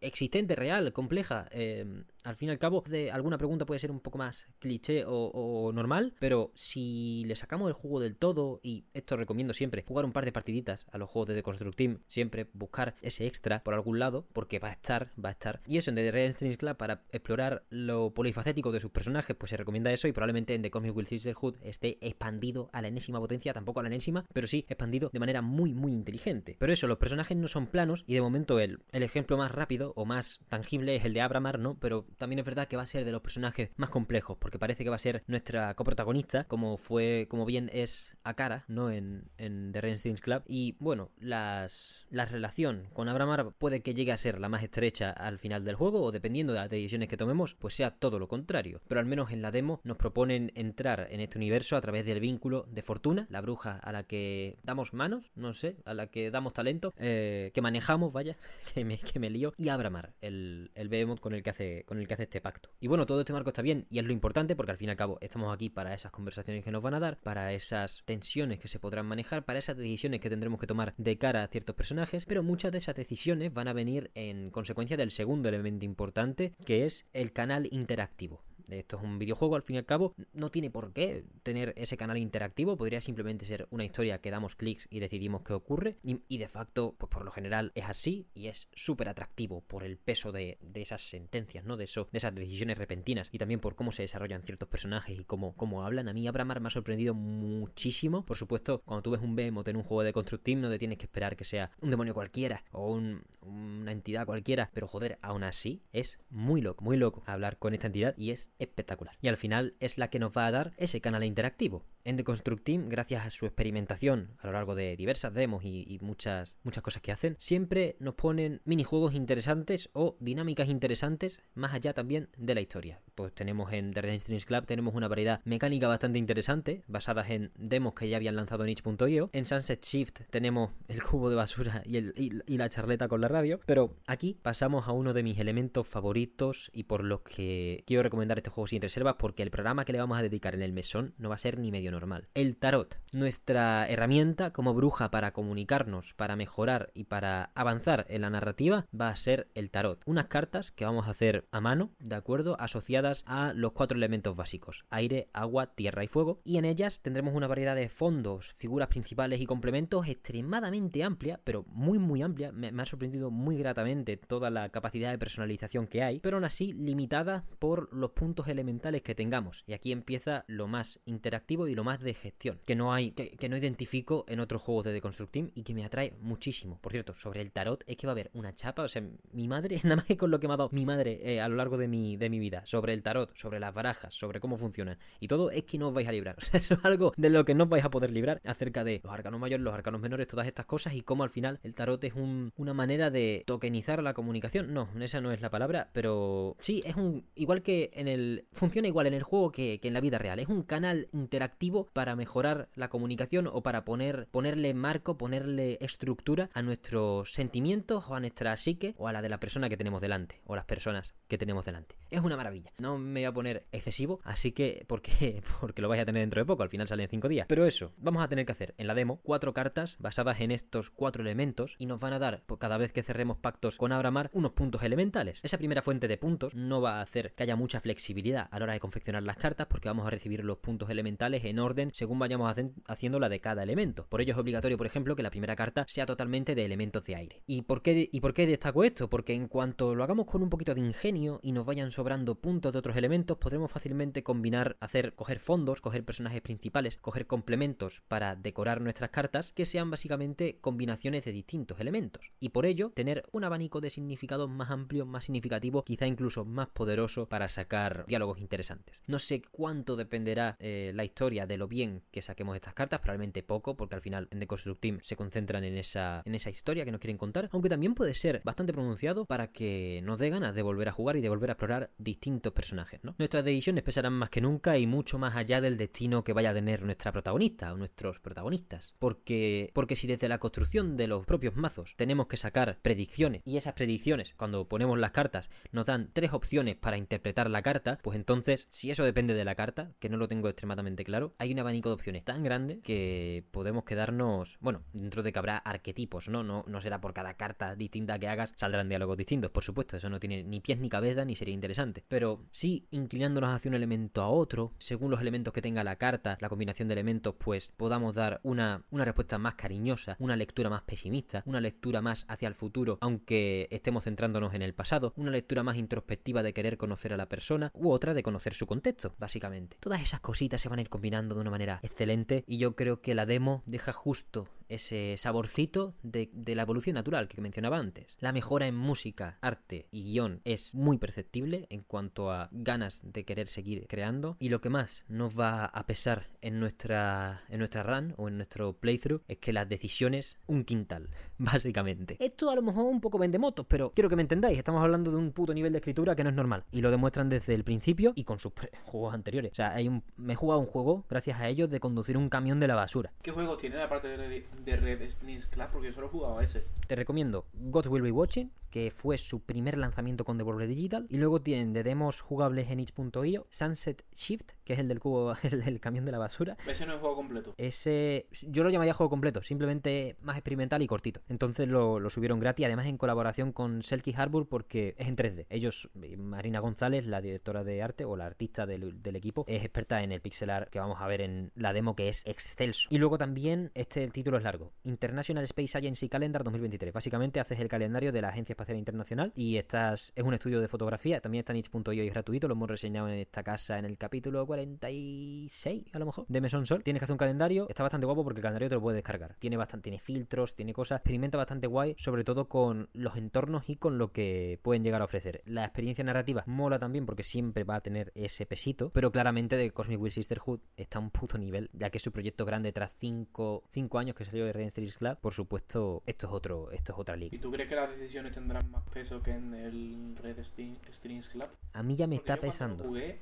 existente, 0.00 0.56
real, 0.56 0.92
compleja, 0.92 1.48
eh, 1.50 2.04
al 2.24 2.36
fin 2.36 2.48
y 2.48 2.50
al 2.52 2.58
cabo, 2.58 2.84
de 2.88 3.10
alguna 3.10 3.38
pregunta 3.38 3.66
puede 3.66 3.80
ser 3.80 3.90
un 3.90 4.00
poco 4.00 4.18
más 4.18 4.46
cliché 4.58 5.04
o, 5.06 5.70
normal, 5.72 6.14
pero 6.18 6.52
si 6.54 7.24
le 7.26 7.36
sacamos 7.36 7.68
el 7.68 7.74
juego 7.74 8.00
del 8.00 8.16
todo, 8.16 8.60
y 8.62 8.84
esto 8.94 9.16
recomiendo 9.16 9.52
siempre, 9.52 9.82
jugar 9.82 10.04
un 10.04 10.12
par 10.12 10.24
de 10.24 10.32
partiditas 10.32 10.86
a 10.92 10.98
los 10.98 11.10
juegos 11.10 11.28
de 11.28 11.34
The 11.34 11.42
Construct 11.42 11.76
Team, 11.76 11.98
siempre 12.06 12.48
buscar 12.52 12.94
ese 13.02 13.26
extra 13.26 13.62
por 13.62 13.74
algún 13.74 13.98
lado, 13.98 14.26
porque 14.32 14.58
va 14.58 14.68
a 14.68 14.72
estar, 14.72 15.10
va 15.22 15.30
a 15.30 15.32
estar. 15.32 15.60
Y 15.66 15.78
eso 15.78 15.90
en 15.90 15.96
The 15.96 16.10
Red 16.10 16.32
Strings 16.32 16.56
Club, 16.58 16.76
para 16.76 17.04
explorar 17.10 17.64
lo 17.70 18.12
polifacético 18.12 18.72
de 18.72 18.80
sus 18.80 18.90
personajes, 18.90 19.36
pues 19.36 19.50
se 19.50 19.56
recomienda 19.56 19.92
eso, 19.92 20.08
y 20.08 20.12
probablemente 20.12 20.54
en 20.54 20.62
The 20.62 20.70
Cosmic 20.70 20.96
Will 20.96 21.06
Sisterhood 21.06 21.56
esté 21.62 21.98
expandido 22.00 22.70
a 22.72 22.82
la 22.82 22.88
enésima 22.88 23.18
potencia, 23.20 23.52
tampoco 23.52 23.80
a 23.80 23.82
la 23.82 23.88
enésima, 23.88 24.26
pero 24.32 24.46
sí 24.46 24.64
expandido 24.68 25.10
de 25.12 25.18
manera 25.18 25.42
muy, 25.42 25.72
muy 25.74 25.92
inteligente. 25.92 26.56
Pero 26.58 26.72
eso, 26.72 26.86
los 26.86 26.98
personajes 26.98 27.36
no 27.36 27.48
son 27.48 27.66
planos, 27.66 28.04
y 28.06 28.14
de 28.14 28.20
momento 28.20 28.60
el, 28.60 28.80
el 28.92 29.02
ejemplo 29.02 29.36
más 29.36 29.52
rápido 29.52 29.92
o 29.96 30.04
más 30.04 30.40
tangible 30.48 30.96
es 30.96 31.04
el 31.04 31.14
de 31.14 31.20
Abramar, 31.20 31.58
¿no? 31.58 31.78
Pero 31.78 32.06
también 32.18 32.38
es 32.38 32.44
verdad 32.44 32.68
que 32.68 32.76
va 32.76 32.82
a 32.82 32.86
ser 32.86 33.04
de 33.04 33.12
los 33.12 33.22
personajes 33.22 33.70
más 33.76 33.90
complejos, 33.90 34.36
porque 34.38 34.58
parece 34.58 34.84
que 34.84 34.90
va 34.90 34.96
a 34.96 35.00
ser 35.00 35.22
nuestra 35.26 35.74
coprotagonista, 35.74 36.07
como 36.46 36.76
fue, 36.76 37.26
como 37.28 37.44
bien 37.44 37.70
es 37.72 38.16
Akara, 38.24 38.64
¿no? 38.68 38.90
En, 38.90 39.30
en 39.36 39.72
The 39.72 39.96
Strings 39.96 40.20
Club. 40.20 40.42
Y 40.46 40.76
bueno, 40.78 41.10
las, 41.18 42.06
la 42.10 42.26
relación 42.26 42.88
con 42.92 43.08
Abramar 43.08 43.52
puede 43.52 43.82
que 43.82 43.94
llegue 43.94 44.12
a 44.12 44.16
ser 44.16 44.40
la 44.40 44.48
más 44.48 44.62
estrecha 44.62 45.10
al 45.10 45.38
final 45.38 45.64
del 45.64 45.76
juego, 45.76 46.02
o 46.02 46.12
dependiendo 46.12 46.52
de 46.52 46.60
las 46.60 46.70
decisiones 46.70 47.08
que 47.08 47.16
tomemos, 47.16 47.54
pues 47.54 47.74
sea 47.74 47.90
todo 47.90 48.18
lo 48.18 48.28
contrario. 48.28 48.80
Pero 48.88 49.00
al 49.00 49.06
menos 49.06 49.30
en 49.30 49.42
la 49.42 49.50
demo 49.50 49.80
nos 49.84 49.96
proponen 49.96 50.52
entrar 50.54 51.08
en 51.10 51.20
este 51.20 51.38
universo 51.38 51.76
a 51.76 51.80
través 51.80 52.04
del 52.04 52.20
vínculo 52.20 52.66
de 52.70 52.82
Fortuna, 52.82 53.26
la 53.30 53.40
bruja 53.40 53.78
a 53.78 53.92
la 53.92 54.04
que 54.04 54.58
damos 54.62 54.94
manos, 54.94 55.30
no 55.34 55.52
sé, 55.52 55.76
a 55.84 55.94
la 55.94 56.08
que 56.08 56.30
damos 56.30 56.52
talento, 56.52 56.94
eh, 56.96 57.50
que 57.52 57.60
manejamos, 57.60 58.12
vaya, 58.12 58.36
que 58.74 58.84
me, 58.84 58.98
que 58.98 59.18
me 59.18 59.30
lío, 59.30 59.52
y 59.56 59.68
Abramar, 59.68 60.14
el, 60.20 60.70
el 60.74 60.88
con 61.20 61.34
el 61.34 61.42
que 61.42 61.50
hace, 61.50 61.84
con 61.84 61.98
el 61.98 62.08
que 62.08 62.14
hace 62.14 62.24
este 62.24 62.40
pacto. 62.40 62.70
Y 62.80 62.88
bueno, 62.88 63.06
todo 63.06 63.20
este 63.20 63.32
marco 63.32 63.50
está 63.50 63.62
bien 63.62 63.86
y 63.90 63.98
es 63.98 64.04
lo 64.04 64.12
importante 64.12 64.56
porque 64.56 64.72
al 64.72 64.78
fin 64.78 64.88
y 64.88 64.90
al 64.90 64.96
cabo 64.96 65.18
estamos 65.20 65.54
aquí 65.54 65.70
para 65.70 65.94
esas 65.98 66.12
conversaciones 66.12 66.64
que 66.64 66.70
nos 66.70 66.82
van 66.82 66.94
a 66.94 67.00
dar, 67.00 67.18
para 67.18 67.52
esas 67.52 68.02
tensiones 68.04 68.58
que 68.58 68.68
se 68.68 68.78
podrán 68.78 69.06
manejar, 69.06 69.44
para 69.44 69.58
esas 69.58 69.76
decisiones 69.76 70.20
que 70.20 70.30
tendremos 70.30 70.60
que 70.60 70.66
tomar 70.66 70.94
de 70.96 71.18
cara 71.18 71.42
a 71.42 71.48
ciertos 71.48 71.76
personajes, 71.76 72.24
pero 72.26 72.42
muchas 72.42 72.72
de 72.72 72.78
esas 72.78 72.96
decisiones 72.96 73.52
van 73.52 73.68
a 73.68 73.72
venir 73.72 74.10
en 74.14 74.50
consecuencia 74.50 74.96
del 74.96 75.10
segundo 75.10 75.48
elemento 75.48 75.84
importante 75.84 76.54
que 76.64 76.86
es 76.86 77.06
el 77.12 77.32
canal 77.32 77.68
interactivo 77.70 78.42
esto 78.68 78.96
es 78.96 79.02
un 79.02 79.18
videojuego 79.18 79.56
al 79.56 79.62
fin 79.62 79.76
y 79.76 79.78
al 79.78 79.86
cabo, 79.86 80.14
no 80.32 80.50
tiene 80.50 80.70
por 80.70 80.92
qué 80.92 81.24
tener 81.42 81.72
ese 81.76 81.96
canal 81.96 82.18
interactivo, 82.18 82.76
podría 82.76 83.00
simplemente 83.00 83.46
ser 83.46 83.66
una 83.70 83.84
historia 83.84 84.20
que 84.20 84.30
damos 84.30 84.56
clics 84.56 84.86
y 84.90 85.00
decidimos 85.00 85.42
qué 85.42 85.52
ocurre, 85.52 85.96
y, 86.02 86.38
de 86.38 86.48
facto, 86.48 86.94
pues 86.98 87.10
por 87.10 87.24
lo 87.24 87.30
general 87.30 87.72
es 87.74 87.84
así 87.84 88.26
y 88.34 88.48
es 88.48 88.68
súper 88.74 89.08
atractivo 89.08 89.62
por 89.62 89.84
el 89.84 89.98
peso 89.98 90.32
de, 90.32 90.58
esas 90.74 91.02
sentencias, 91.02 91.64
¿no? 91.64 91.76
De, 91.76 91.84
eso, 91.84 92.08
de 92.12 92.18
esas 92.18 92.34
decisiones 92.34 92.78
repentinas 92.78 93.28
y 93.32 93.38
también 93.38 93.60
por 93.60 93.74
cómo 93.74 93.92
se 93.92 94.02
desarrollan 94.02 94.42
ciertos 94.42 94.68
personajes 94.68 95.18
y 95.18 95.24
cómo, 95.24 95.56
cómo 95.56 95.84
hablan. 95.84 96.08
A 96.08 96.12
mí 96.12 96.26
Abramar 96.26 96.60
me 96.60 96.68
ha 96.68 96.70
sorprendido 96.70 97.14
muchísimo. 97.14 98.24
Por 98.24 98.36
supuesto, 98.36 98.82
cuando 98.84 99.02
tú 99.02 99.10
ves 99.10 99.20
un 99.20 99.34
Behemoth 99.34 99.68
en 99.68 99.76
un 99.76 99.82
juego 99.82 100.04
de 100.04 100.12
Construct 100.12 100.48
no 100.56 100.70
te 100.70 100.78
tienes 100.78 100.98
que 100.98 101.04
esperar 101.04 101.36
que 101.36 101.44
sea 101.44 101.70
un 101.80 101.90
demonio 101.90 102.14
cualquiera 102.14 102.64
o 102.72 102.98
una 103.42 103.92
entidad 103.92 104.26
cualquiera, 104.26 104.70
pero 104.72 104.86
joder, 104.86 105.18
aún 105.20 105.42
así 105.42 105.82
es 105.92 106.20
muy 106.30 106.60
loco, 106.60 106.84
muy 106.84 106.96
loco 106.96 107.22
hablar 107.26 107.58
con 107.58 107.74
esta 107.74 107.88
entidad 107.88 108.14
y 108.16 108.30
es 108.30 108.50
espectacular. 108.58 109.16
Y 109.20 109.28
al 109.28 109.36
final 109.36 109.74
es 109.80 109.98
la 109.98 110.08
que 110.10 110.18
nos 110.18 110.36
va 110.36 110.46
a 110.46 110.50
dar 110.50 110.72
ese 110.76 111.00
canal 111.00 111.24
interactivo. 111.24 111.84
En 112.04 112.16
The 112.16 112.24
Construct 112.24 112.64
Team, 112.64 112.88
gracias 112.88 113.26
a 113.26 113.30
su 113.30 113.44
experimentación 113.44 114.30
a 114.38 114.46
lo 114.46 114.54
largo 114.54 114.74
de 114.74 114.96
diversas 114.96 115.34
demos 115.34 115.64
y, 115.64 115.98
muchas, 116.00 116.58
muchas 116.62 116.82
cosas 116.82 117.02
que 117.02 117.12
hacen, 117.12 117.36
siempre 117.38 117.96
nos 118.00 118.14
ponen 118.14 118.62
minijuegos 118.64 119.14
interesantes 119.14 119.90
o 119.92 120.16
dinámicas 120.20 120.68
interesantes, 120.68 121.40
más 121.54 121.74
allá 121.74 121.92
también 121.92 122.30
de 122.36 122.54
la 122.54 122.60
historia. 122.60 123.00
Pues 123.14 123.34
tenemos 123.34 123.72
en 123.72 123.92
The 123.92 124.00
Rain 124.00 124.20
Strings 124.20 124.46
Club 124.46 124.64
tenemos 124.66 124.94
una 124.94 125.08
variedad 125.08 125.40
mecánica 125.44 125.88
bastante 125.88 126.18
interesante, 126.18 126.82
basadas 126.86 127.30
en 127.30 127.52
demos 127.56 127.94
que 127.94 128.08
ya 128.08 128.16
habían 128.16 128.36
lanzado 128.36 128.64
en 128.64 128.70
itch.io. 128.70 129.30
En 129.32 129.44
Sunset 129.44 129.84
Shift 129.84 130.20
tenemos 130.30 130.70
el 130.88 131.02
cubo 131.02 131.28
de 131.28 131.36
basura 131.36 131.82
y, 131.84 131.98
y 131.98 132.58
la 132.58 132.68
charleta 132.68 133.08
con 133.08 133.20
la 133.20 133.28
radio. 133.28 133.60
Pero 133.66 133.96
aquí 134.06 134.38
pasamos 134.40 134.88
a 134.88 134.92
uno 134.92 135.12
de 135.12 135.22
mis 135.22 135.38
elementos 135.38 135.86
favoritos 135.86 136.70
y 136.72 136.84
por 136.84 137.04
los 137.04 137.20
que 137.20 137.84
quiero 137.86 138.02
recomendar 138.02 138.38
este 138.38 138.47
juego 138.50 138.66
sin 138.66 138.82
reservas, 138.82 139.16
porque 139.18 139.42
el 139.42 139.50
programa 139.50 139.84
que 139.84 139.92
le 139.92 139.98
vamos 139.98 140.18
a 140.18 140.22
dedicar 140.22 140.54
en 140.54 140.62
el 140.62 140.72
mesón 140.72 141.14
no 141.18 141.28
va 141.28 141.34
a 141.34 141.38
ser 141.38 141.58
ni 141.58 141.70
medio 141.70 141.90
normal. 141.90 142.28
El 142.34 142.56
tarot, 142.56 142.98
nuestra 143.12 143.88
herramienta 143.88 144.52
como 144.52 144.74
bruja 144.74 145.10
para 145.10 145.32
comunicarnos, 145.32 146.14
para 146.14 146.36
mejorar 146.36 146.90
y 146.94 147.04
para 147.04 147.50
avanzar 147.54 148.06
en 148.08 148.22
la 148.22 148.30
narrativa, 148.30 148.86
va 148.98 149.08
a 149.08 149.16
ser 149.16 149.48
el 149.54 149.70
tarot. 149.70 150.02
Unas 150.06 150.26
cartas 150.26 150.72
que 150.72 150.84
vamos 150.84 151.06
a 151.06 151.10
hacer 151.10 151.46
a 151.50 151.60
mano, 151.60 151.90
¿de 151.98 152.16
acuerdo? 152.16 152.60
Asociadas 152.60 153.24
a 153.26 153.52
los 153.54 153.72
cuatro 153.72 153.96
elementos 153.96 154.36
básicos, 154.36 154.84
aire, 154.90 155.28
agua, 155.32 155.74
tierra 155.74 156.04
y 156.04 156.08
fuego. 156.08 156.40
Y 156.44 156.58
en 156.58 156.64
ellas 156.64 157.00
tendremos 157.00 157.34
una 157.34 157.46
variedad 157.46 157.76
de 157.76 157.88
fondos, 157.88 158.54
figuras 158.56 158.88
principales 158.88 159.40
y 159.40 159.46
complementos 159.46 160.06
extremadamente 160.06 161.02
amplia, 161.02 161.40
pero 161.44 161.64
muy 161.68 161.98
muy 161.98 162.22
amplia. 162.22 162.52
Me, 162.52 162.72
me 162.72 162.82
ha 162.82 162.86
sorprendido 162.86 163.30
muy 163.30 163.56
gratamente 163.56 164.16
toda 164.16 164.50
la 164.50 164.68
capacidad 164.70 165.10
de 165.10 165.18
personalización 165.18 165.86
que 165.86 166.02
hay, 166.02 166.20
pero 166.20 166.36
aún 166.36 166.44
así 166.44 166.72
limitada 166.72 167.44
por 167.58 167.92
los 167.92 168.10
puntos 168.10 168.37
elementales 168.46 169.02
que 169.02 169.16
tengamos. 169.16 169.64
Y 169.66 169.72
aquí 169.72 169.90
empieza 169.90 170.44
lo 170.46 170.68
más 170.68 171.00
interactivo 171.06 171.66
y 171.66 171.74
lo 171.74 171.82
más 171.82 171.98
de 172.00 172.14
gestión, 172.14 172.60
que 172.64 172.76
no 172.76 172.92
hay, 172.92 173.10
que, 173.10 173.48
no 173.48 173.56
identifico 173.56 174.24
en 174.28 174.38
otros 174.38 174.62
juegos 174.62 174.84
de 174.84 174.92
The 174.92 175.00
Construct 175.00 175.32
Team 175.32 175.50
y 175.54 175.62
que 175.62 175.74
me 175.74 175.84
atrae 175.84 176.14
muchísimo. 176.20 176.78
Por 176.80 176.92
cierto, 176.92 177.14
sobre 177.16 177.40
el 177.40 177.50
tarot 177.50 177.82
es 177.86 177.96
que 177.96 178.06
va 178.06 178.12
a 178.12 178.14
haber 178.14 178.30
una 178.34 178.54
chapa, 178.54 178.82
o 178.82 178.88
sea, 178.88 179.02
mi 179.32 179.48
madre, 179.48 179.80
nada 179.82 179.96
más 179.96 180.04
que 180.04 180.16
con 180.16 180.30
lo 180.30 180.38
que 180.38 180.46
me 180.46 180.54
ha 180.54 180.58
dado 180.58 180.70
mi 180.72 180.86
madre 180.86 181.18
eh, 181.22 181.40
a 181.40 181.48
lo 181.48 181.56
largo 181.56 181.76
de 181.76 181.88
mi, 181.88 182.16
de 182.16 182.30
mi 182.30 182.38
vida, 182.38 182.64
sobre 182.66 182.92
el 182.92 183.02
tarot, 183.02 183.34
sobre 183.34 183.58
las 183.58 183.74
barajas, 183.74 184.14
sobre 184.14 184.38
cómo 184.38 184.56
funcionan 184.58 184.98
y 185.18 185.26
todo, 185.26 185.50
es 185.50 185.64
que 185.64 185.78
no 185.78 185.88
os 185.88 185.94
vais 185.94 186.06
a 186.06 186.12
librar. 186.12 186.36
O 186.48 186.50
sea, 186.50 186.60
eso 186.60 186.74
es 186.74 186.84
algo 186.84 187.12
de 187.16 187.30
lo 187.30 187.44
que 187.44 187.54
no 187.54 187.64
os 187.64 187.70
vais 187.70 187.84
a 187.84 187.90
poder 187.90 188.10
librar 188.10 188.40
acerca 188.44 188.84
de 188.84 189.00
los 189.02 189.12
arcanos 189.12 189.40
mayores, 189.40 189.62
los 189.64 189.74
arcanos 189.74 190.00
menores, 190.00 190.26
todas 190.26 190.46
estas 190.46 190.66
cosas 190.66 190.94
y 190.94 191.02
cómo 191.02 191.24
al 191.24 191.30
final 191.30 191.58
el 191.62 191.74
tarot 191.74 192.02
es 192.04 192.14
una 192.14 192.74
manera 192.74 193.10
de 193.10 193.42
tokenizar 193.46 194.02
la 194.02 194.14
comunicación. 194.14 194.72
No, 194.72 194.88
esa 195.00 195.20
no 195.20 195.32
es 195.32 195.40
la 195.40 195.50
palabra, 195.50 195.90
pero 195.92 196.56
sí, 196.58 196.82
es 196.84 196.96
un. 196.96 197.26
Igual 197.34 197.62
que 197.62 197.90
en 197.94 198.08
el. 198.08 198.27
Funciona 198.52 198.88
igual 198.88 199.06
en 199.06 199.14
el 199.14 199.22
juego 199.22 199.52
que, 199.52 199.80
en 199.82 199.94
la 199.94 200.00
vida 200.00 200.18
real. 200.18 200.38
Es 200.38 200.48
un 200.48 200.62
canal 200.62 201.08
interactivo 201.12 201.88
para 201.92 202.16
mejorar 202.16 202.68
la 202.74 202.88
comunicación 202.88 203.48
o 203.50 203.62
para 203.62 203.84
poner, 203.84 204.28
ponerle 204.30 204.74
marco, 204.74 205.16
ponerle 205.16 205.78
estructura 205.80 206.50
a 206.52 206.62
nuestros 206.62 207.32
sentimientos 207.32 208.04
o 208.08 208.14
a 208.14 208.20
nuestra 208.20 208.56
psique 208.56 208.94
o 208.98 209.08
a 209.08 209.12
la 209.12 209.22
de 209.22 209.28
la 209.28 209.40
persona 209.40 209.68
que 209.68 209.76
tenemos 209.76 210.00
delante 210.00 210.40
o 210.44 210.56
las 210.56 210.64
personas 210.64 211.14
que 211.28 211.38
tenemos 211.38 211.64
delante. 211.64 211.96
Es 212.10 212.20
una 212.20 212.36
maravilla. 212.36 212.72
No 212.78 212.98
me 212.98 213.20
voy 213.20 213.24
a 213.24 213.32
poner 213.32 213.66
excesivo, 213.72 214.20
así 214.24 214.52
que, 214.52 214.84
¿por 214.86 215.02
qué? 215.02 215.42
Porque 215.60 215.82
lo 215.82 215.88
vais 215.88 216.02
a 216.02 216.06
tener 216.06 216.22
dentro 216.22 216.40
de 216.40 216.46
poco, 216.46 216.62
al 216.62 216.70
final 216.70 216.88
sale 216.88 217.04
en 217.04 217.10
5 217.10 217.28
días. 217.28 217.46
Pero 217.48 217.66
eso, 217.66 217.92
vamos 217.98 218.22
a 218.22 218.28
tener 218.28 218.46
que 218.46 218.52
hacer 218.52 218.74
en 218.78 218.86
la 218.86 218.94
demo 218.94 219.20
cuatro 219.22 219.52
cartas 219.54 219.96
basadas 219.98 220.40
en 220.40 220.50
estos 220.50 220.90
cuatro 220.90 221.22
elementos 221.22 221.76
y 221.78 221.86
nos 221.86 222.00
van 222.00 222.12
a 222.12 222.18
dar, 222.18 222.42
por 222.44 222.58
cada 222.58 222.78
vez 222.78 222.92
que 222.92 223.02
cerremos 223.02 223.38
pactos 223.38 223.76
con 223.76 223.92
Abramar, 223.92 224.30
unos 224.32 224.52
puntos 224.52 224.82
elementales. 224.82 225.40
Esa 225.42 225.58
primera 225.58 225.82
fuente 225.82 226.08
de 226.08 226.16
puntos 226.16 226.54
no 226.54 226.80
va 226.80 226.98
a 226.98 227.02
hacer 227.02 227.34
que 227.34 227.42
haya 227.42 227.56
mucha 227.56 227.80
flexibilidad 227.80 228.17
a 228.26 228.58
la 228.58 228.64
hora 228.64 228.72
de 228.72 228.80
confeccionar 228.80 229.22
las 229.22 229.36
cartas 229.36 229.68
porque 229.68 229.88
vamos 229.88 230.06
a 230.06 230.10
recibir 230.10 230.44
los 230.44 230.58
puntos 230.58 230.90
elementales 230.90 231.44
en 231.44 231.60
orden 231.60 231.90
según 231.94 232.18
vayamos 232.18 232.52
haciendo 232.88 233.20
la 233.20 233.28
de 233.28 233.40
cada 233.40 233.62
elemento. 233.62 234.06
Por 234.08 234.20
ello 234.20 234.32
es 234.32 234.38
obligatorio, 234.38 234.76
por 234.76 234.86
ejemplo, 234.86 235.14
que 235.14 235.22
la 235.22 235.30
primera 235.30 235.54
carta 235.54 235.84
sea 235.88 236.04
totalmente 236.04 236.54
de 236.54 236.64
elementos 236.64 237.04
de 237.04 237.14
aire. 237.14 237.42
¿Y 237.46 237.62
por 237.62 237.80
qué, 237.80 238.08
y 238.10 238.20
por 238.20 238.34
qué 238.34 238.46
destaco 238.46 238.82
esto? 238.82 239.08
Porque 239.08 239.34
en 239.34 239.46
cuanto 239.46 239.94
lo 239.94 240.02
hagamos 240.02 240.26
con 240.26 240.42
un 240.42 240.50
poquito 240.50 240.74
de 240.74 240.80
ingenio 240.80 241.38
y 241.42 241.52
nos 241.52 241.64
vayan 241.64 241.92
sobrando 241.92 242.34
puntos 242.34 242.72
de 242.72 242.80
otros 242.80 242.96
elementos, 242.96 243.38
podremos 243.38 243.70
fácilmente 243.70 244.24
combinar, 244.24 244.76
hacer, 244.80 245.14
coger 245.14 245.38
fondos, 245.38 245.80
coger 245.80 246.04
personajes 246.04 246.42
principales, 246.42 246.98
coger 246.98 247.26
complementos 247.26 248.02
para 248.08 248.34
decorar 248.34 248.80
nuestras 248.80 249.10
cartas 249.10 249.52
que 249.52 249.64
sean 249.64 249.90
básicamente 249.90 250.58
combinaciones 250.60 251.24
de 251.24 251.32
distintos 251.32 251.78
elementos. 251.78 252.32
Y 252.40 252.48
por 252.48 252.66
ello, 252.66 252.90
tener 252.94 253.24
un 253.30 253.44
abanico 253.44 253.80
de 253.80 253.90
significados 253.90 254.50
más 254.50 254.70
amplio, 254.70 255.06
más 255.06 255.26
significativo, 255.26 255.84
quizá 255.84 256.06
incluso 256.06 256.44
más 256.44 256.68
poderoso 256.68 257.28
para 257.28 257.48
sacar 257.48 258.04
diálogos 258.08 258.40
interesantes. 258.40 259.02
No 259.06 259.18
sé 259.18 259.42
cuánto 259.42 259.96
dependerá 259.96 260.56
eh, 260.58 260.92
la 260.94 261.04
historia 261.04 261.46
de 261.46 261.56
lo 261.56 261.68
bien 261.68 262.02
que 262.10 262.22
saquemos 262.22 262.56
estas 262.56 262.74
cartas, 262.74 263.00
probablemente 263.00 263.42
poco, 263.42 263.76
porque 263.76 263.94
al 263.94 264.02
final 264.02 264.28
en 264.30 264.40
The 264.40 264.46
Construct 264.46 264.80
Team 264.80 264.98
se 265.02 265.16
concentran 265.16 265.64
en 265.64 265.76
esa, 265.76 266.22
en 266.24 266.34
esa 266.34 266.50
historia 266.50 266.84
que 266.84 266.92
nos 266.92 267.00
quieren 267.00 267.18
contar, 267.18 267.48
aunque 267.52 267.68
también 267.68 267.94
puede 267.94 268.14
ser 268.14 268.40
bastante 268.44 268.72
pronunciado 268.72 269.24
para 269.24 269.52
que 269.52 270.00
nos 270.02 270.18
dé 270.18 270.30
ganas 270.30 270.54
de 270.54 270.62
volver 270.62 270.88
a 270.88 270.92
jugar 270.92 271.16
y 271.16 271.20
de 271.20 271.28
volver 271.28 271.50
a 271.50 271.52
explorar 271.52 271.90
distintos 271.98 272.52
personajes, 272.52 273.00
¿no? 273.02 273.14
Nuestras 273.18 273.44
decisiones 273.44 273.84
pesarán 273.84 274.14
más 274.14 274.30
que 274.30 274.40
nunca 274.40 274.78
y 274.78 274.86
mucho 274.86 275.18
más 275.18 275.36
allá 275.36 275.60
del 275.60 275.76
destino 275.76 276.24
que 276.24 276.32
vaya 276.32 276.50
a 276.50 276.54
tener 276.54 276.82
nuestra 276.82 277.12
protagonista 277.12 277.72
o 277.72 277.76
nuestros 277.76 278.18
protagonistas. 278.20 278.94
Porque, 278.98 279.70
porque 279.74 279.96
si 279.96 280.06
desde 280.06 280.28
la 280.28 280.38
construcción 280.38 280.96
de 280.96 281.06
los 281.06 281.26
propios 281.26 281.56
mazos 281.56 281.94
tenemos 281.96 282.26
que 282.26 282.36
sacar 282.36 282.78
predicciones 282.82 283.42
y 283.44 283.56
esas 283.56 283.74
predicciones, 283.74 284.34
cuando 284.34 284.68
ponemos 284.68 284.98
las 284.98 285.12
cartas, 285.12 285.50
nos 285.72 285.86
dan 285.86 286.10
tres 286.12 286.32
opciones 286.32 286.76
para 286.76 286.96
interpretar 286.96 287.50
la 287.50 287.62
carta, 287.62 287.87
pues 287.96 288.16
entonces, 288.16 288.68
si 288.70 288.90
eso 288.90 289.04
depende 289.04 289.34
de 289.34 289.44
la 289.44 289.54
carta, 289.54 289.92
que 289.98 290.08
no 290.08 290.16
lo 290.16 290.28
tengo 290.28 290.48
extremadamente 290.48 291.04
claro, 291.04 291.34
hay 291.38 291.52
un 291.52 291.58
abanico 291.58 291.88
de 291.88 291.94
opciones 291.94 292.24
tan 292.24 292.42
grande 292.42 292.80
que 292.80 293.44
podemos 293.50 293.84
quedarnos, 293.84 294.58
bueno, 294.60 294.82
dentro 294.92 295.22
de 295.22 295.32
que 295.32 295.38
habrá 295.38 295.58
arquetipos, 295.58 296.28
¿no? 296.28 296.42
No, 296.42 296.64
no 296.66 296.80
será 296.80 297.00
por 297.00 297.14
cada 297.14 297.34
carta 297.34 297.74
distinta 297.74 298.18
que 298.18 298.28
hagas, 298.28 298.54
saldrán 298.56 298.88
diálogos 298.88 299.16
distintos, 299.16 299.50
por 299.50 299.64
supuesto, 299.64 299.96
eso 299.96 300.10
no 300.10 300.20
tiene 300.20 300.44
ni 300.44 300.60
pies 300.60 300.78
ni 300.78 300.88
cabeza 300.88 301.24
ni 301.24 301.36
sería 301.36 301.54
interesante. 301.54 302.04
Pero 302.08 302.44
sí, 302.50 302.86
inclinándonos 302.90 303.54
hacia 303.54 303.68
un 303.68 303.74
elemento 303.74 304.22
a 304.22 304.28
otro, 304.28 304.74
según 304.78 305.10
los 305.10 305.20
elementos 305.20 305.52
que 305.52 305.62
tenga 305.62 305.84
la 305.84 305.96
carta, 305.96 306.38
la 306.40 306.48
combinación 306.48 306.88
de 306.88 306.94
elementos, 306.94 307.34
pues 307.38 307.72
podamos 307.76 308.14
dar 308.14 308.40
una, 308.42 308.84
una 308.90 309.04
respuesta 309.04 309.38
más 309.38 309.54
cariñosa, 309.54 310.16
una 310.18 310.36
lectura 310.36 310.70
más 310.70 310.82
pesimista, 310.82 311.42
una 311.46 311.60
lectura 311.60 312.00
más 312.00 312.24
hacia 312.28 312.48
el 312.48 312.54
futuro, 312.54 312.98
aunque 313.00 313.68
estemos 313.70 314.04
centrándonos 314.04 314.54
en 314.54 314.62
el 314.62 314.74
pasado, 314.74 315.12
una 315.16 315.30
lectura 315.30 315.62
más 315.62 315.76
introspectiva 315.76 316.42
de 316.42 316.52
querer 316.52 316.76
conocer 316.76 317.12
a 317.12 317.16
la 317.16 317.28
persona, 317.28 317.70
u 317.78 317.90
otra 317.90 318.14
de 318.14 318.22
conocer 318.22 318.54
su 318.54 318.66
contexto, 318.66 319.14
básicamente. 319.18 319.76
Todas 319.80 320.02
esas 320.02 320.20
cositas 320.20 320.60
se 320.60 320.68
van 320.68 320.78
a 320.78 320.82
ir 320.82 320.88
combinando 320.88 321.34
de 321.34 321.40
una 321.40 321.50
manera 321.50 321.80
excelente 321.82 322.44
y 322.46 322.58
yo 322.58 322.76
creo 322.76 323.00
que 323.00 323.14
la 323.14 323.26
demo 323.26 323.62
deja 323.66 323.92
justo 323.92 324.46
ese 324.68 325.16
saborcito 325.16 325.94
de, 326.02 326.30
la 326.54 326.62
evolución 326.62 326.94
natural 326.94 327.28
que 327.28 327.40
mencionaba 327.40 327.78
antes. 327.78 328.16
La 328.20 328.32
mejora 328.32 328.66
en 328.66 328.76
música, 328.76 329.38
arte 329.40 329.86
y 329.90 330.12
guion 330.12 330.40
es 330.44 330.74
muy 330.74 330.98
perceptible 330.98 331.66
en 331.70 331.82
cuanto 331.82 332.30
a 332.30 332.48
ganas 332.52 333.02
de 333.04 333.24
querer 333.24 333.48
seguir 333.48 333.86
creando 333.88 334.36
y 334.38 334.48
lo 334.48 334.60
que 334.60 334.70
más 334.70 335.04
nos 335.08 335.38
va 335.38 335.64
a 335.66 335.86
pesar 335.86 336.26
en 336.42 336.60
nuestra, 336.60 337.42
en 337.48 337.58
nuestra 337.58 337.82
run 337.82 338.14
o 338.16 338.28
en 338.28 338.36
nuestro 338.36 338.72
playthrough 338.74 339.22
es 339.28 339.38
que 339.38 339.52
las 339.52 339.68
decisiones 339.68 340.38
un 340.46 340.64
quintal, 340.64 341.10
básicamente. 341.38 342.16
Esto 342.18 342.50
a 342.50 342.54
lo 342.54 342.62
mejor 342.62 342.84
un 342.84 343.00
poco 343.00 343.18
vende 343.18 343.38
motos, 343.38 343.66
pero 343.68 343.92
quiero 343.94 344.08
que 344.08 344.16
me 344.16 344.22
entendáis, 344.22 344.58
estamos 344.58 344.82
hablando 344.82 345.10
de 345.10 345.16
un 345.16 345.32
puto 345.32 345.54
nivel 345.54 345.72
de 345.72 345.78
escritura 345.78 346.14
que 346.14 346.24
no 346.24 346.30
es 346.30 346.36
normal 346.36 346.64
y 346.70 346.80
lo 346.80 346.90
demuestran 346.90 347.28
desde 347.28 347.54
el 347.54 347.64
principio 347.64 348.12
y 348.14 348.24
con 348.24 348.38
sus 348.38 348.52
juegos 348.84 349.14
anteriores. 349.14 349.52
O 349.52 349.54
sea, 349.54 349.74
hay 349.74 349.88
un, 349.88 350.02
me 350.16 350.34
he 350.34 350.36
jugado 350.36 350.60
un 350.60 350.66
juego 350.66 351.04
gracias 351.08 351.40
a 351.40 351.48
ellos 351.48 351.70
de 351.70 351.80
conducir 351.80 352.16
un 352.16 352.28
camión 352.28 352.60
de 352.60 352.68
la 352.68 352.74
basura. 352.74 353.12
¿Qué 353.22 353.30
juegos 353.30 353.58
tienen 353.58 353.80
aparte 353.80 354.08
de 354.08 354.18
de 354.64 354.76
Red 354.76 355.08
Strings 355.10 355.46
Club 355.46 355.68
porque 355.72 355.88
yo 355.88 355.94
solo 355.94 356.06
he 356.06 356.10
jugado 356.10 356.38
a 356.38 356.44
ese. 356.44 356.64
Te 356.86 356.96
recomiendo 356.96 357.46
God 357.52 357.86
Will 357.88 358.02
Be 358.02 358.12
Watching, 358.12 358.50
que 358.70 358.90
fue 358.90 359.18
su 359.18 359.40
primer 359.40 359.76
lanzamiento 359.78 360.24
con 360.24 360.38
Devolver 360.38 360.68
Digital. 360.68 361.06
Y 361.08 361.16
luego 361.18 361.40
tienen 361.40 361.72
de 361.72 361.82
demos 361.82 362.20
jugables 362.20 362.70
en 362.70 362.80
itch.io, 362.80 363.46
Sunset 363.50 364.04
Shift, 364.14 364.52
que 364.64 364.74
es 364.74 364.78
el 364.78 364.88
del 364.88 365.00
cubo, 365.00 365.34
el 365.42 365.64
del 365.64 365.80
camión 365.80 366.04
de 366.04 366.12
la 366.12 366.18
basura. 366.18 366.56
Ese 366.66 366.86
no 366.86 366.94
es 366.94 367.00
juego 367.00 367.16
completo. 367.16 367.54
Ese, 367.58 368.26
yo 368.42 368.62
lo 368.62 368.70
llamaría 368.70 368.94
juego 368.94 369.10
completo, 369.10 369.42
simplemente 369.42 370.16
más 370.20 370.36
experimental 370.36 370.82
y 370.82 370.86
cortito. 370.86 371.20
Entonces 371.28 371.68
lo, 371.68 372.08
subieron 372.10 372.40
gratis, 372.40 372.66
además 372.66 372.86
en 372.86 372.96
colaboración 372.96 373.52
con 373.52 373.82
Selkie 373.82 374.14
Harbour, 374.16 374.48
porque 374.48 374.94
es 374.98 375.08
en 375.08 375.16
3D. 375.16 375.46
Ellos, 375.50 375.88
Marina 376.16 376.60
González, 376.60 377.06
la 377.06 377.20
directora 377.20 377.64
de 377.64 377.82
arte 377.82 378.04
o 378.04 378.16
la 378.16 378.26
artista 378.26 378.66
del, 378.66 379.02
del 379.02 379.16
equipo, 379.16 379.44
es 379.46 379.64
experta 379.64 380.02
en 380.02 380.12
el 380.12 380.20
pixel 380.20 380.50
art 380.50 380.68
que 380.70 380.80
vamos 380.80 381.00
a 381.00 381.06
ver 381.06 381.20
en 381.20 381.52
la 381.54 381.72
demo, 381.72 381.94
que 381.96 382.08
es 382.08 382.22
excelso. 382.26 382.88
Y 382.90 382.98
luego 382.98 383.18
también, 383.18 383.70
este 383.74 384.04
el 384.04 384.12
título 384.12 384.38
es 384.38 384.42
largo: 384.48 384.72
International 384.84 385.44
Space 385.44 385.76
Agency 385.76 386.08
Calendar 386.08 386.42
2023. 386.42 386.92
Básicamente 386.94 387.40
haces 387.40 387.60
el 387.60 387.68
calendario 387.68 388.12
de 388.12 388.22
la 388.22 388.28
Agencia 388.28 388.54
Espacial 388.54 388.78
Internacional 388.78 389.32
y 389.36 389.56
estás, 389.56 390.12
es 390.16 390.24
un 390.24 390.32
estudio 390.32 390.60
de 390.60 390.68
fotografía. 390.68 391.20
También 391.20 391.40
está 391.40 391.52
en 391.52 391.58
itch.io 391.58 391.92
y 391.92 392.06
es 392.06 392.12
gratuito. 392.12 392.48
Lo 392.48 392.54
hemos 392.54 392.68
reseñado 392.70 393.08
en 393.08 393.18
esta 393.18 393.42
casa 393.42 393.78
en 393.78 393.84
el 393.84 393.98
capítulo 393.98 394.46
46, 394.46 395.84
a 395.92 395.98
lo 395.98 396.06
mejor, 396.06 396.24
de 396.28 396.40
Mesón 396.40 396.66
Sol. 396.66 396.82
Tienes 396.82 397.00
que 397.00 397.04
hacer 397.04 397.12
un 397.12 397.18
calendario. 397.18 397.66
Está 397.68 397.82
bastante 397.82 398.06
guapo 398.06 398.24
porque 398.24 398.38
el 398.38 398.42
calendario 398.42 398.68
te 398.68 398.74
lo 398.74 398.80
puedes 398.80 398.96
descargar. 398.96 399.36
Tiene 399.38 399.56
bastante, 399.56 399.84
tiene 399.84 399.98
filtros, 399.98 400.54
tiene 400.54 400.72
cosas. 400.72 401.00
Experimenta 401.00 401.36
bastante 401.36 401.66
guay, 401.66 401.94
sobre 401.98 402.24
todo 402.24 402.48
con 402.48 402.88
los 402.94 403.16
entornos 403.16 403.68
y 403.68 403.76
con 403.76 403.98
lo 403.98 404.12
que 404.12 404.58
pueden 404.62 404.82
llegar 404.82 405.02
a 405.02 405.04
ofrecer. 405.04 405.42
La 405.44 405.64
experiencia 405.64 406.04
narrativa 406.04 406.44
mola 406.46 406.78
también 406.78 407.04
porque 407.04 407.22
siempre 407.22 407.64
va 407.64 407.76
a 407.76 407.80
tener 407.80 408.12
ese 408.14 408.46
pesito. 408.46 408.90
Pero 408.90 409.12
claramente 409.12 409.56
de 409.56 409.70
Cosmic 409.70 410.00
Will 410.00 410.12
Sisterhood 410.12 410.60
está 410.76 410.98
a 410.98 411.02
un 411.02 411.10
puto 411.10 411.36
nivel, 411.36 411.70
ya 411.72 411.90
que 411.90 411.98
es 411.98 412.04
su 412.04 412.12
proyecto 412.12 412.44
grande 412.44 412.72
tras 412.72 412.92
5 412.98 413.62
años 413.94 414.14
que 414.14 414.24
salió 414.24 414.37
de 414.44 414.52
Red 414.52 414.72
Club. 414.98 415.16
Por 415.20 415.34
supuesto, 415.34 416.02
esto 416.06 416.26
es 416.26 416.32
otro, 416.32 416.70
esto 416.70 416.92
es 416.92 416.98
otra 416.98 417.16
liga. 417.16 417.34
¿Y 417.34 417.38
tú 417.38 417.50
crees 417.50 417.68
que 417.68 417.74
las 417.74 417.90
decisiones 417.90 418.32
tendrán 418.32 418.70
más 418.70 418.82
peso 418.92 419.22
que 419.22 419.32
en 419.32 419.54
el 419.54 420.16
Red 420.22 420.42
Strings 420.44 421.28
Club? 421.28 421.48
A 421.72 421.82
mí 421.82 421.96
ya 421.96 422.06
me 422.06 422.16
está 422.16 422.36
pesando. 422.36 422.84
Jugué, 422.84 423.18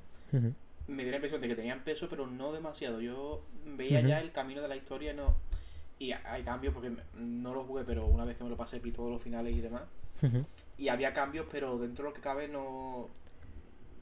me 0.87 1.03
dio 1.03 1.11
la 1.11 1.17
impresión 1.17 1.41
de 1.41 1.49
que 1.49 1.57
tenían 1.57 1.83
peso, 1.83 2.09
pero 2.09 2.27
no 2.27 2.53
demasiado. 2.53 3.01
Yo 3.01 3.45
veía 3.65 4.01
ya 4.01 4.21
el 4.21 4.33
camino 4.33 4.63
de 4.63 4.69
la 4.69 4.77
historia 4.77 5.13
no. 5.13 5.37
Y 5.99 6.13
hay 6.13 6.43
cambios 6.43 6.75
porque 6.75 6.95
no 7.15 7.55
lo 7.55 7.65
jugué, 7.65 7.85
pero 7.85 8.07
una 8.07 8.25
vez 8.25 8.37
que 8.37 8.45
me 8.45 8.51
lo 8.51 8.57
pasé 8.57 8.79
vi 8.81 8.93
todos 8.93 9.11
los 9.11 9.23
finales 9.23 9.57
y 9.57 9.61
demás. 9.61 9.83
Y 10.79 10.89
había 10.89 11.13
cambios, 11.13 11.47
pero 11.51 11.79
dentro 11.79 12.05
de 12.05 12.11
lo 12.11 12.15
que 12.15 12.21
cabe 12.21 12.49
no. 12.49 13.09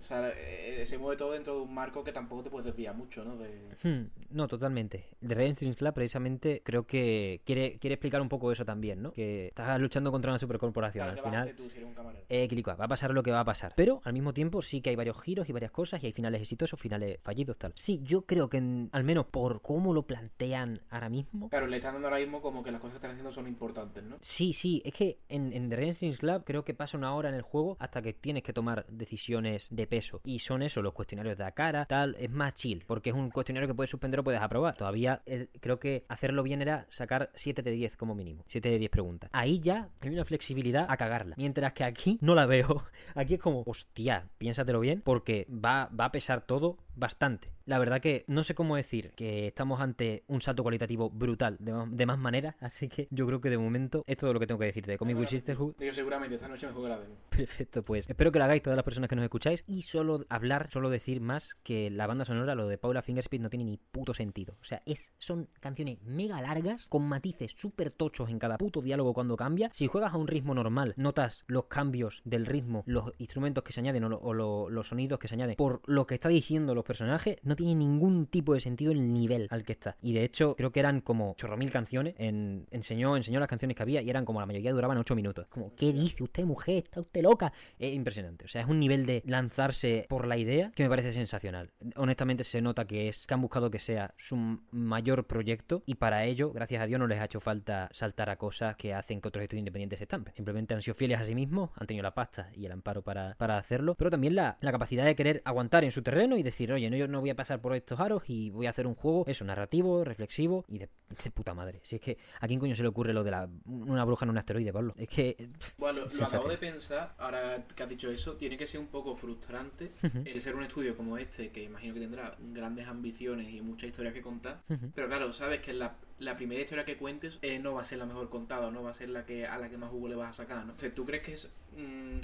O 0.05 0.07
sea, 0.07 0.29
eh, 0.37 0.85
se 0.85 0.99
mueve 0.99 1.17
todo 1.17 1.33
dentro 1.33 1.55
de 1.55 1.63
un 1.63 1.73
marco 1.73 2.05
que 2.05 2.13
tampoco 2.13 2.43
te 2.43 2.51
puedes 2.51 2.67
desviar 2.67 2.95
mucho, 2.95 3.25
¿no? 3.25 3.39
De... 3.39 3.71
Hmm, 3.83 4.11
no, 4.29 4.47
totalmente. 4.47 5.07
De 5.19 5.35
Red 5.35 5.55
Strings 5.55 5.77
Club, 5.77 5.95
precisamente, 5.95 6.61
creo 6.63 6.87
que 6.87 7.41
quiere, 7.47 7.79
quiere 7.79 7.95
explicar 7.95 8.21
un 8.21 8.29
poco 8.29 8.53
eso 8.53 8.67
también, 8.67 9.01
¿no? 9.01 9.13
Que 9.13 9.47
estás 9.47 9.81
luchando 9.81 10.13
contra 10.13 10.31
una 10.31 10.39
supercorporación. 10.39 11.09
al 11.09 11.19
final, 11.19 11.55
tú, 11.57 11.71
si 11.71 11.79
eres 11.79 11.89
un 11.89 11.95
camarero? 11.95 12.27
Eh, 12.29 12.47
va 12.69 12.85
a 12.85 12.89
pasar 12.89 13.13
lo 13.13 13.23
que 13.23 13.31
va 13.31 13.41
a 13.41 13.45
pasar. 13.47 13.73
Pero 13.77 14.03
al 14.05 14.13
mismo 14.13 14.35
tiempo 14.35 14.61
sí 14.61 14.83
que 14.83 14.91
hay 14.91 14.97
varios 14.97 15.23
giros 15.23 15.49
y 15.49 15.53
varias 15.53 15.71
cosas 15.71 16.03
y 16.03 16.07
hay 16.07 16.13
finales 16.13 16.43
exitosos, 16.43 16.79
finales 16.79 17.19
fallidos, 17.23 17.57
tal. 17.57 17.73
Sí, 17.75 18.01
yo 18.03 18.27
creo 18.27 18.51
que 18.51 18.59
al 18.93 19.05
menos 19.05 19.25
por 19.25 19.63
cómo 19.63 19.95
lo 19.95 20.07
plantean 20.07 20.83
ahora 20.91 21.09
mismo. 21.09 21.49
Claro, 21.49 21.67
le 21.67 21.79
están 21.79 21.95
dando 21.95 22.09
ahora 22.09 22.21
mismo 22.21 22.43
como 22.43 22.63
que 22.63 22.71
las 22.71 22.81
cosas 22.83 22.93
que 22.93 22.99
están 22.99 23.13
haciendo 23.13 23.33
son 23.33 23.49
importantes, 23.49 24.05
¿no? 24.05 24.19
Sí, 24.21 24.53
sí. 24.53 24.83
Es 24.85 24.93
que 24.93 25.21
en, 25.31 25.55
en 25.55 25.71
The 25.71 25.77
Red 25.77 25.93
Strings 25.93 26.19
Club 26.19 26.43
creo 26.45 26.63
que 26.63 26.75
pasa 26.75 26.99
una 26.99 27.15
hora 27.15 27.31
en 27.31 27.37
el 27.37 27.43
juego 27.43 27.79
hasta 27.81 28.03
que 28.03 28.13
tienes 28.13 28.43
que 28.43 28.53
tomar 28.53 28.85
decisiones 28.89 29.69
de 29.71 29.94
peso. 29.95 30.21
Y 30.25 30.41
son 30.41 30.63
eso, 30.63 30.83
los 30.83 30.93
cuestionarios 30.93 31.37
de 31.39 31.45
la 31.45 31.53
cara, 31.53 31.85
tal, 31.87 32.17
es 32.19 32.31
más 32.31 32.55
chill, 32.55 32.83
porque 32.87 33.11
es 33.11 33.17
un 33.17 33.31
cuestionario 33.31 33.69
que 33.69 33.75
puedes 33.75 33.91
suspender 33.91 34.21
o 34.21 34.25
puedes 34.25 34.41
aprobar. 34.41 34.77
Todavía 34.77 35.23
eh, 35.27 35.49
creo 35.61 35.79
que 35.79 36.05
hacerlo 36.09 36.43
bien 36.43 36.63
era 36.63 36.87
sacar 36.91 37.31
7 37.35 37.63
de 37.63 37.71
10 37.71 37.97
como 37.97 38.15
mínimo, 38.15 38.45
7 38.49 38.71
de 38.71 38.79
10 38.79 38.91
preguntas. 38.91 39.31
Ahí 39.33 39.61
ya 39.61 39.89
hay 40.01 40.11
una 40.11 40.25
flexibilidad 40.25 40.87
a 40.89 40.97
cagarla, 40.97 41.37
mientras 41.39 41.73
que 41.75 41.85
aquí 41.85 42.19
no 42.23 42.35
la 42.35 42.47
veo. 42.47 42.85
Aquí 43.15 43.35
es 43.35 43.41
como, 43.41 43.63
hostia, 43.67 44.29
piénsatelo 44.39 44.81
bien, 44.81 45.01
porque 45.01 45.47
va, 45.49 45.89
va 45.89 46.07
a 46.07 46.13
pesar 46.13 46.45
todo 46.45 46.79
bastante. 46.97 47.53
La 47.67 47.79
verdad 47.79 48.01
que 48.01 48.25
no 48.29 48.45
sé 48.45 48.55
cómo 48.55 48.77
decir 48.77 49.13
que 49.17 49.47
estamos 49.49 49.81
ante 49.81 50.25
un 50.29 50.41
salto 50.41 50.63
cualitativo 50.63 51.11
brutal 51.11 51.57
de 51.61 51.73
más, 51.73 51.97
de 51.97 52.07
más 52.07 52.19
maneras, 52.19 52.55
así 52.61 52.89
que 52.89 53.09
yo 53.11 53.27
creo 53.27 53.41
que 53.41 53.51
de 53.51 53.59
momento 53.59 54.03
es 54.07 54.17
todo 54.17 54.33
lo 54.33 54.41
que 54.41 54.47
tengo 54.47 54.59
que 54.59 54.67
decirte 54.67 54.91
de 54.93 54.99
Comic 54.99 55.17
Will 55.17 55.29
Sisterhood. 55.29 55.75
Yo 55.81 55.93
seguramente 55.93 56.35
esta 56.37 56.49
noche 56.49 56.67
me 56.67 56.73
juego 56.73 56.89
la 56.89 56.99
demo. 56.99 57.15
Perfecto, 57.31 57.83
pues 57.83 58.09
espero 58.09 58.31
que 58.33 58.39
lo 58.39 58.45
hagáis 58.45 58.63
todas 58.63 58.77
las 58.77 58.85
personas 58.85 59.09
que 59.09 59.17
nos 59.17 59.23
escucháis 59.25 59.65
y 59.67 59.83
solo 59.83 60.25
hablar, 60.29 60.71
solo 60.71 60.91
decir 60.91 61.21
más 61.21 61.55
que 61.63 61.91
la 61.91 62.07
banda 62.07 62.25
sonora, 62.25 62.55
lo 62.55 62.69
de 62.69 62.79
Paula 62.79 63.03
Fingerspeed 63.03 63.41
no 63.41 63.49
tiene 63.49 63.65
ni 63.65 63.77
puto 63.79 64.15
sentido. 64.15 64.55
O 64.61 64.65
sea, 64.65 64.81
es, 64.87 65.13
son 65.19 65.49
canciones 65.61 66.01
mega 66.03 66.41
largas 66.43 66.89
con 66.89 67.03
matices 67.09 67.55
súper 67.57 67.91
tochos 67.91 68.29
en 68.31 68.39
cada 68.39 68.59
puto 68.59 68.83
diálogo 68.83 69.15
cuando 69.15 69.37
cambia. 69.37 69.71
Si 69.73 69.87
juegas 69.87 70.13
a 70.15 70.17
un 70.17 70.29
ritmo 70.29 70.55
normal, 70.55 70.95
notas 70.97 71.45
los 71.47 71.65
cambios 71.67 72.23
del 72.25 72.47
ritmo, 72.47 72.83
los 72.87 73.13
instrumentos 73.19 73.65
que 73.65 73.73
se 73.73 73.81
añaden 73.81 74.05
o, 74.05 74.09
lo- 74.09 74.19
o 74.21 74.33
lo- 74.35 74.71
los 74.71 74.89
sonidos 74.89 75.19
que 75.19 75.29
se 75.29 75.35
añaden 75.35 75.57
por 75.57 75.81
lo 75.87 76.07
que 76.07 76.15
está 76.15 76.29
diciendo 76.29 76.75
los 76.75 76.85
personajes, 76.85 77.37
no 77.43 77.54
tiene 77.57 77.75
ningún 77.75 78.27
tipo 78.27 78.55
de 78.55 78.61
sentido 78.61 78.93
el 78.93 79.13
nivel 79.13 79.49
al 79.51 79.65
que 79.65 79.73
está. 79.73 79.97
Y 80.03 80.13
de 80.13 80.25
hecho, 80.25 80.55
creo 80.57 80.73
que 80.73 80.81
eran 80.81 81.01
como 81.01 81.35
chorro 81.37 81.57
mil 81.57 81.71
canciones. 81.71 82.15
En, 82.19 82.67
enseñó, 82.71 83.17
enseñó 83.17 83.41
las 83.41 83.49
canciones 83.49 83.77
que 83.77 83.83
había 83.83 84.03
y 84.03 84.11
eran 84.11 84.25
como 84.25 84.41
la 84.41 84.47
mayoría 84.47 84.73
duraban 84.73 84.99
8 84.99 85.15
minutos. 85.15 85.47
Como, 85.49 85.75
¿qué 85.75 85.93
dice 85.93 86.23
usted, 86.23 86.45
mujer? 86.45 86.85
¿Está 86.85 87.01
usted 87.01 87.23
loca? 87.23 87.53
Es 87.79 87.93
impresionante. 87.93 88.45
O 88.45 88.49
sea, 88.49 88.63
es 88.63 88.69
un 88.69 88.79
nivel 88.79 89.07
de 89.07 89.23
lanzarse 89.27 90.07
por 90.09 90.27
la 90.27 90.37
idea 90.37 90.71
que 90.75 90.83
me 90.83 90.89
parece 90.89 91.13
sensacional. 91.13 91.71
Honestamente 91.97 92.45
se 92.45 92.61
nota 92.61 92.87
que 92.87 93.09
es 93.09 93.27
que 93.27 93.35
han 93.35 93.41
buscado 93.41 93.71
que 93.71 93.79
sea 93.79 94.15
su 94.17 94.37
mayor 94.71 95.27
proyecto 95.27 95.83
y 95.87 95.97
para 95.97 96.25
ello, 96.25 96.53
gracias 96.53 96.83
a 96.83 96.87
Dios, 96.87 96.99
no 96.99 97.07
les 97.07 97.21
ha 97.21 97.25
hecho 97.25 97.41
falta 97.41 97.89
saltar 97.93 98.31
a 98.31 98.37
cosas 98.37 98.77
que 98.77 98.95
hacen 98.95 99.21
que 99.21 99.29
otros 99.29 99.43
estudios 99.43 99.61
independientes 99.61 99.99
se 99.99 100.05
estampen. 100.05 100.35
Simplemente 100.35 100.75
han 100.75 100.83
sido 100.83 100.95
fieles 100.95 101.21
a 101.21 101.25
sí 101.25 101.35
mismos, 101.35 101.71
han 101.77 101.87
tenido 101.87 102.03
la 102.03 102.15
pasta 102.15 102.51
y 102.55 102.67
el 102.67 102.73
amparo 102.73 103.03
para, 103.03 103.35
para 103.37 103.59
hacerlo, 103.59 103.95
pero 103.95 104.11
también 104.11 104.35
la, 104.35 104.59
la 104.61 104.73
capacidad 104.73 105.05
de 105.05 105.15
querer 105.15 105.43
aguantar 105.45 105.85
en 105.85 105.93
su 105.93 106.03
terreno 106.03 106.37
y 106.37 106.43
decir, 106.43 106.73
oye, 106.73 106.91
no, 106.91 106.97
yo 106.97 107.09
no 107.09 107.21
voy 107.21 107.31
a 107.31 107.37
pasar 107.37 107.44
por 107.61 107.75
estos 107.75 108.01
aros 108.01 108.23
y 108.29 108.51
voy 108.51 108.67
a 108.67 108.71
hacer 108.71 108.87
un 108.87 108.95
juego, 108.95 109.25
eso, 109.27 109.45
narrativo, 109.45 110.05
reflexivo 110.05 110.65
y 110.69 110.79
de, 110.79 110.89
de 111.09 111.31
puta 111.31 111.55
madre. 111.55 111.81
Si 111.83 111.97
es 111.97 112.03
que 112.03 112.19
a 112.41 112.47
quién 112.47 112.61
coño 112.61 112.75
se 112.75 112.83
le 112.83 112.89
ocurre 112.89 113.13
lo 113.13 113.25
de 113.25 113.31
la, 113.31 113.49
una 113.67 114.05
bruja 114.05 114.25
en 114.25 114.31
un 114.31 114.39
asteroide, 114.39 114.73
Pablo. 114.73 114.95
Es 114.97 115.09
que... 115.09 115.49
pff, 115.59 115.79
Bueno, 115.79 116.01
lo, 116.01 116.25
acabo 116.25 116.49
de 116.49 116.59
pensar, 116.59 117.15
ahora 117.19 117.65
que 117.75 117.83
has 117.83 117.89
dicho 117.89 118.11
eso, 118.11 118.35
tiene 118.35 118.57
que 118.57 118.67
ser 118.67 118.81
un 118.81 118.89
poco 118.89 119.17
frustrante 119.17 119.93
el 120.25 120.41
ser 120.41 120.55
un 120.55 120.65
estudio 120.65 120.97
como 120.97 121.19
este, 121.19 121.51
que 121.51 121.63
imagino 121.63 121.95
que 121.95 122.01
tendrá 122.01 122.37
grandes 122.53 122.89
ambiciones 122.89 123.51
y 123.51 123.61
muchas 123.61 123.91
historias 123.91 124.15
que 124.15 124.23
contar. 124.23 124.63
Pero 124.95 125.09
claro, 125.09 125.33
sabes 125.33 125.61
que 125.61 125.73
la, 125.73 125.97
la 126.19 126.37
primera 126.37 126.61
historia 126.61 126.85
que 126.85 126.97
cuentes 126.97 127.39
eh, 127.43 127.59
no 127.59 127.75
va 127.75 127.83
a 127.83 127.85
ser 127.85 127.99
la 127.99 128.07
mejor 128.07 128.29
contada, 128.29 128.69
o 128.69 128.71
no 128.71 128.83
va 128.83 128.91
a 128.91 128.95
ser 128.95 129.11
la 129.11 129.25
que 129.25 129.47
a 129.47 129.59
la 129.59 129.69
que 129.69 129.77
más 129.77 129.91
jugo 129.91 130.09
le 130.09 130.15
vas 130.15 130.31
a 130.31 130.43
sacar, 130.43 130.59
¿no? 130.59 130.73
Entonces, 130.73 130.95
¿tú 130.95 131.05
crees 131.05 131.23
que 131.23 131.33
es, 131.33 131.51
mm, 131.77 132.21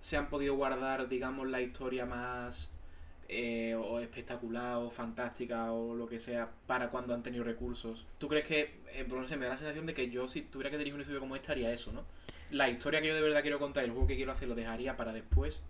se 0.00 0.16
han 0.16 0.28
podido 0.28 0.54
guardar, 0.54 1.08
digamos, 1.08 1.48
la 1.48 1.60
historia 1.60 2.06
más 2.06 2.70
eh, 3.28 3.74
o 3.74 4.00
espectacular 4.00 4.76
o 4.78 4.90
fantástica 4.90 5.72
o 5.72 5.94
lo 5.94 6.08
que 6.08 6.18
sea 6.18 6.50
para 6.66 6.90
cuando 6.90 7.14
han 7.14 7.22
tenido 7.22 7.44
recursos? 7.44 8.06
¿Tú 8.18 8.26
crees 8.28 8.46
que, 8.46 8.80
eh, 8.92 9.04
por 9.08 9.20
no 9.20 9.28
sé, 9.28 9.36
me 9.36 9.44
da 9.44 9.52
la 9.52 9.58
sensación 9.58 9.86
de 9.86 9.94
que 9.94 10.10
yo 10.10 10.26
si 10.28 10.42
tuviera 10.42 10.70
que 10.70 10.78
dirigir 10.78 10.94
un 10.94 11.02
estudio 11.02 11.20
como 11.20 11.36
este 11.36 11.52
haría 11.52 11.72
eso, 11.72 11.92
¿no? 11.92 12.04
La 12.50 12.68
historia 12.70 13.00
que 13.02 13.08
yo 13.08 13.14
de 13.14 13.20
verdad 13.20 13.42
quiero 13.42 13.58
contar, 13.58 13.84
el 13.84 13.90
juego 13.90 14.06
que 14.06 14.16
quiero 14.16 14.32
hacer 14.32 14.48
lo 14.48 14.54
dejaría 14.54 14.96
para 14.96 15.12
después, 15.12 15.60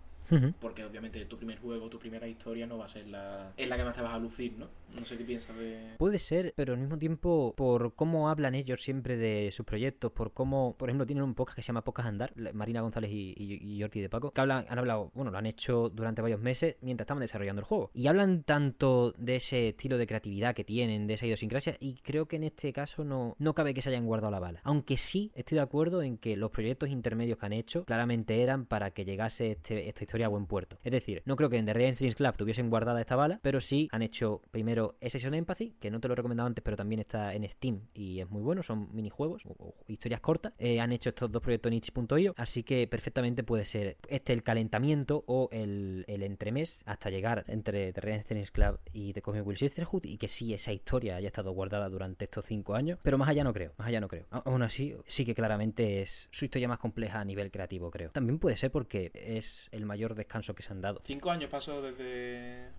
Porque 0.61 0.83
obviamente 0.85 1.23
tu 1.25 1.37
primer 1.37 1.59
juego, 1.59 1.89
tu 1.89 1.99
primera 1.99 2.27
historia 2.27 2.65
no 2.67 2.77
va 2.77 2.85
a 2.85 2.89
ser 2.89 3.07
la, 3.07 3.53
en 3.57 3.69
la 3.69 3.77
que 3.77 3.83
más 3.83 3.95
te 3.95 4.01
vas 4.01 4.13
a 4.13 4.19
lucir, 4.19 4.53
¿no? 4.57 4.67
No 4.99 5.05
sé 5.05 5.17
qué 5.17 5.23
piensas 5.23 5.55
de... 5.57 5.95
Puede 5.97 6.17
ser, 6.19 6.53
pero 6.55 6.73
al 6.73 6.79
mismo 6.79 6.97
tiempo, 6.97 7.53
por 7.55 7.93
cómo 7.95 8.29
hablan 8.29 8.55
ellos 8.55 8.81
siempre 8.81 9.17
de 9.17 9.51
sus 9.51 9.65
proyectos, 9.65 10.11
por 10.11 10.33
cómo, 10.33 10.75
por 10.77 10.89
ejemplo, 10.89 11.05
tienen 11.05 11.23
un 11.23 11.35
podcast 11.35 11.55
que 11.57 11.61
se 11.61 11.67
llama 11.67 11.83
Podcast 11.83 12.07
Andar, 12.09 12.33
Marina 12.53 12.81
González 12.81 13.11
y, 13.11 13.33
y, 13.37 13.75
y 13.75 13.81
Jordi 13.81 14.01
de 14.01 14.09
Paco, 14.09 14.31
que 14.31 14.41
hablan, 14.41 14.65
han 14.67 14.79
hablado, 14.79 15.11
bueno, 15.13 15.31
lo 15.31 15.37
han 15.37 15.45
hecho 15.45 15.89
durante 15.89 16.21
varios 16.21 16.39
meses 16.41 16.75
mientras 16.81 17.05
estaban 17.05 17.21
desarrollando 17.21 17.59
el 17.61 17.65
juego. 17.65 17.91
Y 17.93 18.07
hablan 18.07 18.43
tanto 18.43 19.13
de 19.17 19.35
ese 19.35 19.69
estilo 19.69 19.97
de 19.97 20.07
creatividad 20.07 20.55
que 20.55 20.63
tienen, 20.63 21.07
de 21.07 21.13
esa 21.15 21.25
idiosincrasia, 21.25 21.77
y 21.79 21.95
creo 21.95 22.27
que 22.27 22.37
en 22.37 22.43
este 22.43 22.73
caso 22.73 23.03
no, 23.03 23.35
no 23.39 23.53
cabe 23.53 23.73
que 23.73 23.81
se 23.81 23.89
hayan 23.89 24.05
guardado 24.05 24.31
la 24.31 24.39
bala. 24.39 24.61
Aunque 24.63 24.97
sí 24.97 25.31
estoy 25.35 25.57
de 25.57 25.61
acuerdo 25.61 26.01
en 26.01 26.17
que 26.17 26.35
los 26.35 26.51
proyectos 26.51 26.89
intermedios 26.89 27.37
que 27.37 27.45
han 27.45 27.53
hecho 27.53 27.85
claramente 27.85 28.41
eran 28.41 28.65
para 28.65 28.91
que 28.91 29.05
llegase 29.05 29.51
este- 29.51 29.87
esta 29.87 30.03
historia 30.03 30.18
a 30.25 30.29
buen 30.29 30.45
puerto. 30.45 30.77
Es 30.83 30.91
decir, 30.91 31.21
no 31.25 31.35
creo 31.35 31.49
que 31.49 31.57
en 31.57 31.65
The 31.65 31.73
Real 31.73 31.95
Club 31.95 32.37
tuviesen 32.37 32.69
guardada 32.69 33.01
esta 33.01 33.15
bala, 33.15 33.39
pero 33.41 33.61
sí 33.61 33.87
han 33.91 34.01
hecho 34.01 34.41
primero 34.51 34.97
Session 35.01 35.33
Empathy, 35.33 35.75
que 35.79 35.91
no 35.91 35.99
te 35.99 36.07
lo 36.07 36.13
he 36.13 36.17
recomendado 36.17 36.47
antes, 36.47 36.63
pero 36.63 36.77
también 36.77 36.99
está 36.99 37.33
en 37.33 37.47
Steam 37.49 37.81
y 37.93 38.19
es 38.19 38.29
muy 38.29 38.41
bueno, 38.41 38.63
son 38.63 38.89
minijuegos 38.93 39.43
o, 39.45 39.75
historias 39.87 40.21
cortas. 40.21 40.53
Eh, 40.57 40.79
han 40.79 40.91
hecho 40.91 41.09
estos 41.09 41.31
dos 41.31 41.41
proyectos 41.41 41.71
en 41.71 41.77
itch.io, 41.77 42.33
así 42.37 42.63
que 42.63 42.87
perfectamente 42.87 43.43
puede 43.43 43.65
ser 43.65 43.97
este 44.07 44.33
el 44.33 44.43
calentamiento 44.43 45.23
o 45.27 45.49
el, 45.51 46.05
el 46.07 46.23
entremés 46.23 46.81
hasta 46.85 47.09
llegar 47.09 47.43
entre 47.47 47.93
The 47.93 48.01
Real 48.01 48.21
Strings 48.21 48.51
Club 48.51 48.79
y 48.93 49.13
The 49.13 49.21
Comic 49.21 49.45
Will 49.45 49.57
Sisterhood 49.57 50.05
y 50.05 50.17
que 50.17 50.27
sí 50.27 50.53
esa 50.53 50.71
historia 50.71 51.15
haya 51.15 51.27
estado 51.27 51.51
guardada 51.51 51.89
durante 51.89 52.25
estos 52.25 52.45
cinco 52.45 52.75
años, 52.75 52.99
pero 53.01 53.17
más 53.17 53.29
allá 53.29 53.43
no 53.43 53.53
creo, 53.53 53.73
más 53.77 53.87
allá 53.87 54.01
no 54.01 54.07
creo. 54.07 54.25
Aún 54.31 54.61
así, 54.63 54.95
sí 55.07 55.25
que 55.25 55.35
claramente 55.35 56.01
es 56.01 56.27
su 56.31 56.45
historia 56.45 56.67
más 56.67 56.79
compleja 56.79 57.19
a 57.19 57.25
nivel 57.25 57.51
creativo, 57.51 57.91
creo. 57.91 58.11
También 58.11 58.39
puede 58.39 58.57
ser 58.57 58.71
porque 58.71 59.11
es 59.13 59.69
el 59.71 59.85
mayor 59.85 59.98
descanso 60.07 60.55
que 60.55 60.63
se 60.63 60.71
han 60.71 60.81
dado. 60.81 61.01
Cinco 61.03 61.29
años 61.31 61.49
pasó 61.49 61.81
desde... 61.81 62.69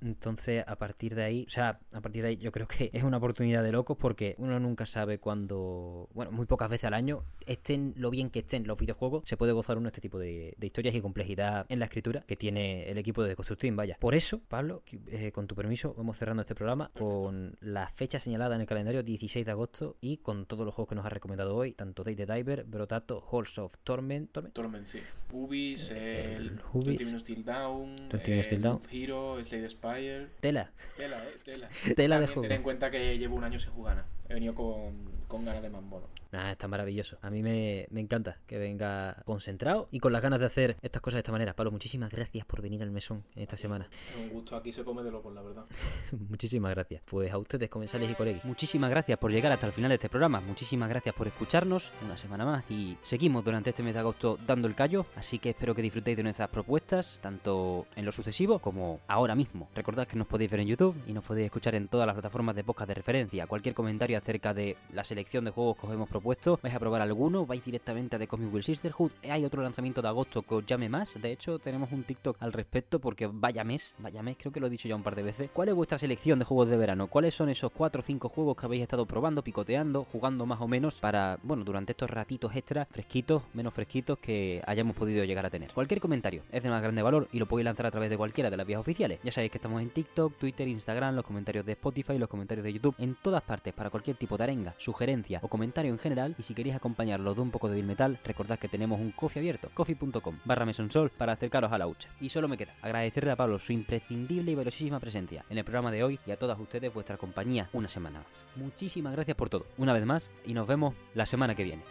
Entonces, 0.00 0.64
a 0.66 0.76
partir 0.76 1.14
de 1.14 1.24
ahí, 1.24 1.44
o 1.46 1.50
sea, 1.50 1.80
a 1.92 2.00
partir 2.00 2.22
de 2.22 2.28
ahí 2.28 2.36
yo 2.36 2.52
creo 2.52 2.66
que 2.68 2.90
es 2.92 3.02
una 3.02 3.16
oportunidad 3.16 3.62
de 3.62 3.72
locos 3.72 3.96
porque 3.98 4.34
uno 4.38 4.58
nunca 4.60 4.86
sabe 4.86 5.18
cuándo, 5.18 6.08
bueno, 6.14 6.30
muy 6.32 6.46
pocas 6.46 6.70
veces 6.70 6.84
al 6.84 6.94
año, 6.94 7.24
estén 7.46 7.94
lo 7.96 8.10
bien 8.10 8.30
que 8.30 8.40
estén 8.40 8.66
los 8.66 8.78
videojuegos, 8.78 9.22
se 9.26 9.36
puede 9.36 9.52
gozar 9.52 9.78
uno 9.78 9.88
este 9.88 10.00
tipo 10.00 10.18
de, 10.18 10.54
de 10.56 10.66
historias 10.66 10.94
y 10.94 11.00
complejidad 11.00 11.66
en 11.68 11.78
la 11.78 11.86
escritura 11.86 12.22
que 12.26 12.36
tiene 12.36 12.88
el 12.90 12.98
equipo 12.98 13.22
de 13.22 13.34
Constructing, 13.36 13.76
vaya. 13.76 13.96
Por 14.00 14.14
eso, 14.14 14.40
Pablo, 14.48 14.82
eh, 15.08 15.32
con 15.32 15.46
tu 15.46 15.54
permiso, 15.54 15.94
vamos 15.94 16.16
cerrando 16.18 16.42
este 16.42 16.54
programa 16.54 16.90
con 16.96 17.56
la 17.60 17.88
fecha 17.88 18.18
señalada 18.18 18.54
en 18.54 18.60
el 18.62 18.66
calendario, 18.66 19.02
16 19.02 19.44
de 19.44 19.52
agosto, 19.52 19.96
y 20.00 20.18
con 20.18 20.46
todos 20.46 20.64
los 20.64 20.74
juegos 20.74 20.88
que 20.90 20.94
nos 20.94 21.06
ha 21.06 21.10
recomendado 21.10 21.56
hoy, 21.56 21.72
tanto 21.72 22.04
Day 22.04 22.14
the 22.16 22.26
Diver, 22.26 22.64
Brotato, 22.64 23.24
Halls 23.30 23.58
of 23.58 23.74
Torment, 23.84 24.30
Torment, 24.32 24.54
Torment, 24.54 24.84
sí. 24.84 25.00
Ubis, 25.32 25.90
Eh, 25.90 26.34
el, 26.36 26.46
el 26.46 26.60
Ubis. 26.72 26.86
20 26.98 27.04
Minutes 27.06 27.24
Till 27.24 27.44
Down, 27.44 27.96
20 28.08 28.30
Minutes 28.30 28.48
Till 28.48 28.56
el 28.56 28.62
Down. 28.62 28.74
Loop 28.74 28.86
Hero, 28.92 29.38
Slade 29.46 29.68
Spire... 29.70 30.26
Tela, 30.40 30.70
Tela, 30.96 31.16
eh, 31.24 31.38
tela. 31.44 31.68
tela 31.96 32.20
de 32.20 32.26
También 32.26 32.26
juego. 32.34 32.42
ten 32.42 32.52
en 32.52 32.62
cuenta 32.62 32.90
que 32.90 33.16
llevo 33.18 33.36
un 33.36 33.44
año 33.44 33.58
sin 33.58 33.70
jugar. 33.72 34.04
He 34.28 34.34
venido 34.34 34.54
con, 34.54 35.10
con 35.28 35.44
ganas 35.44 35.62
de 35.62 35.70
más 35.70 35.82
mono. 35.82 36.06
Nah, 36.32 36.52
está 36.52 36.68
maravilloso. 36.68 37.18
A 37.22 37.30
mí 37.30 37.42
me, 37.42 37.86
me 37.90 38.00
encanta 38.00 38.38
que 38.46 38.58
venga 38.58 39.22
concentrado 39.24 39.88
y 39.90 40.00
con 40.00 40.12
las 40.12 40.22
ganas 40.22 40.40
de 40.40 40.46
hacer 40.46 40.76
estas 40.82 41.02
cosas 41.02 41.16
de 41.16 41.20
esta 41.20 41.32
manera. 41.32 41.54
Pablo, 41.54 41.70
muchísimas 41.70 42.10
gracias 42.10 42.44
por 42.44 42.62
venir 42.62 42.82
al 42.82 42.90
mesón 42.90 43.24
en 43.34 43.42
esta 43.42 43.56
semana. 43.56 43.88
Un 44.20 44.30
gusto, 44.30 44.56
aquí 44.56 44.72
se 44.72 44.84
come 44.84 45.02
de 45.02 45.10
locos, 45.10 45.34
la 45.34 45.42
verdad. 45.42 45.64
muchísimas 46.28 46.72
gracias. 46.72 47.02
Pues 47.04 47.32
a 47.32 47.38
ustedes, 47.38 47.68
comensales 47.68 48.10
y 48.10 48.14
colegas. 48.14 48.44
Muchísimas 48.44 48.90
gracias 48.90 49.18
por 49.18 49.30
llegar 49.30 49.52
hasta 49.52 49.66
el 49.66 49.72
final 49.72 49.88
de 49.88 49.94
este 49.94 50.08
programa. 50.08 50.40
Muchísimas 50.40 50.88
gracias 50.88 51.14
por 51.14 51.26
escucharnos 51.26 51.92
una 52.04 52.16
semana 52.16 52.44
más. 52.44 52.70
Y 52.70 52.96
seguimos 53.02 53.44
durante 53.44 53.70
este 53.70 53.82
mes 53.82 53.94
de 53.94 54.00
agosto 54.00 54.38
dando 54.46 54.68
el 54.68 54.74
callo. 54.74 55.06
Así 55.16 55.38
que 55.38 55.50
espero 55.50 55.74
que 55.74 55.82
disfrutéis 55.82 56.16
de 56.16 56.22
nuestras 56.22 56.48
propuestas, 56.48 57.18
tanto 57.22 57.86
en 57.96 58.04
lo 58.04 58.12
sucesivo 58.12 58.58
como 58.58 59.00
ahora 59.06 59.34
mismo. 59.34 59.68
Recordad 59.74 60.06
que 60.06 60.16
nos 60.16 60.26
podéis 60.26 60.50
ver 60.50 60.60
en 60.60 60.68
YouTube 60.68 60.96
y 61.06 61.12
nos 61.12 61.24
podéis 61.24 61.46
escuchar 61.46 61.74
en 61.74 61.88
todas 61.88 62.06
las 62.06 62.14
plataformas 62.14 62.56
de 62.56 62.64
podcast 62.64 62.88
de 62.88 62.94
referencia. 62.94 63.46
Cualquier 63.46 63.74
comentario 63.74 64.18
acerca 64.18 64.54
de 64.54 64.76
la 64.92 65.04
selección 65.04 65.44
de 65.44 65.50
juegos 65.50 65.76
que 65.76 65.86
os 65.86 65.92
hemos 65.92 66.08
propuesto, 66.16 66.58
vais 66.62 66.74
a 66.74 66.78
probar 66.78 67.02
alguno, 67.02 67.44
vais 67.44 67.62
directamente 67.62 68.16
a 68.16 68.18
The 68.18 68.26
Comic 68.26 68.52
Will 68.52 68.64
Sisterhood. 68.64 69.10
Hay 69.28 69.44
otro 69.44 69.62
lanzamiento 69.62 70.00
de 70.00 70.08
agosto 70.08 70.40
que 70.40 70.54
os 70.54 70.64
llame 70.64 70.88
más. 70.88 71.12
De 71.20 71.30
hecho, 71.30 71.58
tenemos 71.58 71.92
un 71.92 72.04
TikTok 72.04 72.38
al 72.40 72.54
respecto 72.54 72.98
porque 72.98 73.28
vaya 73.30 73.64
mes, 73.64 73.94
vaya 73.98 74.22
mes, 74.22 74.38
creo 74.38 74.50
que 74.50 74.60
lo 74.60 74.68
he 74.68 74.70
dicho 74.70 74.88
ya 74.88 74.96
un 74.96 75.02
par 75.02 75.14
de 75.14 75.22
veces. 75.22 75.50
¿Cuál 75.52 75.68
es 75.68 75.74
vuestra 75.74 75.98
selección 75.98 76.38
de 76.38 76.46
juegos 76.46 76.70
de 76.70 76.78
verano? 76.78 77.08
¿Cuáles 77.08 77.34
son 77.34 77.50
esos 77.50 77.70
4 77.70 77.98
o 77.98 78.02
5 78.02 78.28
juegos 78.30 78.56
que 78.56 78.64
habéis 78.64 78.82
estado 78.82 79.04
probando, 79.04 79.42
picoteando, 79.42 80.04
jugando 80.10 80.46
más 80.46 80.58
o 80.62 80.68
menos 80.68 81.00
para, 81.00 81.38
bueno, 81.42 81.64
durante 81.64 81.92
estos 81.92 82.08
ratitos 82.08 82.56
extra, 82.56 82.86
fresquitos, 82.86 83.42
menos 83.52 83.74
fresquitos 83.74 84.18
que 84.18 84.62
hayamos 84.66 84.96
podido 84.96 85.22
llegar 85.24 85.44
a 85.44 85.50
tener? 85.50 85.70
Cualquier 85.74 86.00
comentario 86.00 86.44
es 86.50 86.62
de 86.62 86.70
más 86.70 86.80
grande 86.80 87.02
valor 87.02 87.28
y 87.30 87.38
lo 87.38 87.46
podéis 87.46 87.66
lanzar 87.66 87.84
a 87.84 87.90
través 87.90 88.08
de 88.08 88.16
cualquiera 88.16 88.48
de 88.48 88.56
las 88.56 88.66
vías 88.66 88.80
oficiales. 88.80 89.20
Ya 89.22 89.32
sabéis 89.32 89.50
que 89.50 89.58
estamos 89.58 89.82
en 89.82 89.90
TikTok, 89.90 90.38
Twitter, 90.38 90.66
Instagram, 90.66 91.14
los 91.14 91.26
comentarios 91.26 91.66
de 91.66 91.72
Spotify, 91.72 92.16
los 92.16 92.30
comentarios 92.30 92.64
de 92.64 92.72
YouTube, 92.72 92.94
en 92.96 93.16
todas 93.16 93.42
partes 93.42 93.74
para 93.74 93.90
cualquier 93.90 94.16
tipo 94.16 94.38
de 94.38 94.44
arenga, 94.44 94.74
sugerencia 94.78 95.40
o 95.42 95.48
comentario 95.48 95.92
en 95.92 95.98
general. 96.08 96.34
Y 96.38 96.42
si 96.42 96.54
queréis 96.54 96.76
acompañarlo 96.76 97.34
de 97.34 97.40
un 97.40 97.50
poco 97.50 97.68
de 97.68 97.76
Bill 97.76 97.86
Metal, 97.86 98.18
recordad 98.24 98.58
que 98.58 98.68
tenemos 98.68 99.00
un 99.00 99.12
coffee 99.12 99.40
abierto, 99.40 99.70
coffee.com 99.74 100.38
barra 100.44 100.64
mesonsol 100.64 101.10
para 101.10 101.32
acercaros 101.32 101.72
a 101.72 101.78
la 101.78 101.86
hucha. 101.86 102.08
Y 102.20 102.28
solo 102.28 102.48
me 102.48 102.56
queda 102.56 102.74
agradecerle 102.82 103.32
a 103.32 103.36
Pablo 103.36 103.58
su 103.58 103.72
imprescindible 103.72 104.52
y 104.52 104.54
valiosísima 104.54 105.00
presencia 105.00 105.44
en 105.50 105.58
el 105.58 105.64
programa 105.64 105.90
de 105.90 106.04
hoy 106.04 106.20
y 106.26 106.30
a 106.30 106.38
todas 106.38 106.58
ustedes 106.58 106.92
vuestra 106.92 107.16
compañía 107.16 107.68
una 107.72 107.88
semana 107.88 108.20
más. 108.20 108.44
Muchísimas 108.56 109.12
gracias 109.12 109.36
por 109.36 109.50
todo, 109.50 109.66
una 109.76 109.92
vez 109.92 110.04
más, 110.04 110.30
y 110.44 110.54
nos 110.54 110.66
vemos 110.66 110.94
la 111.14 111.26
semana 111.26 111.54
que 111.54 111.64
viene. 111.64 111.82